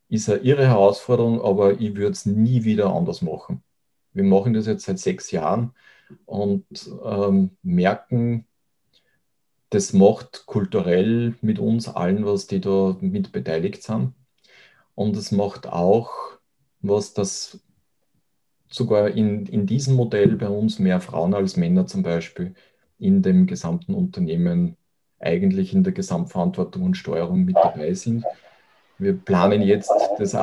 ist 0.08 0.28
eine 0.28 0.40
irre 0.40 0.66
Herausforderung, 0.66 1.40
aber 1.42 1.80
ich 1.80 1.94
würde 1.94 2.12
es 2.12 2.26
nie 2.26 2.64
wieder 2.64 2.92
anders 2.92 3.22
machen. 3.22 3.62
Wir 4.12 4.24
machen 4.24 4.54
das 4.54 4.66
jetzt 4.66 4.86
seit 4.86 4.98
sechs 4.98 5.30
Jahren 5.30 5.72
und 6.26 6.64
ähm, 7.04 7.50
merken, 7.62 8.46
das 9.70 9.92
macht 9.92 10.46
kulturell 10.46 11.34
mit 11.42 11.58
uns 11.58 11.88
allen 11.88 12.24
was, 12.24 12.46
die 12.46 12.60
da 12.60 12.96
mit 13.00 13.32
beteiligt 13.32 13.82
sind. 13.82 14.14
Und 14.94 15.14
es 15.16 15.30
macht 15.30 15.66
auch 15.68 16.10
was, 16.80 17.12
dass 17.12 17.60
sogar 18.70 19.10
in, 19.10 19.46
in 19.46 19.66
diesem 19.66 19.94
Modell 19.94 20.36
bei 20.36 20.48
uns 20.48 20.78
mehr 20.78 21.00
Frauen 21.00 21.34
als 21.34 21.56
Männer 21.56 21.86
zum 21.86 22.02
Beispiel 22.02 22.54
in 22.98 23.22
dem 23.22 23.46
gesamten 23.46 23.94
Unternehmen 23.94 24.76
eigentlich 25.20 25.74
in 25.74 25.84
der 25.84 25.92
Gesamtverantwortung 25.92 26.82
und 26.82 26.96
Steuerung 26.96 27.44
mit 27.44 27.56
dabei 27.56 27.94
sind. 27.94 28.24
wir 28.98 29.14
planen 29.14 29.62
jetzt, 29.62 29.92
das 30.18 30.36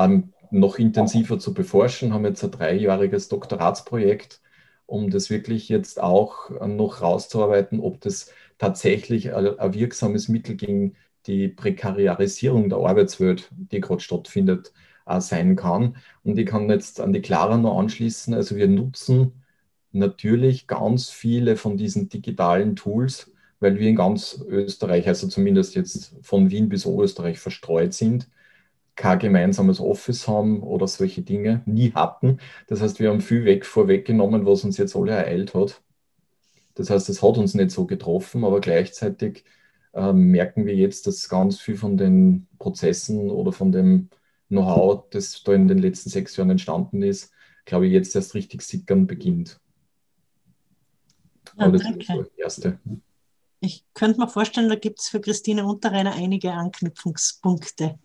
noch 0.51 0.79
intensiver 0.79 1.39
zu 1.39 1.53
beforschen, 1.53 2.13
haben 2.13 2.25
jetzt 2.25 2.43
ein 2.43 2.51
dreijähriges 2.51 3.27
Doktoratsprojekt, 3.29 4.41
um 4.85 5.09
das 5.09 5.29
wirklich 5.29 5.69
jetzt 5.69 6.01
auch 6.01 6.49
noch 6.65 7.01
rauszuarbeiten, 7.01 7.79
ob 7.79 8.01
das 8.01 8.31
tatsächlich 8.57 9.33
ein, 9.33 9.73
wirksames 9.73 10.29
Mittel 10.29 10.55
gegen 10.55 10.95
die 11.27 11.47
Prekariarisierung 11.47 12.69
der 12.69 12.79
Arbeitswelt, 12.79 13.49
die 13.51 13.81
gerade 13.81 14.01
stattfindet, 14.01 14.71
sein 15.19 15.55
kann. 15.55 15.97
Und 16.23 16.37
ich 16.39 16.45
kann 16.47 16.69
jetzt 16.69 16.99
an 16.99 17.13
die 17.13 17.21
Clara 17.21 17.57
noch 17.57 17.77
anschließen. 17.77 18.33
Also 18.33 18.55
wir 18.55 18.67
nutzen 18.67 19.33
natürlich 19.95 20.67
ganz 20.67 21.09
viele 21.09 21.57
von 21.57 21.77
diesen 21.77 22.09
digitalen 22.09 22.75
Tools, 22.75 23.31
weil 23.59 23.79
wir 23.79 23.89
in 23.89 23.95
ganz 23.95 24.43
Österreich, 24.47 25.07
also 25.07 25.27
zumindest 25.27 25.75
jetzt 25.75 26.15
von 26.21 26.51
Wien 26.51 26.69
bis 26.69 26.85
Oberösterreich 26.85 27.39
verstreut 27.39 27.93
sind, 27.93 28.29
kein 28.95 29.19
gemeinsames 29.19 29.79
Office 29.79 30.27
haben 30.27 30.63
oder 30.63 30.87
solche 30.87 31.21
Dinge 31.21 31.61
nie 31.65 31.91
hatten. 31.93 32.39
Das 32.67 32.81
heißt, 32.81 32.99
wir 32.99 33.09
haben 33.09 33.21
viel 33.21 33.45
weg 33.45 33.65
vorweggenommen, 33.65 34.45
was 34.45 34.63
uns 34.63 34.77
jetzt 34.77 34.95
alle 34.95 35.13
ereilt 35.13 35.53
hat. 35.53 35.81
Das 36.75 36.89
heißt, 36.89 37.09
es 37.09 37.21
hat 37.23 37.37
uns 37.37 37.53
nicht 37.53 37.71
so 37.71 37.85
getroffen, 37.85 38.43
aber 38.45 38.61
gleichzeitig 38.61 39.45
äh, 39.93 40.13
merken 40.13 40.65
wir 40.65 40.75
jetzt, 40.75 41.07
dass 41.07 41.29
ganz 41.29 41.59
viel 41.59 41.77
von 41.77 41.97
den 41.97 42.47
Prozessen 42.59 43.29
oder 43.31 43.51
von 43.51 43.71
dem 43.71 44.09
Know-how, 44.49 45.09
das 45.09 45.43
da 45.43 45.53
in 45.53 45.67
den 45.67 45.79
letzten 45.79 46.09
sechs 46.09 46.35
Jahren 46.37 46.51
entstanden 46.51 47.01
ist, 47.01 47.31
glaube 47.65 47.87
ich, 47.87 47.93
jetzt 47.93 48.15
erst 48.15 48.35
richtig 48.35 48.61
sickern 48.61 49.07
beginnt. 49.07 49.59
Ja, 51.57 51.67
das 51.69 51.81
ist 51.81 52.07
so 52.07 52.17
das 52.21 52.31
Erste. 52.37 52.79
Ich 53.59 53.83
könnte 53.93 54.19
mir 54.19 54.27
vorstellen, 54.27 54.69
da 54.69 54.75
gibt 54.75 54.99
es 54.99 55.09
für 55.09 55.21
Christine 55.21 55.65
Unterreiner 55.65 56.13
einige 56.13 56.51
Anknüpfungspunkte. 56.51 57.97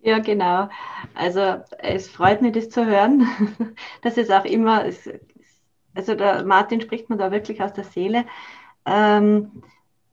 Ja, 0.00 0.18
genau. 0.18 0.68
Also 1.14 1.62
es 1.78 2.08
freut 2.08 2.42
mich, 2.42 2.52
das 2.52 2.68
zu 2.68 2.84
hören. 2.86 3.26
Das 4.02 4.16
ist 4.16 4.30
auch 4.30 4.44
immer, 4.44 4.84
also 5.94 6.14
der 6.14 6.44
Martin 6.44 6.80
spricht 6.80 7.10
mir 7.10 7.16
da 7.16 7.30
wirklich 7.30 7.60
aus 7.62 7.72
der 7.72 7.84
Seele. 7.84 8.24
Ähm, 8.84 9.62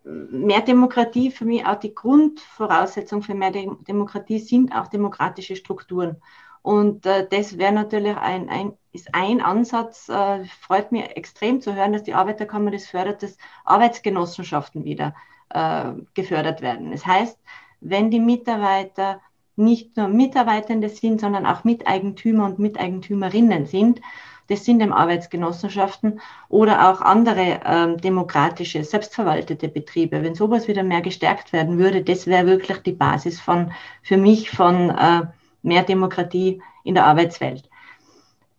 mehr 0.04 0.62
Demokratie 0.62 1.32
für 1.32 1.46
mich 1.46 1.66
auch 1.66 1.80
die 1.80 1.94
Grundvoraussetzung 1.94 3.22
für 3.22 3.36
mehr 3.36 3.52
Demokratie 3.52 4.40
sind 4.40 4.74
auch 4.74 4.88
demokratische 4.88 5.56
Strukturen. 5.56 6.22
Und 6.64 7.06
äh, 7.06 7.28
das 7.30 7.58
wäre 7.58 7.74
natürlich 7.74 8.16
ein, 8.16 8.50
ein, 8.50 8.74
ist 8.94 9.14
ein 9.14 9.42
Ansatz, 9.42 10.08
äh, 10.08 10.46
freut 10.46 10.92
mich 10.94 11.04
extrem 11.16 11.62
zu 11.62 11.76
hören, 11.76 11.92
dass 11.92 12.04
die 12.04 12.14
Arbeiterkammer 12.14 12.72
das 12.72 12.88
fördert, 12.88 13.22
dass 13.22 13.38
Arbeitsgenossenschaften 13.66 14.86
wieder 14.86 15.14
äh, 15.50 15.92
gefördert 16.14 16.62
werden. 16.62 16.92
Das 16.92 17.06
heißt, 17.06 17.38
wenn 17.82 18.10
die 18.10 18.22
Mitarbeiter 18.22 19.20
nicht 19.58 19.98
nur 19.98 20.08
Mitarbeitende 20.08 20.88
sind, 20.88 21.20
sondern 21.20 21.46
auch 21.46 21.66
Miteigentümer 21.66 22.46
und 22.46 22.60
Miteigentümerinnen 22.60 23.66
sind, 23.66 24.00
das 24.48 24.64
sind 24.64 24.82
eben 24.82 24.94
Arbeitsgenossenschaften 24.94 26.22
oder 26.48 26.90
auch 26.90 27.02
andere 27.02 27.60
ähm, 27.66 27.98
demokratische, 27.98 28.86
selbstverwaltete 28.86 29.68
Betriebe. 29.68 30.24
Wenn 30.24 30.36
sowas 30.36 30.70
wieder 30.70 30.84
mehr 30.84 31.02
gestärkt 31.02 31.52
werden 31.52 31.78
würde, 31.78 32.04
das 32.04 32.26
wäre 32.26 32.46
wirklich 32.46 32.80
die 32.80 32.94
Basis 32.94 33.40
von, 33.40 33.74
für 34.02 34.18
mich 34.18 34.50
von 34.50 34.90
äh, 34.90 35.24
mehr 35.64 35.84
Demokratie 35.84 36.62
in 36.84 36.96
der 36.96 37.06
Arbeitswelt. 37.06 37.70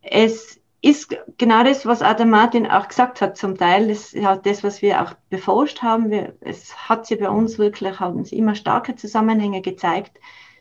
Es 0.02 0.61
ist 0.84 1.16
genau 1.38 1.64
das, 1.64 1.86
was 1.86 2.02
Adam 2.02 2.28
Martin 2.28 2.66
auch 2.66 2.88
gesagt 2.88 3.22
hat 3.22 3.38
zum 3.38 3.57
Teil. 3.57 3.88
Das 3.88 4.12
ist 4.12 4.26
auch 4.26 4.36
das, 4.36 4.62
was 4.62 4.82
wir 4.82 5.00
auch 5.02 5.14
beforscht 5.30 5.80
haben. 5.80 6.11
Wir, 6.11 6.34
es 6.40 6.88
hat 6.88 7.07
sich 7.07 7.18
bei 7.18 7.30
uns 7.30 7.59
wirklich, 7.59 8.00
haben 8.00 8.24
sich 8.24 8.36
immer 8.36 8.55
starke 8.55 8.94
Zusammenhänge 8.94 9.62
gezeigt 9.62 10.18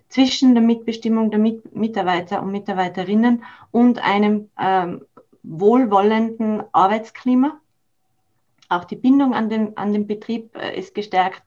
zwischen 0.08 0.54
der 0.54 0.64
Mitbestimmung 0.64 1.30
der 1.30 1.40
Mit 1.40 1.76
Mitarbeiter 1.76 2.42
und 2.42 2.52
Mitarbeiterinnen 2.52 3.44
und 3.72 4.00
einem 4.02 4.50
ähm, 4.58 5.02
wohlwollenden 5.44 6.64
Arbeitsklima. 6.72 7.60
Auch 8.70 8.86
die 8.86 8.96
Bindung 8.96 9.34
an 9.34 9.50
den, 9.50 9.76
an 9.76 9.92
den 9.92 10.08
Betrieb 10.08 10.56
äh, 10.56 10.80
ist 10.80 10.96
gestärkt. 10.96 11.44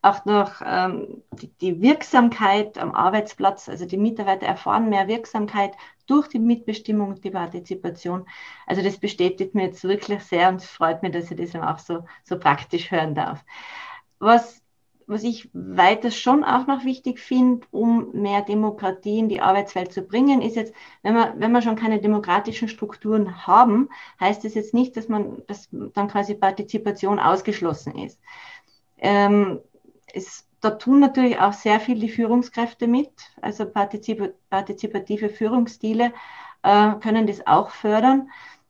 Auch 0.00 0.24
noch 0.24 0.62
ähm, 0.64 1.22
die, 1.32 1.48
die, 1.60 1.82
Wirksamkeit 1.82 2.78
am 2.78 2.94
Arbeitsplatz, 2.94 3.68
also 3.68 3.84
die 3.84 3.96
Mitarbeiter 3.96 4.46
erfahren 4.46 4.88
mehr 4.88 5.08
Wirksamkeit 5.08 5.72
durch 6.06 6.28
die 6.28 6.38
Mitbestimmung 6.38 7.10
und 7.10 7.24
die 7.24 7.30
Partizipation. 7.30 8.26
Also 8.66 8.82
das 8.82 8.98
bestätigt 8.98 9.54
mir 9.54 9.66
jetzt 9.66 9.82
wirklich 9.84 10.22
sehr 10.22 10.48
und 10.48 10.62
freut 10.62 11.02
mich, 11.02 11.12
dass 11.12 11.30
ich 11.30 11.36
das 11.36 11.54
auch 11.56 11.78
so, 11.78 12.04
so 12.24 12.38
praktisch 12.38 12.90
hören 12.90 13.14
darf. 13.14 13.44
Was 14.20 14.62
was 15.08 15.24
ich 15.24 15.48
weiter 15.54 16.10
schon 16.10 16.44
auch 16.44 16.66
noch 16.66 16.84
wichtig 16.84 17.18
finde, 17.18 17.66
um 17.70 18.10
mehr 18.12 18.42
Demokratie 18.42 19.18
in 19.18 19.30
die 19.30 19.40
Arbeitswelt 19.40 19.90
zu 19.90 20.02
bringen, 20.02 20.42
ist 20.42 20.54
jetzt, 20.54 20.74
wenn 21.02 21.14
wir, 21.14 21.34
wenn 21.38 21.50
wir 21.50 21.62
schon 21.62 21.76
keine 21.76 21.98
demokratischen 21.98 22.68
Strukturen 22.68 23.46
haben, 23.46 23.88
heißt 24.20 24.44
das 24.44 24.52
jetzt 24.52 24.74
nicht, 24.74 24.98
dass 24.98 25.08
man, 25.08 25.42
dass 25.46 25.70
dann 25.72 26.08
quasi 26.08 26.34
Partizipation 26.34 27.18
ausgeschlossen 27.18 27.96
ist. 27.96 28.20
Ähm, 28.98 29.60
es, 30.14 30.46
da 30.60 30.70
tun 30.70 31.00
natürlich 31.00 31.38
auch 31.38 31.52
sehr 31.52 31.80
viel 31.80 31.98
die 32.00 32.08
Führungskräfte 32.08 32.86
mit, 32.86 33.10
also 33.40 33.66
partizip 33.66 34.34
partizipative 34.50 35.28
Führungsstile 35.28 36.12
äh, 36.62 36.92
können 37.00 37.26
das 37.26 37.46
auch 37.46 37.70
fördern 37.70 38.28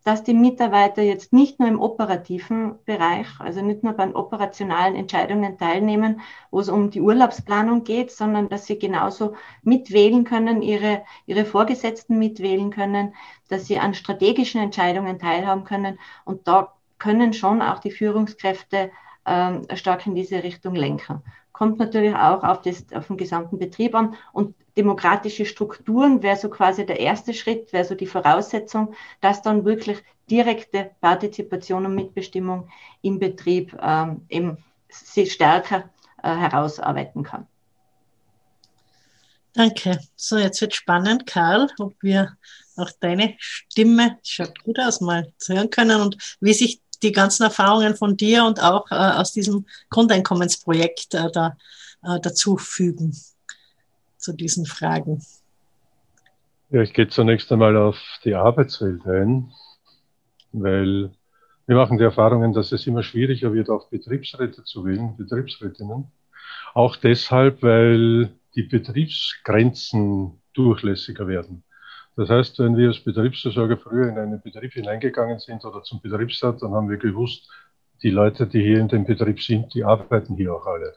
dass 0.08 0.24
die 0.24 0.32
Mitarbeiter 0.32 1.02
jetzt 1.02 1.34
nicht 1.34 1.60
nur 1.60 1.68
im 1.68 1.78
operativen 1.78 2.78
Bereich, 2.86 3.26
also 3.40 3.60
nicht 3.60 3.82
nur 3.82 3.92
bei 3.92 4.14
operationalen 4.14 4.94
Entscheidungen 4.94 5.58
teilnehmen, 5.58 6.22
wo 6.50 6.60
es 6.60 6.70
um 6.70 6.88
die 6.88 7.02
Urlaubsplanung 7.02 7.84
geht, 7.84 8.10
sondern 8.10 8.48
dass 8.48 8.64
sie 8.64 8.78
genauso 8.78 9.34
mitwählen 9.62 10.24
können, 10.24 10.62
ihre, 10.62 11.04
ihre 11.26 11.44
Vorgesetzten 11.44 12.18
mitwählen 12.18 12.70
können, 12.70 13.14
dass 13.50 13.66
sie 13.66 13.78
an 13.78 13.92
strategischen 13.92 14.62
Entscheidungen 14.62 15.18
teilhaben 15.18 15.64
können. 15.64 15.98
Und 16.24 16.48
da 16.48 16.72
können 16.98 17.34
schon 17.34 17.60
auch 17.60 17.78
die 17.78 17.90
Führungskräfte 17.90 18.90
ähm, 19.28 19.62
stark 19.76 20.06
in 20.06 20.14
diese 20.14 20.42
Richtung 20.42 20.74
lenken 20.74 21.22
kommt 21.58 21.80
natürlich 21.80 22.14
auch 22.14 22.44
auf, 22.44 22.62
das, 22.62 22.84
auf 22.94 23.08
den 23.08 23.16
gesamten 23.16 23.58
Betrieb 23.58 23.92
an. 23.96 24.14
Und 24.32 24.54
demokratische 24.76 25.44
Strukturen 25.44 26.22
wäre 26.22 26.36
so 26.36 26.48
quasi 26.48 26.86
der 26.86 27.00
erste 27.00 27.34
Schritt, 27.34 27.72
wäre 27.72 27.84
so 27.84 27.96
die 27.96 28.06
Voraussetzung, 28.06 28.94
dass 29.20 29.42
dann 29.42 29.64
wirklich 29.64 29.98
direkte 30.30 30.92
Partizipation 31.00 31.84
und 31.84 31.96
Mitbestimmung 31.96 32.68
im 33.02 33.18
Betrieb 33.18 33.76
ähm, 33.82 34.24
eben 34.28 34.58
sich 34.88 35.32
stärker 35.32 35.90
äh, 36.22 36.32
herausarbeiten 36.32 37.24
kann. 37.24 37.48
Danke. 39.52 39.98
So, 40.14 40.38
jetzt 40.38 40.60
wird 40.60 40.76
spannend, 40.76 41.26
Karl, 41.26 41.68
ob 41.80 41.94
wir 42.00 42.36
auch 42.76 42.90
deine 43.00 43.34
Stimme, 43.38 44.18
schaut 44.22 44.62
gut 44.62 44.78
aus, 44.78 45.00
mal 45.00 45.32
zu 45.38 45.54
hören 45.54 45.70
können 45.70 46.00
und 46.00 46.36
wie 46.40 46.52
sich 46.52 46.80
die 47.02 47.12
ganzen 47.12 47.44
Erfahrungen 47.44 47.96
von 47.96 48.16
dir 48.16 48.44
und 48.44 48.62
auch 48.62 48.90
äh, 48.90 48.94
aus 48.94 49.32
diesem 49.32 49.66
Grundeinkommensprojekt 49.90 51.14
äh, 51.14 51.30
da, 51.32 51.56
äh, 52.02 52.20
dazu 52.20 52.56
fügen 52.56 53.16
zu 54.16 54.32
diesen 54.32 54.66
Fragen. 54.66 55.22
Ja, 56.70 56.82
ich 56.82 56.92
gehe 56.92 57.08
zunächst 57.08 57.50
einmal 57.50 57.76
auf 57.76 57.96
die 58.24 58.34
Arbeitswelt 58.34 59.06
ein, 59.06 59.50
weil 60.52 61.10
wir 61.66 61.76
machen 61.76 61.98
die 61.98 62.04
Erfahrungen, 62.04 62.52
dass 62.52 62.72
es 62.72 62.86
immer 62.86 63.02
schwieriger 63.02 63.52
wird, 63.52 63.70
auch 63.70 63.88
Betriebsräte 63.88 64.64
zu 64.64 64.84
wählen, 64.84 65.16
Betriebsrätinnen. 65.16 66.10
Auch 66.74 66.96
deshalb, 66.96 67.62
weil 67.62 68.32
die 68.54 68.62
Betriebsgrenzen 68.62 70.40
durchlässiger 70.54 71.28
werden. 71.28 71.62
Das 72.18 72.30
heißt, 72.30 72.58
wenn 72.58 72.76
wir 72.76 72.88
als 72.88 72.98
Betriebsversorger 72.98 73.76
früher 73.76 74.08
in 74.08 74.18
einen 74.18 74.42
Betrieb 74.42 74.72
hineingegangen 74.72 75.38
sind 75.38 75.64
oder 75.64 75.84
zum 75.84 76.00
Betriebsrat, 76.00 76.60
dann 76.60 76.72
haben 76.72 76.90
wir 76.90 76.96
gewusst, 76.96 77.48
die 78.02 78.10
Leute, 78.10 78.48
die 78.48 78.60
hier 78.60 78.80
in 78.80 78.88
dem 78.88 79.04
Betrieb 79.04 79.40
sind, 79.40 79.72
die 79.72 79.84
arbeiten 79.84 80.34
hier 80.34 80.52
auch 80.52 80.66
alle. 80.66 80.94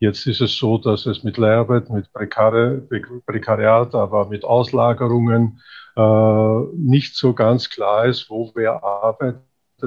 Jetzt 0.00 0.26
ist 0.26 0.42
es 0.42 0.58
so, 0.58 0.76
dass 0.76 1.06
es 1.06 1.24
mit 1.24 1.38
Leiharbeit, 1.38 1.88
mit 1.88 2.12
Prekari 2.12 2.82
Prekariat, 3.24 3.94
aber 3.94 4.28
mit 4.28 4.44
Auslagerungen 4.44 5.62
äh, 5.96 6.60
nicht 6.76 7.16
so 7.16 7.32
ganz 7.32 7.70
klar 7.70 8.04
ist, 8.04 8.28
wo 8.28 8.52
wer 8.54 8.84
arbeitet. 8.84 9.40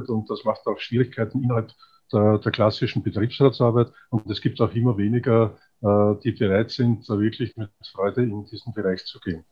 Und 0.08 0.28
das 0.28 0.44
macht 0.44 0.66
auch 0.66 0.80
Schwierigkeiten 0.80 1.44
innerhalb 1.44 1.72
der, 2.12 2.40
der 2.40 2.52
klassischen 2.52 3.04
Betriebsratsarbeit. 3.04 3.92
Und 4.10 4.28
es 4.28 4.42
gibt 4.42 4.60
auch 4.60 4.74
immer 4.74 4.98
weniger, 4.98 5.56
äh, 5.84 6.16
die 6.24 6.32
bereit 6.32 6.72
sind, 6.72 7.08
da 7.08 7.20
wirklich 7.20 7.56
mit 7.58 7.70
Freude 7.92 8.24
in 8.24 8.46
diesen 8.46 8.74
Bereich 8.74 9.06
zu 9.06 9.20
gehen. 9.20 9.46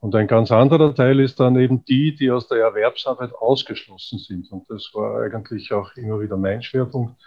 Und 0.00 0.14
ein 0.14 0.28
ganz 0.28 0.52
anderer 0.52 0.94
Teil 0.94 1.18
ist 1.18 1.40
dann 1.40 1.58
eben 1.58 1.84
die, 1.84 2.14
die 2.14 2.30
aus 2.30 2.46
der 2.46 2.58
Erwerbsarbeit 2.58 3.34
ausgeschlossen 3.34 4.18
sind. 4.18 4.50
Und 4.52 4.70
das 4.70 4.90
war 4.94 5.22
eigentlich 5.22 5.72
auch 5.72 5.92
immer 5.96 6.20
wieder 6.20 6.36
mein 6.36 6.62
Schwerpunkt, 6.62 7.20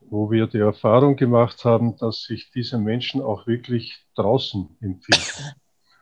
wo 0.00 0.30
wir 0.30 0.46
die 0.48 0.58
Erfahrung 0.58 1.16
gemacht 1.16 1.64
haben, 1.64 1.96
dass 1.98 2.22
sich 2.22 2.50
diese 2.50 2.78
Menschen 2.78 3.22
auch 3.22 3.46
wirklich 3.46 4.04
draußen 4.16 4.76
empfinden. 4.80 5.54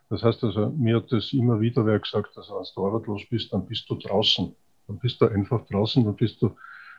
Das 0.08 0.22
heißt 0.22 0.44
also, 0.44 0.70
mir 0.70 0.96
hat 0.96 1.12
das 1.12 1.32
immer 1.32 1.60
wieder 1.60 1.84
wer 1.84 1.98
gesagt, 1.98 2.36
dass 2.36 2.50
als 2.50 2.72
du 2.74 2.86
arbeitslos 2.86 3.22
bist, 3.28 3.52
dann 3.52 3.66
bist 3.66 3.88
du 3.90 3.96
draußen. 3.96 4.54
Dann 4.86 4.98
bist 4.98 5.20
du 5.20 5.26
einfach 5.26 5.66
draußen, 5.66 6.04
dann 6.04 6.16
bist 6.16 6.40
du 6.40 6.56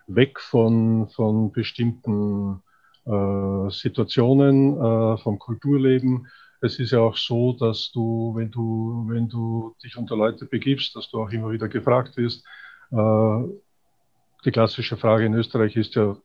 weg 0.08 0.40
von, 0.40 1.08
von 1.10 1.52
bestimmten 1.52 2.62
äh, 3.06 3.70
Situationen 3.70 4.74
äh, 4.74 5.18
vom 5.18 5.40
Kulturleben. 5.40 6.28
Es 6.62 6.80
ist 6.80 6.92
ja 6.92 7.00
auch 7.00 7.18
so, 7.18 7.54
dass 7.54 7.92
du, 7.92 8.34
wenn 8.36 8.52
du, 8.52 9.06
wenn 9.10 9.28
du 9.28 9.76
dich 9.84 9.98
unter 9.98 10.16
Leute 10.16 10.46
begibst, 10.46 10.96
dass 10.96 11.10
du 11.10 11.22
auch 11.22 11.30
immer 11.30 11.52
wieder 11.52 11.68
gefragt 11.68 12.18
wirst. 12.18 12.46
Äh, 12.92 13.44
die 14.46 14.52
klassische 14.52 14.98
Frage 14.98 15.26
in 15.26 15.34
Österreich 15.34 15.76
ist 15.76 15.96
ja, 15.96 16.16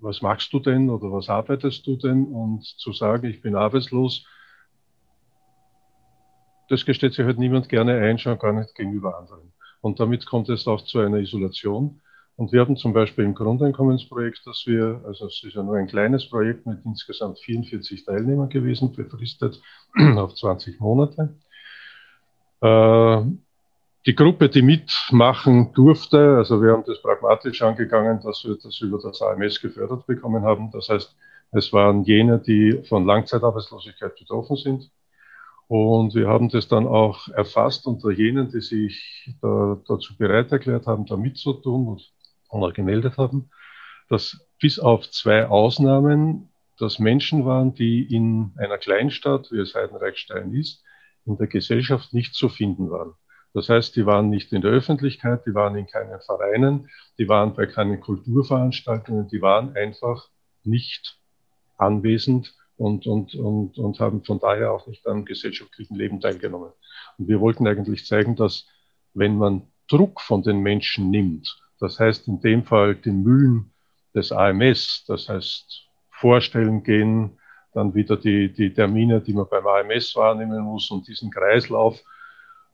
was 0.00 0.22
machst 0.22 0.52
du 0.52 0.60
denn 0.60 0.88
oder 0.88 1.12
was 1.12 1.28
arbeitest 1.28 1.86
du 1.86 1.96
denn? 1.96 2.26
Und 2.26 2.64
zu 2.64 2.92
sagen, 2.92 3.26
ich 3.28 3.42
bin 3.42 3.54
arbeitslos, 3.54 4.24
das 6.68 6.86
gesteht 6.86 7.14
sich 7.14 7.24
halt 7.24 7.38
niemand 7.38 7.68
gerne 7.68 7.98
ein, 8.00 8.18
schon 8.18 8.38
gar 8.38 8.52
nicht 8.52 8.74
gegenüber 8.74 9.18
anderen. 9.18 9.52
Und 9.80 9.98
damit 9.98 10.24
kommt 10.24 10.48
es 10.48 10.66
auch 10.68 10.82
zu 10.84 11.00
einer 11.00 11.18
Isolation. 11.18 12.00
Und 12.36 12.52
wir 12.52 12.60
haben 12.60 12.76
zum 12.76 12.92
Beispiel 12.92 13.24
im 13.24 13.34
Grundeinkommensprojekt, 13.34 14.46
dass 14.46 14.64
wir, 14.66 15.02
also 15.04 15.26
es 15.26 15.42
ist 15.44 15.54
ja 15.54 15.62
nur 15.62 15.76
ein 15.76 15.86
kleines 15.86 16.28
Projekt 16.28 16.66
mit 16.66 16.78
insgesamt 16.84 17.38
44 17.38 18.04
Teilnehmern 18.04 18.48
gewesen, 18.48 18.92
befristet 18.94 19.60
auf 20.16 20.34
20 20.34 20.80
Monate. 20.80 21.36
Äh, 22.62 23.22
die 24.06 24.14
Gruppe, 24.14 24.48
die 24.48 24.62
mitmachen 24.62 25.74
durfte, 25.74 26.36
also 26.38 26.62
wir 26.62 26.72
haben 26.72 26.84
das 26.86 27.02
pragmatisch 27.02 27.60
angegangen, 27.60 28.20
dass 28.22 28.44
wir 28.44 28.56
das 28.56 28.80
über 28.80 28.98
das 29.02 29.20
AMS 29.20 29.60
gefördert 29.60 30.06
bekommen 30.06 30.42
haben. 30.42 30.70
Das 30.70 30.88
heißt, 30.88 31.14
es 31.52 31.72
waren 31.72 32.04
jene, 32.04 32.38
die 32.38 32.82
von 32.88 33.04
Langzeitarbeitslosigkeit 33.04 34.16
betroffen 34.16 34.56
sind. 34.56 34.90
Und 35.68 36.14
wir 36.14 36.28
haben 36.28 36.48
das 36.48 36.66
dann 36.66 36.86
auch 36.86 37.28
erfasst 37.28 37.86
unter 37.86 38.10
jenen, 38.10 38.50
die 38.50 38.60
sich 38.60 39.32
da, 39.40 39.78
dazu 39.86 40.16
bereit 40.16 40.50
erklärt 40.50 40.86
haben, 40.86 41.06
da 41.06 41.16
mitzutun 41.16 41.86
und, 41.86 42.12
auch 42.50 42.72
gemeldet 42.72 43.16
haben, 43.16 43.50
dass 44.08 44.46
bis 44.60 44.78
auf 44.78 45.08
zwei 45.10 45.46
Ausnahmen 45.46 46.50
das 46.78 46.98
Menschen 46.98 47.44
waren, 47.44 47.74
die 47.74 48.02
in 48.02 48.52
einer 48.56 48.78
Kleinstadt, 48.78 49.50
wie 49.52 49.58
es 49.58 49.74
Heidenreichstein 49.74 50.52
ist, 50.54 50.82
in 51.26 51.36
der 51.36 51.46
Gesellschaft 51.46 52.12
nicht 52.12 52.34
zu 52.34 52.48
finden 52.48 52.90
waren. 52.90 53.14
Das 53.52 53.68
heißt, 53.68 53.96
die 53.96 54.06
waren 54.06 54.30
nicht 54.30 54.52
in 54.52 54.62
der 54.62 54.70
Öffentlichkeit, 54.70 55.44
die 55.46 55.54
waren 55.54 55.76
in 55.76 55.86
keinen 55.86 56.20
Vereinen, 56.20 56.88
die 57.18 57.28
waren 57.28 57.54
bei 57.54 57.66
keinen 57.66 58.00
Kulturveranstaltungen, 58.00 59.28
die 59.28 59.42
waren 59.42 59.76
einfach 59.76 60.28
nicht 60.62 61.18
anwesend 61.76 62.54
und, 62.76 63.06
und, 63.06 63.34
und, 63.34 63.76
und 63.78 64.00
haben 64.00 64.24
von 64.24 64.38
daher 64.38 64.72
auch 64.72 64.86
nicht 64.86 65.06
am 65.06 65.24
gesellschaftlichen 65.24 65.96
Leben 65.96 66.20
teilgenommen. 66.20 66.70
Und 67.18 67.28
wir 67.28 67.40
wollten 67.40 67.66
eigentlich 67.66 68.06
zeigen, 68.06 68.36
dass 68.36 68.66
wenn 69.14 69.36
man 69.36 69.66
Druck 69.88 70.20
von 70.20 70.42
den 70.42 70.60
Menschen 70.60 71.10
nimmt, 71.10 71.60
das 71.80 71.98
heißt 71.98 72.28
in 72.28 72.40
dem 72.40 72.64
Fall 72.64 72.94
den 72.94 73.22
Mühlen 73.22 73.72
des 74.14 74.32
AMS, 74.32 75.04
das 75.06 75.28
heißt 75.28 75.86
vorstellen 76.10 76.82
gehen, 76.82 77.38
dann 77.72 77.94
wieder 77.94 78.16
die, 78.16 78.52
die 78.52 78.72
Termine, 78.72 79.20
die 79.20 79.32
man 79.32 79.46
beim 79.48 79.66
AMS 79.66 80.14
wahrnehmen 80.16 80.60
muss 80.60 80.90
und 80.90 81.06
diesen 81.08 81.30
Kreislauf, 81.30 82.02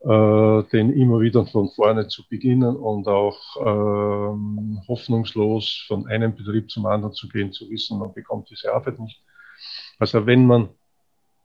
äh, 0.01 0.63
den 0.71 0.93
immer 0.93 1.19
wieder 1.21 1.45
von 1.45 1.69
vorne 1.69 2.07
zu 2.07 2.27
beginnen 2.27 2.75
und 2.75 3.07
auch 3.07 3.39
ähm, 3.59 4.81
hoffnungslos 4.87 5.85
von 5.87 6.07
einem 6.07 6.35
Betrieb 6.35 6.69
zum 6.69 6.85
anderen 6.85 7.13
zu 7.13 7.27
gehen, 7.29 7.51
zu 7.51 7.69
wissen, 7.69 7.99
man 7.99 8.13
bekommt 8.13 8.49
diese 8.49 8.73
Arbeit 8.73 8.99
nicht. 8.99 9.23
Also 9.99 10.25
wenn 10.25 10.45
man 10.45 10.69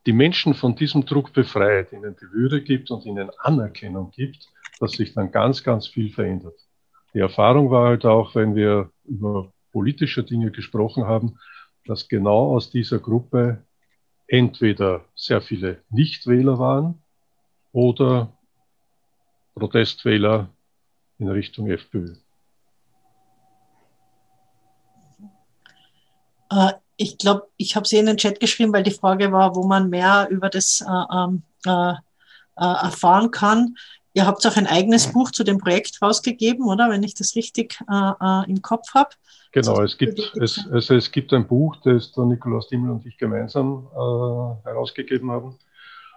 die 0.07 0.13
Menschen 0.13 0.55
von 0.55 0.75
diesem 0.75 1.07
Druck 1.07 1.33
befreit, 1.33 1.93
ihnen 1.93 2.17
die 2.21 2.33
Würde 2.33 2.63
gibt 2.63 2.91
und 2.91 3.07
ihnen 3.07 3.31
Anerkennung 3.39 4.11
gibt, 4.11 4.49
dass 4.81 4.93
sich 4.93 5.15
dann 5.15 5.31
ganz, 5.31 5.63
ganz 5.63 5.87
viel 5.87 6.11
verändert. 6.11 6.57
Die 7.15 7.21
Erfahrung 7.21 7.71
war 7.71 7.89
halt 7.89 8.07
auch, 8.07 8.35
wenn 8.35 8.55
wir 8.55 8.91
über 9.05 9.53
politische 9.73 10.23
Dinge 10.23 10.51
gesprochen 10.51 11.05
haben, 11.05 11.39
dass 11.87 12.09
genau 12.09 12.55
aus 12.55 12.71
dieser 12.71 12.99
Gruppe 12.99 13.65
entweder 14.27 15.05
sehr 15.15 15.43
viele 15.43 15.83
Nichtwähler 15.91 16.59
waren 16.59 17.03
oder 17.73 18.33
Protestwähler 19.55 20.49
in 21.19 21.29
Richtung 21.29 21.69
FPÖ. 21.69 22.15
Äh, 26.51 26.73
ich 26.97 27.19
glaube, 27.19 27.49
ich 27.57 27.77
habe 27.77 27.87
sie 27.87 27.99
in 27.99 28.07
den 28.07 28.17
Chat 28.17 28.41
geschrieben, 28.41 28.73
weil 28.73 28.83
die 28.83 28.91
Frage 28.91 29.33
war, 29.33 29.55
wo 29.57 29.67
man 29.67 29.91
mehr 29.91 30.29
über 30.31 30.49
das 30.49 30.81
äh, 30.81 31.15
ähm, 31.15 31.43
äh, 31.67 31.95
äh, 32.57 32.85
erfahren 32.85 33.31
kann. 33.31 33.75
Ihr 34.15 34.27
habt 34.27 34.47
auch 34.47 34.57
ein 34.57 34.67
eigenes 34.67 35.13
Buch 35.13 35.31
zu 35.31 35.45
dem 35.45 35.59
Projekt 35.59 36.01
rausgegeben, 36.03 36.67
oder? 36.67 36.91
Wenn 36.91 37.03
ich 37.03 37.15
das 37.15 37.35
richtig 37.35 37.79
äh, 37.91 38.13
äh, 38.21 38.51
im 38.51 38.61
Kopf 38.63 38.95
habe. 38.95 39.11
Genau, 39.53 39.83
es 39.83 39.99
gibt, 39.99 40.19
es, 40.41 40.67
also 40.71 40.95
es 40.95 41.11
gibt 41.11 41.33
ein 41.33 41.47
Buch, 41.47 41.77
das 41.85 42.13
der 42.13 42.25
Nikolaus 42.25 42.69
Dimmel 42.69 42.91
und 42.91 43.05
ich 43.05 43.19
gemeinsam 43.19 43.87
herausgegeben 44.65 45.31
haben 45.31 45.59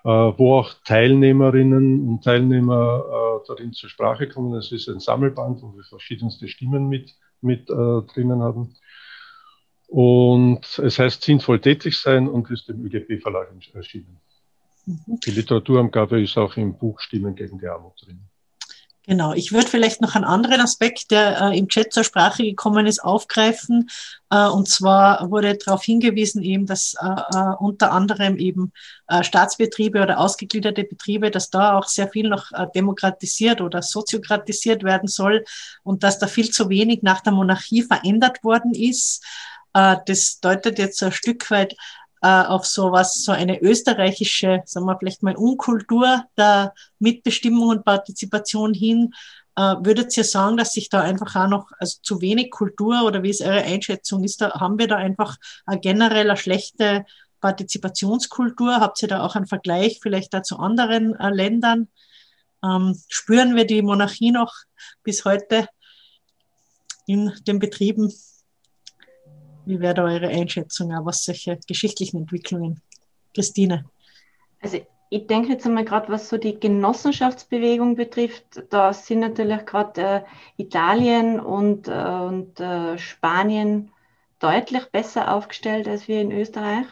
äh, 0.05 0.09
wo 0.37 0.59
auch 0.59 0.71
Teilnehmerinnen 0.85 2.07
und 2.07 2.23
Teilnehmer 2.23 3.41
äh, 3.41 3.47
darin 3.47 3.73
zur 3.73 3.89
Sprache 3.89 4.29
kommen. 4.29 4.53
Es 4.53 4.71
ist 4.71 4.87
ein 4.87 4.99
Sammelband, 4.99 5.63
wo 5.63 5.75
wir 5.75 5.83
verschiedenste 5.83 6.47
Stimmen 6.47 6.87
mit, 6.87 7.15
mit 7.41 7.67
äh, 7.71 7.73
drinnen 7.73 8.43
haben. 8.43 8.75
Und 9.87 10.77
es 10.77 10.99
heißt 10.99 11.23
sinnvoll 11.23 11.59
tätig 11.59 11.97
sein 11.97 12.27
und 12.27 12.51
ist 12.51 12.69
im 12.69 12.85
ÖGB-Verlag 12.85 13.47
erschienen. 13.73 14.21
Mhm. 14.85 15.19
Die 15.25 15.31
Literaturangabe 15.31 16.21
ist 16.21 16.37
auch 16.37 16.55
im 16.57 16.77
Buch 16.77 16.99
Stimmen 16.99 17.35
gegen 17.35 17.59
die 17.59 17.67
Armut 17.67 17.93
drin. 18.05 18.27
Genau, 19.07 19.33
ich 19.33 19.51
würde 19.51 19.67
vielleicht 19.67 20.01
noch 20.01 20.15
einen 20.15 20.23
anderen 20.23 20.61
Aspekt, 20.61 21.11
der 21.11 21.39
äh, 21.39 21.57
im 21.57 21.67
Chat 21.67 21.93
zur 21.93 22.03
Sprache 22.03 22.41
gekommen 22.41 22.87
ist, 22.87 23.03
aufgreifen. 23.03 23.87
Äh, 24.31 24.47
und 24.47 24.67
zwar 24.67 25.29
wurde 25.29 25.55
darauf 25.57 25.83
hingewiesen, 25.83 26.41
eben, 26.41 26.65
dass 26.65 26.95
äh, 26.99 27.37
äh 27.37 27.55
unter 27.59 27.91
anderem 27.91 28.37
eben 28.37 28.71
äh, 29.07 29.23
Staatsbetriebe 29.23 30.01
oder 30.01 30.19
ausgegliederte 30.19 30.85
Betriebe, 30.85 31.29
dass 31.29 31.51
da 31.51 31.77
auch 31.77 31.87
sehr 31.87 32.07
viel 32.07 32.29
noch 32.29 32.51
äh, 32.51 32.65
demokratisiert 32.73 33.61
oder 33.61 33.83
soziokratisiert 33.83 34.83
werden 34.83 35.07
soll 35.07 35.43
und 35.83 36.01
dass 36.01 36.17
da 36.17 36.25
viel 36.25 36.49
zu 36.49 36.69
wenig 36.69 37.03
nach 37.03 37.21
der 37.21 37.33
Monarchie 37.33 37.83
verändert 37.83 38.43
worden 38.43 38.73
ist. 38.73 39.23
Das 39.73 40.39
deutet 40.39 40.79
jetzt 40.79 41.03
ein 41.03 41.11
Stück 41.11 41.51
weit 41.51 41.75
äh, 42.25 42.47
auf 42.47 42.65
sowas, 42.65 43.23
so 43.23 43.31
eine 43.31 43.61
österreichische, 43.61 44.63
sagen 44.65 44.87
wir 44.87 44.97
vielleicht 44.97 45.21
mal 45.21 45.35
Unkultur 45.35 46.23
der 46.35 46.73
Mitbestimmung 46.97 47.67
und 47.67 47.85
Partizipation 47.85 48.73
hin. 48.73 49.13
Äh, 49.55 49.75
würdet 49.81 50.17
ihr 50.17 50.23
sagen, 50.23 50.57
dass 50.57 50.73
sich 50.73 50.89
da 50.89 51.01
einfach 51.01 51.35
auch 51.35 51.47
noch 51.47 51.69
also 51.77 51.99
zu 52.01 52.21
wenig 52.21 52.49
Kultur 52.49 53.03
oder 53.03 53.21
wie 53.21 53.29
ist 53.29 53.43
eure 53.43 53.61
Einschätzung? 53.61 54.23
Ist 54.23 54.41
da, 54.41 54.59
haben 54.59 54.79
wir 54.79 54.87
da 54.87 54.95
einfach 54.95 55.37
eine 55.67 55.79
generell 55.79 56.27
eine 56.27 56.37
schlechte 56.37 57.05
Partizipationskultur? 57.41 58.79
Habt 58.79 59.03
ihr 59.03 59.07
da 59.07 59.21
auch 59.23 59.35
einen 59.35 59.45
Vergleich 59.45 59.99
vielleicht 60.01 60.33
da 60.33 60.41
zu 60.41 60.57
anderen 60.57 61.13
äh, 61.19 61.29
Ländern? 61.29 61.89
Ähm, 62.63 62.99
spüren 63.07 63.55
wir 63.55 63.67
die 63.67 63.83
Monarchie 63.83 64.31
noch 64.31 64.51
bis 65.03 65.25
heute 65.25 65.67
in 67.05 67.31
den 67.45 67.59
Betrieben? 67.59 68.11
Wie 69.65 69.79
wäre 69.79 69.93
da 69.93 70.03
eure 70.03 70.27
Einschätzung, 70.27 70.93
auch 70.93 71.05
was 71.05 71.23
solche 71.23 71.59
geschichtlichen 71.67 72.17
Entwicklungen? 72.17 72.81
Christine. 73.33 73.85
Also 74.61 74.79
ich 75.09 75.27
denke 75.27 75.53
jetzt 75.53 75.65
einmal 75.65 75.85
gerade, 75.85 76.09
was 76.09 76.29
so 76.29 76.37
die 76.37 76.59
Genossenschaftsbewegung 76.59 77.95
betrifft, 77.95 78.63
da 78.69 78.91
sind 78.93 79.19
natürlich 79.19 79.65
gerade 79.65 80.01
äh, 80.01 80.21
Italien 80.57 81.39
und, 81.39 81.87
äh, 81.87 81.91
und 81.91 82.59
äh, 82.59 82.97
Spanien 82.97 83.91
deutlich 84.39 84.85
besser 84.91 85.33
aufgestellt 85.33 85.87
als 85.87 86.07
wir 86.07 86.21
in 86.21 86.31
Österreich. 86.31 86.87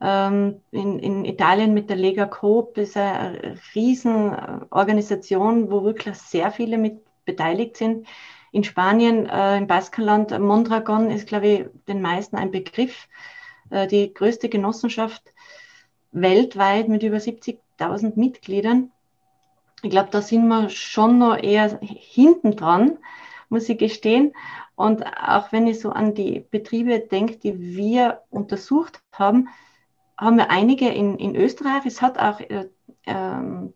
Ähm, 0.00 0.60
in, 0.70 0.98
in, 0.98 1.24
Italien 1.24 1.74
mit 1.74 1.90
der 1.90 1.96
Lega 1.96 2.26
Coop 2.26 2.78
ist 2.78 2.96
eine 2.96 3.58
Riesenorganisation, 3.74 5.70
wo 5.70 5.84
wirklich 5.84 6.16
sehr 6.16 6.50
viele 6.50 6.78
mit 6.78 7.00
beteiligt 7.24 7.76
sind 7.76 8.06
in 8.52 8.64
Spanien, 8.64 9.26
äh, 9.26 9.58
im 9.58 9.66
Baskenland, 9.66 10.38
Mondragon 10.38 11.10
ist, 11.10 11.26
glaube 11.26 11.46
ich, 11.46 11.66
den 11.86 12.02
meisten 12.02 12.36
ein 12.36 12.50
Begriff. 12.50 13.08
Äh, 13.70 13.86
die 13.86 14.12
größte 14.12 14.48
Genossenschaft 14.48 15.22
weltweit 16.12 16.88
mit 16.88 17.02
über 17.02 17.18
70.000 17.18 18.18
Mitgliedern. 18.18 18.90
Ich 19.82 19.90
glaube, 19.90 20.10
da 20.10 20.20
sind 20.20 20.46
wir 20.48 20.68
schon 20.68 21.18
noch 21.18 21.36
eher 21.36 21.78
hinten 21.80 22.56
dran, 22.56 22.98
muss 23.48 23.68
ich 23.68 23.78
gestehen. 23.78 24.34
Und 24.74 25.04
auch 25.06 25.52
wenn 25.52 25.66
ich 25.66 25.80
so 25.80 25.90
an 25.90 26.14
die 26.14 26.44
Betriebe 26.50 27.00
denke, 27.00 27.36
die 27.36 27.76
wir 27.76 28.22
untersucht 28.30 29.02
haben, 29.12 29.48
haben 30.18 30.36
wir 30.36 30.50
einige 30.50 30.88
in, 30.88 31.16
in 31.16 31.34
Österreich. 31.34 31.86
Es 31.86 32.02
hat 32.02 32.18
auch 32.18 32.40
äh, 32.40 32.68
ähm, 33.06 33.72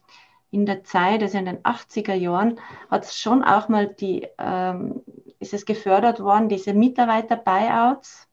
in 0.55 0.67
der 0.67 0.85
Zeit, 0.85 1.21
also 1.23 1.37
in 1.37 1.47
den 1.47 1.59
80er 1.59 2.15
Jahren, 2.15 2.61
hat 2.91 3.05
es 3.05 3.19
schon 3.19 3.43
auch 3.43 3.69
mal 3.69 3.89
die, 3.89 4.29
ähm, 4.39 5.03
ist 5.41 5.53
es 5.53 5.67
gefördert 5.67 6.21
worden, 6.21 6.49
diese 6.49 6.73
Mitarbeiter-Buyouts, 6.75 8.29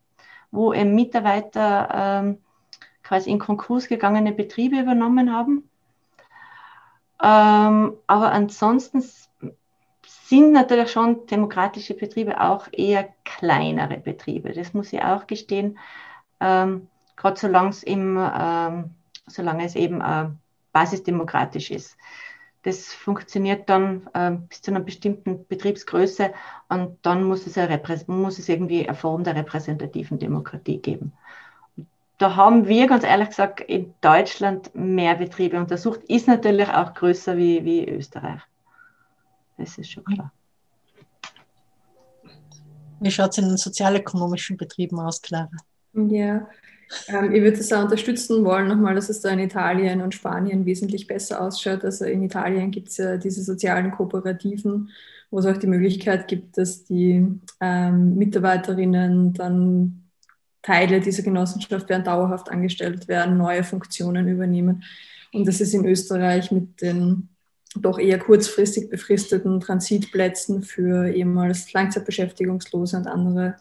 wo 0.52 0.72
eben 0.72 0.94
Mitarbeiter 0.94 1.90
ähm, 1.94 2.38
quasi 3.02 3.32
in 3.32 3.40
Konkurs 3.40 3.88
gegangene 3.88 4.32
Betriebe 4.34 4.80
übernommen 4.80 5.34
haben. 5.34 5.68
Ähm, 7.24 7.98
aber 8.08 8.32
ansonsten 8.32 9.04
sind 10.04 10.52
natürlich 10.52 10.92
schon 10.92 11.26
demokratische 11.26 11.96
Betriebe 11.96 12.40
auch 12.40 12.68
eher 12.72 13.10
kleinere 13.26 13.98
Betriebe. 13.98 14.54
Das 14.54 14.74
muss 14.74 14.94
ich 14.94 15.02
auch 15.02 15.26
gestehen. 15.28 15.80
ähm, 16.40 16.88
gerade 17.16 17.40
solange 17.40 17.70
es 17.70 17.84
eben, 17.84 18.18
ähm, 18.18 18.92
solange 19.28 19.66
es 19.66 19.76
eben 19.76 20.02
äh, 20.02 20.30
basisdemokratisch 20.72 21.72
ist. 21.72 21.98
Das 22.64 22.94
funktioniert 22.94 23.70
dann 23.70 24.08
äh, 24.14 24.32
bis 24.32 24.62
zu 24.62 24.72
einer 24.72 24.82
bestimmten 24.82 25.46
Betriebsgröße 25.48 26.32
und 26.70 26.98
dann 27.02 27.24
muss 27.24 27.48
es, 27.48 27.58
eine 27.58 27.82
muss 28.08 28.38
es 28.38 28.50
irgendwie 28.50 28.88
eine 28.88 28.96
Form 28.96 29.24
der 29.24 29.36
repräsentativen 29.36 30.20
Demokratie 30.20 30.78
geben. 30.78 31.14
Da 32.20 32.36
haben 32.36 32.68
wir 32.68 32.86
ganz 32.86 33.04
ehrlich 33.04 33.30
gesagt 33.30 33.62
in 33.62 33.96
Deutschland 34.02 34.76
mehr 34.76 35.16
Betriebe 35.16 35.58
untersucht, 35.58 36.04
ist 36.04 36.28
natürlich 36.28 36.70
auch 36.70 36.94
größer 36.94 37.36
wie, 37.36 37.66
wie 37.66 37.90
Österreich. 37.90 38.42
Das 39.58 39.80
ist 39.80 39.90
schon 39.90 40.04
klar. 40.04 40.32
Wie 43.00 43.10
schaut 43.10 43.32
es 43.32 43.40
in 43.40 43.46
den 43.46 43.58
sozialökonomischen 43.58 44.58
Betrieben 44.58 45.00
aus, 45.00 45.20
Clara? 45.20 45.50
Ja, 45.94 46.48
ähm, 47.08 47.32
ich 47.34 47.42
würde 47.42 47.58
es 47.58 47.72
auch 47.72 47.84
unterstützen 47.84 48.44
wollen, 48.44 48.68
nochmal, 48.68 48.96
dass 48.96 49.10
es 49.10 49.22
da 49.22 49.30
in 49.30 49.40
Italien 49.40 50.02
und 50.02 50.14
Spanien 50.14 50.66
wesentlich 50.66 51.08
besser 51.08 51.42
ausschaut. 51.42 51.84
Also 51.84 52.06
in 52.06 52.24
Italien 52.24 52.72
gibt 52.72 52.90
es 52.90 52.98
ja 52.98 53.18
diese 53.18 53.44
sozialen 53.44 53.92
Kooperativen, 53.92 54.90
wo 55.30 55.40
es 55.40 55.46
auch 55.46 55.58
die 55.58 55.68
Möglichkeit 55.68 56.28
gibt, 56.28 56.58
dass 56.58 56.84
die 56.84 57.26
ähm, 57.60 58.16
Mitarbeiterinnen 58.16 59.34
dann 59.34 60.04
Teile 60.62 61.02
dieser 61.02 61.24
Genossenschaft 61.24 61.90
werden 61.90 62.04
dauerhaft 62.04 62.52
angestellt 62.52 63.08
werden, 63.08 63.38
neue 63.38 63.64
Funktionen 63.64 64.28
übernehmen. 64.28 64.84
Und 65.34 65.48
das 65.48 65.62
ist 65.62 65.74
in 65.74 65.86
Österreich 65.86 66.52
mit 66.52 66.82
den 66.82 67.30
doch 67.76 67.98
eher 67.98 68.20
kurzfristig 68.20 68.90
befristeten 68.90 69.60
Transitplätzen 69.62 70.62
für 70.62 71.08
ehemals 71.08 71.72
Langzeitbeschäftigungslose 71.72 72.98
und 72.98 73.08
andere 73.08 73.56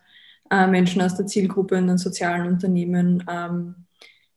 äh, 0.50 0.66
Menschen 0.66 1.02
aus 1.02 1.16
der 1.16 1.26
Zielgruppe 1.26 1.76
in 1.76 1.86
den 1.86 1.98
sozialen 1.98 2.46
Unternehmen 2.46 3.24
ähm, 3.30 3.74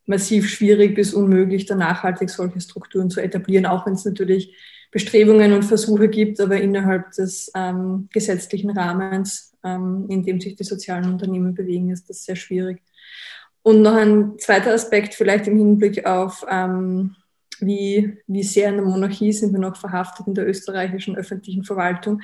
massiv 0.06 0.48
schwierig 0.48 0.94
bis 0.94 1.14
unmöglich, 1.14 1.66
da 1.66 1.74
nachhaltig 1.74 2.30
solche 2.30 2.60
Strukturen 2.60 3.10
zu 3.10 3.20
etablieren, 3.20 3.66
auch 3.66 3.86
wenn 3.86 3.94
es 3.94 4.04
natürlich 4.04 4.54
Bestrebungen 4.90 5.52
und 5.52 5.64
Versuche 5.64 6.08
gibt, 6.08 6.40
aber 6.40 6.60
innerhalb 6.60 7.10
des 7.12 7.50
ähm, 7.56 8.08
gesetzlichen 8.12 8.70
Rahmens, 8.70 9.52
ähm, 9.64 10.06
in 10.08 10.22
dem 10.22 10.40
sich 10.40 10.54
die 10.54 10.64
sozialen 10.64 11.10
Unternehmen 11.10 11.54
bewegen, 11.54 11.90
ist 11.90 12.08
das 12.08 12.24
sehr 12.24 12.36
schwierig. 12.36 12.80
Und 13.62 13.82
noch 13.82 13.94
ein 13.94 14.38
zweiter 14.38 14.72
Aspekt, 14.72 15.14
vielleicht 15.14 15.48
im 15.48 15.56
Hinblick 15.56 16.06
auf 16.06 16.44
ähm, 16.48 17.16
wie, 17.60 18.18
wie 18.26 18.42
sehr 18.42 18.68
in 18.70 18.76
der 18.76 18.84
Monarchie 18.84 19.32
sind 19.32 19.52
wir 19.52 19.60
noch 19.60 19.76
verhaftet 19.76 20.26
in 20.26 20.34
der 20.34 20.48
österreichischen 20.48 21.16
öffentlichen 21.16 21.64
Verwaltung. 21.64 22.20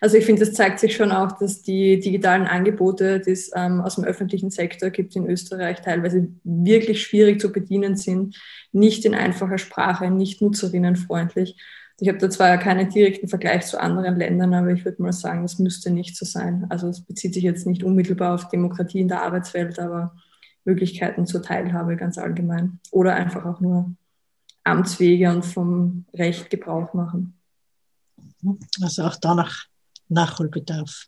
Also 0.00 0.16
ich 0.16 0.24
finde, 0.24 0.44
das 0.44 0.54
zeigt 0.54 0.80
sich 0.80 0.96
schon 0.96 1.12
auch, 1.12 1.38
dass 1.38 1.62
die 1.62 2.00
digitalen 2.00 2.46
Angebote, 2.46 3.20
die 3.20 3.30
es 3.30 3.50
ähm, 3.54 3.80
aus 3.80 3.94
dem 3.94 4.04
öffentlichen 4.04 4.50
Sektor 4.50 4.90
gibt 4.90 5.14
in 5.14 5.28
Österreich, 5.28 5.80
teilweise 5.80 6.28
wirklich 6.44 7.02
schwierig 7.02 7.40
zu 7.40 7.52
bedienen 7.52 7.96
sind, 7.96 8.36
nicht 8.72 9.04
in 9.04 9.14
einfacher 9.14 9.58
Sprache, 9.58 10.10
nicht 10.10 10.42
nutzerinnenfreundlich. 10.42 11.56
Ich 12.00 12.08
habe 12.08 12.18
da 12.18 12.28
zwar 12.30 12.58
keinen 12.58 12.88
direkten 12.90 13.28
Vergleich 13.28 13.66
zu 13.66 13.80
anderen 13.80 14.16
Ländern, 14.16 14.54
aber 14.54 14.72
ich 14.72 14.84
würde 14.84 15.02
mal 15.02 15.12
sagen, 15.12 15.42
das 15.42 15.60
müsste 15.60 15.90
nicht 15.90 16.16
so 16.16 16.24
sein. 16.24 16.66
Also 16.68 16.88
es 16.88 17.02
bezieht 17.02 17.34
sich 17.34 17.44
jetzt 17.44 17.66
nicht 17.66 17.84
unmittelbar 17.84 18.34
auf 18.34 18.48
Demokratie 18.48 19.00
in 19.00 19.08
der 19.08 19.22
Arbeitswelt, 19.22 19.78
aber 19.78 20.16
Möglichkeiten 20.64 21.26
zur 21.26 21.42
Teilhabe 21.42 21.96
ganz 21.96 22.18
allgemein. 22.18 22.80
Oder 22.90 23.14
einfach 23.14 23.44
auch 23.44 23.60
nur 23.60 23.94
Amtswege 24.64 25.30
und 25.30 25.44
vom 25.44 26.04
Recht 26.14 26.50
Gebrauch 26.50 26.92
machen. 26.94 27.38
Also 28.80 29.04
auch 29.04 29.16
danach 29.16 29.66
Nachholbedarf. 30.08 31.06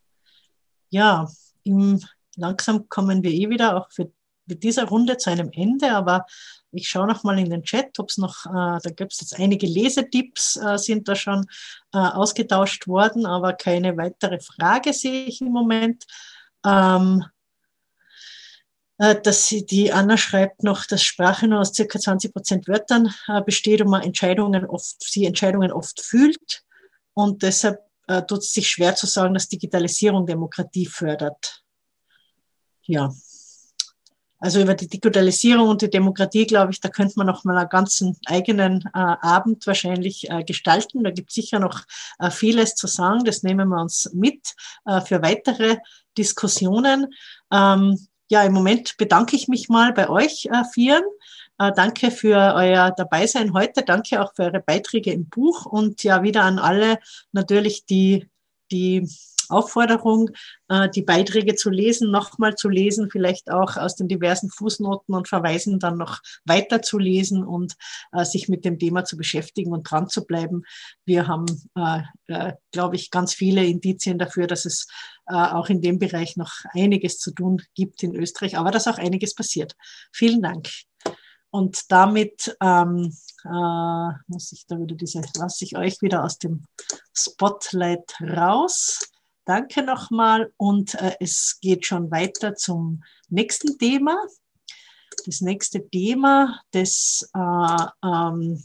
Ja, 0.90 1.28
im, 1.64 2.00
langsam 2.36 2.88
kommen 2.88 3.22
wir 3.22 3.30
eh 3.30 3.50
wieder 3.50 3.76
auch 3.76 3.90
für 3.90 4.10
mit 4.46 4.62
dieser 4.62 4.84
Runde 4.84 5.16
zu 5.16 5.30
einem 5.30 5.50
Ende, 5.52 5.92
aber 5.92 6.26
ich 6.70 6.88
schaue 6.88 7.06
noch 7.06 7.24
mal 7.24 7.38
in 7.38 7.50
den 7.50 7.62
Chat, 7.62 7.98
ob 7.98 8.10
es 8.10 8.18
noch, 8.18 8.46
äh, 8.46 8.78
da 8.82 8.90
gibt 8.94 9.12
es 9.12 9.20
jetzt 9.20 9.38
einige 9.38 9.66
Lesetipps, 9.66 10.56
äh, 10.56 10.76
sind 10.76 11.08
da 11.08 11.14
schon 11.14 11.46
äh, 11.92 11.98
ausgetauscht 11.98 12.86
worden, 12.88 13.26
aber 13.26 13.52
keine 13.52 13.96
weitere 13.96 14.40
Frage 14.40 14.92
sehe 14.92 15.26
ich 15.26 15.40
im 15.40 15.52
Moment. 15.52 16.04
Ähm, 16.64 17.22
äh, 17.22 17.33
dass 19.22 19.46
sie, 19.46 19.66
die 19.66 19.92
Anna 19.92 20.16
schreibt 20.16 20.62
noch, 20.62 20.86
dass 20.86 21.02
Sprache 21.02 21.48
nur 21.48 21.60
aus 21.60 21.74
circa 21.74 21.98
20 21.98 22.32
Prozent 22.32 22.68
Wörtern 22.68 23.12
äh, 23.28 23.42
besteht 23.42 23.80
und 23.80 23.90
man 23.90 24.02
Entscheidungen 24.02 24.64
oft, 24.64 24.96
sie 25.02 25.24
Entscheidungen 25.24 25.72
oft 25.72 26.00
fühlt. 26.00 26.62
Und 27.12 27.42
deshalb 27.42 27.80
äh, 28.06 28.22
tut 28.22 28.40
es 28.40 28.52
sich 28.52 28.68
schwer 28.68 28.94
zu 28.94 29.06
sagen, 29.06 29.34
dass 29.34 29.48
Digitalisierung 29.48 30.26
Demokratie 30.26 30.86
fördert. 30.86 31.62
Ja. 32.82 33.12
Also 34.38 34.60
über 34.60 34.74
die 34.74 34.88
Digitalisierung 34.88 35.68
und 35.68 35.80
die 35.80 35.88
Demokratie, 35.88 36.46
glaube 36.46 36.70
ich, 36.70 36.80
da 36.80 36.90
könnte 36.90 37.14
man 37.16 37.26
noch 37.26 37.44
mal 37.44 37.56
einen 37.56 37.68
ganzen 37.70 38.18
eigenen 38.26 38.82
äh, 38.82 38.90
Abend 38.92 39.66
wahrscheinlich 39.66 40.28
äh, 40.28 40.44
gestalten. 40.44 41.02
Da 41.02 41.10
gibt 41.10 41.30
es 41.30 41.34
sicher 41.34 41.58
noch 41.60 41.80
äh, 42.18 42.30
vieles 42.30 42.74
zu 42.74 42.86
sagen. 42.86 43.24
Das 43.24 43.42
nehmen 43.42 43.68
wir 43.68 43.80
uns 43.80 44.10
mit 44.12 44.54
äh, 44.84 45.00
für 45.00 45.22
weitere 45.22 45.78
Diskussionen. 46.18 47.14
Ähm, 47.50 48.06
ja, 48.28 48.42
im 48.42 48.52
Moment 48.52 48.96
bedanke 48.96 49.36
ich 49.36 49.48
mich 49.48 49.68
mal 49.68 49.92
bei 49.92 50.08
euch 50.08 50.46
äh, 50.46 50.64
Vieren. 50.72 51.04
Äh, 51.58 51.72
danke 51.74 52.10
für 52.10 52.54
euer 52.54 52.90
Dabeisein 52.90 53.52
heute. 53.52 53.82
Danke 53.82 54.22
auch 54.22 54.34
für 54.34 54.44
eure 54.44 54.60
Beiträge 54.60 55.12
im 55.12 55.28
Buch 55.28 55.66
und 55.66 56.02
ja 56.02 56.22
wieder 56.22 56.42
an 56.42 56.58
alle 56.58 56.98
natürlich 57.32 57.86
die, 57.86 58.28
die 58.70 59.08
Aufforderung, 59.48 60.30
äh, 60.68 60.88
die 60.88 61.02
Beiträge 61.02 61.54
zu 61.54 61.70
lesen, 61.70 62.10
nochmal 62.10 62.54
zu 62.54 62.68
lesen, 62.68 63.10
vielleicht 63.10 63.50
auch 63.50 63.76
aus 63.76 63.96
den 63.96 64.08
diversen 64.08 64.50
Fußnoten 64.50 65.14
und 65.14 65.28
Verweisen 65.28 65.78
dann 65.78 65.96
noch 65.96 66.20
weiter 66.44 66.82
zu 66.82 66.98
lesen 66.98 67.44
und 67.44 67.74
äh, 68.12 68.24
sich 68.24 68.48
mit 68.48 68.64
dem 68.64 68.78
Thema 68.78 69.04
zu 69.04 69.16
beschäftigen 69.16 69.72
und 69.72 69.90
dran 69.90 70.08
zu 70.08 70.24
bleiben. 70.24 70.62
Wir 71.04 71.26
haben, 71.26 71.46
äh, 71.74 72.52
glaube 72.72 72.96
ich, 72.96 73.10
ganz 73.10 73.34
viele 73.34 73.64
Indizien 73.64 74.18
dafür, 74.18 74.46
dass 74.46 74.64
es 74.64 74.86
auch 75.26 75.70
in 75.70 75.80
dem 75.80 75.98
Bereich 75.98 76.36
noch 76.36 76.52
einiges 76.74 77.18
zu 77.18 77.30
tun 77.30 77.62
gibt 77.74 78.02
in 78.02 78.14
Österreich, 78.14 78.58
aber 78.58 78.70
dass 78.70 78.86
auch 78.86 78.98
einiges 78.98 79.34
passiert. 79.34 79.74
Vielen 80.12 80.42
Dank. 80.42 80.68
Und 81.54 81.92
damit 81.92 82.56
ähm, 82.60 83.16
äh, 83.44 84.12
muss 84.26 84.50
ich 84.50 84.66
da 84.66 84.76
wieder 84.76 84.96
diese, 84.96 85.22
lasse 85.36 85.64
ich 85.64 85.76
euch 85.76 86.02
wieder 86.02 86.24
aus 86.24 86.36
dem 86.38 86.64
Spotlight 87.16 88.20
raus. 88.20 88.98
Danke 89.46 89.82
nochmal 89.82 90.52
und 90.56 90.94
äh, 90.94 91.16
es 91.20 91.58
geht 91.60 91.84
schon 91.84 92.10
weiter 92.10 92.54
zum 92.54 93.04
nächsten 93.28 93.78
Thema. 93.78 94.16
Das 95.26 95.42
nächste 95.42 95.86
Thema, 95.90 96.60
das 96.70 97.28
äh, 97.34 97.86
ähm, 98.06 98.62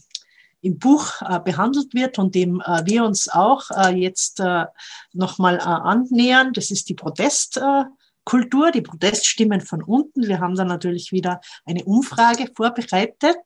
im 0.61 0.79
Buch 0.79 1.21
äh, 1.21 1.39
behandelt 1.39 1.93
wird 1.93 2.17
und 2.17 2.33
dem 2.33 2.61
äh, 2.61 2.85
wir 2.85 3.03
uns 3.03 3.27
auch 3.27 3.69
äh, 3.71 3.93
jetzt 3.93 4.39
äh, 4.39 4.65
nochmal 5.11 5.57
äh, 5.57 5.63
annähern, 5.63 6.53
das 6.53 6.71
ist 6.71 6.87
die 6.87 6.95
Protestkultur, 6.95 8.71
die 8.71 8.81
Proteststimmen 8.81 9.59
von 9.59 9.83
unten. 9.83 10.27
Wir 10.27 10.39
haben 10.39 10.55
da 10.55 10.63
natürlich 10.63 11.11
wieder 11.11 11.41
eine 11.65 11.83
Umfrage 11.83 12.49
vorbereitet. 12.55 13.37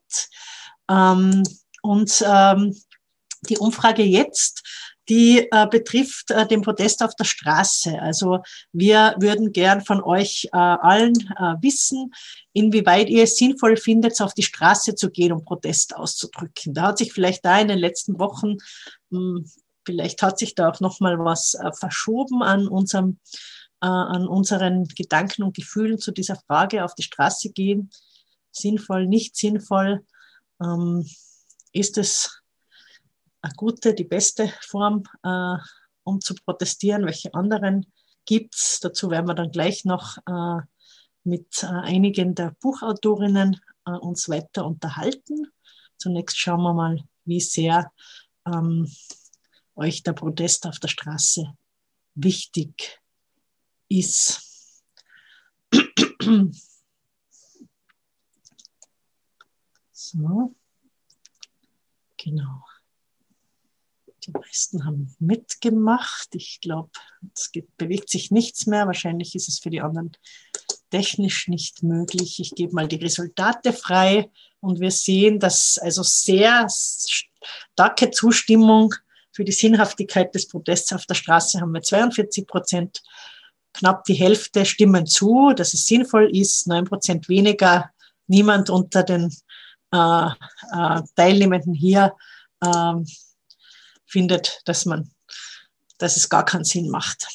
Ähm, 0.89 1.43
und 1.81 2.23
ähm, 2.25 2.75
die 3.49 3.57
Umfrage 3.57 4.03
jetzt 4.03 4.92
die 5.09 5.47
äh, 5.51 5.67
betrifft 5.67 6.31
äh, 6.31 6.47
den 6.47 6.61
Protest 6.61 7.03
auf 7.03 7.15
der 7.15 7.25
Straße. 7.25 7.99
Also 8.01 8.39
wir 8.71 9.15
würden 9.19 9.51
gern 9.51 9.81
von 9.81 10.01
euch 10.01 10.47
äh, 10.53 10.57
allen 10.57 11.13
äh, 11.13 11.55
wissen, 11.61 12.13
inwieweit 12.53 13.09
ihr 13.09 13.23
es 13.23 13.37
sinnvoll 13.37 13.77
findet, 13.77 14.21
auf 14.21 14.33
die 14.33 14.43
Straße 14.43 14.95
zu 14.95 15.09
gehen, 15.09 15.33
um 15.33 15.43
Protest 15.43 15.95
auszudrücken. 15.95 16.73
Da 16.73 16.83
hat 16.83 16.97
sich 16.97 17.11
vielleicht 17.11 17.43
da 17.43 17.59
in 17.59 17.67
den 17.67 17.79
letzten 17.79 18.19
Wochen, 18.19 18.57
mh, 19.09 19.19
hm, 19.19 19.51
vielleicht 19.85 20.21
hat 20.21 20.39
sich 20.39 20.55
da 20.55 20.69
auch 20.69 20.79
noch 20.79 21.01
mal 21.01 21.19
was 21.19 21.55
äh, 21.55 21.71
verschoben 21.73 22.41
an 22.41 22.67
unserem 22.67 23.19
äh, 23.81 23.87
an 23.87 24.27
unseren 24.29 24.85
Gedanken 24.85 25.43
und 25.43 25.55
Gefühlen 25.55 25.99
zu 25.99 26.11
dieser 26.13 26.37
Frage 26.47 26.85
auf 26.85 26.95
die 26.95 27.03
Straße 27.03 27.49
gehen. 27.49 27.89
Sinnvoll, 28.51 29.07
nicht 29.07 29.35
sinnvoll. 29.35 30.05
Ähm, 30.63 31.05
ist 31.73 31.97
es 31.97 32.42
eine 33.43 33.53
gute, 33.55 33.93
die 33.93 34.05
beste 34.05 34.51
Form, 34.61 35.03
äh, 35.23 35.57
um 36.03 36.21
zu 36.21 36.33
protestieren. 36.33 37.05
Welche 37.05 37.33
anderen 37.33 37.85
gibt's? 38.25 38.79
Dazu 38.79 39.09
werden 39.11 39.27
wir 39.27 39.35
dann 39.35 39.51
gleich 39.51 39.85
noch 39.85 40.17
äh, 40.25 40.61
mit 41.23 41.63
äh, 41.63 41.67
einigen 41.67 42.35
der 42.35 42.55
Buchautorinnen 42.61 43.59
äh, 43.85 43.91
uns 43.91 44.29
weiter 44.29 44.65
unterhalten. 44.65 45.51
Zunächst 45.97 46.37
schauen 46.37 46.61
wir 46.61 46.73
mal, 46.73 47.03
wie 47.25 47.41
sehr 47.41 47.91
ähm, 48.45 48.89
euch 49.75 50.03
der 50.03 50.13
Protest 50.13 50.65
auf 50.65 50.79
der 50.79 50.87
Straße 50.87 51.53
wichtig 52.15 53.01
ist. 53.89 54.83
so, 59.91 60.55
genau. 62.17 62.63
Die 64.25 64.31
meisten 64.31 64.85
haben 64.85 65.15
mitgemacht. 65.19 66.29
Ich 66.33 66.59
glaube, 66.61 66.89
es 67.35 67.51
bewegt 67.77 68.09
sich 68.09 68.31
nichts 68.31 68.67
mehr. 68.67 68.87
Wahrscheinlich 68.87 69.35
ist 69.35 69.47
es 69.47 69.59
für 69.59 69.69
die 69.69 69.81
anderen 69.81 70.11
technisch 70.89 71.47
nicht 71.47 71.83
möglich. 71.83 72.39
Ich 72.39 72.51
gebe 72.51 72.73
mal 72.73 72.87
die 72.87 72.97
Resultate 72.97 73.73
frei 73.73 74.29
und 74.59 74.79
wir 74.79 74.91
sehen, 74.91 75.39
dass 75.39 75.77
also 75.77 76.03
sehr 76.03 76.67
starke 76.69 78.11
Zustimmung 78.11 78.93
für 79.31 79.43
die 79.43 79.51
Sinnhaftigkeit 79.51 80.33
des 80.35 80.47
Protests 80.47 80.93
auf 80.93 81.05
der 81.05 81.15
Straße 81.15 81.59
haben 81.59 81.71
wir 81.73 81.81
42 81.81 82.45
Prozent. 82.45 83.01
Knapp 83.73 84.03
die 84.03 84.13
Hälfte 84.13 84.65
stimmen 84.65 85.07
zu, 85.07 85.51
dass 85.55 85.73
es 85.73 85.87
sinnvoll 85.87 86.29
ist, 86.35 86.67
9 86.67 86.85
Prozent 86.85 87.27
weniger. 87.27 87.89
Niemand 88.27 88.69
unter 88.69 89.01
den 89.01 89.35
äh, 89.91 90.27
äh, 90.27 91.01
Teilnehmenden 91.15 91.73
hier 91.73 92.13
äh, 92.61 92.93
findet, 94.05 94.61
dass 94.65 94.85
man, 94.85 95.11
dass 95.97 96.17
es 96.17 96.29
gar 96.29 96.45
keinen 96.45 96.63
Sinn 96.63 96.89
macht. 96.89 97.27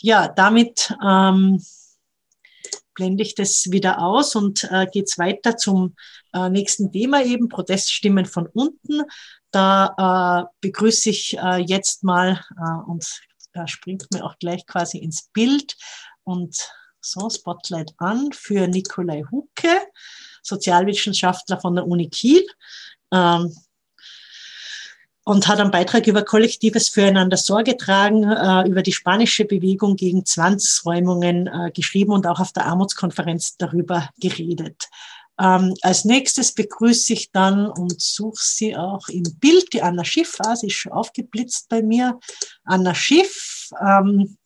Ja, 0.00 0.28
damit 0.28 0.94
ähm, 1.04 1.62
blende 2.94 3.22
ich 3.22 3.34
das 3.34 3.70
wieder 3.70 4.00
aus 4.00 4.34
und 4.34 4.64
äh, 4.64 4.86
es 5.00 5.18
weiter 5.18 5.56
zum 5.56 5.94
äh, 6.32 6.48
nächsten 6.48 6.90
Thema 6.90 7.22
eben, 7.22 7.48
Proteststimmen 7.48 8.26
von 8.26 8.46
unten. 8.46 9.02
Da 9.50 10.48
äh, 10.50 10.56
begrüße 10.60 11.10
ich 11.10 11.38
äh, 11.38 11.58
jetzt 11.58 12.02
mal 12.02 12.40
äh, 12.58 12.90
und 12.90 13.20
da 13.52 13.66
springt 13.68 14.06
mir 14.12 14.24
auch 14.24 14.38
gleich 14.38 14.66
quasi 14.66 14.98
ins 14.98 15.28
Bild 15.32 15.76
und 16.24 16.68
so 17.00 17.30
Spotlight 17.30 17.94
an 17.98 18.32
für 18.32 18.66
Nikolai 18.66 19.22
Hucke, 19.30 19.80
Sozialwissenschaftler 20.42 21.60
von 21.60 21.74
der 21.74 21.86
Uni 21.86 22.10
Kiel. 22.10 22.44
Ähm, 23.12 23.54
und 25.26 25.48
hat 25.48 25.58
einen 25.58 25.72
Beitrag 25.72 26.06
über 26.06 26.22
kollektives 26.22 26.88
Füreinander 26.88 27.36
Sorge 27.36 27.76
tragen, 27.76 28.22
äh, 28.22 28.68
über 28.68 28.82
die 28.82 28.92
spanische 28.92 29.44
Bewegung 29.44 29.96
gegen 29.96 30.24
Zwangsräumungen 30.24 31.48
äh, 31.48 31.72
geschrieben 31.72 32.12
und 32.12 32.28
auch 32.28 32.38
auf 32.38 32.52
der 32.52 32.66
Armutskonferenz 32.66 33.56
darüber 33.56 34.08
geredet. 34.20 34.88
Ähm, 35.40 35.74
als 35.82 36.04
nächstes 36.04 36.54
begrüße 36.54 37.12
ich 37.12 37.32
dann 37.32 37.66
und 37.66 38.00
suche 38.00 38.38
sie 38.40 38.76
auch 38.76 39.08
im 39.08 39.24
Bild, 39.40 39.72
die 39.72 39.82
Anna 39.82 40.04
Schiff. 40.04 40.36
Ah, 40.38 40.54
sie 40.54 40.68
ist 40.68 40.74
schon 40.74 40.92
aufgeblitzt 40.92 41.68
bei 41.68 41.82
mir. 41.82 42.20
Anna 42.64 42.94
Schiff. 42.94 43.70
Ähm, 43.84 44.38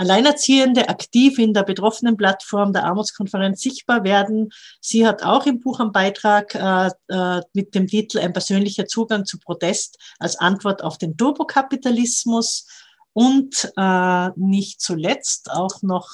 Alleinerziehende 0.00 0.88
aktiv 0.88 1.38
in 1.38 1.52
der 1.52 1.62
betroffenen 1.62 2.16
Plattform 2.16 2.72
der 2.72 2.84
Armutskonferenz 2.84 3.60
sichtbar 3.60 4.02
werden. 4.02 4.48
Sie 4.80 5.06
hat 5.06 5.22
auch 5.22 5.44
im 5.44 5.60
Buch 5.60 5.78
einen 5.78 5.92
Beitrag 5.92 6.54
äh, 6.54 6.90
äh, 7.08 7.42
mit 7.52 7.74
dem 7.74 7.86
Titel 7.86 8.18
Ein 8.18 8.32
persönlicher 8.32 8.86
Zugang 8.86 9.26
zu 9.26 9.38
Protest 9.38 9.98
als 10.18 10.36
Antwort 10.36 10.82
auf 10.82 10.96
den 10.96 11.18
Turbokapitalismus 11.18 12.66
und 13.12 13.70
äh, 13.76 14.30
nicht 14.36 14.80
zuletzt 14.80 15.50
auch 15.50 15.82
noch 15.82 16.08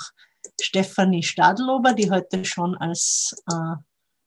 Stefanie 0.61 1.23
Stadlober, 1.23 1.93
die 1.93 2.11
heute 2.11 2.45
schon 2.45 2.77
als 2.77 3.37
äh, 3.49 3.77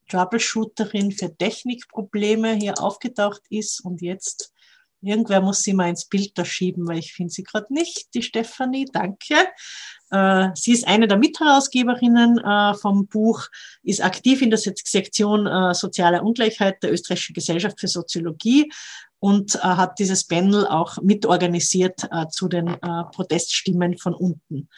Troubleshooterin 0.07 1.12
für 1.12 1.36
Technikprobleme 1.36 2.53
hier 2.53 2.80
aufgetaucht 2.80 3.41
ist 3.49 3.84
und 3.84 4.01
jetzt 4.01 4.53
Irgendwer 5.02 5.41
muss 5.41 5.64
sie 5.64 5.74
mal 5.74 5.89
ins 5.89 6.06
Bild 6.06 6.38
da 6.38 6.43
schieben, 6.43 6.88
weil 6.88 7.00
ich 7.00 7.14
finde 7.14 7.32
sie 7.32 7.43
gerade 7.43 7.74
nicht, 7.74 8.14
die 8.14 8.22
Stefanie. 8.22 8.86
Danke. 8.91 9.36
Äh, 10.12 10.50
sie 10.56 10.74
ist 10.74 10.88
eine 10.88 11.08
der 11.08 11.18
Mitherausgeberinnen 11.18 12.39
äh, 12.39 12.74
vom 12.76 13.08
Buch, 13.08 13.47
ist 13.84 14.04
aktiv 14.04 14.41
in 14.41 14.50
der 14.50 14.60
Sektion 14.60 15.47
äh, 15.47 15.74
Soziale 15.74 16.22
Ungleichheit 16.22 16.82
der 16.84 16.91
Österreichischen 16.91 17.34
Gesellschaft 17.34 17.80
für 17.80 17.88
Soziologie 17.88 18.72
und 19.22 19.62
hat 19.62 20.00
dieses 20.00 20.26
Panel 20.26 20.66
auch 20.66 20.97
mitorganisiert 21.02 22.08
zu 22.30 22.47
den 22.47 22.78
Proteststimmen 23.12 23.97
von 23.97 24.14
unten 24.14 24.70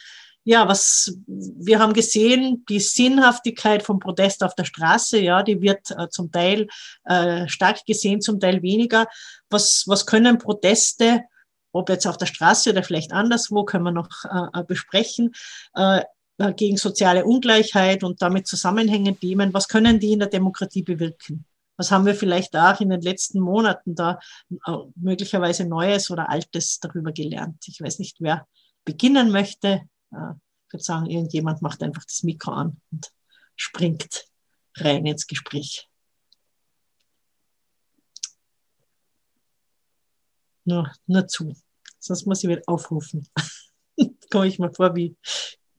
ja, 0.44 0.66
was 0.66 1.16
wir 1.26 1.78
haben 1.78 1.92
gesehen, 1.92 2.64
die 2.68 2.80
Sinnhaftigkeit 2.80 3.82
vom 3.82 3.98
Protest 4.00 4.42
auf 4.42 4.54
der 4.54 4.64
Straße, 4.64 5.20
ja, 5.20 5.42
die 5.42 5.60
wird 5.60 5.90
äh, 5.92 6.08
zum 6.08 6.32
Teil 6.32 6.66
äh, 7.04 7.46
stark 7.48 7.84
gesehen, 7.86 8.20
zum 8.20 8.40
Teil 8.40 8.62
weniger. 8.62 9.06
Was, 9.50 9.84
was 9.86 10.06
können 10.06 10.38
Proteste, 10.38 11.22
ob 11.72 11.88
jetzt 11.88 12.06
auf 12.06 12.16
der 12.16 12.26
Straße 12.26 12.70
oder 12.70 12.82
vielleicht 12.82 13.12
anderswo, 13.12 13.64
können 13.64 13.84
wir 13.84 13.92
noch 13.92 14.08
äh, 14.24 14.60
äh 14.60 14.64
besprechen, 14.64 15.32
äh, 15.76 16.02
äh, 16.38 16.52
gegen 16.54 16.76
soziale 16.76 17.24
Ungleichheit 17.24 18.02
und 18.02 18.20
damit 18.20 18.48
zusammenhängende 18.48 19.18
Themen, 19.18 19.54
was 19.54 19.68
können 19.68 20.00
die 20.00 20.12
in 20.12 20.18
der 20.18 20.28
Demokratie 20.28 20.82
bewirken? 20.82 21.44
Was 21.76 21.90
haben 21.90 22.04
wir 22.04 22.14
vielleicht 22.14 22.56
auch 22.56 22.80
in 22.80 22.90
den 22.90 23.00
letzten 23.00 23.40
Monaten 23.40 23.94
da 23.94 24.20
möglicherweise 24.94 25.64
Neues 25.64 26.10
oder 26.10 26.28
Altes 26.28 26.78
darüber 26.80 27.12
gelernt? 27.12 27.64
Ich 27.66 27.80
weiß 27.80 27.98
nicht, 27.98 28.18
wer 28.20 28.46
beginnen 28.84 29.30
möchte. 29.30 29.82
Äh, 30.12 30.34
ich 30.66 30.72
würde 30.74 30.84
sagen, 30.84 31.06
irgendjemand 31.06 31.62
macht 31.62 31.82
einfach 31.82 32.04
das 32.04 32.22
Mikro 32.22 32.52
an 32.52 32.80
und 32.90 33.12
springt 33.56 34.24
rein 34.76 35.06
ins 35.06 35.26
Gespräch. 35.26 35.88
Nur, 40.64 40.90
nur 41.06 41.26
zu. 41.26 41.54
Sonst 41.98 42.26
muss 42.26 42.42
ich 42.42 42.50
wieder 42.50 42.62
aufrufen. 42.66 43.28
komme 44.32 44.46
ich 44.46 44.58
mir 44.58 44.72
vor 44.72 44.96
wie 44.96 45.16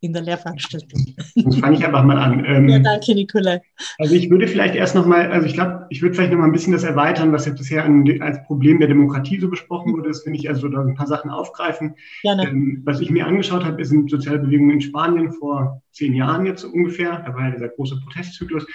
in 0.04 0.12
der 0.12 0.22
Lehrveranstaltung. 0.22 1.16
Das 1.36 1.58
fange 1.58 1.78
ich 1.78 1.86
einfach 1.86 2.04
mal 2.04 2.18
an. 2.18 2.44
Ähm, 2.46 2.68
ja, 2.68 2.80
danke, 2.80 3.16
Nikolai. 3.16 3.62
Also 4.00 4.14
ich 4.14 4.30
würde 4.30 4.48
vielleicht 4.48 4.76
erst 4.76 4.96
nochmal, 4.96 5.32
also 5.32 5.48
ich 5.48 5.54
glaube, 5.54 5.86
ich 5.90 6.02
würde 6.02 6.14
vielleicht 6.14 6.32
nochmal 6.32 6.50
ein 6.50 6.52
bisschen 6.52 6.74
das 6.74 6.84
erweitern, 6.84 7.32
was 7.32 7.46
jetzt 7.46 7.58
bisher 7.58 7.86
an, 7.86 8.06
als 8.22 8.44
Problem 8.44 8.80
der 8.80 8.90
Demokratie 8.90 9.40
so 9.40 9.50
besprochen 9.50 9.94
wurde. 9.94 10.10
Das 10.10 10.24
finde 10.24 10.40
ich 10.40 10.50
also 10.50 10.68
da 10.68 10.82
ein 10.82 10.96
paar 10.96 11.08
Sachen 11.08 11.32
aufgreifen. 11.32 11.96
Gerne. 12.22 12.50
Ähm, 12.50 12.82
was 12.84 13.00
ich 13.00 13.10
mir 13.10 13.26
angeschaut 13.26 13.64
habe, 13.64 13.84
sind 13.86 14.10
soziale 14.10 14.40
Bewegungen 14.40 14.72
in 14.72 14.82
Spanien 14.82 15.32
vor 15.32 15.82
zehn 15.92 16.14
Jahren 16.14 16.46
jetzt 16.46 16.66
ungefähr. 16.66 17.24
Da 17.26 17.34
war 17.34 17.46
ja 17.46 17.52
dieser 17.52 17.70
große 17.70 18.00
Protestzyklus. 18.02 18.68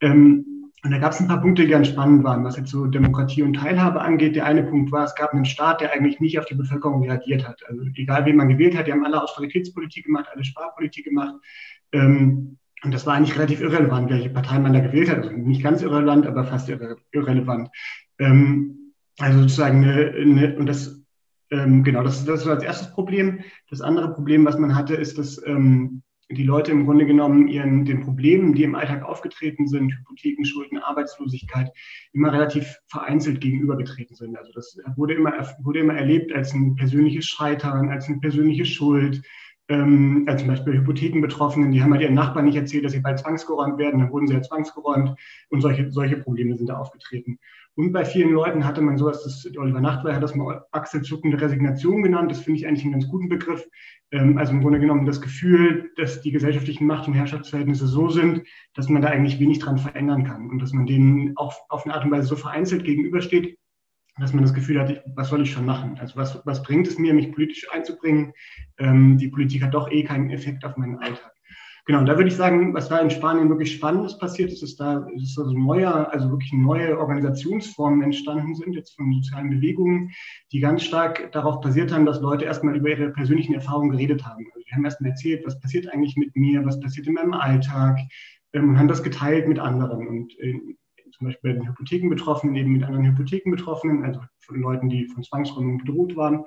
Ähm, 0.00 0.61
und 0.84 0.90
da 0.90 0.98
gab 0.98 1.12
es 1.12 1.20
ein 1.20 1.28
paar 1.28 1.40
Punkte, 1.40 1.62
die 1.62 1.68
ganz 1.68 1.88
spannend 1.88 2.24
waren, 2.24 2.42
was 2.44 2.56
jetzt 2.56 2.70
so 2.70 2.86
Demokratie 2.86 3.42
und 3.42 3.54
Teilhabe 3.54 4.00
angeht. 4.00 4.34
Der 4.34 4.46
eine 4.46 4.64
Punkt 4.64 4.90
war, 4.90 5.04
es 5.04 5.14
gab 5.14 5.32
einen 5.32 5.44
Staat, 5.44 5.80
der 5.80 5.92
eigentlich 5.92 6.18
nicht 6.18 6.40
auf 6.40 6.44
die 6.44 6.56
Bevölkerung 6.56 7.02
reagiert 7.02 7.46
hat. 7.46 7.62
Also 7.68 7.82
egal, 7.94 8.24
wen 8.26 8.36
man 8.36 8.48
gewählt 8.48 8.76
hat, 8.76 8.88
die 8.88 8.92
haben 8.92 9.04
alle 9.04 9.22
Austeritätspolitik 9.22 10.06
gemacht, 10.06 10.26
alle 10.32 10.44
Sparpolitik 10.44 11.04
gemacht. 11.04 11.36
Ähm, 11.92 12.58
und 12.82 12.92
das 12.92 13.06
war 13.06 13.14
eigentlich 13.14 13.36
relativ 13.36 13.60
irrelevant, 13.60 14.10
welche 14.10 14.30
Partei 14.30 14.58
man 14.58 14.72
da 14.72 14.80
gewählt 14.80 15.08
hat. 15.08 15.18
Also 15.18 15.30
nicht 15.30 15.62
ganz 15.62 15.82
irrelevant, 15.82 16.26
aber 16.26 16.44
fast 16.44 16.68
irre 16.68 16.96
irrelevant. 17.12 17.68
Ähm, 18.18 18.92
also 19.18 19.42
sozusagen 19.42 19.84
eine, 19.84 20.14
eine 20.18 20.56
und 20.56 20.66
das 20.66 21.00
ähm, 21.52 21.84
genau, 21.84 22.02
das, 22.02 22.24
das 22.24 22.40
ist 22.40 22.48
als 22.48 22.64
erstes 22.64 22.90
Problem. 22.90 23.44
Das 23.70 23.82
andere 23.82 24.12
Problem, 24.12 24.44
was 24.44 24.58
man 24.58 24.74
hatte, 24.74 24.94
ist, 24.94 25.18
dass 25.18 25.40
ähm, 25.46 26.02
die 26.34 26.44
Leute 26.44 26.70
im 26.72 26.84
Grunde 26.84 27.06
genommen 27.06 27.48
ihren, 27.48 27.84
den 27.84 28.00
Problemen, 28.00 28.54
die 28.54 28.64
im 28.64 28.74
Alltag 28.74 29.02
aufgetreten 29.02 29.66
sind, 29.66 29.92
Hypotheken, 29.92 30.44
Schulden, 30.44 30.78
Arbeitslosigkeit, 30.78 31.70
immer 32.12 32.32
relativ 32.32 32.78
vereinzelt 32.86 33.40
gegenübergetreten 33.40 34.16
sind. 34.16 34.36
Also 34.36 34.52
das 34.52 34.78
wurde 34.96 35.14
immer, 35.14 35.32
wurde 35.62 35.80
immer 35.80 35.94
erlebt 35.94 36.32
als 36.32 36.52
ein 36.52 36.76
persönliches 36.76 37.26
Scheitern, 37.26 37.90
als 37.90 38.08
eine 38.08 38.18
persönliche 38.18 38.64
Schuld, 38.64 39.22
ähm, 39.68 40.24
als 40.28 40.40
zum 40.40 40.48
Beispiel 40.48 40.74
Hypothekenbetroffenen, 40.74 41.72
die 41.72 41.82
haben 41.82 41.92
halt 41.92 42.02
ihren 42.02 42.14
Nachbarn 42.14 42.44
nicht 42.46 42.56
erzählt, 42.56 42.84
dass 42.84 42.92
sie 42.92 43.00
bald 43.00 43.18
zwangsgeräumt 43.18 43.78
werden, 43.78 44.00
dann 44.00 44.10
wurden 44.10 44.26
sie 44.26 44.34
ja 44.34 44.42
zwangsgeräumt 44.42 45.14
und 45.50 45.60
solche, 45.60 45.90
solche 45.90 46.16
Probleme 46.16 46.56
sind 46.56 46.68
da 46.68 46.78
aufgetreten. 46.78 47.38
Und 47.74 47.92
bei 47.92 48.04
vielen 48.04 48.32
Leuten 48.32 48.66
hatte 48.66 48.82
man 48.82 48.98
sowas, 48.98 49.24
das 49.24 49.46
Oliver 49.56 49.80
Nachtwey 49.80 50.12
hat 50.12 50.22
das 50.22 50.34
mal 50.34 50.64
achselzuckende 50.72 51.40
Resignation 51.40 52.02
genannt, 52.02 52.30
das 52.30 52.40
finde 52.40 52.60
ich 52.60 52.66
eigentlich 52.66 52.84
einen 52.84 52.92
ganz 52.92 53.08
guten 53.08 53.30
Begriff. 53.30 53.66
Ähm, 54.10 54.36
also 54.36 54.52
im 54.52 54.60
Grunde 54.60 54.78
genommen 54.78 55.06
das 55.06 55.22
Gefühl, 55.22 55.90
dass 55.96 56.20
die 56.20 56.32
gesellschaftlichen 56.32 56.86
Macht- 56.86 57.08
und 57.08 57.14
Herrschaftsverhältnisse 57.14 57.86
so 57.86 58.10
sind, 58.10 58.42
dass 58.74 58.90
man 58.90 59.00
da 59.00 59.08
eigentlich 59.08 59.40
wenig 59.40 59.58
dran 59.58 59.78
verändern 59.78 60.24
kann 60.24 60.50
und 60.50 60.58
dass 60.58 60.72
man 60.72 60.86
denen 60.86 61.32
auch 61.36 61.54
auf 61.70 61.84
eine 61.84 61.94
Art 61.94 62.04
und 62.04 62.10
Weise 62.10 62.28
so 62.28 62.36
vereinzelt 62.36 62.84
gegenübersteht, 62.84 63.58
dass 64.18 64.34
man 64.34 64.42
das 64.42 64.52
Gefühl 64.52 64.78
hat, 64.78 65.02
was 65.14 65.28
soll 65.28 65.40
ich 65.40 65.50
schon 65.50 65.64
machen? 65.64 65.96
Also 65.98 66.16
was, 66.16 66.44
was 66.44 66.62
bringt 66.62 66.86
es 66.86 66.98
mir, 66.98 67.14
mich 67.14 67.32
politisch 67.32 67.66
einzubringen? 67.72 68.34
Ähm, 68.78 69.16
die 69.16 69.28
Politik 69.28 69.62
hat 69.62 69.72
doch 69.72 69.90
eh 69.90 70.04
keinen 70.04 70.28
Effekt 70.28 70.64
auf 70.66 70.76
meinen 70.76 70.98
Alltag. 70.98 71.31
Genau, 71.84 72.04
da 72.04 72.16
würde 72.16 72.28
ich 72.28 72.36
sagen, 72.36 72.72
was 72.74 72.88
da 72.88 73.00
in 73.00 73.10
Spanien 73.10 73.48
wirklich 73.48 73.74
Spannendes 73.74 74.16
passiert 74.16 74.52
ist, 74.52 74.62
ist 74.62 74.78
da 74.78 75.04
ist 75.16 75.36
also 75.36 75.50
neue, 75.50 76.08
also 76.12 76.30
wirklich 76.30 76.52
neue 76.52 76.96
Organisationsformen 76.96 78.02
entstanden 78.02 78.54
sind, 78.54 78.74
jetzt 78.74 78.94
von 78.94 79.12
sozialen 79.12 79.50
Bewegungen, 79.50 80.12
die 80.52 80.60
ganz 80.60 80.84
stark 80.84 81.32
darauf 81.32 81.60
basiert 81.60 81.92
haben, 81.92 82.06
dass 82.06 82.20
Leute 82.20 82.44
erstmal 82.44 82.76
über 82.76 82.90
ihre 82.90 83.10
persönlichen 83.10 83.54
Erfahrungen 83.54 83.90
geredet 83.90 84.24
haben. 84.24 84.46
Also 84.54 84.64
die 84.64 84.72
haben 84.72 84.84
erstmal 84.84 85.10
erzählt, 85.10 85.44
was 85.44 85.58
passiert 85.58 85.92
eigentlich 85.92 86.16
mit 86.16 86.36
mir, 86.36 86.64
was 86.64 86.78
passiert 86.78 87.08
in 87.08 87.14
meinem 87.14 87.34
Alltag, 87.34 87.98
ähm, 88.52 88.70
und 88.70 88.78
haben 88.78 88.88
das 88.88 89.02
geteilt 89.02 89.48
mit 89.48 89.58
anderen. 89.58 90.06
Und 90.06 90.38
äh, 90.38 90.54
zum 91.16 91.26
Beispiel 91.26 91.52
bei 91.52 91.58
den 91.58 91.68
Hypothekenbetroffenen 91.68 92.54
eben 92.54 92.72
mit 92.72 92.84
anderen 92.84 93.06
Hypothekenbetroffenen, 93.06 94.04
also 94.04 94.20
von 94.40 94.60
Leuten, 94.60 94.88
die 94.88 95.06
von 95.06 95.24
Zwangsräumungen 95.24 95.78
bedroht 95.78 96.14
waren. 96.14 96.44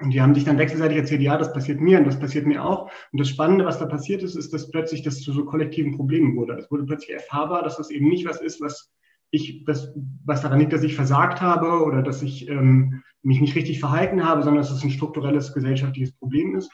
Und 0.00 0.10
die 0.10 0.20
haben 0.20 0.34
sich 0.34 0.44
dann 0.44 0.58
wechselseitig 0.58 0.96
erzählt, 0.96 1.20
ja, 1.20 1.36
das 1.36 1.52
passiert 1.52 1.80
mir 1.80 1.98
und 1.98 2.06
das 2.06 2.18
passiert 2.18 2.46
mir 2.46 2.64
auch. 2.64 2.90
Und 3.12 3.20
das 3.20 3.28
Spannende, 3.28 3.66
was 3.66 3.78
da 3.78 3.86
passiert 3.86 4.22
ist, 4.22 4.34
ist, 4.34 4.52
dass 4.52 4.70
plötzlich 4.70 5.02
das 5.02 5.20
zu 5.20 5.32
so 5.32 5.44
kollektiven 5.44 5.94
Problemen 5.94 6.36
wurde. 6.36 6.54
Es 6.54 6.70
wurde 6.70 6.84
plötzlich 6.84 7.12
erfahrbar, 7.12 7.62
dass 7.62 7.76
das 7.76 7.90
eben 7.90 8.08
nicht 8.08 8.26
was 8.26 8.40
ist, 8.40 8.60
was 8.60 8.90
ich, 9.30 9.64
das, 9.64 9.92
was 10.24 10.40
daran 10.40 10.58
liegt, 10.58 10.72
dass 10.72 10.82
ich 10.82 10.96
versagt 10.96 11.40
habe 11.40 11.84
oder 11.84 12.02
dass 12.02 12.22
ich 12.22 12.48
ähm, 12.48 13.02
mich 13.22 13.40
nicht 13.40 13.54
richtig 13.54 13.78
verhalten 13.78 14.24
habe, 14.24 14.42
sondern 14.42 14.62
dass 14.62 14.72
es 14.72 14.82
ein 14.82 14.90
strukturelles 14.90 15.52
gesellschaftliches 15.52 16.12
Problem 16.12 16.56
ist. 16.56 16.70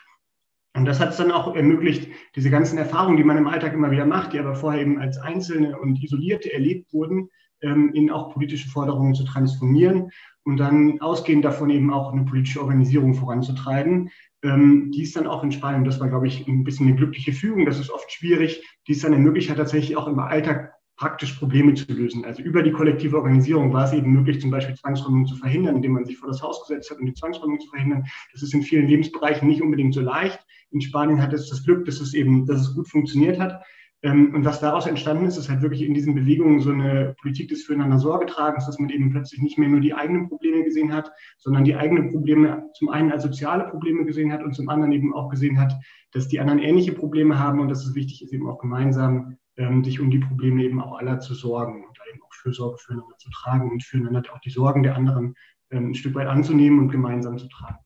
Und 0.75 0.85
das 0.85 1.01
hat 1.01 1.11
es 1.11 1.17
dann 1.17 1.33
auch 1.33 1.55
ermöglicht, 1.55 2.09
diese 2.37 2.51
ganzen 2.51 2.79
Erfahrungen, 2.79 3.17
die 3.17 3.25
man 3.25 3.39
im 3.39 3.49
Alltag 3.49 3.73
immer 3.73 3.91
wieder 3.91 4.07
macht, 4.07 4.35
die 4.35 4.39
aber 4.39 4.55
vorher 4.55 4.81
eben 4.81 4.99
als 4.99 5.19
Einzelne 5.19 5.79
und 5.79 6.03
Isolierte 6.03 6.53
erlebt 6.53 6.93
wurden, 6.93 7.29
ähm, 7.63 7.91
in 7.95 8.11
auch 8.11 8.33
politische 8.33 8.69
Forderungen 8.69 9.15
zu 9.15 9.25
transformieren 9.25 10.11
und 10.47 10.59
dann 10.59 11.01
ausgehend 11.01 11.45
davon 11.45 11.71
eben 11.71 11.93
auch 11.93 12.13
eine 12.13 12.25
politische 12.25 12.61
Organisierung 12.61 13.15
voranzutreiben, 13.15 14.11
ähm, 14.43 14.93
die 14.93 15.03
ist 15.03 15.17
dann 15.17 15.27
auch 15.27 15.43
in 15.43 15.51
Spanien, 15.51 15.85
das 15.85 15.99
war, 15.99 16.09
glaube 16.09 16.29
ich, 16.29 16.47
ein 16.47 16.63
bisschen 16.63 16.87
eine 16.87 16.97
glückliche 16.97 17.33
Fügung, 17.33 17.67
das 17.67 17.81
ist 17.81 17.91
oft 17.91 18.11
schwierig, 18.13 18.65
die 18.87 18.93
es 18.93 19.01
dann 19.01 19.13
ermöglicht 19.13 19.51
hat, 19.51 19.57
tatsächlich 19.57 19.97
auch 19.97 20.07
im 20.07 20.21
Alltag 20.21 20.73
praktisch 20.97 21.33
Probleme 21.33 21.75
zu 21.75 21.93
lösen. 21.93 22.25
Also 22.25 22.43
über 22.43 22.63
die 22.63 22.71
kollektive 22.71 23.17
Organisierung 23.17 23.73
war 23.73 23.85
es 23.85 23.93
eben 23.93 24.13
möglich, 24.13 24.41
zum 24.41 24.51
Beispiel 24.51 24.77
Zwangsräumung 24.77 25.27
zu 25.27 25.35
verhindern, 25.35 25.77
indem 25.77 25.93
man 25.93 26.05
sich 26.05 26.17
vor 26.17 26.29
das 26.29 26.41
Haus 26.41 26.67
gesetzt 26.67 26.91
hat, 26.91 26.99
um 26.99 27.07
die 27.07 27.13
Zwangsräumung 27.13 27.61
zu 27.61 27.69
verhindern. 27.69 28.05
Das 28.33 28.43
ist 28.43 28.55
in 28.55 28.63
vielen 28.63 28.87
Lebensbereichen 28.87 29.49
nicht 29.49 29.61
unbedingt 29.61 29.95
so 29.95 30.01
leicht. 30.01 30.39
In 30.71 30.81
Spanien 30.81 31.21
hat 31.21 31.33
es 31.33 31.51
das 31.51 31.65
Glück, 31.65 31.85
dass 31.85 32.01
es 32.01 32.15
eben, 32.15 32.47
dass 32.47 32.61
es 32.61 32.75
gut 32.75 32.89
funktioniert 32.89 33.39
hat. 33.39 33.63
Ähm, 34.07 34.33
und 34.37 34.45
was 34.45 34.61
daraus 34.61 34.87
entstanden 34.87 35.27
ist, 35.27 35.37
ist 35.37 35.51
halt 35.51 35.63
wirklich 35.63 35.83
in 35.83 35.93
diesen 35.93 36.15
Bewegungen 36.15 36.61
so 36.61 36.71
eine 36.71 37.17
Politik 37.21 37.49
des 37.49 37.65
Füreinander 37.65 37.99
Sorgetragens, 37.99 38.65
dass 38.67 38.79
man 38.79 38.89
eben 38.89 39.11
plötzlich 39.11 39.43
nicht 39.43 39.59
mehr 39.59 39.69
nur 39.69 39.81
die 39.81 39.95
eigenen 39.95 40.29
Probleme 40.29 40.63
gesehen 40.63 40.93
hat, 40.93 41.11
sondern 41.39 41.65
die 41.65 41.75
eigenen 41.75 42.13
Probleme 42.13 42.69
zum 42.75 42.89
einen 42.89 43.11
als 43.11 43.25
soziale 43.25 43.65
Probleme 43.65 44.05
gesehen 44.05 44.33
hat 44.33 44.45
und 44.45 44.55
zum 44.55 44.69
anderen 44.69 44.93
eben 44.93 45.13
auch 45.13 45.29
gesehen 45.29 45.59
hat, 45.59 45.75
dass 46.13 46.29
die 46.29 46.39
anderen 46.39 46.61
ähnliche 46.61 46.93
Probleme 46.93 47.41
haben 47.41 47.59
und 47.59 47.69
dass 47.69 47.85
es 47.85 47.97
wichtig 47.97 48.23
ist, 48.23 48.33
eben 48.33 48.49
auch 48.49 48.61
gemeinsam 48.61 49.39
ähm, 49.57 49.83
sich 49.83 49.99
um 49.99 50.09
die 50.09 50.21
Probleme 50.21 50.63
eben 50.63 50.81
auch 50.81 50.99
aller 50.99 51.19
zu 51.19 51.35
sorgen 51.35 51.85
und 51.85 51.99
da 51.99 52.03
eben 52.09 52.23
auch 52.23 52.33
Fürsorge 52.33 52.79
füreinander 52.79 53.17
zu 53.19 53.29
tragen 53.31 53.73
und 53.73 53.83
füreinander 53.83 54.23
auch 54.33 54.41
die 54.41 54.51
Sorgen 54.51 54.85
der 54.85 54.95
anderen 54.95 55.35
ähm, 55.71 55.91
ein 55.91 55.95
Stück 55.97 56.15
weit 56.15 56.29
anzunehmen 56.29 56.79
und 56.79 56.93
gemeinsam 56.93 57.39
zu 57.39 57.49
tragen. 57.49 57.79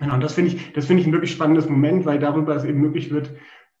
Genau, 0.00 0.14
und 0.14 0.24
das 0.24 0.34
finde 0.34 0.50
ich, 0.50 0.72
das 0.72 0.86
finde 0.86 1.02
ich 1.02 1.06
ein 1.06 1.12
wirklich 1.12 1.30
spannendes 1.30 1.68
Moment, 1.68 2.04
weil 2.06 2.18
darüber 2.18 2.56
es 2.56 2.64
eben 2.64 2.80
möglich 2.80 3.12
wird, 3.12 3.30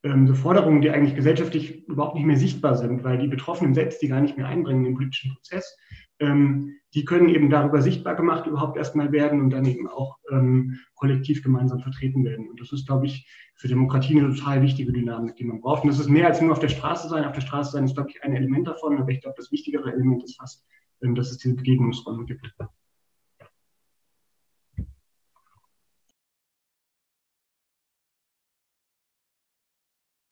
ähm, 0.04 0.26
so 0.26 0.34
Forderungen, 0.34 0.82
die 0.82 0.90
eigentlich 0.90 1.16
gesellschaftlich 1.16 1.88
überhaupt 1.88 2.14
nicht 2.14 2.26
mehr 2.26 2.36
sichtbar 2.36 2.76
sind, 2.76 3.02
weil 3.02 3.18
die 3.18 3.28
Betroffenen 3.28 3.74
selbst 3.74 4.02
die 4.02 4.08
gar 4.08 4.20
nicht 4.20 4.36
mehr 4.36 4.46
einbringen 4.46 4.80
in 4.80 4.90
den 4.90 4.94
politischen 4.94 5.34
Prozess, 5.34 5.76
ähm, 6.20 6.76
die 6.94 7.04
können 7.04 7.28
eben 7.28 7.50
darüber 7.50 7.82
sichtbar 7.82 8.14
gemacht 8.14 8.46
überhaupt 8.46 8.76
erstmal 8.76 9.10
werden 9.10 9.40
und 9.40 9.50
dann 9.50 9.64
eben 9.64 9.88
auch 9.88 10.18
ähm, 10.30 10.78
kollektiv 10.94 11.42
gemeinsam 11.42 11.80
vertreten 11.80 12.24
werden. 12.24 12.48
Und 12.48 12.60
das 12.60 12.70
ist, 12.70 12.86
glaube 12.86 13.06
ich, 13.06 13.26
für 13.56 13.66
Demokratie 13.66 14.20
eine 14.20 14.32
total 14.32 14.62
wichtige 14.62 14.92
Dynamik, 14.92 15.36
die 15.36 15.44
man 15.44 15.60
braucht. 15.60 15.82
Und 15.82 15.90
das 15.90 15.98
ist 15.98 16.08
mehr 16.08 16.28
als 16.28 16.40
nur 16.40 16.52
auf 16.52 16.60
der 16.60 16.68
Straße 16.68 17.08
sein. 17.08 17.24
Auf 17.24 17.32
der 17.32 17.40
Straße 17.40 17.72
sein 17.72 17.84
ist, 17.84 17.94
glaube 17.94 18.10
ich, 18.10 18.22
ein 18.22 18.36
Element 18.36 18.68
davon, 18.68 18.98
aber 18.98 19.10
ich 19.10 19.22
glaube, 19.22 19.34
das 19.36 19.50
wichtigere 19.50 19.92
Element 19.92 20.22
ist 20.22 20.36
fast, 20.36 20.64
ähm, 21.02 21.14
dass 21.14 21.30
es 21.30 21.38
diese 21.38 21.56
Begegnungsräume 21.56 22.26
gibt. 22.26 22.54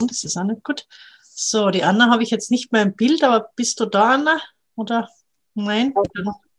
Das 0.07 0.25
ist 0.25 0.37
auch 0.37 0.45
nicht 0.45 0.65
gut. 0.65 0.87
So, 1.23 1.71
die 1.71 1.83
Anna 1.83 2.11
habe 2.11 2.23
ich 2.23 2.31
jetzt 2.31 2.51
nicht 2.51 2.73
mehr 2.73 2.83
im 2.83 2.95
Bild, 2.95 3.25
aber 3.25 3.51
bist 3.57 3.81
du 3.81 3.87
da, 3.87 4.15
Anna? 4.15 4.41
Oder 4.77 5.09
nein? 5.55 5.95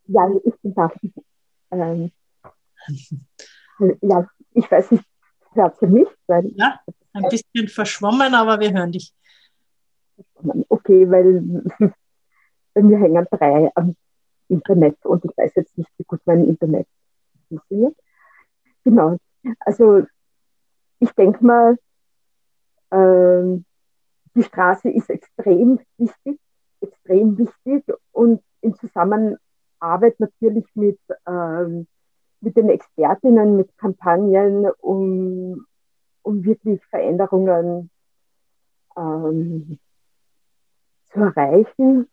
Ja, 0.08 0.30
ich 0.44 0.56
bin 0.62 0.74
da. 0.74 0.92
Ähm, 1.72 2.12
ja, 4.02 4.28
ich 4.54 4.70
weiß 4.70 4.92
nicht, 4.92 5.04
hört 5.54 5.82
ihr 5.82 5.88
mich? 5.88 6.08
Weil 6.28 6.52
ja, 6.56 6.80
ein 7.14 7.30
bisschen 7.30 7.68
verschwommen, 7.68 8.34
aber 8.34 8.60
wir 8.60 8.74
hören 8.74 8.92
dich. 8.92 9.14
Okay, 10.70 11.10
weil 11.10 11.64
bei 12.74 12.82
mir 12.82 12.98
hängen 13.00 13.28
drei 13.32 13.72
am 13.76 13.96
Internet 14.48 15.04
und 15.06 15.24
ich 15.26 15.38
weiß 15.38 15.54
jetzt 15.56 15.78
nicht, 15.78 15.90
wie 15.98 16.04
gut 16.04 16.22
mein 16.26 16.46
Internet 16.46 16.88
funktioniert. 17.48 17.96
Genau. 18.84 19.18
Also 19.60 20.06
ich 21.00 21.12
denke 21.12 21.44
mal, 21.46 21.78
ähm, 22.94 23.66
die 24.36 24.44
Straße 24.44 24.90
ist 24.90 25.10
extrem 25.10 25.80
wichtig, 25.98 26.40
extrem 26.80 27.38
wichtig 27.38 27.84
und 28.12 28.42
in 28.62 28.76
Zusammenarbeit 28.76 30.20
natürlich 30.20 30.66
mit, 30.76 31.00
ähm, 31.28 31.88
mit 32.42 32.56
den 32.56 32.70
Expertinnen, 32.70 33.58
mit 33.58 33.76
Kampagnen, 33.78 34.70
um, 34.80 35.66
um 36.22 36.44
wirklich 36.44 36.84
Veränderungen 36.86 37.90
ähm, 38.96 39.80
zu 41.12 41.20
erreichen. 41.20 42.08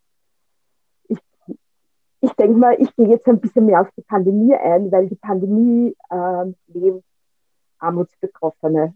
Ich, 2.22 2.32
denke 2.32 2.58
mal, 2.58 2.76
ich 2.78 2.94
gehe 2.96 3.08
jetzt 3.08 3.26
ein 3.28 3.40
bisschen 3.40 3.66
mehr 3.66 3.80
auf 3.80 3.90
die 3.96 4.02
Pandemie 4.02 4.54
ein, 4.54 4.90
weil 4.92 5.08
die 5.08 5.16
Pandemie 5.16 5.96
äh, 6.10 6.52
lebt 6.68 7.04
Armutsbetroffene 7.78 8.94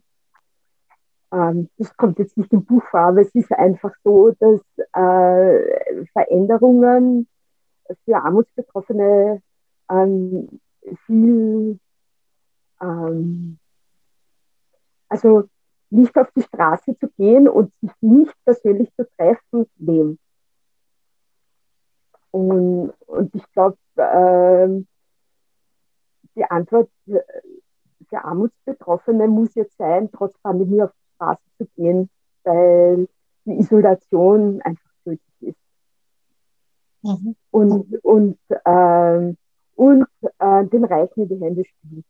ähm, 1.35 1.69
das 1.79 1.97
kommt 1.97 2.19
jetzt 2.19 2.37
nicht 2.37 2.53
im 2.53 2.65
Buch 2.65 2.83
vor, 2.91 3.01
aber 3.01 3.23
es 3.23 3.35
ist 3.35 3.53
einfach 3.53 3.93
so, 4.05 4.31
dass 4.39 4.61
äh, 4.93 6.07
Veränderungen 6.13 7.27
für 8.05 8.17
Armutsbetroffene 8.17 9.43
ähm, 9.91 10.61
viel, 11.07 11.79
ähm, 12.81 13.59
also 15.09 15.45
nicht 15.91 16.17
auf 16.17 16.31
die 16.37 16.43
Straße 16.43 16.97
zu 16.99 17.09
gehen 17.17 17.49
und 17.49 17.73
sich 17.81 17.93
nicht 18.01 18.35
persönlich 18.45 18.93
zu 18.95 19.07
treffen, 19.17 19.67
nehmen. 19.77 20.19
Und, 22.31 22.93
und 23.07 23.35
ich 23.35 23.45
glaube, 23.53 23.77
äh, 23.97 24.85
die 26.37 26.45
Antwort 26.45 26.91
für 27.07 28.25
Armutsbetroffene 28.25 29.29
muss 29.29 29.55
jetzt 29.55 29.77
sein, 29.77 30.11
trotz 30.13 30.37
Pandemie 30.39 30.83
auf 30.83 30.91
Straße 31.15 31.43
zu 31.59 31.67
gehen, 31.77 32.11
weil 32.45 33.09
die 33.45 33.59
Isolation 33.59 34.61
einfach 34.63 34.91
tödlich 35.05 35.21
ist. 35.41 35.59
Mhm. 37.03 37.37
Und, 37.51 38.05
und, 38.05 38.39
äh, 38.49 39.35
und 39.75 40.07
äh, 40.39 40.65
den 40.67 40.85
Reichen 40.85 41.23
in 41.23 41.29
die 41.29 41.45
Hände 41.45 41.65
spielt. 41.65 42.05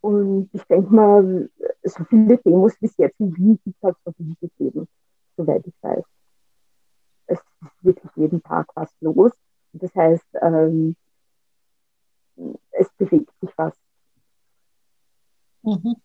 Und 0.00 0.50
ich 0.52 0.62
denke 0.64 0.94
mal, 0.94 1.50
so 1.82 2.04
viele 2.04 2.36
Demos 2.38 2.74
es 2.82 2.94
jetzt 2.98 3.18
in 3.18 3.34
Wien 3.36 3.58
gibt 3.64 3.82
es 3.82 3.96
noch 4.04 4.18
nie 4.18 4.36
gegeben, 4.38 4.86
soweit 5.36 5.66
ich 5.66 5.74
weiß. 5.80 6.04
Es 7.26 7.38
ist 7.38 7.84
wirklich 7.84 8.10
jeden 8.14 8.42
Tag 8.42 8.66
was 8.74 8.94
los. 9.00 9.32
Das 9.72 9.94
heißt, 9.94 10.26
ähm, 10.42 10.94
es 12.72 12.92
bewegt 12.98 13.32
sich 13.40 13.50
was. 13.56 13.74
Mhm. 15.62 15.96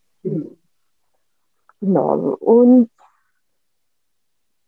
Genau. 1.81 2.35
Und 2.39 2.89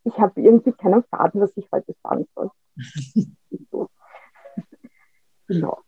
ich 0.03 0.17
habe 0.17 0.41
irgendwie 0.41 0.71
keinen 0.71 1.03
Faden, 1.03 1.41
was 1.41 1.55
ich 1.55 1.67
heute 1.71 1.93
sagen 2.03 2.27
soll. 2.35 2.49
genau. 5.47 5.79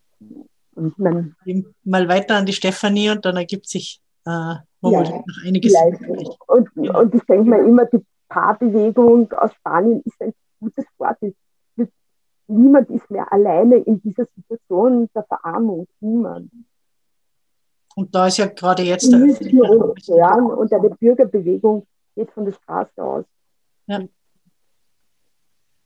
Und 0.75 0.97
mein, 0.97 1.35
Mal 1.83 2.07
weiter 2.07 2.37
an 2.37 2.45
die 2.45 2.53
Stefanie 2.53 3.09
und 3.09 3.25
dann 3.25 3.37
ergibt 3.37 3.67
sich 3.67 4.01
äh, 4.25 4.55
noch 4.81 5.23
einiges. 5.45 5.73
Und, 6.47 6.73
genau. 6.73 7.01
und 7.01 7.15
ich 7.15 7.23
denke 7.23 7.49
mal 7.49 7.65
immer, 7.65 7.85
die 7.85 8.03
Paarbewegung 8.29 9.31
aus 9.33 9.53
Spanien 9.53 10.01
ist 10.05 10.21
ein 10.21 10.33
gutes 10.59 10.85
Wort. 10.97 11.17
Niemand 12.47 12.89
ist 12.89 13.09
mehr 13.09 13.31
alleine 13.31 13.77
in 13.77 14.01
dieser 14.01 14.25
Situation 14.35 15.09
der 15.15 15.23
Verarmung. 15.23 15.87
Niemand. 16.01 16.51
Und 17.95 18.13
da 18.15 18.27
ist 18.27 18.37
ja 18.37 18.47
gerade 18.47 18.83
jetzt 18.83 19.11
der 19.11 19.19
hören 19.19 20.51
und 20.51 20.73
eine 20.73 20.89
Bürgerbewegung 20.89 21.85
geht 22.15 22.31
von 22.31 22.45
der 22.45 22.53
Straße 22.53 23.03
aus. 23.03 23.25
Ja. 23.87 24.03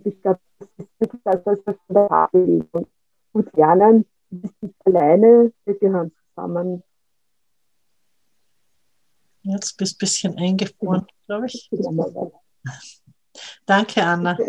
Ich 0.04 0.22
glaube, 0.22 0.40
das 0.60 0.70
ist 0.78 0.90
wirklich 1.00 1.22
das, 1.24 1.46
was 1.46 1.60
von 1.64 1.76
der 1.90 2.30
Bewegung. 2.32 2.88
Gut 3.34 3.56
lernen, 3.56 4.06
du 4.30 4.42
bist 4.42 4.54
nicht 4.62 4.76
alleine, 4.86 5.52
wir 5.66 5.80
gehören 5.80 6.12
zusammen. 6.30 6.84
Jetzt 9.42 9.78
bist 9.78 9.94
du 9.94 9.96
ein 9.96 10.00
bisschen 10.00 10.38
eingefroren, 10.38 11.06
glaube 11.26 11.46
ich. 11.48 11.70
Danke, 13.66 14.04
Anna. 14.04 14.38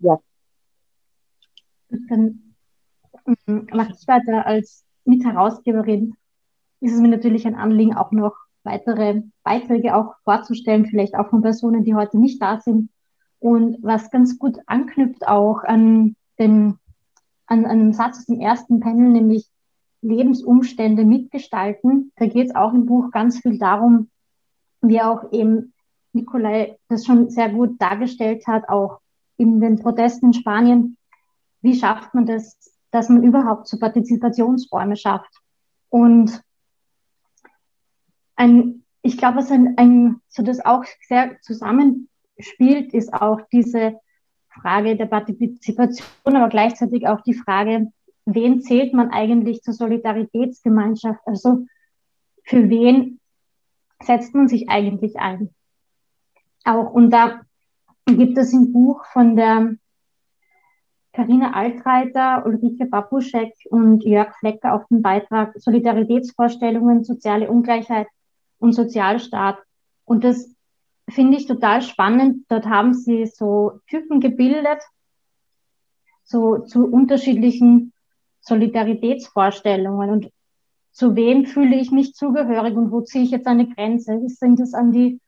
Ja. 0.00 0.16
Dann 2.08 2.54
mache 3.46 3.92
ich 3.92 4.06
weiter 4.06 4.46
als 4.46 4.84
Mitherausgeberin 5.08 6.14
ist 6.80 6.94
es 6.94 7.00
mir 7.00 7.08
natürlich 7.08 7.46
ein 7.46 7.54
Anliegen, 7.54 7.96
auch 7.96 8.12
noch 8.12 8.36
weitere 8.62 9.22
Beiträge 9.42 9.96
auch 9.96 10.14
vorzustellen, 10.24 10.86
vielleicht 10.86 11.14
auch 11.14 11.30
von 11.30 11.42
Personen, 11.42 11.84
die 11.84 11.94
heute 11.94 12.18
nicht 12.18 12.40
da 12.40 12.60
sind. 12.60 12.90
Und 13.40 13.78
was 13.82 14.10
ganz 14.10 14.38
gut 14.38 14.58
anknüpft 14.66 15.26
auch 15.26 15.64
an 15.64 16.16
dem, 16.38 16.78
an, 17.46 17.64
an 17.64 17.70
einem 17.70 17.92
Satz 17.92 18.18
aus 18.18 18.26
dem 18.26 18.40
ersten 18.40 18.80
Panel, 18.80 19.10
nämlich 19.10 19.48
Lebensumstände 20.02 21.04
mitgestalten. 21.04 22.12
Da 22.16 22.26
geht 22.26 22.48
es 22.48 22.54
auch 22.54 22.72
im 22.72 22.86
Buch 22.86 23.10
ganz 23.10 23.40
viel 23.40 23.58
darum, 23.58 24.10
wie 24.80 25.00
auch 25.00 25.32
eben 25.32 25.72
Nikolai 26.12 26.78
das 26.88 27.04
schon 27.04 27.30
sehr 27.30 27.48
gut 27.50 27.80
dargestellt 27.80 28.46
hat, 28.46 28.68
auch 28.68 29.00
in 29.36 29.60
den 29.60 29.78
Protesten 29.78 30.26
in 30.26 30.32
Spanien. 30.32 30.96
Wie 31.62 31.74
schafft 31.74 32.14
man 32.14 32.26
das, 32.26 32.56
dass 32.90 33.08
man 33.08 33.22
überhaupt 33.22 33.68
so 33.68 33.78
Partizipationsräume 33.78 34.96
schafft. 34.96 35.32
Und 35.90 36.42
ein, 38.36 38.84
ich 39.02 39.18
glaube, 39.18 39.38
was 39.38 39.50
ein, 39.50 39.74
ein, 39.76 40.20
so 40.28 40.42
das 40.42 40.64
auch 40.64 40.84
sehr 41.06 41.40
zusammenspielt, 41.42 42.94
ist 42.94 43.12
auch 43.12 43.40
diese 43.52 43.98
Frage 44.48 44.96
der 44.96 45.06
Partizipation, 45.06 46.36
aber 46.36 46.48
gleichzeitig 46.48 47.06
auch 47.06 47.20
die 47.22 47.34
Frage, 47.34 47.92
wen 48.24 48.62
zählt 48.62 48.94
man 48.94 49.10
eigentlich 49.10 49.62
zur 49.62 49.74
Solidaritätsgemeinschaft? 49.74 51.20
Also 51.26 51.66
für 52.44 52.68
wen 52.68 53.20
setzt 54.02 54.34
man 54.34 54.48
sich 54.48 54.68
eigentlich 54.68 55.18
ein? 55.18 55.54
Auch, 56.64 56.92
und 56.92 57.10
da 57.10 57.40
gibt 58.06 58.38
es 58.38 58.52
im 58.52 58.72
Buch 58.72 59.04
von 59.06 59.36
der 59.36 59.76
Karina 61.18 61.52
Altreiter, 61.52 62.46
Ulrike 62.46 62.86
Babuschek 62.86 63.52
und 63.70 64.04
Jörg 64.04 64.36
Flecker 64.38 64.72
auf 64.72 64.86
den 64.86 65.02
Beitrag 65.02 65.52
Solidaritätsvorstellungen, 65.60 67.02
soziale 67.02 67.50
Ungleichheit 67.50 68.06
und 68.60 68.72
Sozialstaat. 68.72 69.58
Und 70.04 70.22
das 70.22 70.54
finde 71.08 71.36
ich 71.36 71.46
total 71.46 71.82
spannend. 71.82 72.44
Dort 72.48 72.66
haben 72.66 72.94
sie 72.94 73.26
so 73.26 73.80
Typen 73.88 74.20
gebildet, 74.20 74.80
so 76.22 76.58
zu 76.58 76.86
unterschiedlichen 76.86 77.92
Solidaritätsvorstellungen. 78.38 80.10
Und 80.10 80.30
zu 80.92 81.16
wem 81.16 81.46
fühle 81.46 81.80
ich 81.80 81.90
mich 81.90 82.14
zugehörig 82.14 82.76
und 82.76 82.92
wo 82.92 83.00
ziehe 83.00 83.24
ich 83.24 83.32
jetzt 83.32 83.48
eine 83.48 83.66
Grenze? 83.66 84.20
Sind 84.28 84.60
es 84.60 84.72
an 84.72 84.92
die 84.92 85.18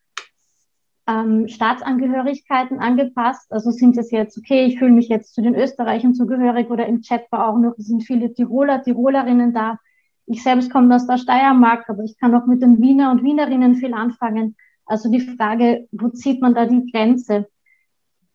ähm, 1.07 1.49
Staatsangehörigkeiten 1.49 2.79
angepasst? 2.79 3.53
Also 3.53 3.71
sind 3.71 3.97
es 3.97 4.11
jetzt, 4.11 4.39
okay, 4.39 4.65
ich 4.65 4.79
fühle 4.79 4.93
mich 4.93 5.09
jetzt 5.09 5.35
zu 5.35 5.43
den 5.43 5.55
Österreichern 5.55 6.15
zugehörig 6.15 6.71
oder 6.71 6.87
im 6.87 7.03
Chat 7.03 7.31
war 7.31 7.49
auch 7.49 7.59
noch, 7.59 7.75
es 7.79 7.87
sind 7.87 8.03
viele 8.03 8.33
Tiroler, 8.33 8.83
Tirolerinnen 8.83 9.53
da. 9.53 9.79
Ich 10.27 10.43
selbst 10.43 10.71
komme 10.71 10.95
aus 10.95 11.07
der 11.07 11.19
Steiermark, 11.19 11.89
aber 11.89 12.05
ich 12.05 12.17
kann 12.19 12.35
auch 12.35 12.47
mit 12.47 12.63
den 12.63 12.81
Wiener 12.81 13.11
und 13.11 13.25
Wienerinnen 13.25 13.77
viel 13.77 13.95
anfangen. 13.95 14.57
Also 14.85 15.11
die 15.11 15.21
Frage, 15.21 15.89
wo 15.93 16.09
zieht 16.09 16.41
man 16.41 16.55
da 16.55 16.67
die 16.67 16.91
Grenze? 16.91 17.49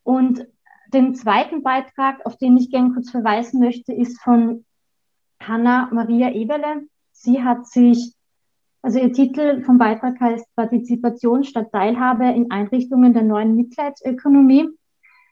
Und 0.04 0.48
den 0.94 1.16
zweiten 1.16 1.64
Beitrag, 1.64 2.26
auf 2.26 2.38
den 2.38 2.58
ich 2.58 2.72
gerne 2.72 2.94
kurz 2.94 3.12
verweisen 3.12 3.60
möchte, 3.60 3.94
ist 3.94 4.22
von 4.22 4.66
Hanna 5.42 5.90
Maria 5.92 6.32
Eberle. 6.32 6.88
Sie 7.12 7.44
hat 7.44 7.68
sich 7.68 8.15
also 8.86 9.00
Ihr 9.00 9.12
Titel 9.12 9.64
vom 9.64 9.80
Beitrag 9.80 10.20
heißt 10.20 10.46
Partizipation 10.56 11.44
statt 11.44 11.72
Teilhabe 11.72 12.26
in 12.26 12.52
Einrichtungen 12.52 13.14
der 13.14 13.24
neuen 13.24 13.56
Mitgliedsökonomie. 13.56 14.70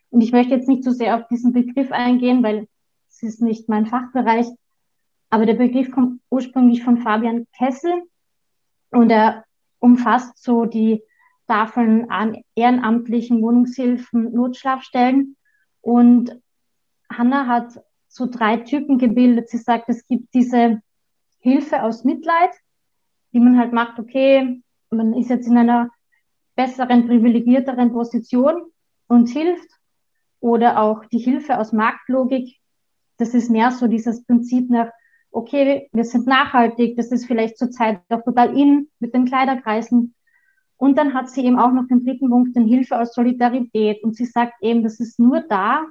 Und 0.09 0.21
ich 0.21 0.31
möchte 0.31 0.55
jetzt 0.55 0.67
nicht 0.67 0.83
zu 0.83 0.89
so 0.89 0.97
sehr 0.97 1.15
auf 1.15 1.27
diesen 1.27 1.53
Begriff 1.53 1.91
eingehen, 1.91 2.41
weil 2.41 2.67
es 3.11 3.21
ist 3.21 3.43
nicht 3.43 3.69
mein 3.69 3.85
Fachbereich. 3.85 4.47
Aber 5.29 5.45
der 5.45 5.53
Begriff 5.53 5.91
kommt 5.91 6.19
ursprünglich 6.31 6.83
von 6.83 6.97
Fabian 6.97 7.45
Kessel 7.55 7.93
und 8.89 9.11
er 9.11 9.45
umfasst 9.77 10.41
so 10.41 10.65
die 10.65 11.03
Tafeln 11.45 12.09
an 12.09 12.41
ehrenamtlichen 12.55 13.39
Wohnungshilfen, 13.43 14.33
Notschlafstellen. 14.33 15.37
Und 15.81 16.41
Hanna 17.07 17.45
hat 17.45 17.83
so 18.07 18.25
drei 18.25 18.57
Typen 18.57 18.97
gebildet. 18.97 19.49
Sie 19.49 19.59
sagt, 19.59 19.89
es 19.89 20.07
gibt 20.07 20.33
diese 20.33 20.81
Hilfe 21.37 21.83
aus 21.83 22.03
Mitleid, 22.03 22.49
die 23.33 23.39
man 23.39 23.57
halt 23.57 23.73
macht, 23.73 23.99
okay, 23.99 24.61
man 24.89 25.13
ist 25.13 25.29
jetzt 25.29 25.47
in 25.47 25.57
einer 25.57 25.89
besseren, 26.55 27.07
privilegierteren 27.07 27.91
Position 27.91 28.71
und 29.07 29.29
hilft. 29.29 29.69
Oder 30.39 30.81
auch 30.81 31.05
die 31.05 31.19
Hilfe 31.19 31.57
aus 31.57 31.71
Marktlogik. 31.71 32.57
Das 33.17 33.33
ist 33.33 33.49
mehr 33.49 33.71
so 33.71 33.87
dieses 33.87 34.25
Prinzip 34.25 34.69
nach, 34.69 34.89
okay, 35.31 35.89
wir 35.93 36.03
sind 36.03 36.27
nachhaltig, 36.27 36.97
das 36.97 37.11
ist 37.11 37.25
vielleicht 37.25 37.57
zurzeit 37.57 38.01
auch 38.09 38.23
total 38.23 38.57
in 38.57 38.89
mit 38.99 39.13
den 39.13 39.25
Kleiderkreisen. 39.25 40.13
Und 40.77 40.97
dann 40.97 41.13
hat 41.13 41.29
sie 41.29 41.45
eben 41.45 41.59
auch 41.59 41.71
noch 41.71 41.87
den 41.87 42.03
dritten 42.03 42.29
Punkt, 42.29 42.55
den 42.55 42.67
Hilfe 42.67 42.99
aus 42.99 43.13
Solidarität. 43.13 44.03
Und 44.03 44.15
sie 44.15 44.25
sagt 44.25 44.55
eben, 44.61 44.83
das 44.83 44.99
ist 44.99 45.17
nur 45.17 45.41
da, 45.41 45.85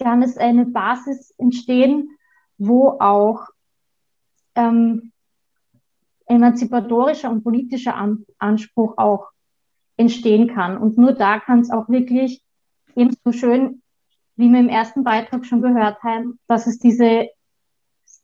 kann 0.00 0.22
es 0.22 0.36
eine 0.36 0.66
Basis 0.66 1.34
entstehen, 1.38 2.16
wo 2.58 2.90
auch 3.00 3.48
ähm, 4.54 5.11
emanzipatorischer 6.32 7.30
und 7.30 7.44
politischer 7.44 7.94
An 7.94 8.24
Anspruch 8.38 8.98
auch 8.98 9.28
entstehen 9.96 10.48
kann. 10.48 10.76
Und 10.78 10.98
nur 10.98 11.12
da 11.12 11.38
kann 11.38 11.60
es 11.60 11.70
auch 11.70 11.88
wirklich 11.88 12.42
eben 12.96 13.14
so 13.24 13.32
schön, 13.32 13.82
wie 14.36 14.50
wir 14.50 14.60
im 14.60 14.68
ersten 14.68 15.04
Beitrag 15.04 15.44
schon 15.44 15.62
gehört 15.62 16.02
haben, 16.02 16.38
dass 16.46 16.66
es 16.66 16.78
diese, 16.78 17.28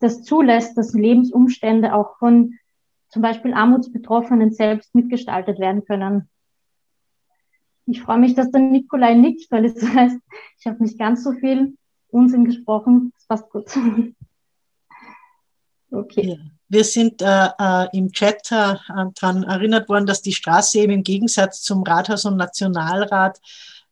das 0.01 0.23
zulässt, 0.23 0.77
dass 0.77 0.95
Lebensumstände 0.95 1.95
auch 1.95 2.19
von 2.19 2.55
zum 3.11 3.23
Beispiel 3.23 3.55
Armutsbetroffenen 3.55 4.53
selbst 4.53 4.95
mitgestaltet 4.95 5.59
werden 5.59 5.85
können. 5.85 6.29
Ich 7.87 8.03
freue 8.03 8.19
mich, 8.19 8.35
dass 8.35 8.51
der 8.51 8.61
Nikolai 8.61 9.15
nickt, 9.15 9.51
weil 9.51 9.65
es 9.65 9.83
heißt, 9.83 10.19
ich 10.59 10.67
habe 10.67 10.83
nicht 10.83 10.99
ganz 10.99 11.25
so 11.25 11.33
viel 11.33 11.77
Unsinn 12.09 12.45
gesprochen. 12.45 13.13
Das 13.15 13.27
passt 13.27 13.51
gut. 13.51 13.67
Okay. 15.91 16.37
Ja. 16.37 16.58
Wir 16.69 16.85
sind 16.85 17.23
äh, 17.23 17.49
äh, 17.59 17.89
im 17.97 18.13
Chat 18.13 18.53
äh, 18.53 18.75
daran 19.15 19.43
erinnert 19.45 19.89
worden, 19.89 20.07
dass 20.07 20.21
die 20.21 20.35
Straße 20.35 20.79
eben 20.79 20.93
im 20.93 21.03
Gegensatz 21.03 21.63
zum 21.63 21.83
Rathaus 21.83 22.25
und 22.27 22.37
Nationalrat 22.37 23.39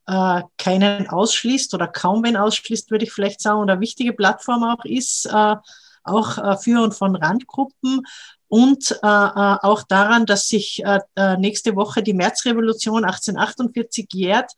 äh, 0.07 0.43
keinen 0.59 1.09
ausschließt 1.09 1.75
oder 1.75 1.89
kaum 1.89 2.23
wen 2.25 2.37
ausschließt, 2.37 2.91
würde 2.91 3.05
ich 3.05 3.13
vielleicht 3.13 3.41
sagen, 3.41 3.61
oder 3.61 3.81
wichtige 3.81 4.13
Plattform 4.13 4.63
auch 4.63 4.85
ist, 4.85 5.27
äh, 5.27 5.57
auch 6.05 6.39
äh, 6.39 6.57
für 6.57 6.83
und 6.83 6.95
von 6.95 7.17
Randgruppen. 7.17 8.03
Und 8.49 8.93
äh, 8.93 9.07
äh, 9.07 9.57
auch 9.63 9.83
daran, 9.83 10.25
dass 10.25 10.47
sich 10.47 10.85
äh, 10.85 11.01
äh 11.17 11.37
nächste 11.37 11.75
Woche 11.75 12.03
die 12.03 12.15
Märzrevolution 12.15 13.05
1848 13.05 14.07
jährt, 14.13 14.53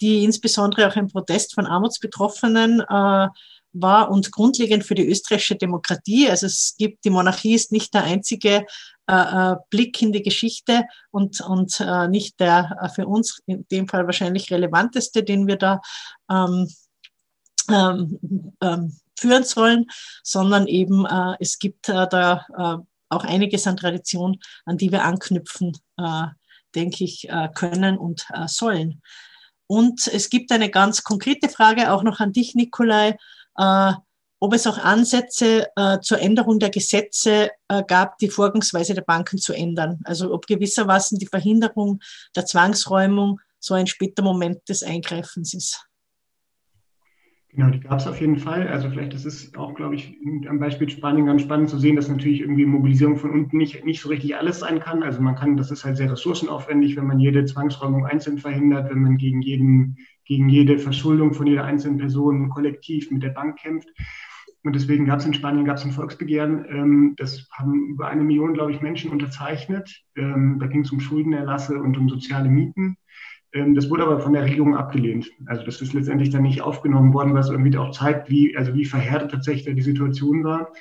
die 0.00 0.24
insbesondere 0.24 0.88
auch 0.88 0.96
ein 0.96 1.08
Protest 1.08 1.54
von 1.54 1.66
Armutsbetroffenen 1.66 2.80
äh, 2.80 3.28
war 3.74 4.10
und 4.10 4.32
grundlegend 4.32 4.84
für 4.84 4.94
die 4.94 5.06
österreichische 5.06 5.56
Demokratie. 5.56 6.30
Also 6.30 6.46
es 6.46 6.74
gibt, 6.78 7.04
die 7.04 7.10
Monarchie 7.10 7.54
ist 7.54 7.72
nicht 7.72 7.92
der 7.92 8.04
einzige 8.04 8.66
äh, 9.06 9.52
äh, 9.52 9.56
Blick 9.68 10.00
in 10.00 10.12
die 10.12 10.22
Geschichte 10.22 10.84
und, 11.10 11.40
und 11.42 11.78
äh, 11.80 12.08
nicht 12.08 12.40
der 12.40 12.78
äh, 12.80 12.88
für 12.88 13.06
uns 13.06 13.42
in 13.46 13.66
dem 13.70 13.88
Fall 13.88 14.06
wahrscheinlich 14.06 14.50
relevanteste, 14.50 15.22
den 15.22 15.46
wir 15.46 15.56
da 15.56 15.82
ähm, 16.30 16.68
ähm, 17.70 18.18
ähm, 18.62 18.96
führen 19.18 19.44
sollen, 19.44 19.86
sondern 20.22 20.66
eben 20.66 21.04
äh, 21.06 21.34
es 21.40 21.58
gibt 21.58 21.88
äh, 21.88 22.06
da 22.08 22.46
äh, 22.56 22.84
auch 23.10 23.24
einiges 23.24 23.66
an 23.66 23.76
Tradition, 23.76 24.38
an 24.64 24.78
die 24.78 24.90
wir 24.90 25.04
anknüpfen, 25.04 25.76
äh, 25.98 26.26
denke 26.74 27.04
ich, 27.04 27.28
äh, 27.28 27.48
können 27.54 27.98
und 27.98 28.26
äh, 28.32 28.48
sollen. 28.48 29.02
Und 29.66 30.06
es 30.08 30.30
gibt 30.30 30.52
eine 30.52 30.70
ganz 30.70 31.04
konkrete 31.04 31.48
Frage 31.48 31.92
auch 31.92 32.02
noch 32.02 32.20
an 32.20 32.32
dich, 32.32 32.54
Nikolai 32.54 33.16
ob 33.56 34.52
es 34.52 34.66
auch 34.66 34.76
Ansätze 34.76 35.68
äh, 35.74 36.00
zur 36.00 36.20
Änderung 36.20 36.58
der 36.58 36.68
Gesetze 36.68 37.50
äh, 37.68 37.82
gab, 37.86 38.18
die 38.18 38.28
Vorgangsweise 38.28 38.92
der 38.92 39.00
Banken 39.00 39.38
zu 39.38 39.54
ändern. 39.54 40.00
Also 40.04 40.34
ob 40.34 40.46
gewissermaßen 40.46 41.18
die 41.18 41.26
Verhinderung 41.26 42.00
der 42.36 42.44
Zwangsräumung 42.44 43.40
so 43.58 43.72
ein 43.72 43.86
später 43.86 44.22
Moment 44.22 44.68
des 44.68 44.82
Eingreifens 44.82 45.54
ist. 45.54 45.88
Genau, 47.54 47.70
die 47.70 47.80
gab 47.80 48.00
es 48.00 48.06
auf 48.06 48.20
jeden 48.20 48.36
Fall. 48.36 48.66
Also 48.66 48.90
vielleicht 48.90 49.14
das 49.14 49.24
ist 49.24 49.56
auch, 49.56 49.74
glaube 49.74 49.94
ich, 49.94 50.12
am 50.48 50.58
Beispiel 50.58 50.90
Spanien 50.90 51.26
ganz 51.26 51.42
spannend 51.42 51.70
zu 51.70 51.78
sehen, 51.78 51.94
dass 51.94 52.08
natürlich 52.08 52.40
irgendwie 52.40 52.66
Mobilisierung 52.66 53.16
von 53.16 53.30
unten 53.30 53.56
nicht, 53.56 53.84
nicht 53.84 54.02
so 54.02 54.08
richtig 54.08 54.36
alles 54.36 54.58
sein 54.58 54.80
kann. 54.80 55.04
Also 55.04 55.22
man 55.22 55.36
kann, 55.36 55.56
das 55.56 55.70
ist 55.70 55.84
halt 55.84 55.96
sehr 55.96 56.10
ressourcenaufwendig, 56.10 56.96
wenn 56.96 57.06
man 57.06 57.20
jede 57.20 57.44
Zwangsräumung 57.44 58.04
einzeln 58.04 58.38
verhindert, 58.38 58.90
wenn 58.90 59.02
man 59.02 59.16
gegen 59.16 59.40
jeden 59.40 59.98
gegen 60.24 60.48
jede 60.48 60.78
Verschuldung 60.78 61.34
von 61.34 61.46
jeder 61.46 61.64
einzelnen 61.64 61.98
Person 61.98 62.48
kollektiv 62.50 63.10
mit 63.10 63.22
der 63.22 63.30
Bank 63.30 63.58
kämpft. 63.58 63.88
Und 64.62 64.74
deswegen 64.74 65.04
gab 65.04 65.18
es 65.18 65.26
in 65.26 65.34
Spanien 65.34 65.66
gab 65.66 65.76
es 65.76 65.84
ein 65.84 65.92
Volksbegehren, 65.92 66.64
ähm, 66.70 67.14
das 67.18 67.46
haben 67.52 67.88
über 67.90 68.08
eine 68.08 68.24
Million, 68.24 68.54
glaube 68.54 68.72
ich, 68.72 68.80
Menschen 68.80 69.10
unterzeichnet. 69.10 70.02
Ähm, 70.16 70.58
da 70.58 70.66
ging 70.66 70.80
es 70.80 70.90
um 70.90 71.00
Schuldenerlasse 71.00 71.78
und 71.78 71.98
um 71.98 72.08
soziale 72.08 72.48
Mieten. 72.48 72.96
Ähm, 73.52 73.74
das 73.74 73.90
wurde 73.90 74.04
aber 74.04 74.20
von 74.20 74.32
der 74.32 74.44
Regierung 74.44 74.74
abgelehnt. 74.74 75.30
Also 75.44 75.64
das 75.64 75.82
ist 75.82 75.92
letztendlich 75.92 76.30
dann 76.30 76.42
nicht 76.42 76.62
aufgenommen 76.62 77.12
worden, 77.12 77.34
was 77.34 77.50
irgendwie 77.50 77.76
auch 77.76 77.90
zeigt, 77.90 78.30
wie, 78.30 78.56
also 78.56 78.74
wie 78.74 78.86
verhärtet 78.86 79.32
tatsächlich 79.32 79.74
die 79.74 79.82
Situation 79.82 80.44
war. 80.44 80.72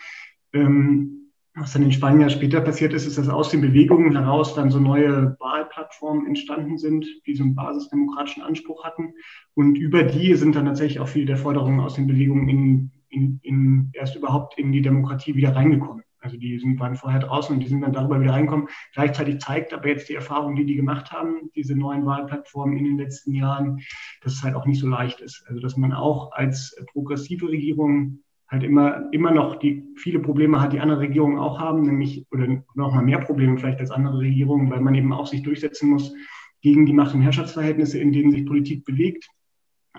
Ähm, 0.54 1.23
was 1.56 1.74
dann 1.74 1.84
in 1.84 1.92
Spanien 1.92 2.30
später 2.30 2.62
passiert 2.62 2.94
ist, 2.94 3.06
ist, 3.06 3.18
dass 3.18 3.30
aus 3.30 3.50
den 3.50 3.62
Bewegungen 3.62 4.16
heraus 4.18 4.56
dann 4.56 4.72
so 4.72 4.80
neue 4.80 5.38
Wahlplattformen 5.40 6.26
entstanden 6.26 6.78
sind, 6.80 7.06
die 7.28 7.36
so 7.36 7.44
einen 7.44 7.54
basisdemokratischen 7.54 8.42
Anspruch 8.42 8.84
hatten. 8.84 9.14
Und 9.54 9.78
über 9.78 10.04
die 10.04 10.34
sind 10.36 10.56
dann 10.56 10.66
tatsächlich 10.66 11.00
auch 11.00 11.08
viele 11.08 11.26
der 11.26 11.38
Forderungen 11.38 11.80
aus 11.80 11.94
den 11.94 12.08
Bewegungen 12.08 12.50
in, 12.50 12.92
in, 13.10 13.40
in 13.44 13.90
erst 13.94 14.16
überhaupt 14.16 14.58
in 14.58 14.72
die 14.72 14.82
Demokratie 14.82 15.36
wieder 15.36 15.56
reingekommen. 15.56 16.04
Also 16.24 16.38
die 16.38 16.58
sind, 16.58 16.80
waren 16.80 16.96
vorher 16.96 17.20
draußen 17.20 17.54
und 17.54 17.60
die 17.60 17.68
sind 17.68 17.82
dann 17.82 17.94
darüber 17.94 18.20
wieder 18.20 18.32
reingekommen. 18.32 18.70
Gleichzeitig 18.94 19.40
zeigt 19.40 19.74
aber 19.74 19.90
jetzt 19.90 20.08
die 20.10 20.16
Erfahrung, 20.16 20.56
die 20.56 20.66
die 20.66 20.76
gemacht 20.76 21.12
haben, 21.12 21.52
diese 21.54 21.76
neuen 21.76 22.06
Wahlplattformen 22.06 22.78
in 22.78 22.86
den 22.86 22.98
letzten 22.98 23.34
Jahren, 23.34 23.82
dass 24.22 24.34
es 24.34 24.44
halt 24.44 24.56
auch 24.56 24.66
nicht 24.66 24.80
so 24.80 24.88
leicht 24.88 25.20
ist. 25.20 25.44
Also 25.48 25.62
dass 25.62 25.78
man 25.78 25.92
auch 25.92 26.32
als 26.32 26.76
progressive 26.94 27.50
Regierung 27.50 28.24
halt 28.54 28.64
immer, 28.64 29.12
immer 29.12 29.32
noch 29.32 29.56
die 29.56 29.84
viele 29.96 30.20
Probleme 30.20 30.62
hat, 30.62 30.74
die 30.74 30.80
andere 30.80 31.00
Regierungen 31.00 31.40
auch 31.40 31.60
haben, 31.60 31.82
nämlich 31.82 32.28
oder 32.32 32.48
noch 32.76 32.94
mal 32.94 33.02
mehr 33.02 33.18
Probleme 33.18 33.58
vielleicht 33.58 33.80
als 33.80 33.90
andere 33.90 34.20
Regierungen, 34.20 34.70
weil 34.70 34.80
man 34.80 34.94
eben 34.94 35.12
auch 35.12 35.26
sich 35.26 35.42
durchsetzen 35.42 35.90
muss 35.90 36.14
gegen 36.62 36.86
die 36.86 36.94
Macht- 36.94 37.16
und 37.16 37.22
Herrschaftsverhältnisse, 37.22 38.00
in 38.00 38.14
denen 38.14 38.32
sich 38.32 38.46
Politik 38.46 38.86
bewegt. 38.86 39.28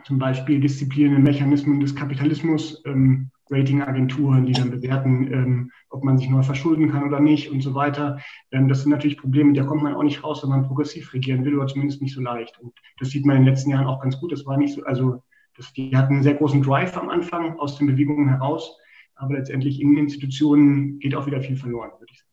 Zum 0.05 0.18
Beispiel 0.18 0.60
disziplinierende 0.60 1.20
Mechanismen 1.20 1.81
des 1.81 1.97
Kapitalismus, 1.97 2.81
ähm, 2.86 3.31
Ratingagenturen, 3.51 4.47
die 4.47 4.52
dann 4.52 4.70
bewerten, 4.70 5.32
ähm, 5.32 5.70
ob 5.90 6.05
man 6.05 6.16
sich 6.16 6.31
neu 6.31 6.43
verschulden 6.43 6.90
kann 6.90 7.05
oder 7.05 7.20
nicht 7.20 7.51
und 7.51 7.60
so 7.60 7.74
weiter. 7.74 8.20
Ähm, 8.52 8.68
das 8.68 8.82
sind 8.82 8.90
natürlich 8.90 9.18
Probleme, 9.18 9.52
da 9.52 9.64
kommt 9.64 9.82
man 9.82 9.94
auch 9.94 10.02
nicht 10.05 10.22
raus, 10.22 10.43
wenn 10.43 10.51
man 10.51 10.66
progressiv 10.66 11.12
regieren 11.12 11.44
will 11.44 11.56
oder 11.56 11.66
zumindest 11.66 12.01
nicht 12.01 12.14
so 12.14 12.22
leicht. 12.22 12.59
Und 12.60 12.72
das 12.98 13.10
sieht 13.10 13.26
man 13.26 13.36
in 13.36 13.43
den 13.43 13.48
letzten 13.51 13.70
Jahren 13.70 13.86
auch 13.86 14.01
ganz 14.01 14.18
gut. 14.20 14.31
Das 14.31 14.47
war 14.47 14.56
nicht 14.56 14.74
so, 14.74 14.85
also 14.85 15.22
das, 15.56 15.72
die 15.72 15.97
hatten 15.97 16.14
einen 16.14 16.22
sehr 16.22 16.35
großen 16.35 16.62
Drive 16.62 16.97
am 16.97 17.09
Anfang 17.09 17.59
aus 17.59 17.78
den 17.78 17.86
Bewegungen 17.86 18.28
heraus, 18.28 18.76
aber 19.14 19.35
letztendlich 19.35 19.81
in 19.81 19.97
Institutionen 19.97 20.98
geht 20.98 21.14
auch 21.14 21.26
wieder 21.26 21.40
viel 21.40 21.56
verloren, 21.56 21.93
würde 21.98 22.12
ich 22.12 22.18
sagen. 22.18 22.31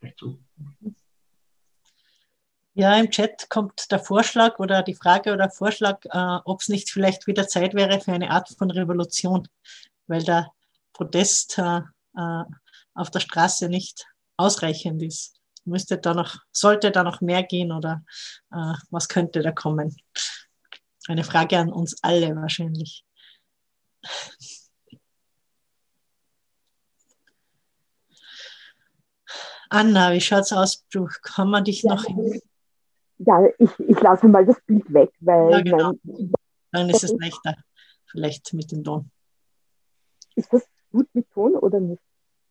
Vielleicht 0.00 0.18
so. 0.18 0.38
Ja, 2.74 2.98
im 2.98 3.10
Chat 3.10 3.50
kommt 3.50 3.90
der 3.90 3.98
Vorschlag 3.98 4.58
oder 4.58 4.82
die 4.82 4.94
Frage 4.94 5.32
oder 5.32 5.50
Vorschlag, 5.50 6.04
äh, 6.04 6.38
ob 6.44 6.60
es 6.60 6.68
nicht 6.68 6.90
vielleicht 6.90 7.26
wieder 7.26 7.46
Zeit 7.46 7.74
wäre 7.74 8.00
für 8.00 8.12
eine 8.12 8.30
Art 8.30 8.48
von 8.56 8.70
Revolution, 8.70 9.46
weil 10.06 10.22
der 10.22 10.50
Protest 10.92 11.58
äh, 11.58 11.80
äh 12.16 12.44
auf 12.94 13.10
der 13.10 13.20
Straße 13.20 13.68
nicht 13.68 14.06
ausreichend 14.36 15.02
ist. 15.02 15.40
Müsste 15.64 15.98
da 15.98 16.12
noch, 16.12 16.36
sollte 16.50 16.90
da 16.90 17.02
noch 17.02 17.20
mehr 17.20 17.42
gehen 17.42 17.72
oder 17.72 18.02
äh, 18.52 18.74
was 18.90 19.08
könnte 19.08 19.42
da 19.42 19.52
kommen? 19.52 19.96
Eine 21.08 21.24
Frage 21.24 21.58
an 21.58 21.72
uns 21.72 22.02
alle 22.02 22.34
wahrscheinlich. 22.36 23.04
Anna, 29.70 30.12
wie 30.12 30.20
schaut 30.20 30.42
es 30.42 30.52
aus? 30.52 30.84
Du, 30.90 31.06
kann 31.22 31.48
man 31.48 31.64
dich 31.64 31.82
ja, 31.82 31.94
noch 31.94 32.04
hin? 32.04 32.40
Ja, 33.18 33.46
ich, 33.58 33.70
ich 33.78 34.00
lasse 34.00 34.26
mal 34.26 34.44
das 34.44 34.60
Bild 34.62 34.92
weg, 34.92 35.12
weil. 35.20 35.50
Ja, 35.50 35.60
genau. 35.60 35.92
mein, 36.02 36.32
Dann 36.72 36.90
ist 36.90 37.04
es 37.04 37.12
leichter, 37.12 37.54
vielleicht 38.06 38.52
mit 38.52 38.72
dem 38.72 38.82
Ton. 38.82 39.10
Ist 40.34 40.52
das 40.52 40.66
gut 40.90 41.08
mit 41.14 41.30
Ton 41.30 41.54
oder 41.54 41.78
nicht? 41.78 42.02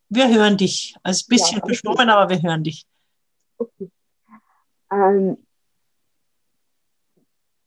Wir 0.09 0.29
hören 0.29 0.57
dich. 0.57 0.95
Also 1.03 1.25
ein 1.25 1.29
bisschen 1.29 1.59
ja, 1.59 1.65
verschwommen, 1.65 2.09
aber 2.09 2.29
wir 2.29 2.41
hören 2.41 2.63
dich. 2.63 2.85
Okay. 3.57 3.91
Ähm, 4.91 5.37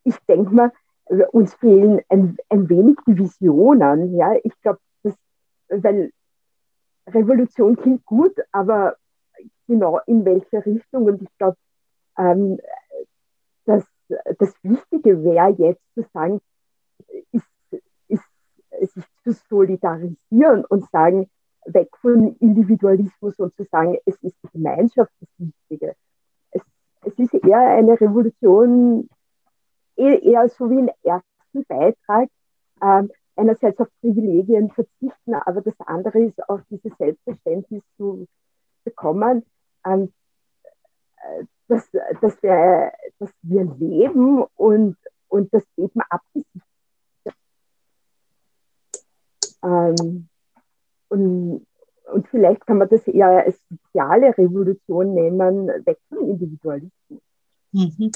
ich 0.05 0.17
denke 0.29 0.55
mal, 0.55 0.73
uns 1.33 1.55
fehlen 1.55 2.01
ein, 2.09 2.37
ein 2.49 2.69
wenig 2.69 2.97
die 3.07 3.19
Visionen. 3.19 4.17
Ja? 4.17 4.35
Ich 4.43 4.59
glaube, 4.61 4.81
weil 5.69 6.13
Revolution 7.07 7.77
klingt 7.77 8.05
gut, 8.05 8.37
aber 8.53 8.97
genau 9.67 10.01
in 10.07 10.25
welche 10.25 10.65
Richtung. 10.65 11.05
Und 11.05 11.23
ich 11.23 11.39
glaube, 11.39 11.57
ähm, 12.19 12.59
das, 13.65 13.85
das 14.39 14.55
Wichtige 14.63 15.23
wäre 15.25 15.51
jetzt 15.51 15.83
zu 15.95 16.05
sagen, 16.13 16.41
ist, 17.33 17.47
ist, 18.09 18.95
sich 18.95 19.05
zu 19.25 19.33
solidarisieren 19.49 20.65
und 20.65 20.89
sagen, 20.91 21.31
weg 21.67 21.89
von 22.01 22.37
Individualismus 22.41 23.39
und 23.39 23.55
zu 23.55 23.65
sagen, 23.65 23.97
es 24.05 24.17
ist 24.23 24.37
die 24.43 24.49
Gemeinschaft 24.53 25.13
das 25.21 25.29
Wichtige. 25.39 25.95
Es, 26.51 26.63
es 27.05 27.19
ist 27.19 27.35
eher 27.35 27.61
eine 27.61 28.01
Revolution 28.01 29.09
eher 29.97 30.49
so 30.49 30.71
wie 30.71 30.79
einen 30.79 30.91
ersten 31.03 31.65
Beitrag, 31.67 32.29
äh, 32.81 33.03
einerseits 33.37 33.81
auf 33.81 33.89
Privilegien 34.01 34.71
verzichten, 34.71 35.35
aber 35.35 35.63
das 35.63 35.75
andere 35.87 36.21
ist 36.25 36.49
auch 36.49 36.61
dieses 36.71 36.97
Selbstverständnis 36.99 37.83
zu 37.97 38.27
bekommen, 38.85 39.45
ähm, 39.87 40.13
äh, 41.17 41.45
dass, 41.69 41.91
dass, 42.21 42.43
wir, 42.43 42.93
dass 43.19 43.31
wir 43.43 43.65
leben 43.79 44.45
und, 44.57 44.97
und 45.29 45.55
das 45.55 45.65
Leben 45.77 46.01
abgesichert 46.09 46.63
ähm, 49.63 50.29
und, 51.09 51.67
und 52.13 52.29
vielleicht 52.29 52.67
kann 52.67 52.79
man 52.79 52.89
das 52.89 53.07
eher 53.07 53.45
als 53.45 53.59
soziale 53.69 54.37
Revolution 54.37 55.15
nennen, 55.15 55.69
weg 55.87 55.99
vom 56.09 56.29
Individualismus. 56.29 57.21
Mhm. 57.73 58.13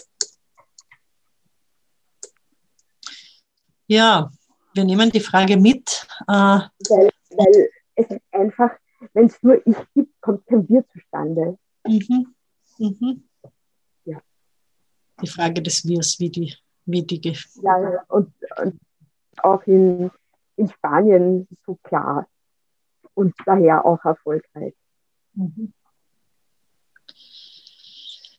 Ja, 3.87 4.31
wir 4.75 4.85
nehmen 4.85 5.11
die 5.11 5.21
Frage 5.21 5.57
mit. 5.57 6.07
Äh, 6.29 6.33
weil, 6.33 7.11
weil 7.31 7.71
es 7.95 8.07
einfach, 8.33 8.71
wenn 9.13 9.27
es 9.27 9.43
nur 9.43 9.67
ich 9.67 9.77
gibt, 9.95 10.21
kommt 10.21 10.47
kein 10.47 10.69
Wir 10.69 10.87
zustande. 10.89 11.59
Mhm. 11.87 12.35
Mhm. 12.79 13.29
Ja. 14.05 14.21
Die 15.23 15.29
Frage 15.29 15.63
des 15.63 15.87
Wirs, 15.87 16.19
wie 16.19 16.31
die, 16.31 16.55
wie 16.85 17.03
die 17.03 17.37
Ja, 17.63 18.05
und, 18.09 18.33
und 18.63 18.79
auch 19.39 19.63
in, 19.67 20.11
in 20.57 20.69
Spanien 20.69 21.49
so 21.65 21.77
klar 21.83 22.27
und 23.15 23.35
daher 23.45 23.85
auch 23.85 24.05
erfolgreich. 24.05 24.75
Mhm 25.35 25.73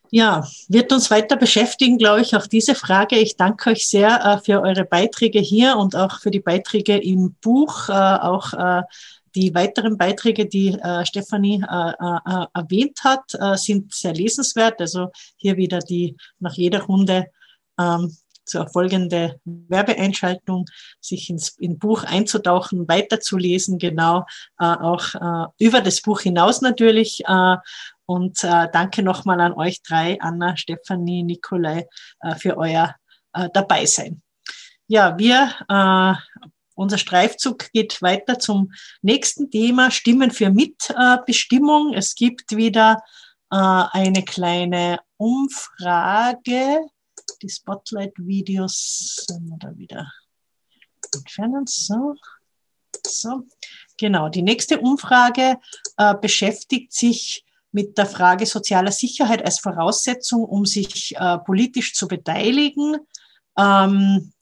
ja, 0.10 0.48
wird 0.68 0.92
uns 0.92 1.12
weiter 1.12 1.36
beschäftigen, 1.36 1.98
glaube 1.98 2.22
ich, 2.22 2.36
auch 2.36 2.48
diese 2.48 2.76
Frage. 2.76 3.18
Ich 3.18 3.36
danke 3.36 3.72
euch 3.72 3.88
sehr 3.88 4.24
äh, 4.24 4.38
für 4.44 4.62
eure 4.62 4.86
Beiträge 4.86 5.40
hier 5.40 5.78
und 5.78 5.96
auch 5.96 6.20
für 6.20 6.32
die 6.32 6.40
Beiträge 6.40 6.98
im 6.98 7.36
Buch, 7.42 7.90
äh, 7.90 7.92
auch 7.92 8.54
äh, 8.54 8.84
die 9.36 9.54
weiteren 9.54 9.98
Beiträge, 9.98 10.48
die 10.48 10.70
äh, 10.70 11.06
Stefanie 11.06 11.64
äh, 11.70 11.90
äh, 11.92 12.46
erwähnt 12.54 13.00
hat, 13.04 13.60
sind 13.60 13.94
sehr 13.94 14.14
lesenswert. 14.14 14.82
Also 14.82 15.10
hier 15.36 15.58
wieder 15.58 15.80
die 15.80 16.16
nach 16.40 16.54
jeder 16.54 16.82
Runde 16.84 17.28
ähm, 17.80 18.16
zur 18.46 18.68
folgende 18.68 19.40
Werbeeinschaltung, 19.44 20.66
sich 21.02 21.30
ins 21.30 21.50
in 21.60 21.78
Buch 21.78 22.04
einzutauchen, 22.04 22.88
weiterzulesen, 22.88 23.78
genau 23.78 24.26
auch 24.56 25.50
über 25.60 25.82
das 25.82 26.02
Buch 26.02 26.22
hinaus 26.22 26.62
natürlich 26.62 27.24
und 28.08 28.44
äh, 28.44 28.68
danke 28.72 29.04
nochmal 29.04 29.40
an 29.42 29.54
euch 29.54 29.84
drei, 29.84 30.20
Anna, 30.22 30.58
Stefanie, 30.58 31.24
Nikolai, 31.24 31.88
äh, 32.22 32.36
für 32.36 32.58
euer 32.58 32.96
äh, 33.34 33.50
Dabeisein. 33.54 34.22
Ja, 34.88 35.18
wir, 35.18 35.54
äh, 35.68 36.42
unser 36.76 36.98
Streifzug 36.98 37.70
geht 37.74 38.02
weiter 38.02 38.40
zum 38.40 38.72
nächsten 39.02 39.52
Thema, 39.52 39.92
Stimmen 39.92 40.32
für 40.32 40.50
Mitbestimmung. 40.50 41.94
es 41.94 42.16
gibt 42.16 42.56
wieder 42.56 43.04
äh, 43.52 43.56
eine 43.58 44.24
kleine 44.24 45.00
Umfrage. 45.18 46.80
Die 47.42 47.50
Spotlight-Videos 47.50 49.26
sind 49.28 49.50
wir 49.50 49.58
da 49.60 49.78
wieder 49.78 50.12
entfernen. 51.14 51.66
So. 51.68 52.16
So, 53.06 53.44
genau. 53.98 54.30
Die 54.30 54.42
nächste 54.42 54.80
Umfrage 54.80 55.58
äh, 55.98 56.16
beschäftigt 56.16 56.94
sich 56.94 57.44
mit 57.78 57.96
der 57.96 58.08
Frage 58.08 58.48
sozialer 58.48 58.92
Sicherheit 58.92 59.46
als 59.46 59.60
Voraussetzung, 59.60 60.44
um 60.44 60.66
sich 60.66 61.16
äh, 61.16 61.38
politisch 61.38 61.94
zu 61.94 62.08
beteiligen. 62.08 62.98
Ähm, 63.56 64.34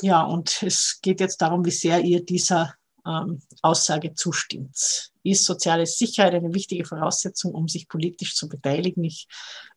ja, 0.00 0.22
und 0.22 0.62
es 0.62 1.00
geht 1.02 1.18
jetzt 1.18 1.38
darum, 1.42 1.64
wie 1.64 1.72
sehr 1.72 1.98
ihr 2.02 2.24
dieser 2.24 2.74
ähm, 3.04 3.42
Aussage 3.62 4.14
zustimmt. 4.14 5.10
Ist 5.24 5.44
soziale 5.44 5.86
Sicherheit 5.86 6.34
eine 6.34 6.54
wichtige 6.54 6.84
Voraussetzung, 6.84 7.52
um 7.52 7.66
sich 7.66 7.88
politisch 7.88 8.36
zu 8.36 8.48
beteiligen? 8.48 9.02
Ich 9.02 9.26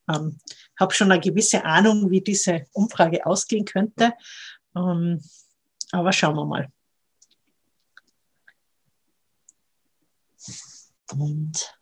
ähm, 0.08 0.38
habe 0.80 0.94
schon 0.94 1.12
eine 1.12 1.20
gewisse 1.20 1.66
Ahnung, 1.66 2.12
wie 2.12 2.22
diese 2.22 2.68
Umfrage 2.74 3.26
ausgehen 3.26 3.66
könnte. 3.66 4.14
Ähm, 4.76 5.24
aber 5.91 6.14
schauen 6.14 6.36
wir 6.36 6.46
mal. 6.46 6.68
Und 11.18 11.79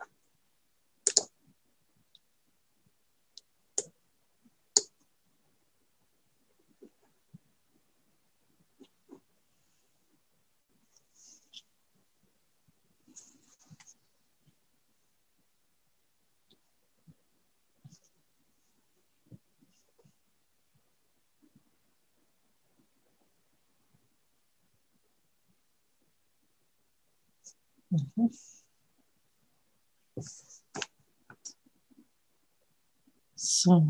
So, 33.36 33.84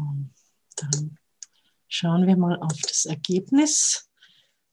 dann 0.75 1.17
schauen 1.87 2.27
wir 2.27 2.37
mal 2.37 2.57
auf 2.59 2.77
das 2.81 3.05
Ergebnis. 3.05 4.09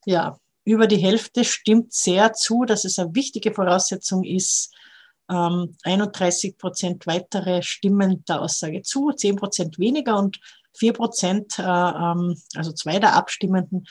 Ja, 0.05 0.39
über 0.65 0.87
die 0.87 0.99
Hälfte 0.99 1.45
stimmt 1.45 1.93
sehr 1.93 2.33
zu, 2.33 2.65
dass 2.65 2.85
es 2.85 2.99
eine 2.99 3.15
wichtige 3.15 3.53
Voraussetzung 3.53 4.25
ist, 4.25 4.75
31 5.27 6.51
ähm, 6.51 6.59
Prozent 6.59 7.07
weitere 7.07 7.63
stimmen 7.63 8.25
der 8.27 8.43
Aussage 8.43 8.83
zu, 8.83 9.11
10 9.11 9.37
Prozent 9.37 9.79
weniger 9.79 10.19
und 10.19 10.39
4 10.77 10.93
Prozent, 10.93 11.59
äh, 11.59 11.63
ähm, 11.63 12.37
also 12.55 12.73
zwei 12.73 12.99
der 12.99 13.15
Abstimmenden, 13.15 13.87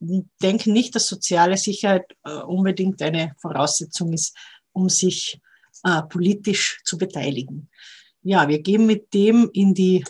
denken 0.00 0.72
nicht, 0.72 0.94
dass 0.94 1.06
soziale 1.06 1.56
Sicherheit 1.56 2.06
äh, 2.24 2.40
unbedingt 2.40 3.02
eine 3.02 3.34
Voraussetzung 3.38 4.12
ist, 4.12 4.36
um 4.72 4.88
sich 4.88 5.40
äh, 5.84 6.02
politisch 6.02 6.80
zu 6.84 6.98
beteiligen. 6.98 7.68
Ja, 8.22 8.48
wir 8.48 8.60
gehen 8.60 8.86
mit 8.86 9.12
dem 9.14 9.50
in 9.52 9.74
die 9.74 10.04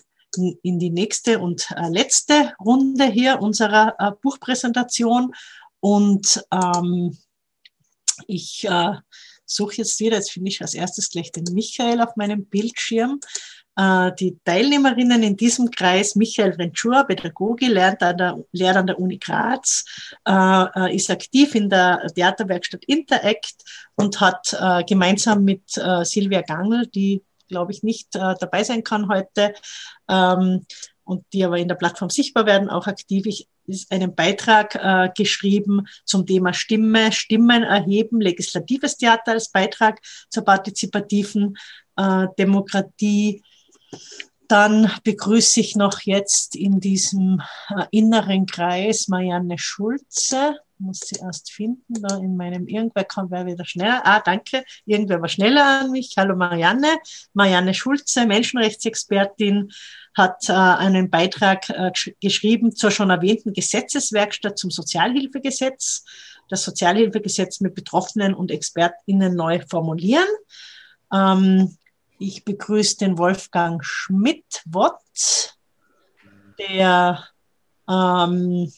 in 0.62 0.78
die 0.78 0.88
nächste 0.88 1.40
und 1.40 1.68
letzte 1.90 2.54
Runde 2.58 3.04
hier 3.04 3.42
unserer 3.42 4.16
Buchpräsentation. 4.22 5.34
Und 5.78 6.42
ähm, 6.50 7.18
ich 8.26 8.64
äh, 8.64 8.94
suche 9.44 9.76
jetzt 9.76 10.00
wieder, 10.00 10.16
jetzt 10.16 10.30
finde 10.30 10.48
ich 10.48 10.62
als 10.62 10.74
erstes 10.74 11.10
gleich 11.10 11.32
den 11.32 11.44
Michael 11.52 12.00
auf 12.00 12.16
meinem 12.16 12.46
Bildschirm. 12.46 13.20
Äh, 13.76 14.12
die 14.18 14.38
Teilnehmerinnen 14.44 15.22
in 15.22 15.36
diesem 15.36 15.70
Kreis, 15.70 16.14
Michael 16.14 16.52
Rentschur, 16.52 17.04
Pädagoge, 17.04 17.68
lernt 17.68 18.02
an 18.02 18.16
der, 18.16 18.44
lehrt 18.52 18.76
an 18.76 18.86
der 18.86 18.98
Uni 18.98 19.18
Graz, 19.18 19.84
äh, 20.26 20.32
äh, 20.32 20.94
ist 20.94 21.10
aktiv 21.10 21.54
in 21.54 21.70
der 21.70 22.06
Theaterwerkstatt 22.14 22.84
Interact 22.84 23.56
und 23.94 24.20
hat 24.20 24.56
äh, 24.58 24.84
gemeinsam 24.84 25.44
mit 25.44 25.76
äh, 25.76 26.04
Silvia 26.04 26.42
Gangl, 26.42 26.86
die 26.86 27.22
glaube 27.48 27.72
ich 27.72 27.82
nicht 27.82 28.14
äh, 28.14 28.34
dabei 28.38 28.64
sein 28.64 28.84
kann 28.84 29.08
heute, 29.08 29.54
ähm, 30.08 30.66
und 31.04 31.24
die 31.32 31.44
aber 31.44 31.58
in 31.58 31.68
der 31.68 31.74
Plattform 31.74 32.10
sichtbar 32.10 32.46
werden, 32.46 32.70
auch 32.70 32.86
aktiv. 32.86 33.26
Ich 33.26 33.48
ist 33.66 33.92
einen 33.92 34.14
Beitrag 34.14 34.74
äh, 34.74 35.10
geschrieben 35.16 35.86
zum 36.04 36.26
Thema 36.26 36.52
Stimme, 36.52 37.12
Stimmen 37.12 37.62
erheben, 37.62 38.20
legislatives 38.20 38.96
Theater 38.96 39.32
als 39.32 39.50
Beitrag 39.50 40.00
zur 40.28 40.44
partizipativen 40.44 41.56
äh, 41.96 42.26
Demokratie. 42.38 43.42
Dann 44.48 44.90
begrüße 45.04 45.60
ich 45.60 45.76
noch 45.76 46.00
jetzt 46.00 46.56
in 46.56 46.80
diesem 46.80 47.42
äh, 47.70 47.86
inneren 47.90 48.46
Kreis 48.46 49.08
Marianne 49.08 49.58
Schulze 49.58 50.56
muss 50.82 51.00
sie 51.00 51.16
erst 51.20 51.52
finden, 51.52 52.02
da 52.02 52.16
in 52.16 52.36
meinem, 52.36 52.66
irgendwer 52.66 53.04
kann, 53.04 53.30
wer 53.30 53.46
wieder 53.46 53.64
schneller, 53.64 54.02
ah, 54.04 54.20
danke, 54.20 54.64
irgendwer 54.84 55.20
war 55.20 55.28
schneller 55.28 55.82
an 55.82 55.90
mich. 55.92 56.14
Hallo 56.16 56.36
Marianne, 56.36 56.98
Marianne 57.32 57.72
Schulze, 57.72 58.26
Menschenrechtsexpertin, 58.26 59.72
hat 60.14 60.48
äh, 60.48 60.52
einen 60.52 61.08
Beitrag 61.08 61.70
äh, 61.70 61.90
geschrieben 62.20 62.74
zur 62.74 62.90
schon 62.90 63.10
erwähnten 63.10 63.52
Gesetzeswerkstatt 63.52 64.58
zum 64.58 64.70
Sozialhilfegesetz, 64.70 66.04
das 66.48 66.64
Sozialhilfegesetz 66.64 67.60
mit 67.60 67.74
Betroffenen 67.74 68.34
und 68.34 68.50
ExpertInnen 68.50 69.34
neu 69.34 69.60
formulieren. 69.66 70.28
Ähm, 71.14 71.76
ich 72.22 72.44
begrüße 72.44 72.98
den 72.98 73.18
Wolfgang 73.18 73.84
Schmidt-Wott, 73.84 75.56
der 76.58 77.24
ähm, 77.88 78.72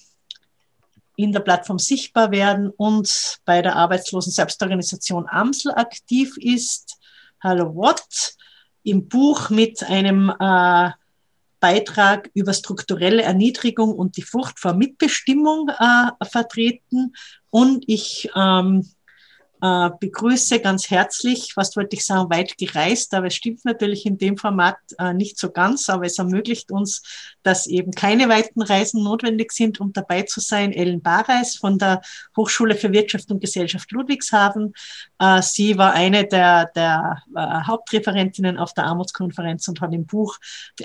in 1.17 1.33
der 1.33 1.41
Plattform 1.41 1.79
sichtbar 1.79 2.31
werden 2.31 2.71
und 2.71 3.39
bei 3.45 3.63
der 3.63 3.77
Arbeitslosen 3.77 4.33
Selbstorganisation 4.33 5.27
Amsel 5.29 5.73
aktiv 5.75 6.37
ist. 6.39 6.97
Hallo 7.43 7.77
Watt, 7.77 8.35
im 8.83 9.09
Buch 9.09 9.51
mit 9.51 9.83
einem 9.85 10.31
äh, 10.41 10.91
Beitrag 11.61 12.31
über 12.35 12.53
strukturelle 12.53 13.23
Erniedrigung 13.23 13.95
und 13.95 14.17
die 14.17 14.23
Furcht 14.23 14.59
vor 14.59 14.73
Mitbestimmung 14.73 15.69
äh, 15.69 16.25
vertreten. 16.25 17.15
Und 17.51 17.85
ich 17.87 18.31
ähm, 18.35 18.89
äh, 19.65 19.91
begrüße 19.99 20.61
ganz 20.61 20.91
herzlich, 20.91 21.53
was 21.57 21.75
wollte 21.75 21.97
ich 21.97 22.05
sagen, 22.05 22.29
weit 22.29 22.59
gereist, 22.59 23.15
aber 23.15 23.29
es 23.29 23.35
stimmt 23.35 23.65
natürlich 23.65 24.05
in 24.05 24.19
dem 24.19 24.37
Format 24.37 24.77
äh, 24.99 25.15
nicht 25.15 25.39
so 25.39 25.51
ganz, 25.51 25.89
aber 25.89 26.05
es 26.05 26.19
ermöglicht 26.19 26.71
uns, 26.71 27.03
dass 27.43 27.67
eben 27.67 27.93
keine 27.93 28.29
weiten 28.29 28.61
Reisen 28.61 29.03
notwendig 29.03 29.53
sind, 29.53 29.81
um 29.81 29.95
dabei 29.95 30.23
zu 30.23 30.41
sein. 30.41 30.75
Ellen 30.75 31.01
Bareis 31.01 31.57
von 31.57 31.79
der 31.79 32.03
Hochschule 32.37 32.75
für 32.75 32.93
Wirtschaft 32.93 33.31
und 33.31 33.41
Gesellschaft 33.41 33.91
Ludwigshafen. 33.91 34.75
Äh, 35.19 35.41
sie 35.41 35.79
war 35.79 35.95
eine 35.95 36.27
der, 36.27 36.71
der 36.75 37.23
äh, 37.35 37.41
Hauptreferentinnen 37.67 38.59
auf 38.59 38.75
der 38.75 38.85
Armutskonferenz 38.85 39.67
und 39.69 39.81
hat 39.81 39.95
im 39.95 40.05
Buch 40.05 40.37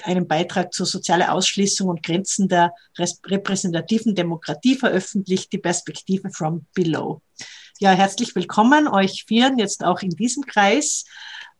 einen 0.03 0.25
Beitrag 0.25 0.73
zur 0.73 0.85
sozialen 0.85 1.27
Ausschließung 1.27 1.89
und 1.89 2.01
Grenzen 2.01 2.47
der 2.47 2.71
repräsentativen 2.97 4.15
Demokratie 4.15 4.77
veröffentlicht, 4.77 5.51
die 5.51 5.57
Perspektive 5.57 6.29
from 6.29 6.65
Below. 6.73 7.21
Ja, 7.81 7.91
herzlich 7.91 8.35
willkommen 8.35 8.89
euch 8.89 9.23
Vieren 9.25 9.57
jetzt 9.57 9.85
auch 9.85 10.01
in 10.01 10.09
diesem 10.09 10.45
Kreis. 10.45 11.05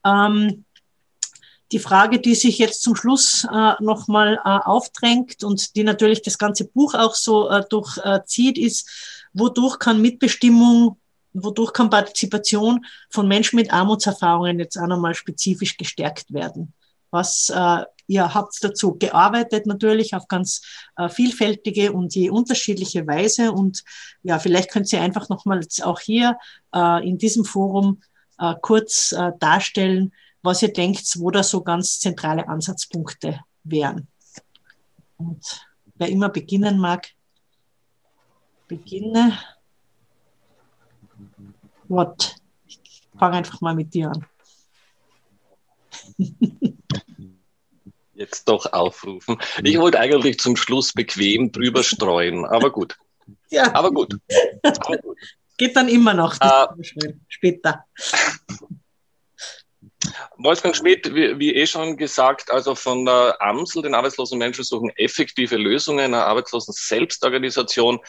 Ähm, 0.06 0.66
die 1.72 1.80
Frage, 1.80 2.20
die 2.20 2.36
sich 2.36 2.58
jetzt 2.58 2.82
zum 2.82 2.94
Schluss 2.98 3.46
äh, 3.46 3.72
nochmal 3.80 4.38
äh, 4.44 4.50
aufdrängt 4.50 5.46
und 5.46 5.78
die 5.78 5.86
natürlich 5.86 6.22
das 6.22 6.38
ganze 6.38 6.66
Buch 6.66 6.94
auch 6.94 7.16
so 7.16 7.50
äh, 7.50 7.64
durchzieht, 7.70 8.58
äh, 8.58 8.62
ist, 8.62 8.90
wodurch 9.32 9.80
kann 9.80 10.02
Mitbestimmung, 10.02 11.00
wodurch 11.32 11.72
kann 11.72 11.90
Partizipation 11.90 12.86
von 13.10 13.26
Menschen 13.26 13.56
mit 13.56 13.72
Armutserfahrungen 13.72 14.60
jetzt 14.60 14.76
auch 14.76 14.88
nochmal 14.88 15.16
spezifisch 15.16 15.78
gestärkt 15.78 16.34
werden? 16.34 16.74
Was 17.12 17.50
äh, 17.50 17.86
Ihr 18.10 18.34
habt 18.34 18.58
dazu 18.64 18.96
gearbeitet, 18.96 19.68
natürlich 19.68 20.16
auf 20.16 20.28
ganz 20.28 20.64
äh, 20.98 21.10
vielfältige 21.10 21.94
und 21.94 22.16
je 22.16 22.32
unterschiedliche 22.32 23.06
Weise. 23.06 23.52
Und 23.52 23.84
ja, 24.24 24.40
vielleicht 24.40 24.72
könnt 24.72 24.92
ihr 24.92 25.00
einfach 25.00 25.30
nochmals 25.30 25.80
auch 25.80 26.00
hier 26.00 26.36
äh, 26.74 27.08
in 27.08 27.20
diesem 27.20 27.46
Forum 27.46 28.02
äh, 28.40 28.56
kurz 28.64 29.12
äh, 29.12 29.32
darstellen, 29.40 30.12
was 30.42 30.64
ihr 30.64 30.74
denkt, 30.74 31.20
wo 31.20 31.30
da 31.30 31.44
so 31.44 31.62
ganz 31.62 32.00
zentrale 32.00 32.48
Ansatzpunkte 32.48 33.42
wären. 33.64 34.08
Und 35.18 35.46
wer 35.94 36.10
immer 36.10 36.30
beginnen 36.30 36.80
mag, 36.80 37.10
beginne. 38.68 39.38
What? 41.88 42.38
Ich 42.66 43.04
fange 43.20 43.38
einfach 43.38 43.62
mal 43.62 43.76
mit 43.76 43.94
dir 43.94 44.10
an. 44.10 44.26
jetzt 48.20 48.48
doch 48.48 48.72
aufrufen. 48.74 49.38
Ich 49.64 49.80
wollte 49.80 50.00
eigentlich 50.00 50.40
zum 50.40 50.56
Schluss 50.56 50.94
bequem 50.94 51.52
drüber 51.52 51.84
streuen, 51.84 52.46
aber 52.46 52.72
gut. 52.72 52.98
Ja. 53.50 53.74
Aber 53.74 53.92
gut. 53.92 54.16
Aber 54.64 54.98
gut. 54.98 55.18
Geht 55.58 55.76
dann 55.76 55.90
immer 55.90 56.14
noch 56.14 56.36
äh, 56.40 56.68
später. 57.28 57.86
Wolfgang 60.38 60.76
Schmidt, 60.76 61.14
wie, 61.14 61.38
wie, 61.38 61.54
eh 61.54 61.68
schon 61.68 61.98
gesagt, 61.98 62.52
also 62.52 62.76
von 62.76 63.06
der 63.06 63.42
Amsel, 63.42 63.82
den 63.82 63.94
arbeitslosen 63.94 64.40
Menschen 64.40 64.64
suchen 64.64 64.92
effektive 64.96 65.58
Lösungen 65.58 66.00
einer 66.00 66.26
arbeitslosen 66.26 66.74
Selbstorganisation, 66.74 68.00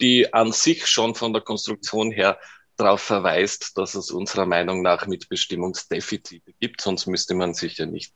die 0.00 0.32
an 0.32 0.52
sich 0.52 0.86
schon 0.86 1.14
von 1.14 1.32
der 1.32 1.42
Konstruktion 1.42 2.10
her 2.10 2.38
darauf 2.76 3.00
verweist, 3.00 3.78
dass 3.78 3.94
es 3.94 4.10
unserer 4.10 4.44
Meinung 4.44 4.82
nach 4.82 5.06
Mitbestimmungsdefizite 5.06 6.52
gibt, 6.60 6.80
sonst 6.80 7.06
müsste 7.06 7.34
man 7.34 7.54
sich 7.54 7.78
ja 7.78 7.86
nicht 7.86 8.12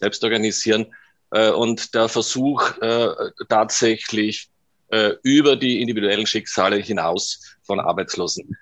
selbst 0.00 0.24
organisieren. 0.24 0.86
Äh, 1.30 1.50
und 1.50 1.94
der 1.94 2.08
Versuch 2.08 2.76
äh, 2.80 3.08
tatsächlich 3.48 4.48
äh, 4.88 5.12
über 5.22 5.56
die 5.56 5.80
individuellen 5.80 6.26
Schicksale 6.26 6.76
hinaus 6.76 7.56
von 7.62 7.80
Arbeitslosen 7.80 8.56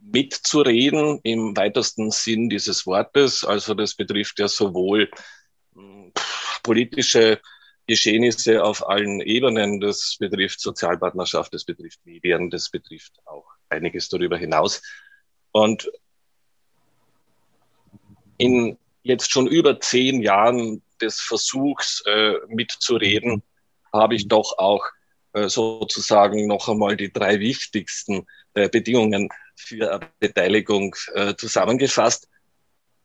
mitzureden 0.00 1.20
im 1.22 1.54
weitesten 1.54 2.10
Sinn 2.10 2.48
dieses 2.48 2.86
Wortes. 2.86 3.44
Also 3.44 3.74
das 3.74 3.94
betrifft 3.94 4.38
ja 4.38 4.48
sowohl 4.48 5.10
hm, 5.74 6.10
politische 6.62 7.38
Geschehnisse 7.86 8.64
auf 8.64 8.88
allen 8.88 9.20
Ebenen. 9.20 9.80
Das 9.80 10.16
betrifft 10.18 10.60
Sozialpartnerschaft, 10.60 11.52
das 11.52 11.64
betrifft 11.64 12.00
Medien, 12.06 12.48
das 12.48 12.70
betrifft 12.70 13.12
auch 13.26 13.44
einiges 13.68 14.08
darüber 14.08 14.38
hinaus. 14.38 14.80
Und 15.52 15.90
in 18.38 18.78
jetzt 19.02 19.30
schon 19.30 19.46
über 19.46 19.80
zehn 19.80 20.22
Jahren 20.22 20.82
des 21.00 21.20
Versuchs 21.20 22.02
äh, 22.06 22.34
mitzureden, 22.48 23.42
habe 23.92 24.14
ich 24.14 24.28
doch 24.28 24.58
auch 24.58 24.84
äh, 25.32 25.48
sozusagen 25.48 26.46
noch 26.46 26.68
einmal 26.68 26.96
die 26.96 27.12
drei 27.12 27.40
wichtigsten 27.40 28.26
äh, 28.54 28.68
Bedingungen 28.68 29.28
für 29.56 30.00
Beteiligung 30.18 30.94
äh, 31.14 31.34
zusammengefasst. 31.36 32.28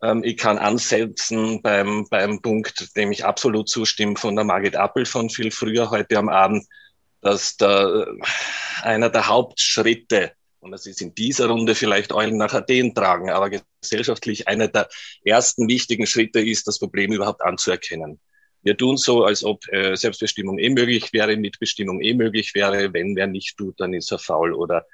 Ähm, 0.02 0.24
ich 0.24 0.38
kann 0.38 0.58
ansetzen 0.58 1.62
beim, 1.62 2.08
beim 2.10 2.42
Punkt, 2.42 2.96
dem 2.96 3.12
ich 3.12 3.26
absolut 3.26 3.70
zustimme, 3.70 4.16
von 4.16 4.36
der 4.36 4.46
Margit 4.46 4.76
Appel 4.76 5.06
von 5.06 5.30
viel 5.30 5.52
früher 5.52 5.90
heute 5.90 6.18
am 6.18 6.30
Abend, 6.30 6.66
dass 7.22 7.58
der, 7.58 8.08
äh, 8.08 8.84
einer 8.84 9.10
der 9.10 9.28
Hauptschritte 9.28 10.34
und 10.64 10.72
das 10.72 10.86
ist 10.86 11.02
in 11.02 11.14
dieser 11.14 11.48
Runde 11.48 11.76
vielleicht 11.76 12.14
Eulen 12.14 12.38
nach 12.38 12.54
Athen 12.54 12.96
tragen, 12.96 13.30
aber 13.30 13.52
gesellschaftlich 13.82 14.48
einer 14.48 14.70
der 14.70 14.88
ersten 15.26 15.68
wichtigen 15.68 16.08
Schritte 16.08 16.40
ist, 16.40 16.68
das 16.68 16.80
Problem 16.80 17.12
überhaupt 17.12 17.42
anzuerkennen. 17.42 18.20
Wir 18.62 18.78
tun 18.78 18.96
so, 18.96 19.26
als 19.26 19.44
ob 19.44 19.68
äh, 19.74 19.96
Selbstbestimmung 19.96 20.58
eh 20.58 20.70
möglich 20.70 21.12
wäre, 21.12 21.36
Mitbestimmung 21.36 22.02
eh 22.02 22.14
möglich 22.14 22.56
wäre. 22.56 22.94
Wenn 22.94 23.14
wer 23.18 23.28
nicht 23.28 23.58
tut, 23.58 23.78
dann 23.82 23.94
ist 23.94 24.10
er 24.14 24.20
faul 24.20 24.54
oder 24.54 24.86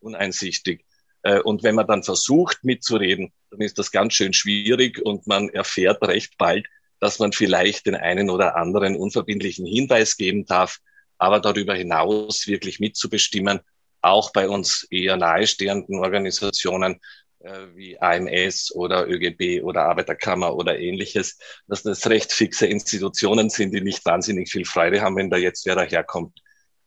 uneinsichtig. 0.00 0.84
Äh, 1.22 1.40
und 1.40 1.62
wenn 1.62 1.74
man 1.74 1.86
dann 1.86 2.02
versucht 2.02 2.62
mitzureden, 2.64 3.32
dann 3.50 3.62
ist 3.62 3.78
das 3.78 3.90
ganz 3.90 4.12
schön 4.12 4.34
schwierig 4.34 5.00
und 5.02 5.26
man 5.26 5.48
erfährt 5.48 6.06
recht 6.06 6.36
bald, 6.36 6.66
dass 7.00 7.18
man 7.18 7.32
vielleicht 7.32 7.86
den 7.86 7.94
einen 7.94 8.28
oder 8.28 8.56
anderen 8.56 8.94
unverbindlichen 8.94 9.64
Hinweis 9.64 10.18
geben 10.18 10.44
darf, 10.44 10.80
aber 11.16 11.40
darüber 11.40 11.74
hinaus 11.74 12.46
wirklich 12.46 12.78
mitzubestimmen, 12.78 13.60
auch 14.00 14.32
bei 14.32 14.48
uns 14.48 14.86
eher 14.90 15.16
nahestehenden 15.16 15.98
Organisationen 15.98 17.00
äh, 17.40 17.66
wie 17.74 18.00
AMS 18.00 18.72
oder 18.74 19.06
ÖGB 19.06 19.62
oder 19.62 19.82
Arbeiterkammer 19.82 20.54
oder 20.54 20.78
ähnliches, 20.78 21.38
dass 21.66 21.82
das 21.82 22.08
recht 22.08 22.32
fixe 22.32 22.66
Institutionen 22.66 23.50
sind, 23.50 23.72
die 23.72 23.80
nicht 23.80 24.04
wahnsinnig 24.04 24.50
viel 24.50 24.64
Freude 24.64 25.00
haben, 25.00 25.16
wenn 25.16 25.30
da 25.30 25.36
jetzt 25.36 25.66
wer 25.66 25.76
daherkommt 25.76 26.40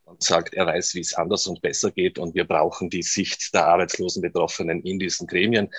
und 0.04 0.22
sagt, 0.24 0.54
er 0.54 0.66
weiß, 0.66 0.94
wie 0.96 1.00
es 1.00 1.14
anders 1.14 1.48
und 1.48 1.62
besser 1.62 1.92
geht 1.92 2.20
und 2.20 2.36
wir 2.36 2.46
brauchen 2.46 2.90
die 2.90 3.04
Sicht 3.04 3.54
der 3.54 3.68
arbeitslosen 3.68 4.22
Betroffenen 4.22 4.82
in 4.84 5.00
diesen 5.00 5.28
Gremien. 5.28 5.70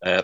Äh, 0.00 0.22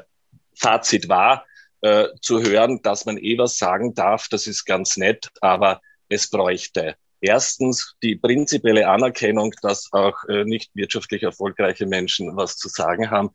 Fazit 0.55 1.09
war, 1.09 1.45
äh, 1.83 2.09
zu 2.21 2.41
hören, 2.41 2.81
dass 2.83 3.05
man 3.05 3.19
eh 3.19 3.37
was 3.39 3.59
sagen 3.59 3.95
darf, 3.95 4.29
das 4.29 4.47
ist 4.47 4.65
ganz 4.65 4.97
nett, 4.97 5.31
aber 5.41 5.81
es 6.09 6.31
bräuchte 6.31 6.97
erstens 7.21 7.95
die 8.03 8.17
prinzipielle 8.17 8.89
Anerkennung, 8.89 9.53
dass 9.63 9.93
auch 9.93 10.25
äh, 10.29 10.45
nicht 10.45 10.71
wirtschaftlich 10.75 11.23
erfolgreiche 11.23 11.87
Menschen 11.87 12.37
was 12.37 12.57
zu 12.57 12.69
sagen 12.69 13.11
haben 13.11 13.31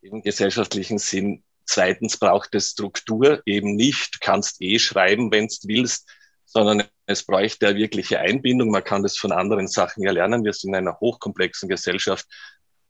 im 0.00 0.22
gesellschaftlichen 0.22 0.98
Sinn. 0.98 1.42
Zweitens 1.66 2.18
braucht 2.18 2.54
es 2.54 2.70
Struktur, 2.70 3.42
eben 3.46 3.74
nicht, 3.74 4.20
kannst 4.20 4.60
eh 4.60 4.78
schreiben, 4.78 5.32
wenn 5.32 5.46
du 5.46 5.54
willst, 5.68 6.08
sondern 6.44 6.84
es 7.06 7.24
bräuchte 7.24 7.68
eine 7.68 7.78
wirkliche 7.78 8.20
Einbindung. 8.20 8.70
Man 8.70 8.84
kann 8.84 9.02
das 9.02 9.16
von 9.16 9.32
anderen 9.32 9.66
Sachen 9.66 10.02
ja 10.02 10.12
lernen. 10.12 10.44
Wir 10.44 10.52
sind 10.52 10.70
in 10.70 10.76
einer 10.76 11.00
hochkomplexen 11.00 11.68
Gesellschaft 11.68 12.26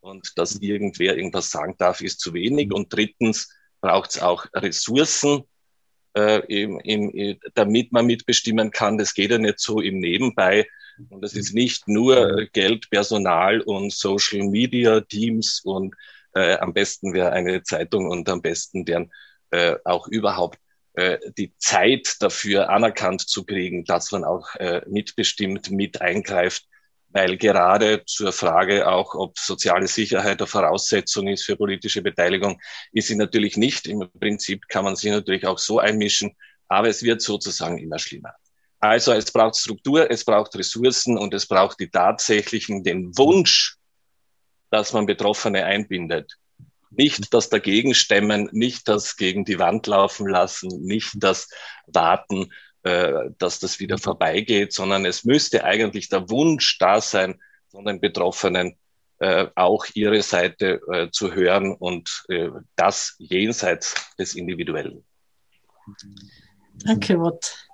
und 0.01 0.33
dass 0.37 0.57
irgendwer 0.57 1.17
irgendwas 1.17 1.51
sagen 1.51 1.77
darf, 1.79 2.01
ist 2.01 2.21
zu 2.21 2.35
wenig. 2.35 2.73
Und 2.73 2.93
drittens 2.93 3.49
braucht 3.81 4.11
es 4.11 4.23
auch 4.23 4.47
Ressourcen, 4.55 5.45
äh, 6.15 6.41
im, 6.47 6.81
im, 6.81 7.39
damit 7.55 7.93
man 7.93 8.07
mitbestimmen 8.07 8.71
kann. 8.71 8.99
Das 8.99 9.15
geht 9.15 9.31
ja 9.31 9.39
nicht 9.39 9.61
so 9.61 9.81
im 9.81 9.99
Nebenbei. 9.99 10.67
Und 11.11 11.25
es 11.25 11.35
ist 11.35 11.55
nicht 11.55 11.89
nur 11.89 12.47
Geld, 12.53 12.89
Personal 12.91 13.61
und 13.61 13.93
Social 13.93 14.45
Media 14.45 15.01
Teams 15.01 15.61
und 15.65 15.95
äh, 16.35 16.57
am 16.57 16.73
besten 16.73 17.13
wäre 17.13 17.33
eine 17.33 17.63
Zeitung 17.63 18.09
und 18.09 18.29
am 18.29 18.43
besten 18.43 18.85
deren 18.85 19.13
äh, 19.51 19.77
auch 19.85 20.07
überhaupt 20.09 20.59
äh, 20.95 21.19
die 21.37 21.53
Zeit 21.59 22.17
dafür 22.21 22.71
anerkannt 22.71 23.23
zu 23.23 23.45
kriegen, 23.45 23.85
dass 23.85 24.13
man 24.13 24.25
auch 24.25 24.55
äh, 24.57 24.83
mitbestimmt, 24.87 25.71
mit 25.71 26.01
eingreift, 26.01 26.67
weil 27.15 27.39
gerade 27.39 28.03
zur 28.07 28.33
Frage 28.33 28.89
auch, 28.89 29.15
ob 29.15 29.39
soziale 29.39 29.87
Sicherheit 29.87 30.41
eine 30.41 30.49
Voraussetzung 30.49 31.29
ist 31.29 31.45
für 31.45 31.57
politische 31.57 32.03
Beteiligung, 32.03 32.61
ist 32.91 33.07
sie 33.07 33.15
natürlich 33.15 33.57
nicht. 33.57 33.87
Im 33.87 34.11
Prinzip 34.19 34.67
kann 34.69 34.83
man 34.83 34.97
sich 34.97 35.13
natürlich 35.13 35.47
auch 35.47 35.59
so 35.59 35.79
einmischen, 35.79 36.37
aber 36.67 36.89
es 36.89 37.05
wird 37.05 37.23
sozusagen 37.23 37.79
immer 37.79 38.01
schlimmer. 38.01 38.35
Also 38.81 39.13
es 39.13 39.31
braucht 39.31 39.57
Struktur, 39.57 40.11
es 40.11 40.25
braucht 40.25 40.57
Ressourcen 40.57 41.17
und 41.17 41.33
es 41.35 41.47
braucht 41.47 41.79
die 41.79 41.89
tatsächlichen, 41.89 42.83
den 42.83 43.17
Wunsch, 43.17 43.77
dass 44.71 44.93
man 44.93 45.07
Betroffene 45.07 45.65
einbindet. 45.65 46.37
Nicht 46.91 47.33
das 47.33 47.49
dagegen 47.49 47.95
stemmen, 47.95 48.49
nicht 48.51 48.89
das 48.89 49.17
gegen 49.17 49.45
die 49.45 49.61
Wand 49.61 49.87
laufen 49.87 50.29
lassen, 50.29 50.83
nicht 50.83 51.13
das 51.15 51.49
Warten, 51.87 52.53
äh, 52.85 53.31
dass 53.39 53.59
das 53.59 53.81
wieder 53.81 53.99
vorbeigeht, 53.99 54.73
sondern 54.73 55.05
es 55.07 55.25
müsste 55.25 55.65
eigentlich 55.65 56.09
der 56.09 56.31
Wunsch 56.31 56.79
da 56.79 57.01
sein, 57.01 57.41
von 57.71 57.85
den 57.85 58.01
Betroffenen 58.01 58.77
äh, 59.19 59.47
auch 59.55 59.87
ihre 59.95 60.23
Seite 60.23 60.81
äh, 60.93 61.11
zu 61.11 61.35
hören 61.35 61.75
und 61.75 62.25
äh, 62.29 62.51
das 62.77 63.17
jenseits 63.19 64.15
des 64.19 64.35
Individuellen. 64.35 65.05
Danke, 66.85 67.19
Wort. 67.19 67.69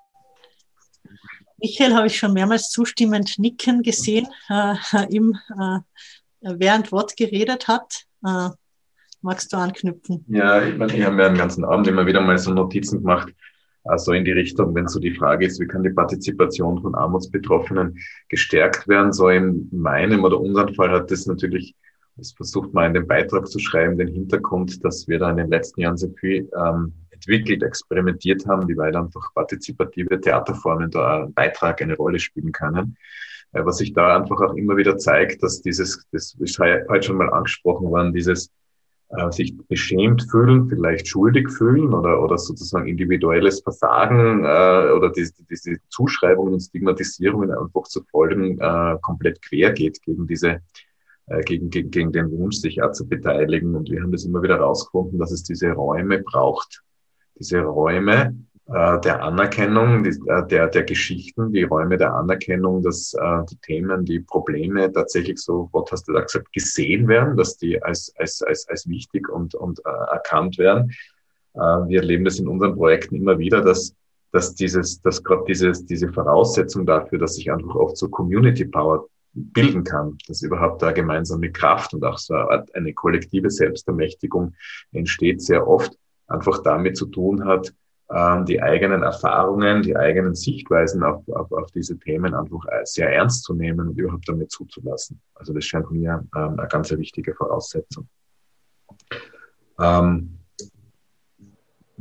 Michael 1.58 1.94
habe 1.94 2.06
ich 2.06 2.16
schon 2.16 2.32
mehrmals 2.32 2.70
zustimmend 2.70 3.38
nicken 3.38 3.82
gesehen, 3.82 4.28
äh, 4.48 4.74
im, 5.10 5.36
äh, 5.58 5.80
während 6.40 6.92
Wort 6.92 7.16
geredet 7.16 7.68
hat. 7.68 8.04
Äh, 8.24 8.50
magst 9.20 9.52
du 9.52 9.58
anknüpfen? 9.58 10.24
Ja, 10.28 10.62
ich, 10.62 10.76
meine, 10.76 10.96
ich 10.96 11.04
habe 11.04 11.16
mir 11.16 11.28
den 11.28 11.36
ganzen 11.36 11.64
Abend 11.64 11.86
immer 11.86 12.06
wieder 12.06 12.20
mal 12.20 12.38
so 12.38 12.52
Notizen 12.52 13.00
gemacht, 13.00 13.34
also 13.84 14.12
in 14.12 14.24
die 14.24 14.32
Richtung, 14.32 14.74
wenn 14.74 14.88
so 14.88 15.00
die 15.00 15.14
Frage 15.14 15.46
ist, 15.46 15.60
wie 15.60 15.66
kann 15.66 15.82
die 15.82 15.90
Partizipation 15.90 16.80
von 16.80 16.94
Armutsbetroffenen 16.94 17.98
gestärkt 18.28 18.86
werden, 18.88 19.12
so 19.12 19.28
in 19.28 19.68
meinem 19.72 20.24
oder 20.24 20.40
unserem 20.40 20.74
Fall 20.74 20.90
hat 20.90 21.10
das 21.10 21.26
natürlich, 21.26 21.74
das 22.16 22.32
versucht 22.32 22.74
man 22.74 22.86
in 22.86 22.94
den 22.94 23.06
Beitrag 23.06 23.48
zu 23.48 23.58
schreiben, 23.58 23.96
den 23.96 24.08
Hintergrund, 24.08 24.84
dass 24.84 25.08
wir 25.08 25.18
da 25.18 25.30
in 25.30 25.38
den 25.38 25.48
letzten 25.48 25.80
Jahren 25.80 25.96
sehr 25.96 26.10
viel 26.18 26.50
ähm, 26.56 26.92
entwickelt, 27.10 27.62
experimentiert 27.62 28.46
haben, 28.46 28.68
wie 28.68 28.76
weit 28.76 28.96
einfach 28.96 29.32
partizipative 29.34 30.20
Theaterformen 30.20 30.90
da 30.90 31.22
einen 31.22 31.34
Beitrag, 31.34 31.80
eine 31.80 31.96
Rolle 31.96 32.18
spielen 32.18 32.52
können. 32.52 32.96
Äh, 33.52 33.64
was 33.64 33.78
sich 33.78 33.92
da 33.92 34.16
einfach 34.16 34.40
auch 34.40 34.54
immer 34.54 34.76
wieder 34.76 34.98
zeigt, 34.98 35.42
dass 35.42 35.62
dieses, 35.62 36.06
das 36.12 36.36
ist 36.38 36.58
heute 36.58 37.02
schon 37.02 37.16
mal 37.16 37.30
angesprochen 37.30 37.88
worden, 37.88 38.12
dieses 38.12 38.50
äh, 39.10 39.30
sich 39.32 39.56
beschämt 39.68 40.26
fühlen, 40.30 40.68
vielleicht 40.68 41.08
schuldig 41.08 41.50
fühlen 41.50 41.92
oder, 41.92 42.22
oder 42.22 42.38
sozusagen 42.38 42.86
individuelles 42.86 43.60
Versagen 43.60 44.44
äh, 44.44 44.92
oder 44.92 45.10
diese, 45.14 45.34
diese 45.50 45.76
Zuschreibungen 45.88 46.54
und 46.54 46.60
Stigmatisierungen 46.60 47.50
einfach 47.50 47.84
zu 47.84 48.02
folgen, 48.10 48.58
äh, 48.60 48.96
komplett 49.02 49.42
quer 49.42 49.72
geht 49.72 50.02
gegen 50.02 50.26
diese 50.26 50.60
äh, 51.30 51.42
gegen, 51.42 51.70
gegen, 51.70 51.90
gegen 51.90 52.12
den 52.12 52.30
Wunsch, 52.32 52.56
sich 52.56 52.82
auch 52.82 52.92
zu 52.92 53.08
beteiligen. 53.08 53.74
Und 53.74 53.88
wir 53.88 54.02
haben 54.02 54.12
das 54.12 54.24
immer 54.24 54.42
wieder 54.42 54.58
herausgefunden, 54.58 55.18
dass 55.18 55.30
es 55.30 55.44
diese 55.44 55.70
Räume 55.70 56.18
braucht. 56.22 56.82
Diese 57.38 57.60
Räume, 57.60 58.36
der 58.72 59.22
Anerkennung, 59.22 60.04
äh, 60.04 60.46
der, 60.46 60.68
der 60.68 60.84
Geschichten, 60.84 61.52
die 61.52 61.64
Räume 61.64 61.98
der 61.98 62.14
Anerkennung, 62.14 62.82
dass 62.82 63.14
äh, 63.14 63.44
die 63.50 63.56
Themen, 63.56 64.04
die 64.04 64.20
Probleme 64.20 64.92
tatsächlich 64.92 65.38
so, 65.38 65.68
Gott 65.72 65.90
hast 65.90 66.06
du 66.06 66.12
da 66.12 66.20
gesagt, 66.20 66.52
gesehen 66.52 67.08
werden, 67.08 67.36
dass 67.36 67.56
die 67.56 67.82
als, 67.82 68.14
als, 68.16 68.42
als, 68.42 68.68
als 68.68 68.88
wichtig 68.88 69.28
und, 69.28 69.54
und 69.54 69.80
äh, 69.84 70.12
erkannt 70.12 70.58
werden. 70.58 70.90
Äh, 71.54 71.58
wir 71.58 72.00
erleben 72.00 72.24
das 72.24 72.38
in 72.38 72.46
unseren 72.46 72.76
Projekten 72.76 73.16
immer 73.16 73.38
wieder, 73.38 73.60
dass 73.60 73.94
dass 74.32 74.54
dieses, 74.54 75.00
dass 75.02 75.22
gerade 75.22 75.44
dieses, 75.48 75.84
diese 75.86 76.08
Voraussetzung 76.12 76.86
dafür, 76.86 77.18
dass 77.18 77.34
sich 77.34 77.50
einfach 77.50 77.74
oft 77.74 77.96
so 77.96 78.08
Community 78.08 78.64
Power 78.64 79.08
bilden 79.32 79.84
kann, 79.84 80.18
dass 80.26 80.42
überhaupt 80.42 80.82
da 80.82 80.92
gemeinsame 80.92 81.50
Kraft 81.52 81.94
und 81.94 82.04
auch 82.04 82.18
so 82.18 82.34
eine 82.34 82.94
kollektive 82.94 83.50
Selbstermächtigung 83.50 84.54
entsteht, 84.92 85.42
sehr 85.42 85.66
oft 85.66 85.96
einfach 86.26 86.62
damit 86.62 86.96
zu 86.96 87.06
tun 87.06 87.44
hat, 87.44 87.72
ähm, 88.12 88.44
die 88.44 88.60
eigenen 88.60 89.02
Erfahrungen, 89.02 89.82
die 89.82 89.96
eigenen 89.96 90.34
Sichtweisen 90.34 91.02
auf, 91.04 91.28
auf, 91.28 91.52
auf 91.52 91.70
diese 91.70 91.98
Themen 91.98 92.34
einfach 92.34 92.64
sehr 92.84 93.12
ernst 93.12 93.44
zu 93.44 93.54
nehmen 93.54 93.88
und 93.88 93.98
überhaupt 93.98 94.28
damit 94.28 94.50
zuzulassen. 94.50 95.20
Also 95.34 95.52
das 95.52 95.64
scheint 95.64 95.90
mir 95.90 96.26
ähm, 96.36 96.58
eine 96.58 96.68
ganz 96.68 96.90
wichtige 96.90 97.34
Voraussetzung. 97.34 98.08
Ähm, 99.78 100.39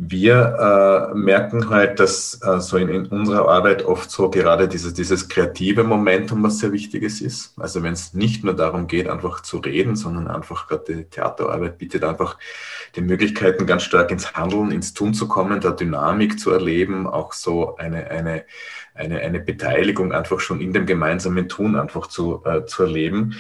wir 0.02 1.12
äh, 1.12 1.14
merken 1.14 1.70
halt, 1.70 2.00
dass 2.00 2.40
äh, 2.42 2.62
so 2.62 2.78
in, 2.78 2.88
in, 2.88 3.08
unserer 3.08 3.50
Arbeit 3.50 3.84
oft 3.84 4.10
so 4.10 4.30
gerade 4.30 4.70
dieses, 4.70 4.94
dieses 4.94 5.28
kreative 5.28 5.84
Momentum 5.84 6.42
was 6.42 6.60
sehr 6.60 6.72
Wichtiges 6.72 7.20
ist. 7.20 7.60
Also 7.60 7.84
wenn 7.84 7.92
es 7.92 8.14
nicht 8.14 8.46
nur 8.46 8.56
darum 8.56 8.88
geht, 8.88 9.10
einfach 9.10 9.42
zu 9.42 9.58
reden, 9.58 9.98
sondern 9.98 10.30
einfach 10.30 10.68
gerade 10.68 10.86
die 10.88 11.04
Theaterarbeit 11.04 11.78
bietet 11.78 12.06
einfach 12.06 12.38
die 12.96 13.02
Möglichkeiten, 13.02 13.66
ganz 13.66 13.84
stark 13.84 14.10
ins 14.12 14.34
Handeln, 14.36 14.72
ins 14.72 14.94
Tun 14.94 15.14
zu 15.14 15.28
kommen, 15.28 15.60
da 15.60 15.72
Dynamik 15.72 16.40
zu 16.40 16.52
erleben, 16.52 17.06
auch 17.06 17.34
so 17.34 17.76
eine, 17.76 18.10
eine, 18.10 18.46
eine, 18.94 19.20
eine 19.20 19.42
Beteiligung 19.42 20.14
einfach 20.14 20.40
schon 20.40 20.62
in 20.62 20.72
dem 20.72 20.86
gemeinsamen 20.86 21.50
Tun 21.50 21.76
einfach 21.76 22.08
zu, 22.08 22.42
äh, 22.46 22.66
zu 22.66 22.84
erleben. 22.84 23.36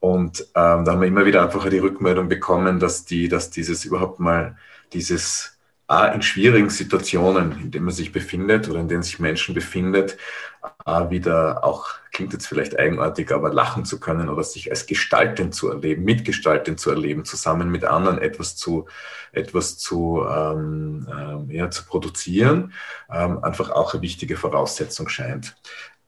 Und 0.00 0.40
ähm, 0.54 0.86
da 0.86 0.92
haben 0.92 1.00
wir 1.02 1.08
immer 1.08 1.26
wieder 1.26 1.42
einfach 1.42 1.68
die 1.68 1.78
Rückmeldung 1.78 2.28
bekommen, 2.28 2.78
dass 2.78 3.04
die, 3.04 3.28
dass 3.28 3.50
dieses 3.50 3.84
überhaupt 3.84 4.20
mal 4.20 4.56
dieses 4.94 5.57
in 5.88 6.20
schwierigen 6.20 6.68
Situationen, 6.68 7.52
in 7.52 7.70
denen 7.70 7.86
man 7.86 7.94
sich 7.94 8.12
befindet 8.12 8.68
oder 8.68 8.80
in 8.80 8.88
denen 8.88 9.02
sich 9.02 9.20
Menschen 9.20 9.54
befindet, 9.54 10.18
wieder 11.08 11.64
auch, 11.64 11.88
klingt 12.12 12.32
jetzt 12.32 12.46
vielleicht 12.46 12.78
eigenartig, 12.78 13.32
aber 13.32 13.52
lachen 13.52 13.84
zu 13.84 14.00
können 14.00 14.28
oder 14.28 14.42
sich 14.42 14.70
als 14.70 14.86
gestaltend 14.86 15.54
zu 15.54 15.70
erleben, 15.70 16.04
mitgestaltend 16.04 16.80
zu 16.80 16.90
erleben, 16.90 17.24
zusammen 17.24 17.70
mit 17.70 17.84
anderen 17.84 18.18
etwas 18.18 18.56
zu, 18.56 18.86
etwas 19.32 19.78
zu, 19.78 20.24
ähm, 20.28 21.06
äh, 21.50 21.56
ja, 21.56 21.70
zu 21.70 21.84
produzieren, 21.84 22.72
ähm, 23.10 23.42
einfach 23.42 23.70
auch 23.70 23.94
eine 23.94 24.02
wichtige 24.02 24.36
Voraussetzung 24.36 25.08
scheint. 25.08 25.56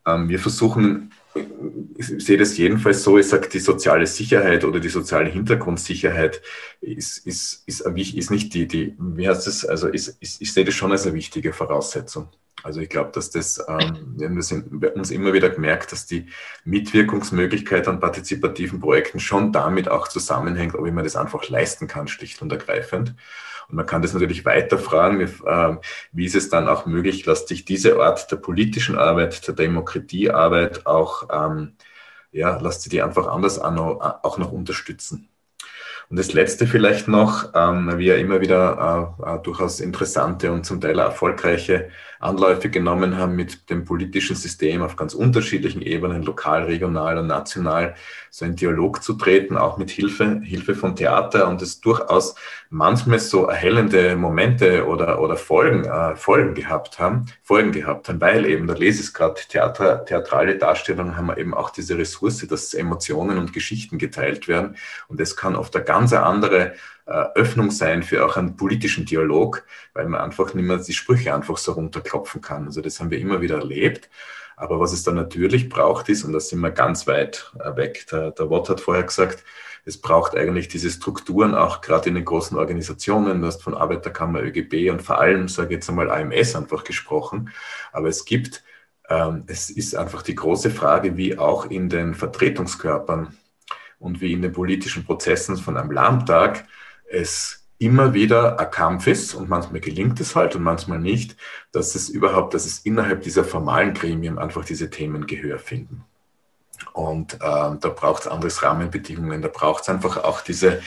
Ähm, 0.07 0.29
wir 0.29 0.39
versuchen 0.41 1.13
ich 1.35 2.25
sehe 2.25 2.39
das 2.39 2.57
jedenfalls 2.57 3.03
so, 3.03 3.19
ich 3.19 3.29
sage, 3.29 3.49
die 3.49 3.61
soziale 3.61 4.07
Sicherheit 4.07 4.65
oder 4.65 4.81
die 4.81 4.89
soziale 4.89 5.31
Hintergrundsicherheit 5.31 6.43
ist, 6.81 7.19
ist, 7.27 7.63
ist, 7.67 7.81
ist 7.81 8.31
nicht 8.31 8.55
die, 8.55 8.67
die, 8.67 8.97
wie 8.99 9.29
heißt 9.29 9.47
es, 9.47 9.65
also 9.65 9.89
ist, 9.89 10.09
ist, 10.21 10.41
ich 10.41 10.53
sehe 10.53 10.65
das 10.65 10.75
schon 10.75 10.91
als 10.91 11.07
eine 11.07 11.15
wichtige 11.15 11.53
Voraussetzung. 11.53 12.29
Also 12.63 12.81
ich 12.81 12.89
glaube, 12.89 13.11
dass 13.13 13.31
das, 13.31 13.59
ähm, 13.69 14.15
wir 14.17 14.29
haben 14.29 14.37
uns 14.37 15.11
immer 15.11 15.33
wieder 15.33 15.51
gemerkt, 15.51 15.93
dass 15.93 16.07
die 16.07 16.27
Mitwirkungsmöglichkeit 16.65 17.89
an 17.89 18.01
partizipativen 18.01 18.81
Projekten 18.81 19.21
schon 19.21 19.53
damit 19.53 19.89
auch 19.89 20.09
zusammenhängt, 20.09 20.75
ob 20.75 20.87
ich 20.87 20.93
mir 20.93 21.03
das 21.03 21.17
einfach 21.17 21.49
leisten 21.49 21.87
kann, 21.87 22.09
schlicht 22.09 22.43
und 22.43 22.53
ergreifend. 22.53 23.15
Und 23.71 23.77
man 23.77 23.87
kann 23.87 24.03
das 24.03 24.13
natürlich 24.13 24.45
weiter 24.45 24.79
fragen, 24.79 25.21
ähm, 25.47 25.79
wie 26.13 26.27
ist 26.27 26.35
es 26.35 26.49
dann 26.49 26.69
auch 26.69 26.87
möglich, 26.87 27.23
dass 27.23 27.47
sich 27.47 27.65
diese 27.65 28.01
Art 28.01 28.31
der 28.31 28.37
politischen 28.37 28.99
Arbeit, 28.99 29.47
der 29.47 29.55
Demokratiearbeit 29.55 30.87
auch, 30.87 31.29
ähm, 31.33 31.77
ja, 32.33 32.59
lasst 32.61 32.83
sie 32.83 32.91
die 32.91 33.03
einfach 33.03 33.27
anders 33.29 33.59
auch 33.61 34.39
noch 34.39 34.53
unterstützen. 34.53 35.29
Und 36.11 36.19
das 36.19 36.33
Letzte 36.33 36.67
vielleicht 36.67 37.07
noch, 37.07 37.53
ähm, 37.55 37.97
wir 37.97 38.19
immer 38.19 38.41
wieder 38.41 39.17
äh, 39.21 39.37
äh, 39.37 39.39
durchaus 39.43 39.79
interessante 39.79 40.51
und 40.51 40.67
zum 40.67 40.81
Teil 40.81 40.99
erfolgreiche 40.99 41.91
Anläufe 42.21 42.69
genommen 42.69 43.17
haben, 43.17 43.35
mit 43.35 43.71
dem 43.71 43.85
politischen 43.85 44.37
System 44.37 44.83
auf 44.83 44.95
ganz 44.95 45.15
unterschiedlichen 45.15 45.81
Ebenen, 45.81 46.23
lokal, 46.23 46.65
regional 46.65 47.17
und 47.19 47.27
national, 47.27 47.95
so 48.31 48.45
in 48.45 48.57
Dialog 48.57 49.03
zu 49.03 49.15
treten, 49.15 49.57
auch 49.57 49.79
mit 49.79 49.91
Hilfe, 49.91 50.41
Hilfe 50.45 50.75
von 50.75 50.95
Theater 50.95 51.49
und 51.49 51.63
es 51.63 51.81
durchaus 51.81 52.35
manchmal 52.69 53.19
so 53.19 53.47
erhellende 53.47 54.17
Momente 54.17 54.87
oder, 54.87 55.21
oder 55.21 55.37
Folgen, 55.37 55.85
äh, 55.85 56.15
Folgen 56.15 56.55
gehabt 56.55 56.99
haben, 56.99 57.27
Folgen 57.43 57.73
gehabt 57.73 58.09
haben, 58.11 58.21
weil 58.21 58.45
eben, 58.45 58.67
da 58.67 58.75
lese 58.75 59.01
ich 59.01 59.07
es 59.07 59.15
gerade, 59.15 59.41
Theater, 59.49 60.05
theatrale 60.05 60.59
Darstellungen 60.59 61.17
haben 61.17 61.27
wir 61.29 61.39
eben 61.39 61.55
auch 61.55 61.71
diese 61.71 61.97
Ressource, 61.97 62.47
dass 62.47 62.75
Emotionen 62.75 63.39
und 63.39 63.55
Geschichten 63.55 63.97
geteilt 63.97 64.47
werden 64.47 64.77
und 65.09 65.19
das 65.19 65.37
kann 65.37 65.57
oft 65.57 65.75
eine 65.75 65.85
ganz 65.87 66.13
andere 66.13 66.75
Öffnung 67.15 67.71
sein 67.71 68.03
für 68.03 68.25
auch 68.25 68.37
einen 68.37 68.57
politischen 68.57 69.05
Dialog, 69.05 69.65
weil 69.95 70.07
man 70.07 70.21
einfach 70.21 70.55
nicht 70.55 70.65
mehr 70.65 70.79
die 70.79 70.93
Sprüche 70.93 71.35
einfach 71.35 71.57
so 71.57 71.73
runterklopfen 71.73 72.41
kann. 72.41 72.67
Also 72.67 72.81
das 72.81 73.01
haben 73.01 73.11
wir 73.11 73.19
immer 73.19 73.41
wieder 73.41 73.59
erlebt. 73.59 74.09
Aber 74.57 74.79
was 74.79 74.93
es 74.93 75.03
dann 75.03 75.15
natürlich 75.15 75.71
braucht 75.71 76.09
ist, 76.11 76.23
und 76.25 76.35
da 76.35 76.41
sind 76.41 76.61
wir 76.61 76.71
ganz 76.71 77.07
weit 77.07 77.51
äh, 77.59 77.75
weg, 77.77 78.07
der, 78.13 78.31
der 78.33 78.51
Watt 78.51 78.69
hat 78.69 78.81
vorher 78.81 79.05
gesagt, 79.05 79.43
es 79.87 79.99
braucht 79.99 80.37
eigentlich 80.37 80.69
diese 80.69 80.91
Strukturen 80.91 81.55
auch 81.55 81.81
gerade 81.81 82.11
in 82.11 82.15
den 82.15 82.25
großen 82.27 82.57
Organisationen. 82.59 83.41
Du 83.41 83.47
hast 83.47 83.63
von 83.63 83.75
Arbeiterkammer, 83.75 84.43
ÖGB 84.43 84.91
und 84.91 85.01
vor 85.01 85.19
allem, 85.19 85.49
sage 85.49 85.69
ich 85.69 85.75
jetzt 85.77 85.89
einmal, 85.89 86.11
AMS 86.11 86.55
einfach 86.55 86.85
gesprochen. 86.85 87.51
Aber 87.91 88.09
es 88.09 88.25
gibt, 88.27 88.63
ähm, 89.09 89.45
es 89.47 89.71
ist 89.71 89.97
einfach 89.97 90.23
die 90.23 90.35
große 90.35 90.71
Frage, 90.71 91.17
wie 91.17 91.39
auch 91.39 91.71
in 91.71 91.89
den 91.89 92.15
Vertretungskörpern 92.15 93.37
und 93.99 94.21
wie 94.21 94.33
in 94.33 94.43
den 94.43 94.53
politischen 94.53 95.05
Prozessen 95.05 95.57
von 95.57 95.79
einem 95.79 95.91
Landtag 95.91 96.67
es 97.11 97.61
immer 97.79 98.13
wieder 98.13 98.61
ein 98.61 98.71
Kampf 98.71 99.07
ist 99.07 99.35
und 99.35 99.49
manchmal 99.49 99.81
gelingt 99.81 100.21
es 100.21 100.37
halt 100.37 100.55
und 100.55 100.63
manchmal 100.63 100.99
nicht, 100.99 101.37
dass 101.73 101.95
es 101.95 102.09
überhaupt, 102.11 102.53
dass 102.55 102.67
es 102.67 102.81
innerhalb 102.81 103.23
dieser 103.23 103.43
formalen 103.43 103.95
Gremien 103.95 104.39
einfach 104.39 104.65
diese 104.65 104.91
Themen 104.91 105.27
Gehör 105.27 105.59
finden. 105.59 106.05
Und 106.93 107.35
äh, 107.35 107.39
da 107.39 107.77
braucht 107.77 108.23
es 108.23 108.29
andere 108.29 108.51
Rahmenbedingungen, 108.63 109.41
da 109.43 109.49
braucht 109.49 109.83
es 109.83 109.89
einfach 109.89 110.19
auch 110.19 110.43
diese 110.43 110.81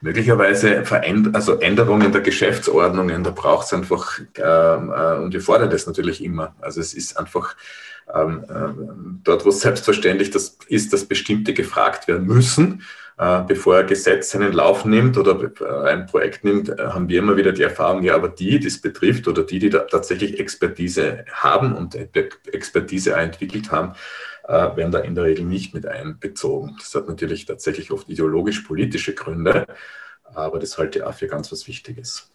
möglicherweise 0.00 0.84
Veränd 0.84 1.34
also 1.34 1.58
Änderungen 1.58 2.12
der 2.12 2.20
Geschäftsordnungen, 2.20 3.24
da 3.24 3.30
braucht 3.30 3.66
es 3.66 3.72
einfach, 3.72 4.20
ähm, 4.36 4.92
äh, 4.94 5.16
und 5.16 5.32
wir 5.32 5.40
fordern 5.40 5.70
das 5.70 5.86
natürlich 5.86 6.22
immer. 6.22 6.54
Also 6.60 6.80
es 6.80 6.94
ist 6.94 7.18
einfach 7.18 7.56
ähm, 8.14 8.44
äh, 8.48 9.20
dort, 9.24 9.44
wo 9.44 9.48
es 9.48 9.60
selbstverständlich 9.60 10.30
das 10.30 10.58
ist, 10.68 10.92
dass 10.92 11.06
bestimmte 11.06 11.54
gefragt 11.54 12.06
werden 12.08 12.26
müssen, 12.26 12.82
bevor 13.16 13.78
ein 13.78 13.86
Gesetz 13.86 14.30
seinen 14.30 14.52
Lauf 14.52 14.84
nimmt 14.84 15.16
oder 15.16 15.50
äh, 15.60 15.88
ein 15.88 16.06
Projekt 16.06 16.44
nimmt, 16.44 16.68
äh, 16.68 16.88
haben 16.88 17.08
wir 17.08 17.18
immer 17.18 17.36
wieder 17.36 17.52
die 17.52 17.62
Erfahrung, 17.62 18.02
ja, 18.02 18.14
aber 18.14 18.28
die, 18.28 18.58
die 18.58 18.66
es 18.66 18.80
betrifft 18.80 19.26
oder 19.26 19.42
die, 19.42 19.58
die 19.58 19.70
da 19.70 19.80
tatsächlich 19.80 20.38
Expertise 20.38 21.24
haben 21.32 21.74
und 21.74 21.94
Expertise 21.94 23.14
entwickelt 23.14 23.70
haben, 23.70 23.94
werden 24.48 24.92
da 24.92 25.00
in 25.00 25.16
der 25.16 25.24
Regel 25.24 25.44
nicht 25.44 25.74
mit 25.74 25.86
einbezogen. 25.86 26.76
Das 26.78 26.94
hat 26.94 27.08
natürlich 27.08 27.46
tatsächlich 27.46 27.90
oft 27.90 28.08
ideologisch-politische 28.08 29.12
Gründe, 29.12 29.66
aber 30.22 30.60
das 30.60 30.78
halte 30.78 31.00
ich 31.00 31.04
auch 31.04 31.14
für 31.14 31.26
ganz 31.26 31.50
was 31.50 31.66
Wichtiges. 31.66 32.30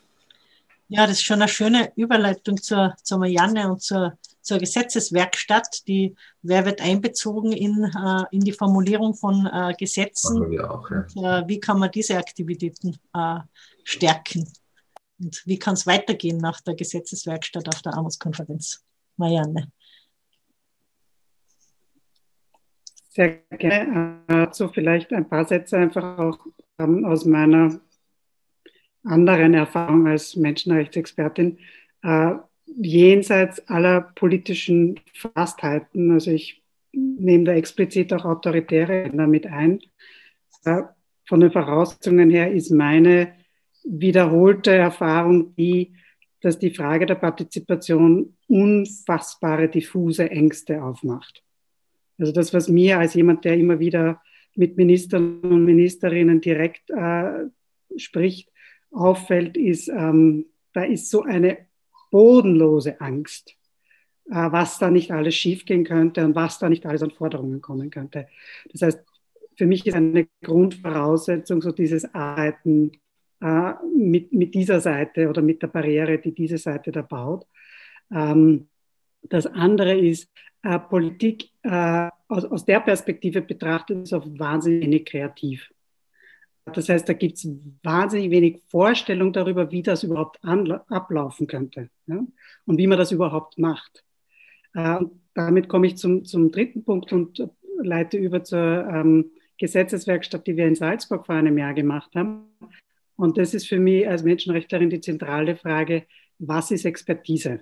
Ja, 0.89 1.07
das 1.07 1.19
ist 1.19 1.23
schon 1.23 1.41
eine 1.41 1.47
schöne 1.47 1.93
Überleitung 1.95 2.61
zur, 2.61 2.95
zur 3.01 3.19
Marianne 3.19 3.71
und 3.71 3.81
zur 3.81 4.17
zur 4.41 4.59
Gesetzeswerkstatt. 4.59 5.87
Die, 5.87 6.15
wer 6.41 6.65
wird 6.65 6.81
einbezogen 6.81 7.51
in, 7.51 7.83
äh, 7.83 8.23
in 8.31 8.41
die 8.41 8.51
Formulierung 8.51 9.13
von 9.13 9.45
äh, 9.45 9.73
Gesetzen? 9.77 10.43
Auch, 10.61 10.89
ja. 10.89 11.05
und, 11.15 11.17
äh, 11.17 11.47
wie 11.47 11.59
kann 11.59 11.79
man 11.79 11.91
diese 11.91 12.17
Aktivitäten 12.17 12.97
äh, 13.13 13.39
stärken? 13.83 14.51
Und 15.19 15.43
wie 15.45 15.59
kann 15.59 15.75
es 15.75 15.85
weitergehen 15.85 16.37
nach 16.37 16.61
der 16.61 16.75
Gesetzeswerkstatt 16.75 17.67
auf 17.67 17.81
der 17.81 17.93
Armutskonferenz? 17.93 18.83
Marianne. 19.17 19.71
Sehr 23.09 23.41
gerne. 23.57 24.23
Dazu 24.27 24.69
vielleicht 24.69 25.11
ein 25.11 25.27
paar 25.27 25.45
Sätze 25.45 25.77
einfach 25.77 26.17
auch 26.17 26.39
ähm, 26.79 27.05
aus 27.05 27.25
meiner 27.25 27.81
anderen 29.03 29.53
Erfahrung 29.53 30.07
als 30.07 30.35
Menschenrechtsexpertin. 30.35 31.59
Äh, 32.77 32.87
jenseits 32.87 33.67
aller 33.67 34.01
politischen 34.01 34.99
Fastheiten. 35.13 36.11
Also 36.11 36.31
ich 36.31 36.61
nehme 36.91 37.45
da 37.45 37.53
explizit 37.53 38.13
auch 38.13 38.25
autoritäre 38.25 39.03
Länder 39.03 39.27
mit 39.27 39.47
ein. 39.47 39.79
Von 41.27 41.39
den 41.39 41.51
Voraussetzungen 41.51 42.29
her 42.29 42.51
ist 42.51 42.71
meine 42.71 43.33
wiederholte 43.83 44.71
Erfahrung 44.71 45.55
die, 45.55 45.93
dass 46.41 46.59
die 46.59 46.71
Frage 46.71 47.05
der 47.05 47.15
Partizipation 47.15 48.35
unfassbare 48.47 49.69
diffuse 49.69 50.29
Ängste 50.29 50.83
aufmacht. 50.83 51.43
Also 52.17 52.31
das, 52.31 52.53
was 52.53 52.67
mir 52.67 52.99
als 52.99 53.13
jemand, 53.13 53.45
der 53.45 53.57
immer 53.57 53.79
wieder 53.79 54.21
mit 54.55 54.77
Ministern 54.77 55.39
und 55.41 55.65
Ministerinnen 55.65 56.41
direkt 56.41 56.89
äh, 56.89 57.45
spricht, 57.95 58.51
auffällt, 58.91 59.57
ist, 59.57 59.87
ähm, 59.87 60.45
da 60.73 60.83
ist 60.83 61.09
so 61.09 61.23
eine 61.23 61.57
bodenlose 62.11 63.01
Angst, 63.01 63.55
äh, 64.29 64.51
was 64.51 64.77
da 64.77 64.91
nicht 64.91 65.11
alles 65.11 65.33
schiefgehen 65.33 65.83
könnte 65.83 66.23
und 66.23 66.35
was 66.35 66.59
da 66.59 66.69
nicht 66.69 66.85
alles 66.85 67.01
an 67.01 67.11
Forderungen 67.11 67.61
kommen 67.61 67.89
könnte. 67.89 68.27
Das 68.71 68.83
heißt, 68.83 68.99
für 69.57 69.65
mich 69.65 69.85
ist 69.87 69.95
eine 69.95 70.27
Grundvoraussetzung 70.43 71.61
so 71.61 71.71
dieses 71.71 72.13
Arbeiten 72.13 72.91
äh, 73.41 73.73
mit, 73.95 74.31
mit 74.31 74.53
dieser 74.53 74.79
Seite 74.79 75.27
oder 75.29 75.41
mit 75.41 75.61
der 75.63 75.67
Barriere, 75.67 76.19
die 76.19 76.33
diese 76.33 76.57
Seite 76.57 76.91
da 76.91 77.01
baut. 77.01 77.47
Ähm, 78.11 78.67
das 79.23 79.47
andere 79.47 79.97
ist, 79.97 80.29
äh, 80.63 80.77
Politik 80.79 81.49
aus, 81.63 82.65
der 82.65 82.79
Perspektive 82.79 83.41
betrachtet 83.41 84.03
ist 84.03 84.13
oft 84.13 84.27
wahnsinnig 84.39 85.05
kreativ. 85.05 85.69
Das 86.65 86.89
heißt, 86.89 87.09
da 87.09 87.13
gibt 87.13 87.37
es 87.37 87.49
wahnsinnig 87.83 88.29
wenig 88.29 88.61
Vorstellung 88.67 89.33
darüber, 89.33 89.71
wie 89.71 89.81
das 89.81 90.03
überhaupt 90.03 90.39
ablaufen 90.43 91.47
könnte 91.47 91.89
ja? 92.07 92.23
und 92.65 92.77
wie 92.77 92.87
man 92.87 92.97
das 92.97 93.11
überhaupt 93.11 93.57
macht. 93.57 94.03
Äh, 94.73 94.99
damit 95.33 95.67
komme 95.67 95.87
ich 95.87 95.97
zum, 95.97 96.23
zum 96.25 96.51
dritten 96.51 96.83
Punkt 96.83 97.11
und 97.13 97.49
leite 97.81 98.17
über 98.17 98.43
zur 98.43 98.87
ähm, 98.87 99.31
Gesetzeswerkstatt, 99.57 100.47
die 100.47 100.57
wir 100.57 100.67
in 100.67 100.75
Salzburg 100.75 101.25
vor 101.25 101.35
einem 101.35 101.57
Jahr 101.57 101.73
gemacht 101.73 102.15
haben. 102.15 102.45
Und 103.15 103.37
das 103.37 103.53
ist 103.53 103.67
für 103.67 103.79
mich 103.79 104.07
als 104.07 104.23
Menschenrechtlerin 104.23 104.89
die 104.89 105.01
zentrale 105.01 105.55
Frage, 105.55 106.05
was 106.39 106.71
ist 106.71 106.85
Expertise? 106.85 107.61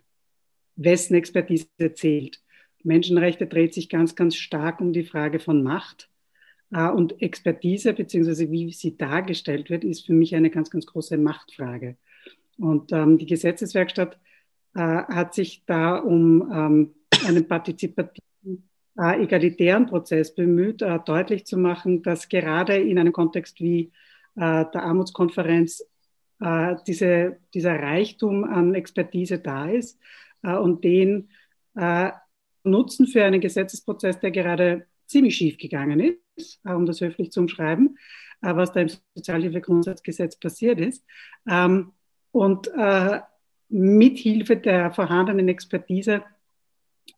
Wessen 0.75 1.15
Expertise 1.15 1.67
zählt? 1.93 2.41
Menschenrechte 2.83 3.47
dreht 3.47 3.73
sich 3.73 3.89
ganz, 3.89 4.15
ganz 4.15 4.35
stark 4.35 4.79
um 4.79 4.93
die 4.93 5.03
Frage 5.03 5.39
von 5.39 5.61
Macht. 5.63 6.08
Äh, 6.71 6.89
und 6.89 7.21
Expertise, 7.21 7.93
beziehungsweise 7.93 8.51
wie 8.51 8.71
sie 8.71 8.97
dargestellt 8.97 9.69
wird, 9.69 9.83
ist 9.83 10.05
für 10.05 10.13
mich 10.13 10.35
eine 10.35 10.49
ganz, 10.49 10.69
ganz 10.69 10.85
große 10.85 11.17
Machtfrage. 11.17 11.97
Und 12.57 12.91
ähm, 12.91 13.17
die 13.17 13.25
Gesetzeswerkstatt 13.25 14.19
äh, 14.75 14.79
hat 14.79 15.33
sich 15.33 15.63
da 15.65 15.97
um 15.97 16.51
ähm, 16.53 16.95
einen 17.25 17.47
partizipativen, 17.47 18.69
äh, 18.97 19.23
egalitären 19.23 19.87
Prozess 19.87 20.35
bemüht, 20.35 20.81
äh, 20.81 20.99
deutlich 21.05 21.45
zu 21.45 21.57
machen, 21.57 22.03
dass 22.03 22.29
gerade 22.29 22.77
in 22.77 22.99
einem 22.99 23.13
Kontext 23.13 23.59
wie 23.61 23.91
äh, 24.35 24.65
der 24.73 24.83
Armutskonferenz 24.83 25.85
äh, 26.41 26.75
diese, 26.85 27.37
dieser 27.53 27.79
Reichtum 27.79 28.43
an 28.43 28.75
Expertise 28.75 29.39
da 29.39 29.69
ist 29.69 29.99
und 30.41 30.83
den 30.83 31.29
nutzen 32.63 33.07
für 33.07 33.23
einen 33.23 33.39
Gesetzesprozess, 33.39 34.19
der 34.19 34.31
gerade 34.31 34.87
ziemlich 35.05 35.35
schief 35.35 35.57
gegangen 35.57 35.99
ist, 35.99 36.17
um 36.63 36.85
das 36.85 37.01
höflich 37.01 37.31
zu 37.31 37.41
umschreiben, 37.41 37.97
äh, 38.41 38.55
was 38.55 38.71
da 38.71 38.81
im 38.81 38.89
Sozialhilfegrundsatzgesetz 39.15 40.37
passiert 40.37 40.79
ist. 40.79 41.05
Ähm, 41.49 41.91
und 42.31 42.67
äh, 42.77 43.21
mit 43.69 44.17
Hilfe 44.17 44.57
der 44.57 44.91
vorhandenen 44.91 45.47
Expertise 45.47 46.23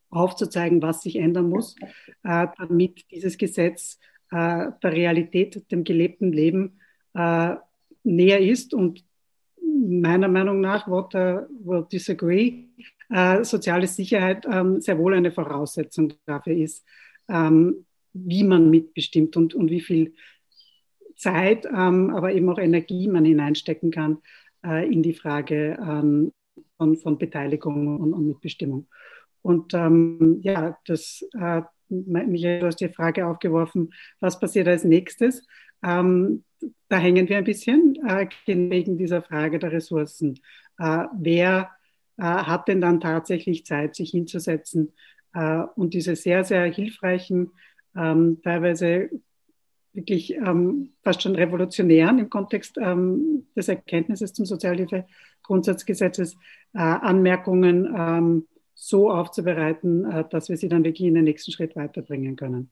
aufzuzeigen, 0.10 0.81
was 0.81 1.02
sich 1.02 1.18
ändern 1.18 1.49
muss, 1.49 1.76
äh, 2.23 2.48
damit 2.57 3.10
dieses 3.11 3.38
Gesetz 3.38 3.99
der 4.34 4.77
Realität, 4.81 5.69
dem 5.73 5.84
gelebten 5.84 6.31
Leben 6.31 6.80
näher 7.14 8.39
ist 8.39 8.73
und 8.73 9.03
meiner 9.60 10.30
Meinung 10.30 10.61
nach, 10.61 10.88
what 10.88 11.14
uh, 11.15 11.41
will 11.65 11.85
disagree, 11.91 12.68
soziale 13.41 13.88
Sicherheit 13.88 14.45
ähm, 14.49 14.80
sehr 14.80 14.98
wohl 14.98 15.15
eine 15.15 15.34
Voraussetzung 15.34 16.14
dafür 16.26 16.56
ist, 16.56 16.85
ähm, 17.27 17.85
wie 18.14 18.44
man 18.44 18.70
mitbestimmt 18.70 19.38
und, 19.38 19.54
und 19.54 19.70
wie 19.70 19.82
viel 19.82 20.14
Zeit, 21.16 21.66
ähm, 21.66 22.10
aber 22.10 22.34
eben 22.34 22.50
auch 22.50 22.58
Energie 22.58 23.08
man 23.08 23.26
hineinstecken 23.26 23.92
kann 23.92 24.18
äh, 24.66 24.92
in 24.92 25.04
die 25.04 25.14
Frage 25.14 25.78
ähm, 25.82 26.32
von, 26.78 26.98
von 26.98 27.18
Beteiligung 27.18 28.00
und, 28.00 28.14
und 28.14 28.28
Mitbestimmung. 28.28 28.88
Und 29.42 29.74
ähm, 29.74 30.40
ja, 30.44 30.78
das, 30.86 31.26
äh, 31.40 31.62
Michael, 31.90 32.62
du 32.62 32.66
hast 32.68 32.82
die 32.82 32.90
Frage 32.90 33.26
aufgeworfen, 33.26 33.94
was 34.20 34.40
passiert 34.40 34.68
als 34.68 34.84
nächstes? 34.84 35.46
Ähm, 35.84 36.44
da 36.90 36.98
hängen 36.98 37.28
wir 37.28 37.38
ein 37.38 37.44
bisschen 37.44 37.96
äh, 38.08 38.28
wegen 38.46 38.98
dieser 38.98 39.22
Frage 39.22 39.60
der 39.60 39.72
Ressourcen. 39.72 40.40
Äh, 40.78 41.06
wer 41.18 41.72
äh, 42.18 42.24
hat 42.24 42.68
denn 42.68 42.82
dann 42.82 43.00
tatsächlich 43.00 43.66
Zeit, 43.66 43.96
sich 43.96 44.12
hinzusetzen 44.12 44.94
äh, 45.34 45.64
und 45.76 45.94
diese 45.94 46.16
sehr, 46.16 46.44
sehr 46.44 46.66
hilfreichen, 46.66 47.52
ähm, 47.96 48.42
teilweise 48.44 49.10
wirklich 49.94 50.36
ähm, 50.36 50.94
fast 51.04 51.22
schon 51.22 51.36
revolutionären 51.36 52.20
im 52.20 52.30
Kontext 52.30 52.78
ähm, 52.80 53.48
des 53.56 53.68
Erkenntnisses 53.68 54.34
zum 54.34 54.46
Sozialhilfegrundsatzgesetzes 54.46 56.36
äh, 56.74 56.80
Anmerkungen 56.80 57.94
ähm, 57.98 58.48
so 58.74 59.12
aufzubereiten, 59.12 60.10
äh, 60.10 60.24
dass 60.30 60.50
wir 60.50 60.58
sie 60.58 60.70
dann 60.70 60.84
wirklich 60.84 61.08
in 61.08 61.16
den 61.16 61.26
nächsten 61.26 61.52
Schritt 61.52 61.76
weiterbringen 61.76 62.36
können. 62.36 62.70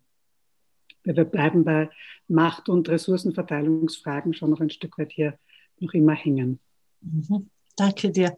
Wir 1.03 1.23
bleiben 1.25 1.63
bei 1.63 1.89
Macht- 2.27 2.69
und 2.69 2.87
Ressourcenverteilungsfragen 2.89 4.33
schon 4.33 4.51
noch 4.51 4.59
ein 4.59 4.69
Stück 4.69 4.97
weit 4.97 5.11
hier 5.11 5.37
noch 5.79 5.93
immer 5.93 6.13
hängen. 6.13 6.59
Mhm. 7.01 7.49
Danke 7.75 8.11
dir. 8.11 8.37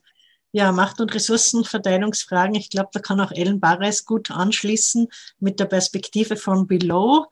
Ja, 0.54 0.72
Macht- 0.72 1.00
und 1.00 1.14
Ressourcenverteilungsfragen. 1.14 2.56
Ich 2.56 2.70
glaube, 2.70 2.90
da 2.92 3.00
kann 3.00 3.22
auch 3.22 3.32
Ellen 3.32 3.60
Barres 3.60 4.06
gut 4.06 4.32
anschließen 4.32 5.08
mit 5.40 5.60
der 5.60 5.66
Perspektive 5.66 6.36
von 6.36 6.68
Below. 6.68 7.28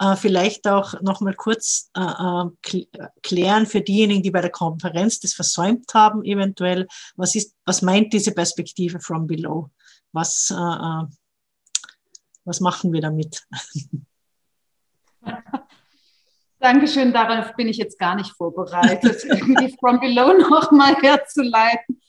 Äh, 0.00 0.16
vielleicht 0.16 0.66
auch 0.66 1.00
noch 1.02 1.20
mal 1.20 1.34
kurz 1.34 1.90
äh, 1.96 2.00
äh 2.00 2.46
klären 3.22 3.66
für 3.66 3.80
diejenigen, 3.80 4.24
die 4.24 4.32
bei 4.32 4.40
der 4.40 4.50
Konferenz 4.50 5.20
das 5.20 5.34
versäumt 5.34 5.94
haben, 5.94 6.24
eventuell, 6.24 6.88
was 7.14 7.36
ist, 7.36 7.54
was 7.64 7.80
meint 7.80 8.12
diese 8.12 8.32
Perspektive 8.32 8.98
from 8.98 9.28
below? 9.28 9.70
Was, 10.12 10.50
äh, 10.50 10.54
äh 10.54 11.04
was 12.44 12.60
machen 12.60 12.92
wir 12.92 13.00
damit? 13.00 13.46
Dankeschön, 16.58 17.12
darauf 17.12 17.54
bin 17.56 17.68
ich 17.68 17.76
jetzt 17.76 17.98
gar 17.98 18.16
nicht 18.16 18.32
vorbereitet, 18.32 19.22
irgendwie 19.28 19.76
from 19.78 20.00
below 20.00 20.32
nochmal 20.32 20.96
herzuleiten. 20.96 22.00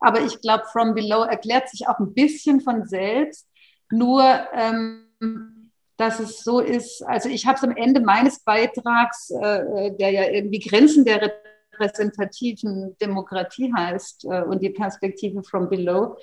Aber 0.00 0.22
ich 0.22 0.40
glaube, 0.40 0.64
from 0.72 0.94
below 0.94 1.22
erklärt 1.22 1.68
sich 1.68 1.86
auch 1.88 1.98
ein 1.98 2.14
bisschen 2.14 2.60
von 2.60 2.86
selbst. 2.86 3.46
Nur 3.90 4.24
ähm, 4.54 5.70
dass 6.00 6.18
es 6.18 6.42
so 6.42 6.60
ist, 6.60 7.02
also 7.02 7.28
ich 7.28 7.46
habe 7.46 7.58
es 7.58 7.62
am 7.62 7.76
Ende 7.76 8.00
meines 8.00 8.40
Beitrags, 8.40 9.30
äh, 9.30 9.94
der 9.96 10.10
ja 10.10 10.28
irgendwie 10.30 10.58
Grenzen 10.58 11.04
der 11.04 11.30
repräsentativen 11.72 12.96
Demokratie 13.02 13.70
heißt 13.76 14.24
äh, 14.24 14.42
und 14.42 14.62
die 14.62 14.70
Perspektive 14.70 15.42
from 15.42 15.68
below, 15.68 16.16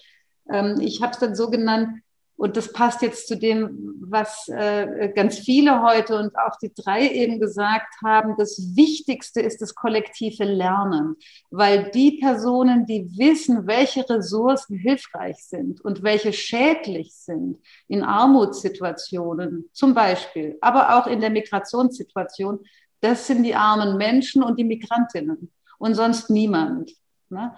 ähm, 0.50 0.80
ich 0.82 1.04
habe 1.04 1.12
es 1.12 1.20
dann 1.20 1.36
so 1.36 1.52
genannt, 1.52 1.90
und 2.38 2.56
das 2.56 2.72
passt 2.72 3.02
jetzt 3.02 3.28
zu 3.28 3.36
dem, 3.36 3.96
was 4.00 4.48
äh, 4.48 5.12
ganz 5.16 5.40
viele 5.40 5.82
heute 5.82 6.18
und 6.18 6.38
auch 6.38 6.56
die 6.62 6.72
drei 6.74 7.10
eben 7.10 7.40
gesagt 7.40 7.96
haben. 8.06 8.36
Das 8.38 8.76
Wichtigste 8.76 9.42
ist 9.42 9.60
das 9.60 9.74
kollektive 9.74 10.44
Lernen, 10.44 11.16
weil 11.50 11.90
die 11.90 12.20
Personen, 12.20 12.86
die 12.86 13.10
wissen, 13.18 13.66
welche 13.66 14.08
Ressourcen 14.08 14.78
hilfreich 14.78 15.38
sind 15.44 15.82
und 15.82 16.04
welche 16.04 16.32
schädlich 16.32 17.12
sind 17.16 17.58
in 17.88 18.04
Armutssituationen 18.04 19.70
zum 19.74 19.96
Beispiel, 19.96 20.58
aber 20.62 20.96
auch 20.98 21.08
in 21.08 21.22
der 21.22 21.32
Migrationssituation, 21.32 22.60
das 23.02 23.26
sind 23.26 23.44
die 23.44 23.56
armen 23.56 23.98
Menschen 23.98 24.44
und 24.44 24.60
die 24.60 24.64
Migrantinnen 24.64 25.52
und 25.80 25.96
sonst 25.96 26.30
niemand. 26.30 26.92
Ne? 27.30 27.56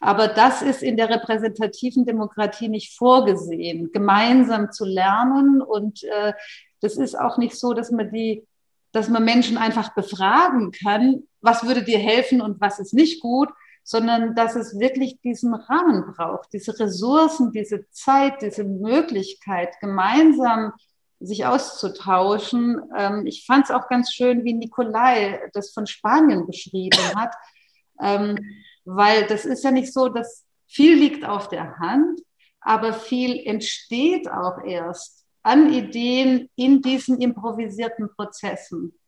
Aber 0.00 0.28
das 0.28 0.62
ist 0.62 0.82
in 0.82 0.96
der 0.96 1.10
repräsentativen 1.10 2.06
Demokratie 2.06 2.68
nicht 2.68 2.96
vorgesehen, 2.96 3.90
gemeinsam 3.92 4.70
zu 4.70 4.84
lernen. 4.84 5.60
Und 5.60 6.04
äh, 6.04 6.34
das 6.80 6.96
ist 6.96 7.18
auch 7.18 7.38
nicht 7.38 7.56
so, 7.56 7.74
dass 7.74 7.90
man 7.90 8.10
die, 8.12 8.46
dass 8.92 9.08
man 9.08 9.24
Menschen 9.24 9.58
einfach 9.58 9.94
befragen 9.94 10.70
kann, 10.70 11.24
was 11.40 11.66
würde 11.66 11.82
dir 11.82 11.98
helfen 11.98 12.40
und 12.40 12.60
was 12.60 12.78
ist 12.78 12.94
nicht 12.94 13.20
gut, 13.20 13.48
sondern 13.82 14.34
dass 14.34 14.54
es 14.54 14.78
wirklich 14.78 15.20
diesen 15.22 15.54
Rahmen 15.54 16.12
braucht, 16.14 16.52
diese 16.52 16.78
Ressourcen, 16.78 17.52
diese 17.52 17.88
Zeit, 17.90 18.42
diese 18.42 18.64
Möglichkeit, 18.64 19.80
gemeinsam 19.80 20.72
sich 21.20 21.46
auszutauschen. 21.46 22.80
Ähm, 22.96 23.26
ich 23.26 23.44
fand 23.46 23.64
es 23.64 23.70
auch 23.70 23.88
ganz 23.88 24.12
schön, 24.12 24.44
wie 24.44 24.54
Nikolai 24.54 25.40
das 25.52 25.72
von 25.72 25.86
Spanien 25.86 26.46
beschrieben 26.46 26.98
hat. 27.16 27.34
Ähm, 28.00 28.38
weil 28.90 29.26
das 29.26 29.44
ist 29.44 29.64
ja 29.64 29.70
nicht 29.70 29.92
so, 29.92 30.08
dass 30.08 30.46
viel 30.66 30.94
liegt 30.96 31.24
auf 31.24 31.48
der 31.48 31.78
Hand, 31.78 32.20
aber 32.60 32.94
viel 32.94 33.46
entsteht 33.46 34.30
auch 34.30 34.64
erst 34.64 35.26
an 35.42 35.72
Ideen 35.72 36.48
in 36.56 36.80
diesen 36.80 37.20
improvisierten 37.20 38.08
Prozessen. 38.14 38.98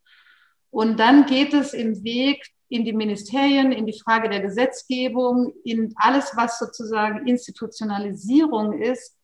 Und 0.71 1.01
dann 1.01 1.25
geht 1.25 1.55
es 1.55 1.73
im 1.73 2.05
Weg 2.05 2.47
in 2.69 2.85
die 2.85 2.93
Ministerien, 2.93 3.73
in 3.73 3.87
die 3.87 3.99
Frage 3.99 4.29
der 4.29 4.41
Gesetzgebung, 4.41 5.55
in 5.65 5.95
alles, 5.97 6.33
was 6.37 6.59
sozusagen 6.59 7.27
Institutionalisierung 7.27 8.81
ist, 8.81 9.17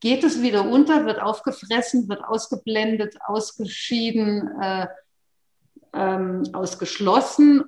geht 0.00 0.24
es 0.24 0.42
wieder 0.42 0.68
unter, 0.68 1.06
wird 1.06 1.22
aufgefressen, 1.22 2.08
wird 2.08 2.24
ausgeblendet, 2.24 3.16
ausgeschieden, 3.24 4.60
äh, 4.60 4.88
ähm, 5.94 6.42
ausgeschlossen 6.52 7.64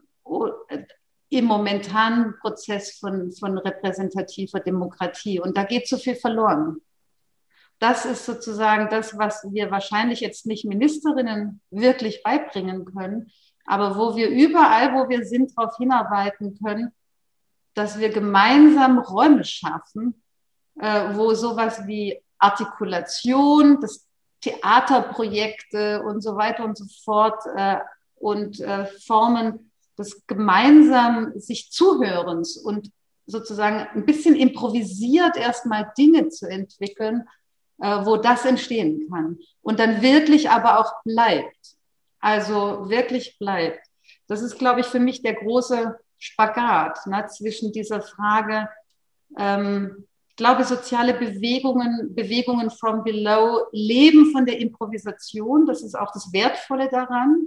im 1.28 1.44
momentanen 1.44 2.36
Prozess 2.40 2.98
von, 2.98 3.32
von 3.32 3.58
repräsentativer 3.58 4.60
Demokratie. 4.60 5.40
Und 5.40 5.56
da 5.56 5.64
geht 5.64 5.88
so 5.88 5.96
viel 5.96 6.14
verloren. 6.14 6.80
Das 7.78 8.04
ist 8.04 8.24
sozusagen 8.24 8.88
das, 8.88 9.18
was 9.18 9.46
wir 9.50 9.70
wahrscheinlich 9.70 10.20
jetzt 10.20 10.46
nicht 10.46 10.64
Ministerinnen 10.64 11.60
wirklich 11.70 12.22
beibringen 12.22 12.84
können, 12.86 13.30
aber 13.66 13.96
wo 13.96 14.16
wir 14.16 14.28
überall, 14.30 14.94
wo 14.94 15.08
wir 15.08 15.26
sind, 15.26 15.52
darauf 15.56 15.76
hinarbeiten 15.76 16.58
können, 16.62 16.92
dass 17.74 17.98
wir 17.98 18.08
gemeinsam 18.08 18.98
Räume 18.98 19.44
schaffen, 19.44 20.22
äh, 20.80 21.14
wo 21.14 21.34
sowas 21.34 21.86
wie 21.86 22.22
Artikulation, 22.38 23.80
das 23.80 24.06
Theaterprojekte 24.40 26.02
und 26.02 26.22
so 26.22 26.36
weiter 26.36 26.64
und 26.64 26.78
so 26.78 26.86
fort 27.04 27.42
äh, 27.56 27.78
und 28.16 28.60
äh, 28.60 28.86
Formen 29.06 29.65
des 29.98 30.26
gemeinsam 30.26 31.32
sich 31.38 31.70
Zuhörens 31.70 32.56
und 32.56 32.90
sozusagen 33.26 33.86
ein 33.94 34.06
bisschen 34.06 34.36
improvisiert 34.36 35.36
erstmal 35.36 35.92
Dinge 35.98 36.28
zu 36.28 36.48
entwickeln, 36.48 37.28
äh, 37.80 38.04
wo 38.04 38.16
das 38.16 38.44
entstehen 38.44 39.08
kann 39.10 39.38
und 39.62 39.78
dann 39.80 40.02
wirklich 40.02 40.50
aber 40.50 40.78
auch 40.80 41.02
bleibt. 41.04 41.76
Also 42.20 42.88
wirklich 42.88 43.38
bleibt. 43.38 43.80
Das 44.28 44.42
ist, 44.42 44.58
glaube 44.58 44.80
ich, 44.80 44.86
für 44.86 45.00
mich 45.00 45.22
der 45.22 45.34
große 45.34 45.96
Spagat 46.18 47.06
ne, 47.06 47.26
zwischen 47.28 47.72
dieser 47.72 48.00
Frage, 48.00 48.68
ähm, 49.38 50.06
ich 50.30 50.36
glaube, 50.36 50.64
soziale 50.64 51.14
Bewegungen, 51.14 52.14
Bewegungen 52.14 52.70
from 52.70 53.02
below 53.02 53.66
leben 53.72 54.32
von 54.32 54.44
der 54.44 54.58
Improvisation. 54.58 55.64
Das 55.64 55.82
ist 55.82 55.94
auch 55.94 56.12
das 56.12 56.30
Wertvolle 56.30 56.90
daran. 56.90 57.46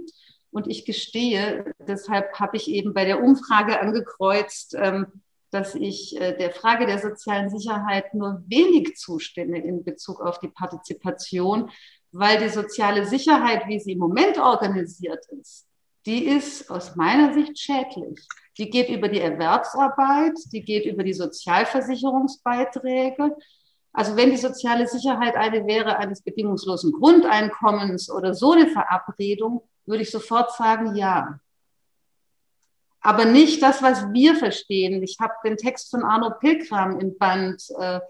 Und 0.50 0.66
ich 0.66 0.84
gestehe, 0.84 1.72
deshalb 1.78 2.38
habe 2.38 2.56
ich 2.56 2.68
eben 2.68 2.92
bei 2.92 3.04
der 3.04 3.22
Umfrage 3.22 3.80
angekreuzt, 3.80 4.74
ähm, 4.76 5.06
dass 5.50 5.74
ich 5.74 6.20
äh, 6.20 6.36
der 6.36 6.52
Frage 6.52 6.86
der 6.86 6.98
sozialen 6.98 7.50
Sicherheit 7.50 8.14
nur 8.14 8.42
wenig 8.46 8.96
zustimme 8.96 9.58
in 9.58 9.84
Bezug 9.84 10.20
auf 10.20 10.38
die 10.38 10.48
Partizipation, 10.48 11.70
weil 12.12 12.40
die 12.40 12.48
soziale 12.48 13.04
Sicherheit, 13.06 13.68
wie 13.68 13.78
sie 13.78 13.92
im 13.92 13.98
Moment 13.98 14.38
organisiert 14.38 15.24
ist, 15.40 15.66
die 16.06 16.24
ist 16.24 16.70
aus 16.70 16.96
meiner 16.96 17.34
Sicht 17.34 17.58
schädlich. 17.58 18.26
Die 18.58 18.70
geht 18.70 18.88
über 18.88 19.08
die 19.08 19.20
Erwerbsarbeit, 19.20 20.32
die 20.52 20.62
geht 20.62 20.86
über 20.86 21.04
die 21.04 21.12
Sozialversicherungsbeiträge. 21.12 23.36
Also 23.92 24.16
wenn 24.16 24.30
die 24.30 24.36
soziale 24.36 24.86
Sicherheit 24.86 25.34
eine 25.36 25.66
wäre 25.66 25.98
eines 25.98 26.22
bedingungslosen 26.22 26.92
Grundeinkommens 26.92 28.08
oder 28.10 28.34
so 28.34 28.52
eine 28.52 28.68
Verabredung, 28.68 29.62
würde 29.86 30.02
ich 30.02 30.10
sofort 30.10 30.52
sagen, 30.54 30.94
ja. 30.94 31.40
Aber 33.00 33.24
nicht 33.24 33.62
das, 33.62 33.82
was 33.82 34.12
wir 34.12 34.36
verstehen. 34.36 35.02
Ich 35.02 35.18
habe 35.20 35.32
den 35.44 35.56
Text 35.56 35.90
von 35.90 36.04
Arno 36.04 36.30
Pilkram 36.38 37.00
im 37.00 37.16
Band. 37.16 37.64
Äh, 37.78 38.00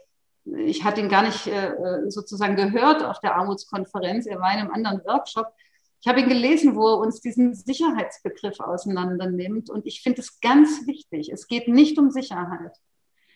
ich 0.45 0.85
hatte 0.85 1.01
ihn 1.01 1.09
gar 1.09 1.23
nicht 1.23 1.47
äh, 1.47 1.75
sozusagen 2.09 2.57
gehört 2.57 3.05
auf 3.05 3.21
der 3.21 3.37
Armutskonferenz. 3.37 4.27
Er 4.27 4.41
war 4.41 4.53
in 4.53 4.61
einem 4.61 4.73
anderen 4.73 5.05
Workshop. 5.05 5.47
Ich 6.01 6.09
habe 6.09 6.21
ihn 6.21 6.29
gelesen, 6.29 6.75
wo 6.77 6.89
er 6.89 6.99
uns 6.99 7.21
diesen 7.21 7.55
Sicherheitsbegriff 7.55 8.59
auseinander 8.61 9.29
nimmt. 9.29 9.71
Und 9.71 9.87
ich 9.87 10.03
finde 10.03 10.23
es 10.23 10.41
ganz 10.41 10.87
wichtig. 10.87 11.31
Es 11.31 11.47
geht 11.47 11.69
nicht 11.69 11.99
um 11.99 12.11
Sicherheit. 12.11 12.77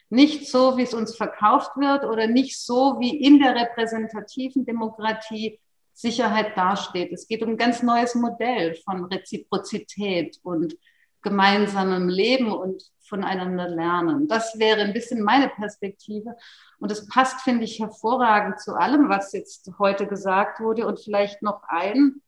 Nicht 0.09 0.49
so, 0.49 0.77
wie 0.77 0.83
es 0.83 0.95
uns 0.95 1.15
verkauft 1.15 1.77
wird 1.77 2.05
oder 2.05 2.27
nicht 2.27 2.59
so, 2.59 2.99
wie 3.01 3.23
in 3.23 3.39
der 3.39 3.55
repräsentativen 3.55 4.65
Demokratie 4.65 5.61
Sicherheit 5.95 6.57
dasteht. 6.57 7.13
Es 7.13 7.27
geht 7.29 7.43
um 7.43 7.51
ein 7.51 7.57
ganz 7.57 7.83
neues 7.83 8.15
Modell 8.15 8.75
von 8.85 9.05
Reziprozität 9.05 10.39
und 10.43 10.77
gemeinsamem 11.23 12.09
Leben 12.09 12.53
und 12.53 12.83
voneinander 13.01 13.69
lernen. 13.69 14.29
Das 14.29 14.59
wäre 14.59 14.83
ein 14.83 14.93
bisschen 14.93 15.23
meine 15.23 15.49
Perspektive. 15.49 16.37
Und 16.79 16.91
es 16.93 17.07
passt, 17.09 17.41
finde 17.41 17.65
ich, 17.65 17.79
hervorragend 17.79 18.61
zu 18.61 18.75
allem, 18.75 19.09
was 19.09 19.33
jetzt 19.33 19.71
heute 19.79 20.07
gesagt 20.07 20.61
wurde. 20.61 20.87
Und 20.87 21.01
vielleicht 21.01 21.43
noch 21.43 21.63
ein 21.69 22.21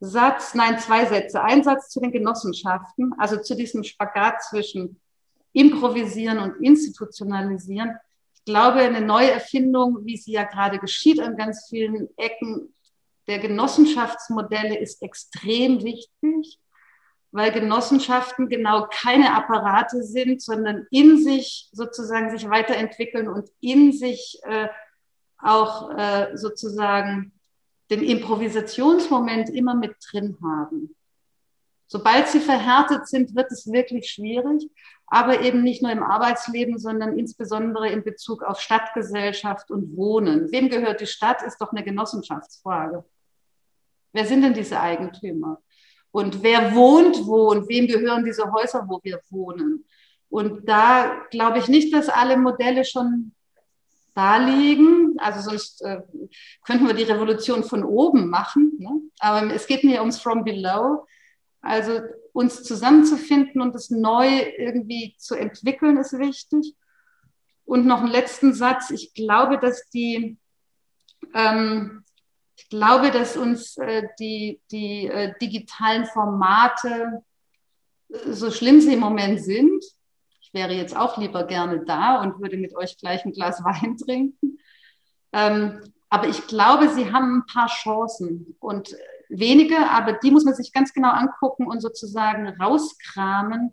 Satz, 0.00 0.54
nein, 0.54 0.78
zwei 0.78 1.04
Sätze. 1.04 1.42
Ein 1.42 1.64
Satz 1.64 1.90
zu 1.90 2.00
den 2.00 2.12
Genossenschaften, 2.12 3.14
also 3.18 3.36
zu 3.40 3.54
diesem 3.56 3.82
Spagat 3.82 4.42
zwischen 4.42 5.00
Improvisieren 5.52 6.38
und 6.38 6.62
Institutionalisieren. 6.62 7.96
Ich 8.34 8.44
glaube, 8.44 8.80
eine 8.80 9.00
neue 9.00 9.30
Erfindung, 9.30 10.06
wie 10.06 10.16
sie 10.16 10.32
ja 10.32 10.44
gerade 10.44 10.78
geschieht 10.78 11.20
an 11.20 11.36
ganz 11.36 11.66
vielen 11.68 12.08
Ecken 12.16 12.72
der 13.28 13.38
Genossenschaftsmodelle, 13.38 14.78
ist 14.78 15.02
extrem 15.02 15.84
wichtig, 15.84 16.58
weil 17.30 17.52
Genossenschaften 17.52 18.48
genau 18.48 18.88
keine 18.90 19.34
Apparate 19.36 20.02
sind, 20.02 20.42
sondern 20.42 20.86
in 20.90 21.22
sich 21.22 21.68
sozusagen 21.72 22.30
sich 22.30 22.48
weiterentwickeln 22.48 23.28
und 23.28 23.50
in 23.60 23.92
sich 23.92 24.40
äh, 24.44 24.68
auch 25.38 25.90
äh, 25.96 26.36
sozusagen 26.36 27.32
den 27.90 28.02
Improvisationsmoment 28.02 29.50
immer 29.50 29.74
mit 29.74 29.94
drin 30.10 30.36
haben. 30.42 30.94
Sobald 31.86 32.28
sie 32.28 32.40
verhärtet 32.40 33.08
sind, 33.08 33.34
wird 33.34 33.50
es 33.50 33.70
wirklich 33.70 34.10
schwierig, 34.10 34.70
aber 35.06 35.40
eben 35.40 35.62
nicht 35.62 35.82
nur 35.82 35.90
im 35.90 36.02
Arbeitsleben, 36.02 36.78
sondern 36.78 37.18
insbesondere 37.18 37.88
in 37.88 38.04
Bezug 38.04 38.42
auf 38.42 38.60
Stadtgesellschaft 38.60 39.70
und 39.70 39.96
Wohnen. 39.96 40.52
Wem 40.52 40.68
gehört 40.68 41.00
die 41.00 41.06
Stadt, 41.06 41.42
ist 41.42 41.58
doch 41.58 41.72
eine 41.72 41.82
Genossenschaftsfrage. 41.82 43.04
Wer 44.12 44.26
sind 44.26 44.42
denn 44.42 44.54
diese 44.54 44.80
Eigentümer? 44.80 45.60
Und 46.10 46.42
wer 46.42 46.74
wohnt 46.74 47.26
wo 47.26 47.50
und 47.50 47.68
wem 47.68 47.86
gehören 47.86 48.24
diese 48.24 48.50
Häuser, 48.50 48.84
wo 48.88 49.00
wir 49.02 49.20
wohnen? 49.30 49.84
Und 50.30 50.68
da 50.68 51.22
glaube 51.30 51.58
ich 51.58 51.68
nicht, 51.68 51.92
dass 51.92 52.08
alle 52.08 52.36
Modelle 52.36 52.84
schon 52.84 53.32
da 54.14 54.36
liegen. 54.36 55.14
Also 55.18 55.48
sonst 55.48 55.80
äh, 55.82 56.00
könnten 56.66 56.86
wir 56.86 56.94
die 56.94 57.04
Revolution 57.04 57.62
von 57.62 57.84
oben 57.84 58.28
machen. 58.28 58.72
Ne? 58.78 59.00
Aber 59.20 59.54
es 59.54 59.66
geht 59.66 59.84
mir 59.84 60.00
ums 60.00 60.20
From 60.20 60.44
Below. 60.44 61.06
Also 61.60 62.00
uns 62.32 62.62
zusammenzufinden 62.62 63.60
und 63.60 63.74
es 63.74 63.90
neu 63.90 64.28
irgendwie 64.58 65.14
zu 65.18 65.34
entwickeln, 65.34 65.96
ist 65.96 66.18
wichtig. 66.18 66.74
Und 67.64 67.86
noch 67.86 68.00
einen 68.00 68.10
letzten 68.10 68.54
Satz. 68.54 68.90
Ich 68.90 69.14
glaube, 69.14 69.58
dass 69.58 69.88
die, 69.90 70.36
ähm, 71.34 72.04
ich 72.58 72.68
glaube, 72.68 73.12
dass 73.12 73.36
uns 73.36 73.76
äh, 73.78 74.08
die, 74.18 74.60
die 74.72 75.06
äh, 75.06 75.32
digitalen 75.40 76.06
Formate, 76.06 77.22
äh, 78.08 78.32
so 78.32 78.50
schlimm 78.50 78.80
sie 78.80 78.94
im 78.94 79.00
Moment 79.00 79.40
sind, 79.40 79.84
ich 80.40 80.52
wäre 80.52 80.72
jetzt 80.72 80.96
auch 80.96 81.18
lieber 81.18 81.44
gerne 81.44 81.84
da 81.84 82.20
und 82.20 82.40
würde 82.40 82.56
mit 82.56 82.74
euch 82.74 82.98
gleich 82.98 83.24
ein 83.24 83.32
Glas 83.32 83.62
Wein 83.64 83.96
trinken. 83.96 84.58
Ähm, 85.32 85.80
aber 86.10 86.26
ich 86.26 86.48
glaube, 86.48 86.88
sie 86.88 87.12
haben 87.12 87.38
ein 87.38 87.46
paar 87.46 87.68
Chancen 87.68 88.56
und 88.58 88.96
wenige, 89.28 89.76
aber 89.90 90.14
die 90.14 90.32
muss 90.32 90.44
man 90.44 90.54
sich 90.54 90.72
ganz 90.72 90.92
genau 90.92 91.10
angucken 91.10 91.66
und 91.66 91.80
sozusagen 91.80 92.48
rauskramen, 92.60 93.72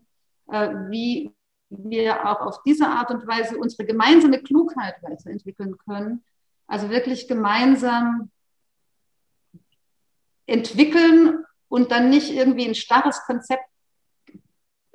äh, 0.52 0.70
wie 0.90 1.32
wir 1.70 2.30
auch 2.30 2.41
auf 2.41 2.62
diese 2.64 2.88
Art 2.88 3.10
und 3.10 3.26
Weise 3.26 3.57
unsere 3.57 3.86
gemeinsame 3.86 4.44
Klugheit 4.44 5.02
weiterentwickeln 5.02 5.76
können. 5.80 6.24
Also 6.68 6.91
wirklich 6.91 7.28
gemeinsam 7.28 8.30
entwickeln 10.45 11.43
und 11.67 11.91
dann 11.91 12.09
nicht 12.09 12.31
irgendwie 12.31 12.67
ein 12.67 12.76
starres 12.76 13.22
Konzept 13.26 13.65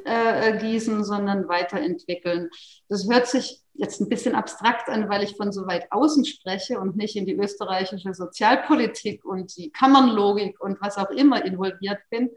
äh, 0.05 0.59
gießen, 0.59 1.05
sondern 1.05 1.49
weiterentwickeln. 1.49 2.51
Das 2.89 3.09
hört 3.09 3.27
sich 3.27 3.61
jetzt 3.75 4.01
ein 4.01 4.09
bisschen 4.09 4.35
abstrakt 4.35 4.89
an, 4.89 5.09
weil 5.09 5.23
ich 5.23 5.37
von 5.37 5.53
so 5.53 5.67
weit 5.67 5.91
außen 5.91 6.25
spreche 6.25 6.79
und 6.79 6.97
nicht 6.97 7.17
in 7.17 7.27
die 7.27 7.35
österreichische 7.35 8.15
Sozialpolitik 8.15 9.25
und 9.25 9.57
die 9.57 9.71
Kammernlogik 9.71 10.61
und 10.61 10.81
was 10.81 10.99
auch 10.99 11.11
immer 11.11 11.45
involviert 11.45 11.99
bin. 12.11 12.31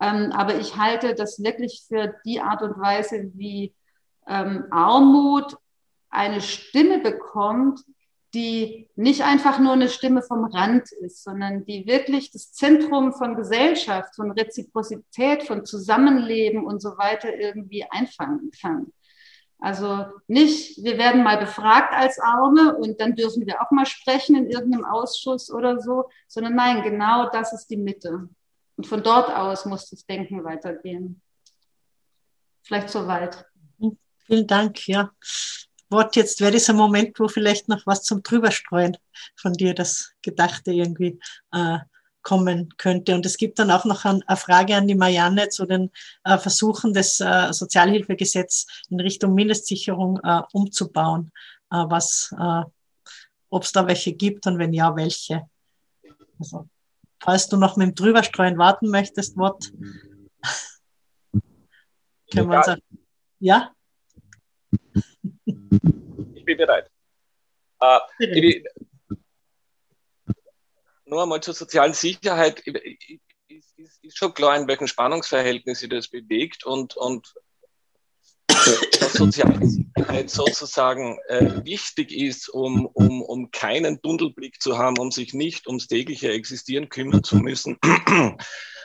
Ähm, 0.00 0.32
aber 0.32 0.56
ich 0.56 0.76
halte 0.76 1.14
das 1.14 1.42
wirklich 1.42 1.84
für 1.86 2.14
die 2.24 2.40
Art 2.40 2.62
und 2.62 2.78
Weise, 2.78 3.30
wie 3.34 3.74
ähm, 4.26 4.66
Armut 4.70 5.56
eine 6.10 6.40
Stimme 6.40 6.98
bekommt, 6.98 7.80
die 8.34 8.88
nicht 8.96 9.22
einfach 9.22 9.58
nur 9.58 9.72
eine 9.72 9.88
Stimme 9.88 10.22
vom 10.22 10.44
Rand 10.44 10.90
ist, 10.92 11.22
sondern 11.22 11.64
die 11.66 11.86
wirklich 11.86 12.30
das 12.30 12.52
Zentrum 12.52 13.12
von 13.12 13.36
Gesellschaft, 13.36 14.14
von 14.14 14.30
Reziprozität, 14.30 15.42
von 15.42 15.66
Zusammenleben 15.66 16.64
und 16.64 16.80
so 16.80 16.96
weiter 16.96 17.34
irgendwie 17.34 17.84
einfangen 17.90 18.50
kann. 18.60 18.92
Also 19.58 20.06
nicht, 20.26 20.82
wir 20.82 20.98
werden 20.98 21.22
mal 21.22 21.38
befragt 21.38 21.94
als 21.94 22.18
Arme 22.18 22.76
und 22.76 23.00
dann 23.00 23.14
dürfen 23.14 23.46
wir 23.46 23.62
auch 23.62 23.70
mal 23.70 23.86
sprechen 23.86 24.34
in 24.34 24.50
irgendeinem 24.50 24.84
Ausschuss 24.84 25.52
oder 25.52 25.78
so, 25.78 26.08
sondern 26.26 26.56
nein, 26.56 26.82
genau 26.82 27.28
das 27.30 27.52
ist 27.52 27.68
die 27.68 27.76
Mitte. 27.76 28.28
Und 28.76 28.86
von 28.86 29.02
dort 29.02 29.30
aus 29.30 29.64
muss 29.64 29.88
das 29.90 30.04
Denken 30.04 30.42
weitergehen. 30.42 31.22
Vielleicht 32.64 32.88
soweit. 32.88 33.46
Vielen 34.26 34.46
Dank, 34.46 34.88
ja. 34.88 35.12
Wort, 35.92 36.16
jetzt 36.16 36.40
wäre 36.40 36.50
dieser 36.50 36.72
Moment, 36.72 37.18
wo 37.20 37.28
vielleicht 37.28 37.68
noch 37.68 37.86
was 37.86 38.02
zum 38.02 38.22
Drüberstreuen 38.22 38.96
von 39.36 39.52
dir, 39.52 39.74
das 39.74 40.12
Gedachte 40.22 40.72
irgendwie 40.72 41.20
äh, 41.52 41.78
kommen 42.22 42.74
könnte. 42.78 43.14
Und 43.14 43.26
es 43.26 43.36
gibt 43.36 43.58
dann 43.58 43.70
auch 43.70 43.84
noch 43.84 44.04
eine 44.04 44.22
Frage 44.36 44.76
an 44.76 44.86
die 44.86 44.94
Marianne 44.94 45.48
zu 45.48 45.66
den 45.66 45.90
äh, 46.24 46.38
Versuchen 46.38 46.94
des 46.94 47.20
äh, 47.20 47.52
Sozialhilfegesetzes 47.52 48.66
in 48.88 49.00
Richtung 49.00 49.34
Mindestsicherung 49.34 50.18
äh, 50.22 50.42
umzubauen, 50.52 51.32
äh, 51.70 51.76
was, 51.76 52.34
äh, 52.38 52.62
ob 53.50 53.64
es 53.64 53.72
da 53.72 53.86
welche 53.86 54.12
gibt 54.14 54.46
und 54.46 54.58
wenn 54.58 54.72
ja, 54.72 54.96
welche. 54.96 55.42
Also, 56.38 56.68
falls 57.20 57.48
du 57.48 57.56
noch 57.56 57.76
mit 57.76 57.88
dem 57.88 57.94
Drüberstreuen 57.94 58.58
warten 58.58 58.88
möchtest, 58.88 59.36
Wort. 59.36 59.72
Können 62.32 62.50
wir 62.50 62.58
uns 62.58 62.68
auch, 62.68 62.76
ja? 63.40 63.72
Ich 65.44 66.44
bin 66.44 66.56
bereit. 66.56 66.90
Äh, 67.80 67.98
ich, 68.20 68.64
nur 71.04 71.22
einmal 71.22 71.42
zur 71.42 71.54
sozialen 71.54 71.92
Sicherheit. 71.92 72.60
Ist, 72.60 73.78
ist, 73.78 74.02
ist, 74.02 74.16
schon 74.16 74.32
klar, 74.32 74.56
in 74.56 74.66
welchem 74.66 74.86
Spannungsverhältnis 74.86 75.80
sich 75.80 75.90
das 75.90 76.08
bewegt 76.08 76.64
und, 76.64 76.96
und 76.96 77.34
dass 78.48 79.12
soziale 79.12 79.66
Sicherheit 79.66 80.30
sozusagen 80.30 81.18
äh, 81.28 81.64
wichtig 81.64 82.12
ist, 82.12 82.48
um, 82.48 82.86
um, 82.86 83.22
um 83.22 83.50
keinen 83.50 84.00
Tunnelblick 84.00 84.62
zu 84.62 84.78
haben, 84.78 84.98
um 84.98 85.10
sich 85.10 85.34
nicht 85.34 85.66
ums 85.66 85.86
tägliche 85.86 86.32
Existieren 86.32 86.88
kümmern 86.88 87.22
zu 87.22 87.36
müssen. 87.36 87.78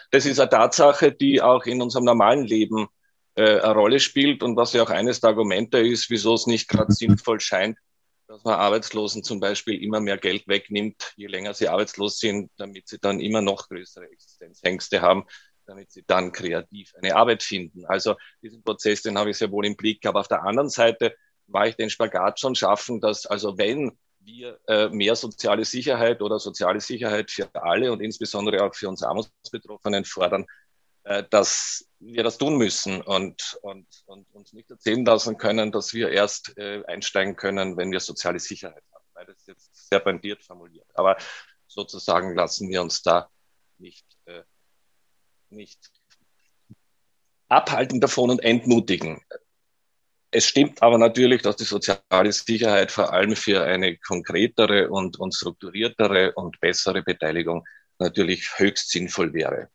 Das 0.10 0.26
ist 0.26 0.40
eine 0.40 0.50
Tatsache, 0.50 1.12
die 1.12 1.42
auch 1.42 1.66
in 1.66 1.82
unserem 1.82 2.06
normalen 2.06 2.46
Leben 2.46 2.88
äh, 3.38 3.60
eine 3.62 3.74
Rolle 3.74 4.00
spielt 4.00 4.44
und 4.44 4.56
was 4.58 4.74
ja 4.74 4.84
auch 4.84 4.90
eines 4.90 5.22
der 5.22 5.30
Argumente 5.30 5.78
ist, 5.78 6.10
wieso 6.10 6.34
es 6.34 6.48
nicht 6.48 6.68
gerade 6.68 6.92
sinnvoll 6.92 7.40
scheint, 7.40 7.78
dass 8.28 8.44
man 8.44 8.56
Arbeitslosen 8.56 9.24
zum 9.24 9.40
Beispiel 9.40 9.82
immer 9.82 10.02
mehr 10.02 10.18
Geld 10.18 10.48
wegnimmt, 10.48 11.14
je 11.16 11.28
länger 11.28 11.54
sie 11.54 11.70
arbeitslos 11.70 12.20
sind, 12.20 12.52
damit 12.58 12.88
sie 12.88 12.98
dann 13.00 13.20
immer 13.20 13.42
noch 13.42 13.70
größere 13.70 14.10
Existenzängste 14.10 15.02
haben, 15.02 15.26
damit 15.66 15.92
sie 15.92 16.04
dann 16.06 16.32
kreativ 16.32 16.94
eine 16.96 17.16
Arbeit 17.16 17.44
finden. 17.44 17.86
Also 17.86 18.16
diesen 18.42 18.64
Prozess, 18.64 19.04
den 19.04 19.18
habe 19.18 19.30
ich 19.30 19.38
sehr 19.38 19.52
wohl 19.52 19.66
im 19.66 19.78
Blick. 19.78 20.06
Aber 20.06 20.22
auf 20.22 20.28
der 20.28 20.44
anderen 20.44 20.70
Seite 20.70 21.16
war 21.46 21.68
ich 21.68 21.76
den 21.76 21.90
Spagat 21.90 22.40
schon 22.40 22.56
schaffen, 22.56 23.00
dass 23.00 23.26
also 23.26 23.58
wenn 23.58 23.98
wir 24.20 24.60
äh, 24.68 24.90
mehr 24.90 25.16
soziale 25.16 25.64
Sicherheit 25.64 26.22
oder 26.22 26.40
soziale 26.40 26.82
Sicherheit 26.82 27.32
für 27.32 27.50
alle 27.54 27.92
und 27.92 28.02
insbesondere 28.02 28.64
auch 28.64 28.76
für 28.76 28.90
uns 28.90 29.04
Armutsbetroffenen 29.04 30.04
fordern, 30.04 30.46
dass 31.30 31.88
wir 32.00 32.24
das 32.24 32.38
tun 32.38 32.58
müssen 32.58 33.02
und, 33.02 33.58
und, 33.62 33.88
und 34.06 34.30
uns 34.34 34.54
nicht 34.54 34.70
erzählen 34.70 35.06
lassen 35.06 35.38
können, 35.38 35.72
dass 35.72 35.94
wir 35.94 36.10
erst 36.10 36.58
äh, 36.58 36.84
einsteigen 36.86 37.36
können, 37.36 37.78
wenn 37.78 37.92
wir 37.92 38.00
soziale 38.00 38.40
Sicherheit 38.40 38.84
haben. 38.94 39.06
Weil 39.14 39.26
das 39.26 39.38
ist 39.38 39.48
jetzt 39.48 39.90
sehr 39.90 40.00
bandiert 40.00 40.44
formuliert. 40.44 40.88
Aber 40.94 41.18
sozusagen 41.68 42.36
lassen 42.36 42.70
wir 42.70 42.82
uns 42.82 43.02
da 43.02 43.30
nicht, 43.78 44.06
äh, 44.26 44.44
nicht 45.50 45.80
abhalten 47.48 48.02
davon 48.02 48.30
und 48.32 48.44
entmutigen. 48.44 49.22
Es 50.30 50.46
stimmt 50.46 50.84
aber 50.84 50.98
natürlich, 50.98 51.42
dass 51.42 51.56
die 51.56 51.64
soziale 51.64 52.34
Sicherheit 52.34 52.92
vor 52.92 53.14
allem 53.14 53.36
für 53.36 53.64
eine 53.64 53.98
konkretere 53.98 54.90
und, 54.90 55.18
und 55.18 55.34
strukturiertere 55.34 56.34
und 56.34 56.60
bessere 56.60 57.02
Beteiligung 57.02 57.66
natürlich 57.98 58.60
höchst 58.60 58.92
sinnvoll 58.92 59.34
wäre. 59.34 59.70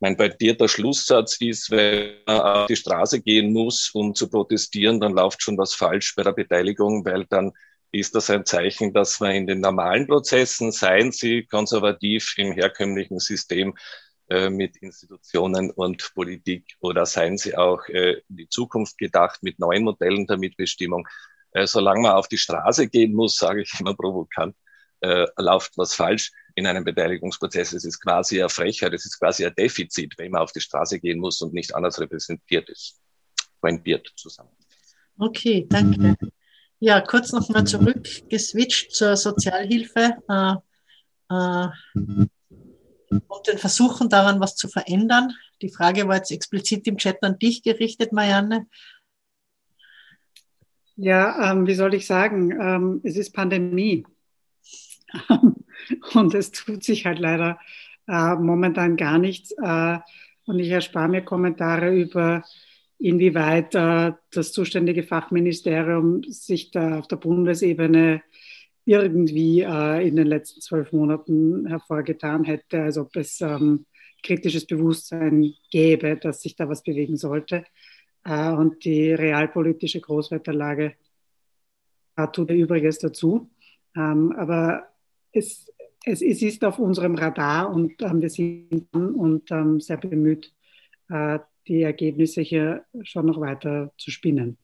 Mein 0.00 0.16
badierter 0.16 0.68
Schlusssatz 0.68 1.40
ist, 1.40 1.70
wenn 1.70 2.14
man 2.26 2.40
auf 2.40 2.66
die 2.66 2.76
Straße 2.76 3.20
gehen 3.20 3.52
muss, 3.52 3.90
um 3.92 4.14
zu 4.14 4.30
protestieren, 4.30 5.00
dann 5.00 5.12
läuft 5.12 5.42
schon 5.42 5.58
was 5.58 5.74
falsch 5.74 6.14
bei 6.14 6.22
der 6.22 6.32
Beteiligung, 6.32 7.04
weil 7.04 7.26
dann 7.28 7.52
ist 7.90 8.14
das 8.14 8.30
ein 8.30 8.44
Zeichen, 8.44 8.92
dass 8.92 9.18
man 9.20 9.32
in 9.32 9.46
den 9.46 9.60
normalen 9.60 10.06
Prozessen, 10.06 10.72
seien 10.72 11.10
sie 11.10 11.44
konservativ 11.44 12.34
im 12.36 12.52
herkömmlichen 12.52 13.18
System 13.18 13.74
äh, 14.28 14.50
mit 14.50 14.76
Institutionen 14.76 15.70
und 15.70 16.12
Politik 16.14 16.76
oder 16.80 17.06
seien 17.06 17.38
sie 17.38 17.56
auch 17.56 17.88
äh, 17.88 18.20
in 18.28 18.36
die 18.36 18.48
Zukunft 18.48 18.98
gedacht 18.98 19.42
mit 19.42 19.58
neuen 19.58 19.84
Modellen 19.84 20.26
der 20.26 20.36
Mitbestimmung, 20.36 21.08
äh, 21.52 21.66
solange 21.66 22.02
man 22.02 22.12
auf 22.12 22.28
die 22.28 22.38
Straße 22.38 22.88
gehen 22.88 23.14
muss, 23.14 23.36
sage 23.36 23.62
ich 23.62 23.80
immer 23.80 23.94
provokant, 23.94 24.54
äh, 25.00 25.26
läuft 25.38 25.78
was 25.78 25.94
falsch 25.94 26.30
in 26.58 26.66
einem 26.66 26.84
Beteiligungsprozess. 26.84 27.72
Es 27.72 27.84
ist 27.84 28.00
quasi 28.00 28.40
eine 28.40 28.48
Frechheit, 28.48 28.92
es 28.92 29.06
ist 29.06 29.18
quasi 29.18 29.46
ein 29.46 29.54
Defizit, 29.54 30.14
wenn 30.18 30.32
man 30.32 30.42
auf 30.42 30.52
die 30.52 30.60
Straße 30.60 30.98
gehen 31.00 31.20
muss 31.20 31.40
und 31.40 31.54
nicht 31.54 31.74
anders 31.74 32.00
repräsentiert 32.00 32.68
ist. 32.68 33.00
Pointiert 33.60 34.12
zusammen. 34.16 34.50
Okay, 35.18 35.66
danke. 35.68 36.16
Ja, 36.80 37.00
kurz 37.00 37.32
nochmal 37.32 37.64
zurückgeswitcht 37.64 38.92
zur 38.92 39.16
Sozialhilfe 39.16 40.16
äh, 40.28 40.54
äh, 41.30 41.68
und 43.26 43.46
den 43.46 43.58
Versuchen 43.58 44.08
daran, 44.08 44.38
was 44.40 44.54
zu 44.54 44.68
verändern. 44.68 45.32
Die 45.60 45.70
Frage 45.70 46.06
war 46.06 46.16
jetzt 46.16 46.30
explizit 46.30 46.86
im 46.86 46.98
Chat 46.98 47.22
an 47.22 47.38
dich 47.38 47.62
gerichtet, 47.62 48.12
Marianne. 48.12 48.66
Ja, 50.94 51.52
ähm, 51.52 51.66
wie 51.66 51.74
soll 51.74 51.94
ich 51.94 52.06
sagen? 52.06 52.52
Ähm, 52.60 53.00
es 53.04 53.16
ist 53.16 53.32
Pandemie. 53.32 54.04
und 56.14 56.34
es 56.34 56.50
tut 56.50 56.84
sich 56.84 57.06
halt 57.06 57.18
leider 57.18 57.58
äh, 58.06 58.34
momentan 58.34 58.96
gar 58.96 59.18
nichts. 59.18 59.52
Äh, 59.52 59.98
und 60.46 60.58
ich 60.58 60.70
erspare 60.70 61.08
mir 61.08 61.22
Kommentare 61.22 61.94
über 61.94 62.42
inwieweit 62.98 63.74
äh, 63.74 64.12
das 64.30 64.52
zuständige 64.52 65.02
Fachministerium 65.02 66.22
sich 66.24 66.70
da 66.70 66.98
auf 66.98 67.08
der 67.08 67.16
Bundesebene 67.16 68.22
irgendwie 68.84 69.60
äh, 69.60 70.08
in 70.08 70.16
den 70.16 70.26
letzten 70.26 70.60
zwölf 70.60 70.92
Monaten 70.92 71.66
hervorgetan 71.66 72.44
hätte, 72.44 72.82
als 72.82 72.96
ob 72.96 73.14
es 73.16 73.40
ähm, 73.40 73.84
kritisches 74.22 74.66
Bewusstsein 74.66 75.52
gäbe, 75.70 76.16
dass 76.16 76.40
sich 76.40 76.56
da 76.56 76.68
was 76.68 76.82
bewegen 76.82 77.16
sollte. 77.16 77.64
Äh, 78.24 78.50
und 78.50 78.84
die 78.84 79.12
realpolitische 79.12 80.00
Großwetterlage 80.00 80.94
tut 82.32 82.50
ihr 82.50 82.56
Übriges 82.56 82.98
dazu. 82.98 83.50
Ähm, 83.94 84.32
aber 84.32 84.88
es, 85.32 85.67
es, 86.08 86.22
es, 86.22 86.42
ist 86.42 86.64
auf 86.64 86.78
unserem 86.78 87.14
Radar 87.14 87.70
und 87.70 88.00
ähm, 88.02 88.20
wir 88.20 88.30
sind 88.30 88.88
und 88.92 89.50
ähm, 89.50 89.80
sehr 89.80 89.96
bemüht, 89.96 90.52
äh, 91.08 91.38
die 91.66 91.82
Ergebnisse 91.82 92.40
hier 92.40 92.84
schon 93.02 93.26
noch 93.26 93.40
weiter 93.40 93.92
zu 93.98 94.10
spinnen. 94.10 94.56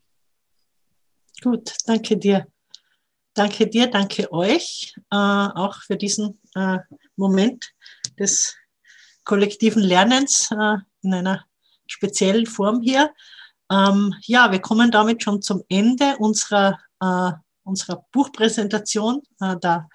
Gut, 1.43 1.75
danke 1.87 2.17
dir. 2.17 2.47
Danke 3.35 3.67
dir, 3.67 3.89
danke 3.89 4.33
euch 4.33 4.95
äh, 5.11 5.17
auch 5.17 5.83
für 5.83 5.97
diesen 5.97 6.41
äh, 6.55 6.79
Moment 7.17 7.73
des 8.19 8.57
kollektiven 9.25 9.83
Lernens 9.83 10.51
äh, 10.53 10.77
in 11.03 11.15
einer 11.15 11.45
speziellen 11.87 12.47
Form 12.47 12.81
hier. 12.81 13.13
Ähm, 13.71 14.15
ja, 14.23 14.53
wir 14.53 14.61
kommen 14.61 14.91
damit 14.91 15.23
schon 15.23 15.43
zum 15.43 15.65
Ende 15.69 16.17
unserer, 16.19 16.79
äh, 17.01 17.33
unserer 17.65 18.07
Buchpräsentation 18.13 19.23
äh, 19.41 19.57
der 19.59 19.89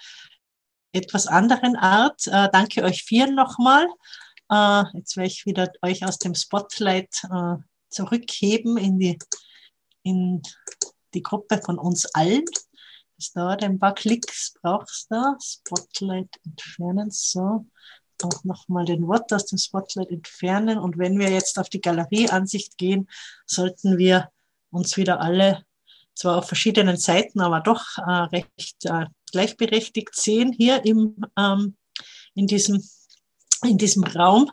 etwas 0.92 1.28
anderen 1.28 1.76
Art. 1.76 2.28
Äh, 2.28 2.50
danke 2.52 2.84
euch 2.84 3.04
vielen 3.04 3.36
nochmal. 3.36 3.88
Äh, 4.52 4.84
jetzt 4.94 5.16
werde 5.18 5.28
ich 5.28 5.46
wieder 5.46 5.72
euch 5.82 6.06
aus 6.06 6.18
dem 6.18 6.36
Spotlight 6.36 7.24
äh, 7.32 7.56
zurückheben 7.90 8.78
in 8.78 9.00
die, 9.00 9.20
in 10.04 10.42
die 11.14 11.24
Gruppe 11.24 11.62
von 11.64 11.78
uns 11.78 12.06
allen. 12.14 12.46
Das 13.18 13.34
dauert 13.34 13.64
ein 13.64 13.80
paar 13.80 13.94
Klicks, 13.94 14.54
brauchst 14.62 15.12
du. 15.12 15.36
Spotlight 15.42 16.30
entfernen, 16.46 17.12
so. 17.12 17.66
Auch 18.22 18.44
nochmal 18.44 18.86
den 18.86 19.08
Wort 19.08 19.32
aus 19.34 19.46
dem 19.46 19.58
Spotlight 19.58 20.10
entfernen. 20.10 20.78
Und 20.78 20.98
wenn 20.98 21.18
wir 21.20 21.30
jetzt 21.30 21.58
auf 21.58 21.70
die 21.70 21.82
Galerieansicht 21.82 22.78
gehen, 22.78 23.10
sollten 23.46 23.98
wir 23.98 24.30
uns 24.72 24.98
wieder 24.98 25.22
alle, 25.22 25.64
zwar 26.16 26.38
auf 26.38 26.48
verschiedenen 26.48 26.98
Seiten, 26.98 27.40
aber 27.40 27.62
doch 27.62 27.98
äh, 27.98 28.12
recht 28.12 28.86
äh, 28.86 29.06
gleichberechtigt 29.32 30.16
sehen 30.16 30.52
hier 30.52 30.86
im, 30.86 31.16
ähm, 31.38 31.76
in 32.36 32.48
diesem 32.48 32.84
in 33.64 33.78
diesem 33.78 34.04
Raum. 34.04 34.52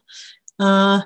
Äh, 0.59 1.01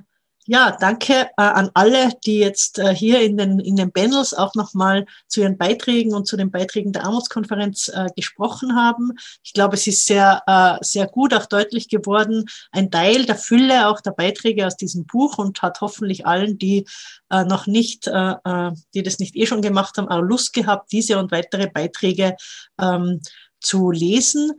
ja, 0.46 0.76
danke 0.80 1.12
äh, 1.12 1.28
an 1.36 1.70
alle, 1.74 2.10
die 2.26 2.38
jetzt 2.38 2.78
äh, 2.78 2.92
hier 2.92 3.20
in 3.20 3.36
den, 3.36 3.60
in 3.60 3.76
den 3.76 3.92
Panels 3.92 4.34
auch 4.34 4.54
nochmal 4.54 5.06
zu 5.28 5.42
ihren 5.42 5.56
Beiträgen 5.56 6.12
und 6.12 6.26
zu 6.26 6.36
den 6.36 6.50
Beiträgen 6.50 6.92
der 6.92 7.04
Armutskonferenz 7.04 7.88
äh, 7.88 8.08
gesprochen 8.16 8.74
haben. 8.74 9.12
Ich 9.44 9.52
glaube, 9.52 9.76
es 9.76 9.86
ist 9.86 10.06
sehr, 10.06 10.42
äh, 10.48 10.84
sehr 10.84 11.06
gut 11.06 11.34
auch 11.34 11.46
deutlich 11.46 11.88
geworden, 11.88 12.46
ein 12.72 12.90
Teil 12.90 13.26
der 13.26 13.36
Fülle 13.36 13.86
auch 13.86 14.00
der 14.00 14.10
Beiträge 14.12 14.66
aus 14.66 14.76
diesem 14.76 15.06
Buch 15.06 15.38
und 15.38 15.62
hat 15.62 15.80
hoffentlich 15.82 16.26
allen, 16.26 16.58
die 16.58 16.84
äh, 17.30 17.44
noch 17.44 17.68
nicht, 17.68 18.08
äh, 18.08 18.34
äh 18.42 18.72
die 18.94 19.04
das 19.04 19.20
nicht 19.20 19.36
eh 19.36 19.46
schon 19.46 19.62
gemacht 19.62 19.98
haben, 19.98 20.08
auch 20.08 20.22
Lust 20.22 20.52
gehabt, 20.52 20.90
diese 20.90 21.18
und 21.18 21.30
weitere 21.30 21.68
Beiträge 21.68 22.34
ähm, 22.80 23.20
zu 23.60 23.90
lesen. 23.90 24.52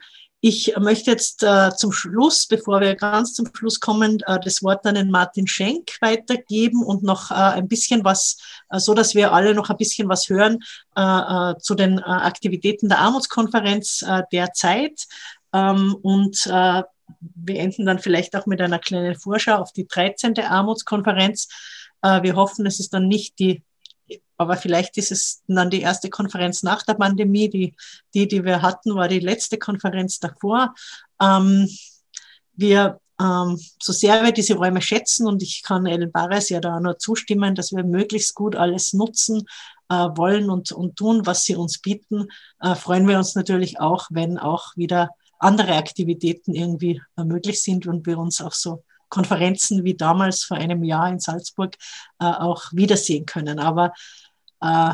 Ich 0.44 0.76
möchte 0.80 1.12
jetzt 1.12 1.44
äh, 1.44 1.70
zum 1.76 1.92
Schluss, 1.92 2.48
bevor 2.48 2.82
wir 2.82 2.96
ganz 2.96 3.36
zum 3.36 3.48
Schluss 3.54 3.80
kommen, 3.80 4.18
äh, 4.26 4.40
das 4.44 4.64
Wort 4.64 4.84
an 4.88 4.96
den 4.96 5.12
Martin 5.12 5.46
Schenk 5.46 5.92
weitergeben 6.02 6.84
und 6.84 7.04
noch 7.04 7.30
äh, 7.30 7.36
ein 7.36 7.68
bisschen 7.68 8.04
was, 8.04 8.38
äh, 8.72 8.80
so 8.80 8.96
dass 8.96 9.14
wir 9.14 9.34
alle 9.34 9.54
noch 9.54 9.70
ein 9.70 9.78
bisschen 9.78 10.10
was 10.10 10.30
hören 10.30 10.58
äh, 10.96 11.02
äh, 11.02 11.58
zu 11.60 11.76
den 11.76 12.00
Aktivitäten 12.00 12.90
der 12.90 12.98
Armutskonferenz 12.98 14.04
derzeit. 14.32 15.06
Ähm, 15.54 15.96
und 16.02 16.46
wir 16.46 17.60
enden 17.60 17.86
dann 17.86 18.00
vielleicht 18.00 18.36
auch 18.36 18.48
mit 18.48 18.62
einer 18.62 18.80
kleinen 18.80 19.16
Vorschau 19.16 19.58
auf 19.58 19.74
die 19.74 19.86
13. 19.86 20.40
Armutskonferenz. 20.40 21.50
Wir 22.02 22.36
hoffen, 22.36 22.66
es 22.66 22.80
ist 22.80 22.94
dann 22.94 23.08
nicht 23.08 23.38
die 23.38 23.64
aber 24.38 24.58
vielleicht 24.58 24.98
ist 24.98 25.12
es 25.12 25.44
dann 25.48 25.70
die 25.70 25.82
erste 25.82 26.10
Konferenz 26.10 26.64
nach 26.64 26.84
der 26.84 26.96
Pandemie. 26.96 27.50
Die, 27.50 27.76
die, 28.14 28.28
die 28.28 28.44
wir 28.44 28.62
hatten, 28.62 28.96
war 28.96 29.08
die 29.08 29.20
letzte 29.20 29.58
Konferenz 29.58 30.20
davor. 30.20 30.74
Ähm, 31.22 31.70
wir, 32.54 33.00
ähm, 33.20 33.60
so 33.80 33.94
sehr 33.94 34.24
wir 34.24 34.32
diese 34.32 34.56
Räume 34.56 34.82
schätzen, 34.82 35.28
und 35.28 35.44
ich 35.44 35.62
kann 35.64 35.86
Ellen 35.86 36.12
Barres 36.12 36.50
ja 36.50 36.60
da 36.60 36.80
nur 36.80 36.98
zustimmen, 36.98 37.56
dass 37.56 37.72
wir 37.72 37.84
möglichst 37.84 38.34
gut 38.34 38.56
alles 38.56 38.94
nutzen 38.94 39.44
äh, 39.90 39.94
wollen 39.94 40.50
und, 40.50 40.72
und 40.72 40.96
tun, 40.96 41.26
was 41.26 41.44
sie 41.44 41.56
uns 41.56 41.80
bieten, 41.80 42.28
äh, 42.60 42.76
freuen 42.76 43.08
wir 43.08 43.18
uns 43.18 43.36
natürlich 43.36 43.80
auch, 43.80 44.08
wenn 44.10 44.38
auch 44.38 44.76
wieder 44.76 45.12
andere 45.38 45.76
Aktivitäten 45.76 46.54
irgendwie 46.54 47.02
äh, 47.18 47.24
möglich 47.24 47.62
sind 47.62 47.88
und 47.88 48.06
wir 48.06 48.18
uns 48.18 48.42
auch 48.42 48.54
so 48.54 48.84
Konferenzen 49.12 49.84
wie 49.84 49.94
damals 49.94 50.44
vor 50.44 50.58
einem 50.58 50.84
Jahr 50.84 51.10
in 51.10 51.20
Salzburg 51.20 51.76
äh, 52.20 52.26
auch 52.26 52.72
wiedersehen 52.72 53.28
können. 53.28 53.60
Aber 53.60 53.94
äh, 54.62 54.94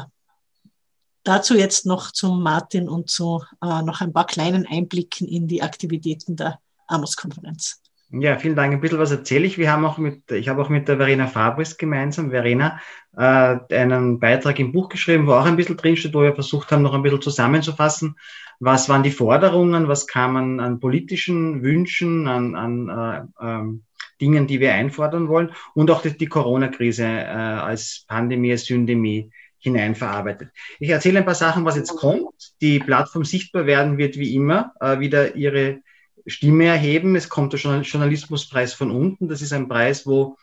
dazu 1.23 1.55
jetzt 1.55 1.85
noch 1.85 2.11
zum 2.11 2.41
Martin 2.41 2.89
und 2.89 3.09
zu 3.09 3.43
äh, 3.61 3.81
noch 3.83 4.01
ein 4.01 4.11
paar 4.11 4.25
kleinen 4.25 4.67
Einblicken 4.67 5.27
in 5.27 5.47
die 5.47 5.61
Aktivitäten 5.61 6.35
der 6.35 6.59
Amos-Konferenz. 6.87 7.81
Ja, 8.09 8.37
vielen 8.37 8.55
Dank. 8.55 8.73
Ein 8.73 8.79
bisschen 8.79 8.99
was 8.99 9.11
erzähle 9.11 9.45
ich. 9.45 9.57
Wir 9.57 9.69
haben 9.69 9.83
auch 9.83 9.97
mit, 9.97 10.31
ich 10.31 10.47
habe 10.47 10.61
auch 10.61 10.69
mit 10.69 10.87
der 10.87 10.95
Verena 10.95 11.27
Fabris 11.27 11.77
gemeinsam, 11.77 12.31
Verena, 12.31 12.79
äh, 13.17 13.57
einen 13.75 14.19
Beitrag 14.19 14.59
im 14.59 14.71
Buch 14.71 14.87
geschrieben, 14.87 15.27
wo 15.27 15.33
auch 15.33 15.45
ein 15.45 15.57
bisschen 15.57 15.75
drinsteht, 15.75 16.13
wo 16.13 16.21
wir 16.21 16.33
versucht 16.33 16.71
haben, 16.71 16.83
noch 16.83 16.93
ein 16.93 17.03
bisschen 17.03 17.21
zusammenzufassen, 17.21 18.15
was 18.61 18.87
waren 18.87 19.03
die 19.03 19.11
Forderungen, 19.11 19.89
was 19.89 20.07
kamen 20.07 20.61
an 20.61 20.79
politischen 20.79 21.63
Wünschen, 21.63 22.27
an, 22.27 22.55
an 22.55 23.29
äh, 23.41 23.45
ähm, 23.45 23.83
Dingen, 24.21 24.47
die 24.47 24.61
wir 24.61 24.73
einfordern 24.73 25.27
wollen 25.27 25.51
und 25.73 25.91
auch 25.91 26.01
die, 26.01 26.17
die 26.17 26.27
Corona-Krise 26.27 27.03
äh, 27.03 27.27
als 27.27 28.05
Pandemie, 28.07 28.55
Syndemie 28.55 29.31
hineinverarbeitet. 29.59 30.51
Ich 30.79 30.89
erzähle 30.89 31.19
ein 31.19 31.25
paar 31.25 31.35
Sachen, 31.35 31.65
was 31.65 31.75
jetzt 31.75 31.95
kommt. 31.97 32.53
Die 32.61 32.79
Plattform 32.79 33.25
sichtbar 33.25 33.65
werden 33.65 33.97
wird 33.97 34.17
wie 34.17 34.33
immer 34.33 34.73
äh, 34.79 34.99
wieder 34.99 35.35
ihre 35.35 35.81
Stimme 36.27 36.65
erheben. 36.65 37.15
Es 37.15 37.29
kommt 37.29 37.53
der 37.53 37.59
Journalismuspreis 37.59 38.73
von 38.73 38.91
unten. 38.91 39.27
Das 39.27 39.41
ist 39.41 39.53
ein 39.53 39.67
Preis, 39.67 40.05
wo 40.05 40.37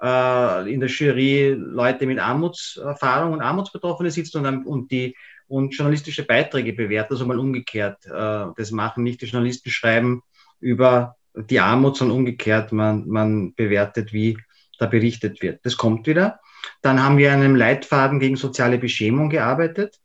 äh, 0.00 0.72
in 0.72 0.80
der 0.80 0.88
Jury 0.88 1.54
Leute 1.56 2.06
mit 2.06 2.18
Armutserfahrung 2.18 3.32
und 3.34 3.42
Armutsbetroffene 3.42 4.10
sitzen 4.10 4.44
und, 4.44 4.66
und 4.66 4.90
die 4.90 5.14
und 5.48 5.74
journalistische 5.74 6.24
Beiträge 6.24 6.74
bewerten, 6.74 7.14
also 7.14 7.26
mal 7.26 7.38
umgekehrt. 7.38 8.04
Äh, 8.06 8.46
das 8.56 8.70
machen 8.70 9.02
nicht 9.02 9.22
die 9.22 9.26
Journalisten 9.26 9.70
schreiben 9.70 10.22
über 10.60 11.16
die 11.34 11.60
Armut, 11.60 11.96
sondern 11.96 12.18
umgekehrt. 12.18 12.72
Man, 12.72 13.06
man 13.08 13.54
bewertet, 13.54 14.12
wie 14.12 14.38
da 14.78 14.86
berichtet 14.86 15.42
wird. 15.42 15.64
Das 15.64 15.76
kommt 15.76 16.06
wieder. 16.06 16.40
Dann 16.82 17.02
haben 17.02 17.18
wir 17.18 17.32
an 17.32 17.40
einem 17.40 17.56
Leitfaden 17.56 18.20
gegen 18.20 18.36
soziale 18.36 18.78
Beschämung 18.78 19.30
gearbeitet. 19.30 19.98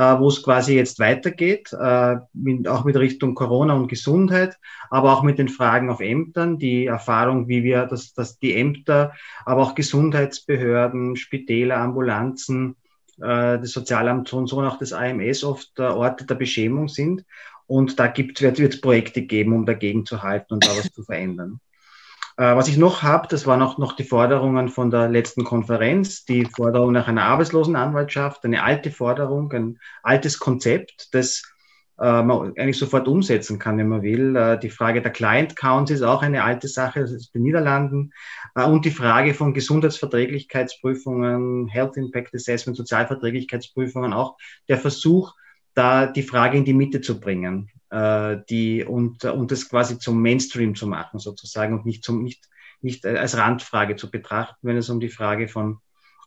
Äh, 0.00 0.18
wo 0.18 0.28
es 0.28 0.42
quasi 0.42 0.76
jetzt 0.76 0.98
weitergeht, 0.98 1.74
äh, 1.74 2.16
auch 2.68 2.84
mit 2.84 2.96
Richtung 2.96 3.34
Corona 3.34 3.74
und 3.74 3.88
Gesundheit, 3.88 4.56
aber 4.88 5.12
auch 5.12 5.22
mit 5.22 5.38
den 5.38 5.50
Fragen 5.50 5.90
auf 5.90 6.00
Ämtern, 6.00 6.56
die 6.56 6.86
Erfahrung, 6.86 7.48
wie 7.48 7.64
wir, 7.64 7.84
dass, 7.84 8.14
dass 8.14 8.38
die 8.38 8.56
Ämter, 8.56 9.12
aber 9.44 9.60
auch 9.60 9.74
Gesundheitsbehörden, 9.74 11.16
Spitäler, 11.16 11.76
Ambulanzen, 11.76 12.76
äh, 13.18 13.58
das 13.58 13.72
Sozialamt 13.72 14.32
und 14.32 14.46
so 14.46 14.56
und 14.56 14.64
auch 14.64 14.78
das 14.78 14.94
AMS 14.94 15.44
oft 15.44 15.78
Orte 15.78 16.24
der 16.24 16.36
Beschämung 16.36 16.88
sind. 16.88 17.26
Und 17.66 17.98
da 18.00 18.06
gibt, 18.06 18.40
wird 18.40 18.58
es 18.58 18.80
Projekte 18.80 19.20
geben, 19.20 19.52
um 19.52 19.66
dagegen 19.66 20.06
zu 20.06 20.22
halten 20.22 20.54
und 20.54 20.64
da 20.64 20.70
was 20.70 20.90
zu 20.90 21.02
verändern. 21.02 21.60
Äh, 22.36 22.56
was 22.56 22.68
ich 22.68 22.76
noch 22.76 23.02
habe, 23.02 23.28
das 23.28 23.46
waren 23.46 23.62
auch 23.62 23.78
noch 23.78 23.94
die 23.94 24.04
Forderungen 24.04 24.68
von 24.68 24.90
der 24.90 25.08
letzten 25.08 25.44
Konferenz, 25.44 26.24
die 26.24 26.44
Forderung 26.44 26.92
nach 26.92 27.08
einer 27.08 27.24
Arbeitslosenanwaltschaft, 27.24 28.44
eine 28.44 28.62
alte 28.62 28.90
Forderung, 28.90 29.52
ein 29.52 29.78
altes 30.02 30.38
Konzept, 30.38 31.08
das 31.12 31.42
äh, 31.98 32.22
man 32.22 32.52
eigentlich 32.56 32.78
sofort 32.78 33.08
umsetzen 33.08 33.58
kann, 33.58 33.78
wenn 33.78 33.88
man 33.88 34.02
will. 34.02 34.36
Äh, 34.36 34.58
die 34.58 34.70
Frage 34.70 35.02
der 35.02 35.12
Client 35.12 35.56
Counts 35.56 35.90
ist 35.90 36.02
auch 36.02 36.22
eine 36.22 36.44
alte 36.44 36.68
Sache, 36.68 37.00
das 37.00 37.12
ist 37.12 37.34
in 37.34 37.40
den 37.40 37.44
Niederlanden. 37.44 38.12
Und 38.54 38.84
die 38.84 38.90
Frage 38.90 39.34
von 39.34 39.54
Gesundheitsverträglichkeitsprüfungen, 39.54 41.68
Health 41.68 41.96
Impact 41.96 42.34
Assessment, 42.34 42.76
Sozialverträglichkeitsprüfungen, 42.76 44.12
auch 44.12 44.36
der 44.68 44.78
Versuch, 44.78 45.34
da 45.74 46.06
die 46.06 46.22
Frage 46.22 46.58
in 46.58 46.64
die 46.64 46.74
Mitte 46.74 47.00
zu 47.00 47.20
bringen 47.20 47.70
äh, 47.90 48.38
die, 48.48 48.84
und, 48.84 49.24
und 49.24 49.50
das 49.50 49.68
quasi 49.68 49.98
zum 49.98 50.22
Mainstream 50.22 50.74
zu 50.74 50.86
machen 50.86 51.18
sozusagen 51.18 51.74
und 51.74 51.86
nicht, 51.86 52.04
zum, 52.04 52.22
nicht, 52.22 52.48
nicht 52.80 53.04
als 53.06 53.36
Randfrage 53.36 53.96
zu 53.96 54.10
betrachten, 54.10 54.66
wenn 54.66 54.76
es 54.76 54.88
um 54.88 55.00
die 55.00 55.08
Frage 55.08 55.48
von 55.48 55.78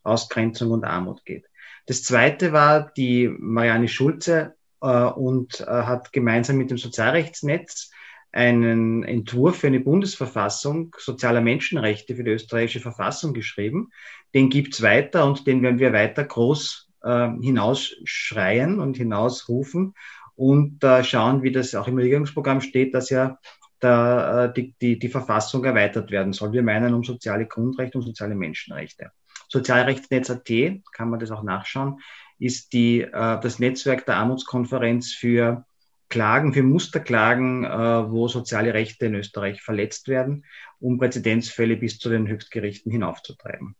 Ausgrenzung 0.03 0.71
und 0.71 0.83
Armut 0.83 1.25
geht. 1.25 1.45
Das 1.85 2.03
zweite 2.03 2.53
war 2.53 2.91
die 2.95 3.27
Marianne 3.27 3.87
Schulze 3.87 4.55
äh, 4.81 4.87
und 4.87 5.61
äh, 5.61 5.65
hat 5.65 6.13
gemeinsam 6.13 6.57
mit 6.57 6.69
dem 6.69 6.77
Sozialrechtsnetz 6.77 7.91
einen 8.31 9.03
Entwurf 9.03 9.57
für 9.57 9.67
eine 9.67 9.79
Bundesverfassung 9.79 10.95
sozialer 10.97 11.41
Menschenrechte 11.41 12.15
für 12.15 12.23
die 12.23 12.31
österreichische 12.31 12.79
Verfassung 12.79 13.33
geschrieben. 13.33 13.91
Den 14.33 14.49
gibt's 14.49 14.81
weiter 14.81 15.25
und 15.25 15.45
den 15.45 15.61
werden 15.61 15.79
wir 15.79 15.93
weiter 15.93 16.23
groß 16.23 16.89
äh, 17.03 17.29
hinausschreien 17.41 18.79
und 18.79 18.97
hinausrufen 18.97 19.93
und 20.35 20.83
äh, 20.83 21.03
schauen, 21.03 21.43
wie 21.43 21.51
das 21.51 21.75
auch 21.75 21.87
im 21.87 21.97
Regierungsprogramm 21.97 22.61
steht, 22.61 22.93
dass 22.93 23.09
ja 23.09 23.37
da, 23.79 24.45
äh, 24.45 24.53
die, 24.53 24.75
die, 24.81 24.97
die 24.97 25.09
Verfassung 25.09 25.63
erweitert 25.65 26.11
werden 26.11 26.33
soll. 26.33 26.53
Wir 26.53 26.63
meinen 26.63 26.93
um 26.93 27.03
soziale 27.03 27.45
Grundrechte 27.45 27.97
und 27.97 28.03
soziale 28.03 28.35
Menschenrechte. 28.35 29.11
Sozialrechtsnetz.at, 29.49 30.49
kann 30.93 31.09
man 31.09 31.19
das 31.19 31.31
auch 31.31 31.43
nachschauen, 31.43 31.99
ist 32.39 32.73
die, 32.73 33.01
äh, 33.01 33.09
das 33.11 33.59
Netzwerk 33.59 34.05
der 34.05 34.17
Armutskonferenz 34.17 35.13
für 35.13 35.65
Klagen, 36.09 36.53
für 36.53 36.63
Musterklagen, 36.63 37.63
äh, 37.63 38.11
wo 38.11 38.27
soziale 38.27 38.73
Rechte 38.73 39.07
in 39.07 39.15
Österreich 39.15 39.61
verletzt 39.61 40.07
werden, 40.07 40.45
um 40.79 40.97
Präzedenzfälle 40.97 41.75
bis 41.75 41.99
zu 41.99 42.09
den 42.09 42.27
Höchstgerichten 42.27 42.91
hinaufzutreiben. 42.91 43.75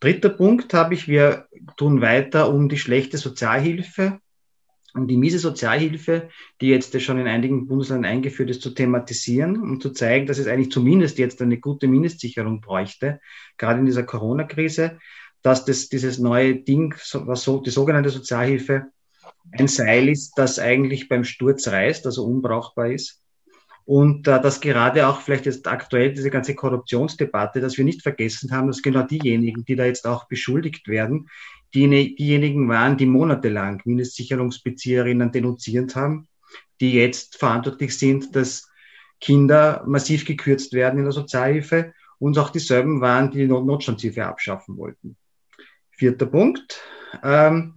Dritter 0.00 0.28
Punkt 0.28 0.74
habe 0.74 0.94
ich, 0.94 1.08
wir 1.08 1.48
tun 1.76 2.00
weiter 2.00 2.52
um 2.52 2.68
die 2.68 2.78
schlechte 2.78 3.16
Sozialhilfe 3.16 4.20
und 4.96 5.08
die 5.08 5.16
miese 5.16 5.38
Sozialhilfe, 5.38 6.28
die 6.60 6.68
jetzt 6.68 7.00
schon 7.02 7.18
in 7.18 7.26
einigen 7.26 7.66
Bundesländern 7.66 8.10
eingeführt 8.10 8.50
ist, 8.50 8.62
zu 8.62 8.70
thematisieren 8.70 9.60
und 9.60 9.82
zu 9.82 9.90
zeigen, 9.90 10.26
dass 10.26 10.38
es 10.38 10.46
eigentlich 10.46 10.70
zumindest 10.70 11.18
jetzt 11.18 11.42
eine 11.42 11.58
gute 11.58 11.86
Mindestsicherung 11.86 12.60
bräuchte, 12.60 13.20
gerade 13.58 13.80
in 13.80 13.86
dieser 13.86 14.04
Corona-Krise, 14.04 14.98
dass 15.42 15.64
das, 15.64 15.88
dieses 15.88 16.18
neue 16.18 16.56
Ding, 16.56 16.94
was 17.12 17.42
so, 17.42 17.60
die 17.60 17.70
sogenannte 17.70 18.10
Sozialhilfe, 18.10 18.86
ein 19.52 19.68
Seil 19.68 20.08
ist, 20.08 20.32
das 20.36 20.58
eigentlich 20.58 21.08
beim 21.08 21.24
Sturz 21.24 21.68
reißt, 21.68 22.04
also 22.06 22.24
unbrauchbar 22.24 22.90
ist. 22.90 23.22
Und 23.84 24.26
äh, 24.26 24.40
dass 24.42 24.60
gerade 24.60 25.06
auch 25.06 25.20
vielleicht 25.20 25.46
jetzt 25.46 25.68
aktuell 25.68 26.12
diese 26.12 26.30
ganze 26.30 26.56
Korruptionsdebatte, 26.56 27.60
dass 27.60 27.78
wir 27.78 27.84
nicht 27.84 28.02
vergessen 28.02 28.50
haben, 28.50 28.66
dass 28.66 28.82
genau 28.82 29.02
diejenigen, 29.02 29.64
die 29.64 29.76
da 29.76 29.84
jetzt 29.84 30.06
auch 30.06 30.26
beschuldigt 30.26 30.88
werden, 30.88 31.28
diejenigen 31.76 32.68
waren, 32.68 32.96
die 32.96 33.06
monatelang 33.06 33.82
Mindestsicherungsbezieherinnen 33.84 35.32
denunziert 35.32 35.94
haben, 35.94 36.28
die 36.80 36.94
jetzt 36.94 37.36
verantwortlich 37.36 37.96
sind, 37.96 38.34
dass 38.34 38.68
Kinder 39.20 39.84
massiv 39.86 40.24
gekürzt 40.24 40.72
werden 40.72 40.98
in 40.98 41.04
der 41.04 41.12
Sozialhilfe 41.12 41.92
und 42.18 42.38
auch 42.38 42.50
dieselben 42.50 43.00
waren, 43.00 43.30
die 43.30 43.38
die 43.38 43.46
Not 43.46 43.66
Notstandshilfe 43.66 44.24
abschaffen 44.24 44.76
wollten. 44.76 45.16
Vierter 45.90 46.26
Punkt. 46.26 46.80
Ähm, 47.22 47.74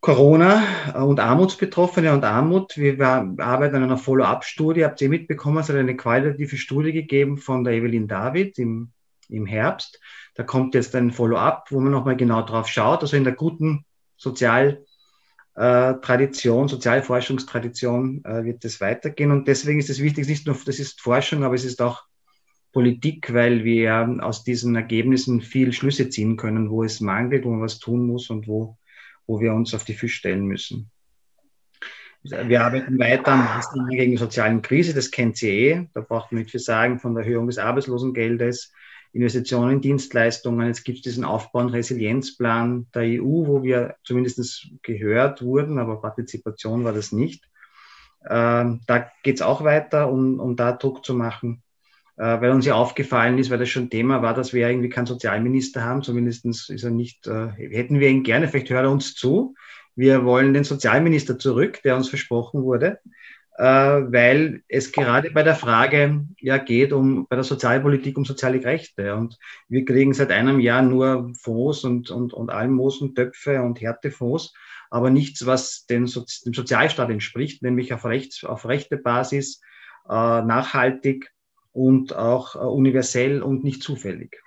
Corona 0.00 0.64
und 1.04 1.20
Armutsbetroffene 1.20 2.12
und 2.12 2.24
Armut. 2.24 2.76
Wir 2.76 3.00
arbeiten 3.00 3.76
an 3.76 3.84
einer 3.84 3.98
Follow-up-Studie. 3.98 4.84
Habt 4.84 5.00
ihr 5.00 5.08
mitbekommen, 5.08 5.58
es 5.58 5.68
hat 5.68 5.76
eine 5.76 5.96
qualitative 5.96 6.56
Studie 6.56 6.92
gegeben 6.92 7.38
von 7.38 7.62
der 7.62 7.74
Evelyn 7.74 8.08
David 8.08 8.58
im, 8.58 8.90
im 9.28 9.46
Herbst. 9.46 10.00
Da 10.34 10.42
kommt 10.42 10.74
jetzt 10.74 10.94
ein 10.94 11.12
Follow-up, 11.12 11.66
wo 11.70 11.80
man 11.80 11.92
nochmal 11.92 12.16
genau 12.16 12.42
drauf 12.42 12.68
schaut. 12.68 13.02
Also 13.02 13.16
in 13.16 13.24
der 13.24 13.34
guten 13.34 13.84
Sozialtradition, 14.16 16.66
äh, 16.66 16.68
Sozialforschungstradition 16.68 18.24
äh, 18.24 18.44
wird 18.44 18.64
das 18.64 18.80
weitergehen. 18.80 19.30
Und 19.30 19.48
deswegen 19.48 19.78
ist 19.78 19.90
es 19.90 20.00
wichtig, 20.00 20.28
nicht 20.28 20.46
nur, 20.46 20.56
das 20.64 20.78
ist 20.78 21.00
Forschung, 21.00 21.44
aber 21.44 21.54
es 21.54 21.64
ist 21.64 21.82
auch 21.82 22.04
Politik, 22.72 23.34
weil 23.34 23.64
wir 23.64 24.18
aus 24.20 24.44
diesen 24.44 24.74
Ergebnissen 24.74 25.42
viel 25.42 25.74
Schlüsse 25.74 26.08
ziehen 26.08 26.38
können, 26.38 26.70
wo 26.70 26.82
es 26.82 27.00
mangelt, 27.00 27.44
wo 27.44 27.50
man 27.50 27.60
was 27.60 27.78
tun 27.78 28.06
muss 28.06 28.30
und 28.30 28.48
wo, 28.48 28.78
wo 29.26 29.40
wir 29.40 29.52
uns 29.52 29.74
auf 29.74 29.84
die 29.84 29.94
Füße 29.94 30.14
stellen 30.14 30.46
müssen. 30.46 30.90
Wir 32.22 32.64
arbeiten 32.64 32.98
weiter 32.98 33.32
an 33.32 33.44
Maßnahmen 33.44 33.90
gegen 33.90 34.12
die 34.12 34.16
sozialen 34.16 34.62
Krise, 34.62 34.94
das 34.94 35.10
kennt 35.10 35.36
Sie 35.36 35.50
eh. 35.50 35.88
Da 35.92 36.02
braucht 36.02 36.30
man 36.30 36.40
nicht 36.40 36.52
viel 36.52 36.60
sagen, 36.60 37.00
von 37.00 37.14
der 37.14 37.24
Erhöhung 37.24 37.48
des 37.48 37.58
Arbeitslosengeldes 37.58 38.72
Investitionen 39.12 39.72
in 39.72 39.80
Dienstleistungen. 39.80 40.66
Jetzt 40.66 40.84
gibt 40.84 40.98
es 40.98 41.02
diesen 41.02 41.24
Aufbau- 41.24 41.60
und 41.60 41.68
Resilienzplan 41.68 42.86
der 42.94 43.02
EU, 43.02 43.46
wo 43.46 43.62
wir 43.62 43.96
zumindest 44.04 44.68
gehört 44.82 45.42
wurden, 45.42 45.78
aber 45.78 46.00
Partizipation 46.00 46.84
war 46.84 46.92
das 46.92 47.12
nicht. 47.12 47.44
Ähm, 48.28 48.80
da 48.86 49.10
geht 49.22 49.36
es 49.36 49.42
auch 49.42 49.64
weiter, 49.64 50.10
um, 50.10 50.40
um 50.40 50.56
da 50.56 50.72
Druck 50.72 51.04
zu 51.04 51.12
machen, 51.12 51.62
äh, 52.16 52.40
weil 52.40 52.52
uns 52.52 52.64
ja 52.64 52.74
aufgefallen 52.74 53.38
ist, 53.38 53.50
weil 53.50 53.58
das 53.58 53.68
schon 53.68 53.90
Thema 53.90 54.22
war, 54.22 54.32
dass 54.32 54.52
wir 54.52 54.68
irgendwie 54.68 54.88
keinen 54.88 55.06
Sozialminister 55.06 55.84
haben. 55.84 56.02
Zumindest 56.02 56.46
ist 56.46 56.84
er 56.84 56.90
nicht, 56.90 57.26
äh, 57.26 57.48
hätten 57.48 58.00
wir 58.00 58.08
ihn 58.08 58.22
gerne, 58.22 58.48
vielleicht 58.48 58.70
hört 58.70 58.84
er 58.84 58.90
uns 58.90 59.14
zu. 59.14 59.54
Wir 59.94 60.24
wollen 60.24 60.54
den 60.54 60.64
Sozialminister 60.64 61.38
zurück, 61.38 61.82
der 61.82 61.96
uns 61.96 62.08
versprochen 62.08 62.62
wurde 62.62 62.98
weil 63.66 64.62
es 64.68 64.90
gerade 64.90 65.30
bei 65.30 65.42
der 65.42 65.54
Frage 65.54 66.26
ja 66.38 66.58
geht 66.58 66.92
um 66.92 67.26
bei 67.28 67.36
der 67.36 67.44
Sozialpolitik 67.44 68.16
um 68.16 68.24
soziale 68.24 68.64
Rechte 68.64 69.14
und 69.14 69.38
wir 69.68 69.84
kriegen 69.84 70.14
seit 70.14 70.30
einem 70.30 70.58
Jahr 70.58 70.82
nur 70.82 71.32
Fonds 71.40 71.84
und 71.84 72.10
und 72.10 72.32
und 72.32 72.50
Almosen, 72.50 73.14
Töpfe 73.14 73.62
und 73.62 73.80
Härtefonds, 73.80 74.52
aber 74.90 75.10
nichts, 75.10 75.46
was 75.46 75.86
den 75.86 76.06
so 76.06 76.24
dem 76.44 76.54
Sozialstaat 76.54 77.10
entspricht, 77.10 77.62
nämlich 77.62 77.94
auf 77.94 78.04
Rechts 78.04 78.42
auf 78.42 78.66
rechte 78.66 78.96
Basis, 78.96 79.60
äh, 80.08 80.12
nachhaltig 80.12 81.30
und 81.72 82.14
auch 82.14 82.56
äh, 82.56 82.58
universell 82.58 83.42
und 83.42 83.64
nicht 83.64 83.82
zufällig. 83.82 84.42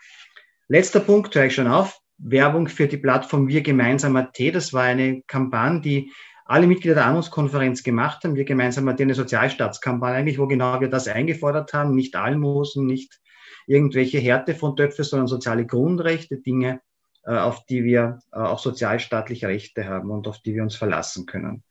Letzter 0.68 1.00
Punkt, 1.00 1.36
höre 1.36 1.46
ich 1.46 1.56
schon 1.56 1.68
auf. 1.68 2.00
Werbung 2.18 2.68
für 2.68 2.88
die 2.88 2.98
Plattform 2.98 3.48
Wir 3.48 3.62
Gemeinsam.at. 3.62 4.38
Das 4.54 4.74
war 4.74 4.84
eine 4.84 5.22
Kampagne, 5.28 5.82
die 5.82 6.12
alle 6.46 6.68
Mitglieder 6.68 6.96
der 6.96 7.06
Armutskonferenz 7.08 7.84
gemacht 7.84 8.24
haben. 8.24 8.36
Wir 8.36 8.46
gemeinsam 8.46 8.88
hatten 8.88 9.02
eine 9.02 9.16
Sozialstaatskampagne 9.16 10.18
eigentlich, 10.18 10.40
wo 10.40 10.48
genau 10.48 10.80
wir 10.80 10.90
das 10.90 11.08
eingefordert 11.08 11.74
haben, 11.74 11.96
nicht 11.96 12.16
Almosen, 12.16 12.86
nicht 12.86 13.20
irgendwelche 13.68 14.20
Härte 14.20 14.54
von 14.54 14.76
Töpfe, 14.76 15.04
sondern 15.04 15.28
soziale 15.28 15.66
Grundrechte, 15.66 16.38
Dinge, 16.38 16.82
äh, 17.24 17.36
auf 17.36 17.66
die 17.66 17.84
wir 17.84 18.20
äh, 18.32 18.38
auch 18.38 18.60
sozialstaatliche 18.60 19.48
Rechte 19.48 19.86
haben 19.88 20.12
und 20.12 20.28
auf 20.28 20.40
die 20.40 20.54
wir 20.54 20.62
uns 20.62 20.76
verlassen 20.76 21.26
können. 21.26 21.64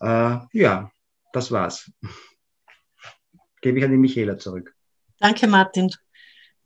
Äh, 0.00 0.38
ja, 0.52 0.90
das 1.32 1.50
war's. 1.50 1.90
Gebe 3.60 3.78
ich 3.78 3.84
an 3.84 3.90
die 3.90 3.96
Michaela 3.96 4.38
zurück. 4.38 4.72
Danke, 5.18 5.48
Martin. 5.48 5.90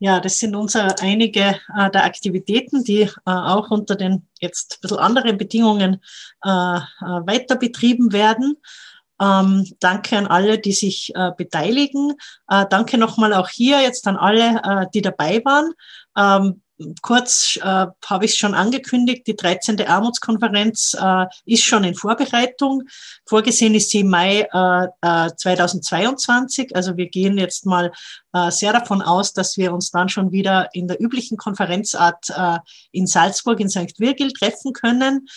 Ja, 0.02 0.18
das 0.18 0.39
sind 0.39 0.56
unsere 0.56 0.98
einige 1.01 1.60
äh, 1.77 1.90
der 1.90 2.05
Aktivitäten, 2.05 2.82
die 2.85 3.02
äh, 3.02 3.10
auch 3.24 3.70
unter 3.70 3.97
den 3.97 4.27
jetzt 4.40 4.77
ein 4.77 4.81
bisschen 4.81 4.98
anderen 4.98 5.36
Bedingungen 5.36 6.01
äh, 6.43 6.48
äh, 6.48 6.81
weiter 7.27 7.56
betrieben 7.56 8.10
werden. 8.10 8.56
Ähm, 9.20 9.70
danke 9.78 10.16
an 10.16 10.27
alle, 10.27 10.59
die 10.59 10.72
sich 10.72 11.14
äh, 11.14 11.32
beteiligen. 11.36 12.14
Äh, 12.48 12.64
danke 12.70 12.97
nochmal 12.97 13.35
auch 13.35 13.51
hier 13.51 13.82
jetzt 13.82 14.06
an 14.06 14.16
alle, 14.16 14.89
die 14.94 15.02
dabei 15.02 15.43
waren. 15.44 15.74
Ähm, 16.16 16.62
kurz 17.02 17.57
äh, 17.57 17.86
habe 18.07 18.24
ich 18.24 18.32
es 18.32 18.36
schon 18.36 18.55
angekündigt, 18.55 19.27
die 19.27 19.36
13. 19.36 19.81
Armutskonferenz 19.86 20.97
äh, 21.01 21.27
ist 21.44 21.65
schon 21.65 21.85
in 21.85 21.94
Vorbereitung. 21.94 22.82
Vorgesehen 23.27 23.74
ist 23.74 23.90
sie 23.90 24.01
im 24.01 24.09
Mai 24.09 24.47
äh, 24.52 24.86
äh, 25.02 25.31
2022. 25.35 26.74
Also 26.74 26.97
wir 26.97 27.09
gehen 27.09 27.39
jetzt 27.39 27.66
mal 27.66 27.93
äh, 28.32 28.51
sehr 28.51 28.73
davon 28.73 29.02
aus, 29.02 29.32
dass 29.32 29.57
wir 29.57 29.73
uns 29.73 29.90
dann 29.90 30.09
schon 30.09 30.32
wieder 30.32 30.69
in 30.73 30.89
der 30.89 31.01
üblichen 31.01 31.36
Konferenzart 31.36 32.31
äh, 32.31 32.59
in 32.93 33.07
Salzburg, 33.07 33.61
in 33.61 33.69
St. 33.69 33.98
Virgil 33.98 34.32
treffen 34.32 34.73
können. 34.73 35.28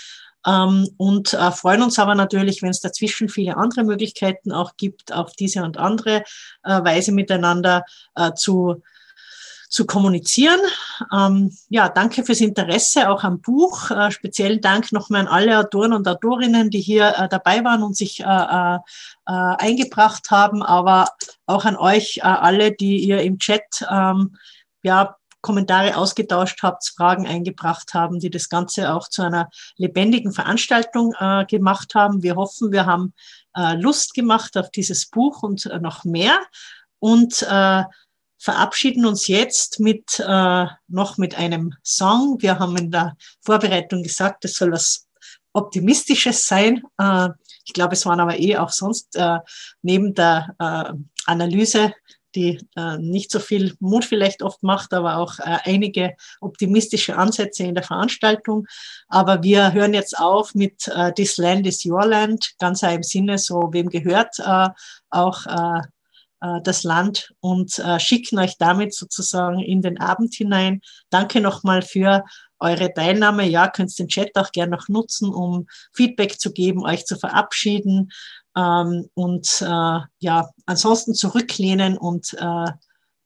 ähm, 0.45 0.89
und 0.97 1.33
äh, 1.33 1.51
freuen 1.51 1.83
uns 1.83 1.99
aber 1.99 2.15
natürlich, 2.15 2.61
wenn 2.61 2.69
es 2.69 2.81
dazwischen 2.81 3.29
viele 3.29 3.57
andere 3.57 3.83
Möglichkeiten 3.83 4.51
auch 4.51 4.75
gibt, 4.77 5.13
auf 5.13 5.33
diese 5.33 5.63
und 5.63 5.77
andere 5.77 6.23
äh, 6.63 6.83
Weise 6.83 7.11
miteinander 7.11 7.85
äh, 8.15 8.33
zu 8.33 8.81
zu 9.73 9.87
kommunizieren. 9.87 10.59
Ähm, 11.11 11.51
ja, 11.67 11.89
danke 11.89 12.23
fürs 12.23 12.41
Interesse 12.41 13.09
auch 13.09 13.23
am 13.23 13.41
Buch. 13.41 13.89
Äh, 13.89 14.11
speziellen 14.11 14.61
Dank 14.61 14.91
nochmal 14.91 15.21
an 15.21 15.27
alle 15.27 15.57
Autoren 15.57 15.93
und 15.93 16.07
Autorinnen, 16.07 16.69
die 16.69 16.79
hier 16.79 17.15
äh, 17.17 17.27
dabei 17.27 17.63
waren 17.63 17.81
und 17.81 17.97
sich 17.97 18.19
äh, 18.19 18.23
äh, 18.23 18.75
äh 18.75 19.55
eingebracht 19.57 20.29
haben, 20.29 20.61
aber 20.61 21.09
auch 21.47 21.65
an 21.65 21.75
euch 21.75 22.17
äh, 22.17 22.21
alle, 22.21 22.71
die 22.71 22.99
ihr 22.99 23.23
im 23.23 23.39
Chat 23.39 23.63
ähm, 23.89 24.37
ja, 24.83 25.15
Kommentare 25.41 25.97
ausgetauscht 25.97 26.61
habt, 26.61 26.87
Fragen 26.95 27.25
eingebracht 27.25 27.95
haben, 27.95 28.19
die 28.19 28.29
das 28.29 28.49
Ganze 28.49 28.93
auch 28.93 29.09
zu 29.09 29.23
einer 29.23 29.49
lebendigen 29.75 30.31
Veranstaltung 30.31 31.13
gemacht 31.49 31.95
haben. 31.95 32.23
Wir 32.23 32.37
hoffen, 32.37 32.71
wir 32.71 32.85
haben 32.85 33.13
Lust 33.75 34.13
gemacht 34.13 34.57
auf 34.57 34.71
dieses 34.71 35.09
Buch 35.09 35.43
und 35.43 35.69
noch 35.81 36.05
mehr. 36.05 36.39
Und 36.99 37.41
äh, 37.41 37.83
verabschieden 38.43 39.05
uns 39.05 39.27
jetzt 39.27 39.79
mit 39.79 40.19
äh, 40.19 40.65
noch 40.89 41.17
mit 41.17 41.35
einem 41.35 41.73
Song. 41.81 42.41
Wir 42.41 42.59
haben 42.59 42.75
in 42.75 42.91
der 42.91 43.15
Vorbereitung 43.39 44.03
gesagt, 44.03 44.43
es 44.43 44.55
soll 44.55 44.73
was 44.73 45.07
Optimistisches 45.53 46.45
sein. 46.45 46.83
Äh, 46.97 47.29
ich 47.65 47.71
glaube, 47.71 47.93
es 47.93 48.05
waren 48.05 48.19
aber 48.19 48.37
eh 48.37 48.57
auch 48.57 48.71
sonst 48.71 49.15
äh, 49.15 49.39
neben 49.81 50.13
der 50.13 50.55
äh, 50.59 50.93
Analyse, 51.25 51.93
die 52.35 52.59
äh, 52.75 52.97
nicht 52.97 53.31
so 53.31 53.39
viel 53.39 53.77
Mut 53.79 54.03
vielleicht 54.03 54.43
oft 54.43 54.61
macht, 54.61 54.91
aber 54.93 55.17
auch 55.17 55.39
äh, 55.39 55.59
einige 55.63 56.13
optimistische 56.41 57.15
Ansätze 57.15 57.63
in 57.63 57.75
der 57.75 57.83
Veranstaltung. 57.85 58.67
Aber 59.07 59.41
wir 59.41 59.71
hören 59.71 59.93
jetzt 59.93 60.19
auf 60.19 60.53
mit 60.53 60.85
äh, 60.89 61.13
This 61.13 61.37
Land 61.37 61.65
is 61.65 61.85
Your 61.85 62.05
Land, 62.05 62.55
ganz 62.59 62.83
im 62.83 63.03
Sinne, 63.03 63.37
so 63.37 63.69
wem 63.71 63.87
gehört 63.87 64.37
äh, 64.39 64.67
auch 65.11 65.45
äh, 65.45 65.81
das 66.63 66.83
Land 66.83 67.33
und 67.39 67.79
äh, 67.79 67.99
schicken 67.99 68.39
euch 68.39 68.57
damit 68.57 68.93
sozusagen 68.93 69.59
in 69.59 69.81
den 69.81 69.99
Abend 69.99 70.33
hinein. 70.33 70.81
Danke 71.09 71.39
nochmal 71.39 71.81
für 71.81 72.23
eure 72.59 72.93
Teilnahme. 72.93 73.47
Ja, 73.47 73.69
könnt 73.69 73.97
den 73.97 74.07
Chat 74.07 74.35
auch 74.35 74.51
gerne 74.51 74.71
noch 74.71 74.87
nutzen, 74.89 75.33
um 75.33 75.67
Feedback 75.93 76.39
zu 76.39 76.51
geben, 76.51 76.83
euch 76.83 77.05
zu 77.05 77.17
verabschieden 77.17 78.11
ähm, 78.55 79.09
und 79.13 79.61
äh, 79.61 79.99
ja, 80.19 80.49
ansonsten 80.65 81.13
zurücklehnen 81.13 81.97
und 81.97 82.33
äh, 82.33 82.71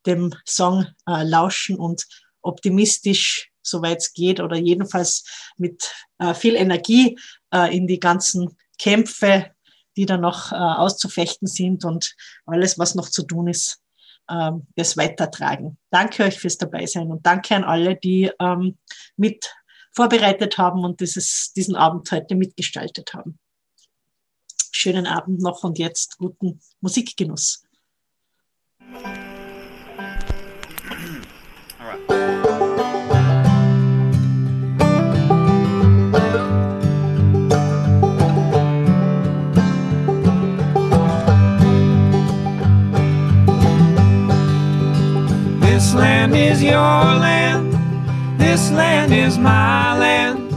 dem 0.06 0.34
Song 0.46 0.88
äh, 1.08 1.24
lauschen 1.24 1.78
und 1.78 2.06
optimistisch, 2.42 3.50
soweit 3.62 3.98
es 3.98 4.14
geht, 4.14 4.40
oder 4.40 4.58
jedenfalls 4.58 5.26
mit 5.58 5.92
äh, 6.20 6.34
viel 6.34 6.56
Energie 6.56 7.18
äh, 7.54 7.76
in 7.76 7.88
die 7.88 8.00
ganzen 8.00 8.58
Kämpfe 8.80 9.52
die 9.98 10.06
da 10.06 10.18
noch 10.18 10.52
äh, 10.52 10.56
auszufechten 10.56 11.48
sind 11.48 11.84
und 11.84 12.16
alles, 12.46 12.80
was 12.80 12.96
noch 12.96 13.10
zu 13.10 13.24
tun 13.24 13.48
ist, 13.48 13.82
äh, 14.30 14.52
das 14.76 14.96
weitertragen. 14.96 15.78
Danke 15.90 16.24
euch 16.24 16.40
fürs 16.40 16.58
Dabeisein 16.58 17.12
und 17.12 17.26
danke 17.26 17.56
an 17.56 17.64
alle, 17.64 17.96
die 17.96 18.32
ähm, 18.40 18.78
mit 19.18 19.54
vorbereitet 19.92 20.58
haben 20.60 20.86
und 20.86 21.02
dieses, 21.02 21.52
diesen 21.56 21.76
Abend 21.76 22.10
heute 22.12 22.36
mitgestaltet 22.36 23.14
haben. 23.14 23.40
Schönen 24.72 25.08
Abend 25.08 25.42
noch 25.42 25.64
und 25.64 25.80
jetzt 25.80 26.18
guten 26.20 26.60
Musikgenuss. 26.82 27.64
Is 46.58 46.64
your 46.64 46.72
land, 47.26 47.72
this 48.40 48.72
land 48.72 49.14
is 49.14 49.38
my 49.38 49.96
land. 49.98 50.50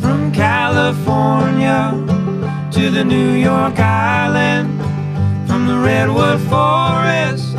From 0.00 0.32
California 0.32 1.90
to 2.70 2.90
the 2.90 3.04
New 3.04 3.32
York 3.32 3.78
Island, 3.78 4.68
from 5.48 5.66
the 5.66 5.78
Redwood 5.78 6.40
Forest 6.52 7.56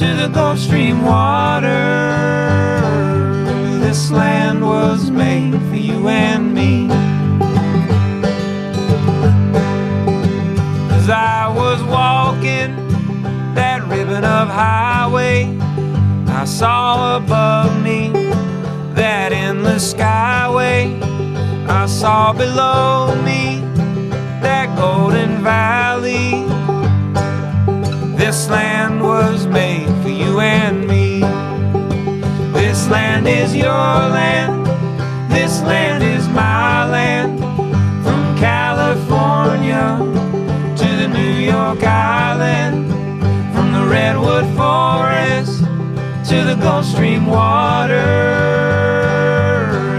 to 0.00 0.06
the 0.20 0.28
Gulf 0.32 0.58
Stream 0.58 1.02
water. 1.02 1.86
This 3.80 4.10
land 4.12 4.64
was 4.64 5.10
made 5.10 5.60
for 5.70 5.76
you 5.76 6.08
and 6.08 6.54
me. 6.54 6.86
As 10.96 11.08
I 11.10 11.48
was 11.48 11.82
walking 11.82 12.70
that 13.54 13.82
ribbon 13.88 14.24
of 14.24 14.48
highway 14.48 15.58
I 16.38 16.44
saw 16.44 17.16
above 17.16 17.82
me 17.82 18.10
that 18.94 19.32
endless 19.32 19.92
skyway. 19.92 21.02
I 21.68 21.86
saw 21.86 22.32
below 22.32 23.20
me 23.24 23.58
that 24.40 24.72
golden 24.78 25.42
valley. 25.42 26.46
This 28.16 28.48
land 28.48 29.02
was 29.02 29.48
made 29.48 29.88
for 30.00 30.10
you 30.10 30.38
and 30.38 30.86
me. 30.86 31.22
This 32.52 32.88
land 32.88 33.26
is 33.26 33.56
your 33.56 33.72
land. 33.72 34.64
This 35.32 35.60
land 35.62 36.04
is 36.04 36.28
my 36.28 36.88
land. 36.88 37.40
From 38.04 38.38
California 38.38 39.98
to 40.76 40.88
the 41.02 41.08
New 41.08 41.34
York 41.52 41.82
Island. 41.82 42.86
From 43.52 43.72
the 43.72 43.84
Redwood 43.84 44.46
Forest 44.56 45.57
to 46.28 46.44
the 46.44 46.54
Gulf 46.56 46.84
Stream 46.84 47.24
water. 47.24 48.02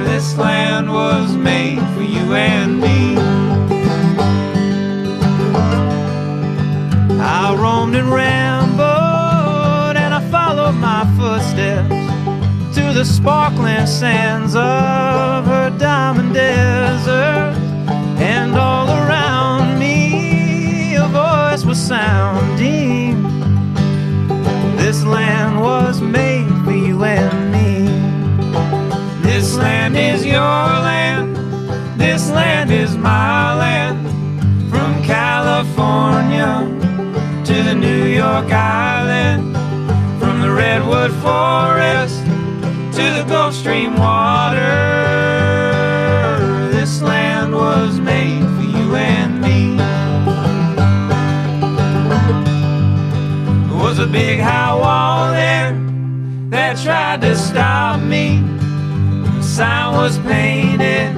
This 0.06 0.38
land 0.38 0.94
was 0.94 1.36
made 1.36 1.80
for 1.96 2.04
you 2.04 2.36
and 2.36 2.80
me. 2.80 3.18
I 7.20 7.56
roamed 7.58 7.96
and 7.96 8.12
rambled, 8.12 9.98
and 9.98 10.14
I 10.14 10.22
followed 10.30 10.74
my 10.74 11.04
footsteps 11.18 12.76
to 12.76 12.94
the 12.94 13.04
sparkling 13.04 13.88
sands 13.88 14.54
of 14.54 15.46
her 15.48 15.76
diamond 15.80 16.36
desert, 16.36 17.56
and 18.22 18.56
all 18.56 18.88
around 18.88 19.80
me 19.80 20.94
a 20.94 21.08
voice 21.08 21.66
was 21.66 21.82
sounding 21.82 23.39
this 24.90 25.04
land 25.04 25.62
was 25.62 26.02
made 26.02 26.50
for 26.66 26.72
you 26.72 27.04
and 27.04 27.52
me. 27.52 27.86
This 29.22 29.56
land 29.56 29.96
is 29.96 30.26
your 30.26 30.42
land. 30.90 31.36
This 32.00 32.32
land 32.32 32.72
is 32.72 32.98
my 32.98 33.54
land. 33.54 34.00
From 34.72 35.04
California 35.04 36.66
to 37.46 37.54
the 37.62 37.76
New 37.76 38.06
York 38.06 38.52
Island. 38.52 39.56
From 40.20 40.42
the 40.42 40.52
Redwood 40.52 41.12
Forest 41.22 42.26
to 42.98 43.04
the 43.14 43.26
Gulf 43.30 43.54
Stream 43.54 43.96
water. 43.96 45.09
A 54.00 54.08
big 54.08 54.40
high 54.40 54.74
wall 54.74 55.32
there 55.34 55.74
that 56.50 56.78
tried 56.82 57.20
to 57.20 57.36
stop 57.36 58.02
me. 58.02 58.40
The 59.36 59.44
sign 59.44 59.94
was 59.94 60.18
painted, 60.20 61.12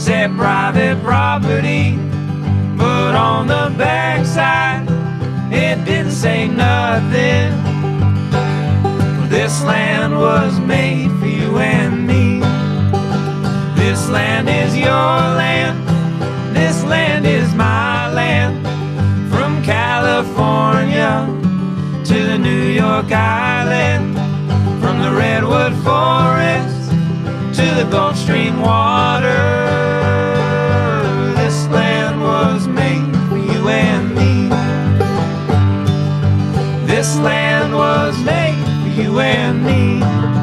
said 0.00 0.34
private 0.34 1.02
property, 1.02 1.96
but 2.78 3.14
on 3.14 3.46
the 3.46 3.74
backside 3.76 4.88
it 5.52 5.84
didn't 5.84 6.12
say 6.12 6.48
nothing. 6.48 7.52
This 9.28 9.62
land 9.64 10.16
was 10.16 10.58
made 10.60 11.10
for 11.20 11.26
you 11.26 11.58
and 11.58 12.06
me. 12.06 12.40
This 13.76 14.08
land 14.08 14.48
is 14.48 14.74
your 14.74 14.88
land. 14.88 15.76
This 16.56 16.82
land 16.84 17.26
is 17.26 17.54
my 17.54 17.87
York 22.98 23.12
Island, 23.12 24.16
from 24.80 25.00
the 25.00 25.12
Redwood 25.12 25.72
Forest 25.84 26.90
to 27.56 27.74
the 27.76 27.86
Gulf 27.88 28.16
Stream 28.16 28.60
water. 28.60 29.38
This 31.36 31.68
land 31.68 32.20
was 32.20 32.66
made 32.66 33.14
for 33.28 33.36
you 33.36 33.68
and 33.68 34.16
me. 34.16 34.48
This 36.88 37.16
land 37.18 37.72
was 37.72 38.18
made 38.24 38.66
for 38.82 39.00
you 39.00 39.20
and 39.20 39.64
me. 39.64 40.37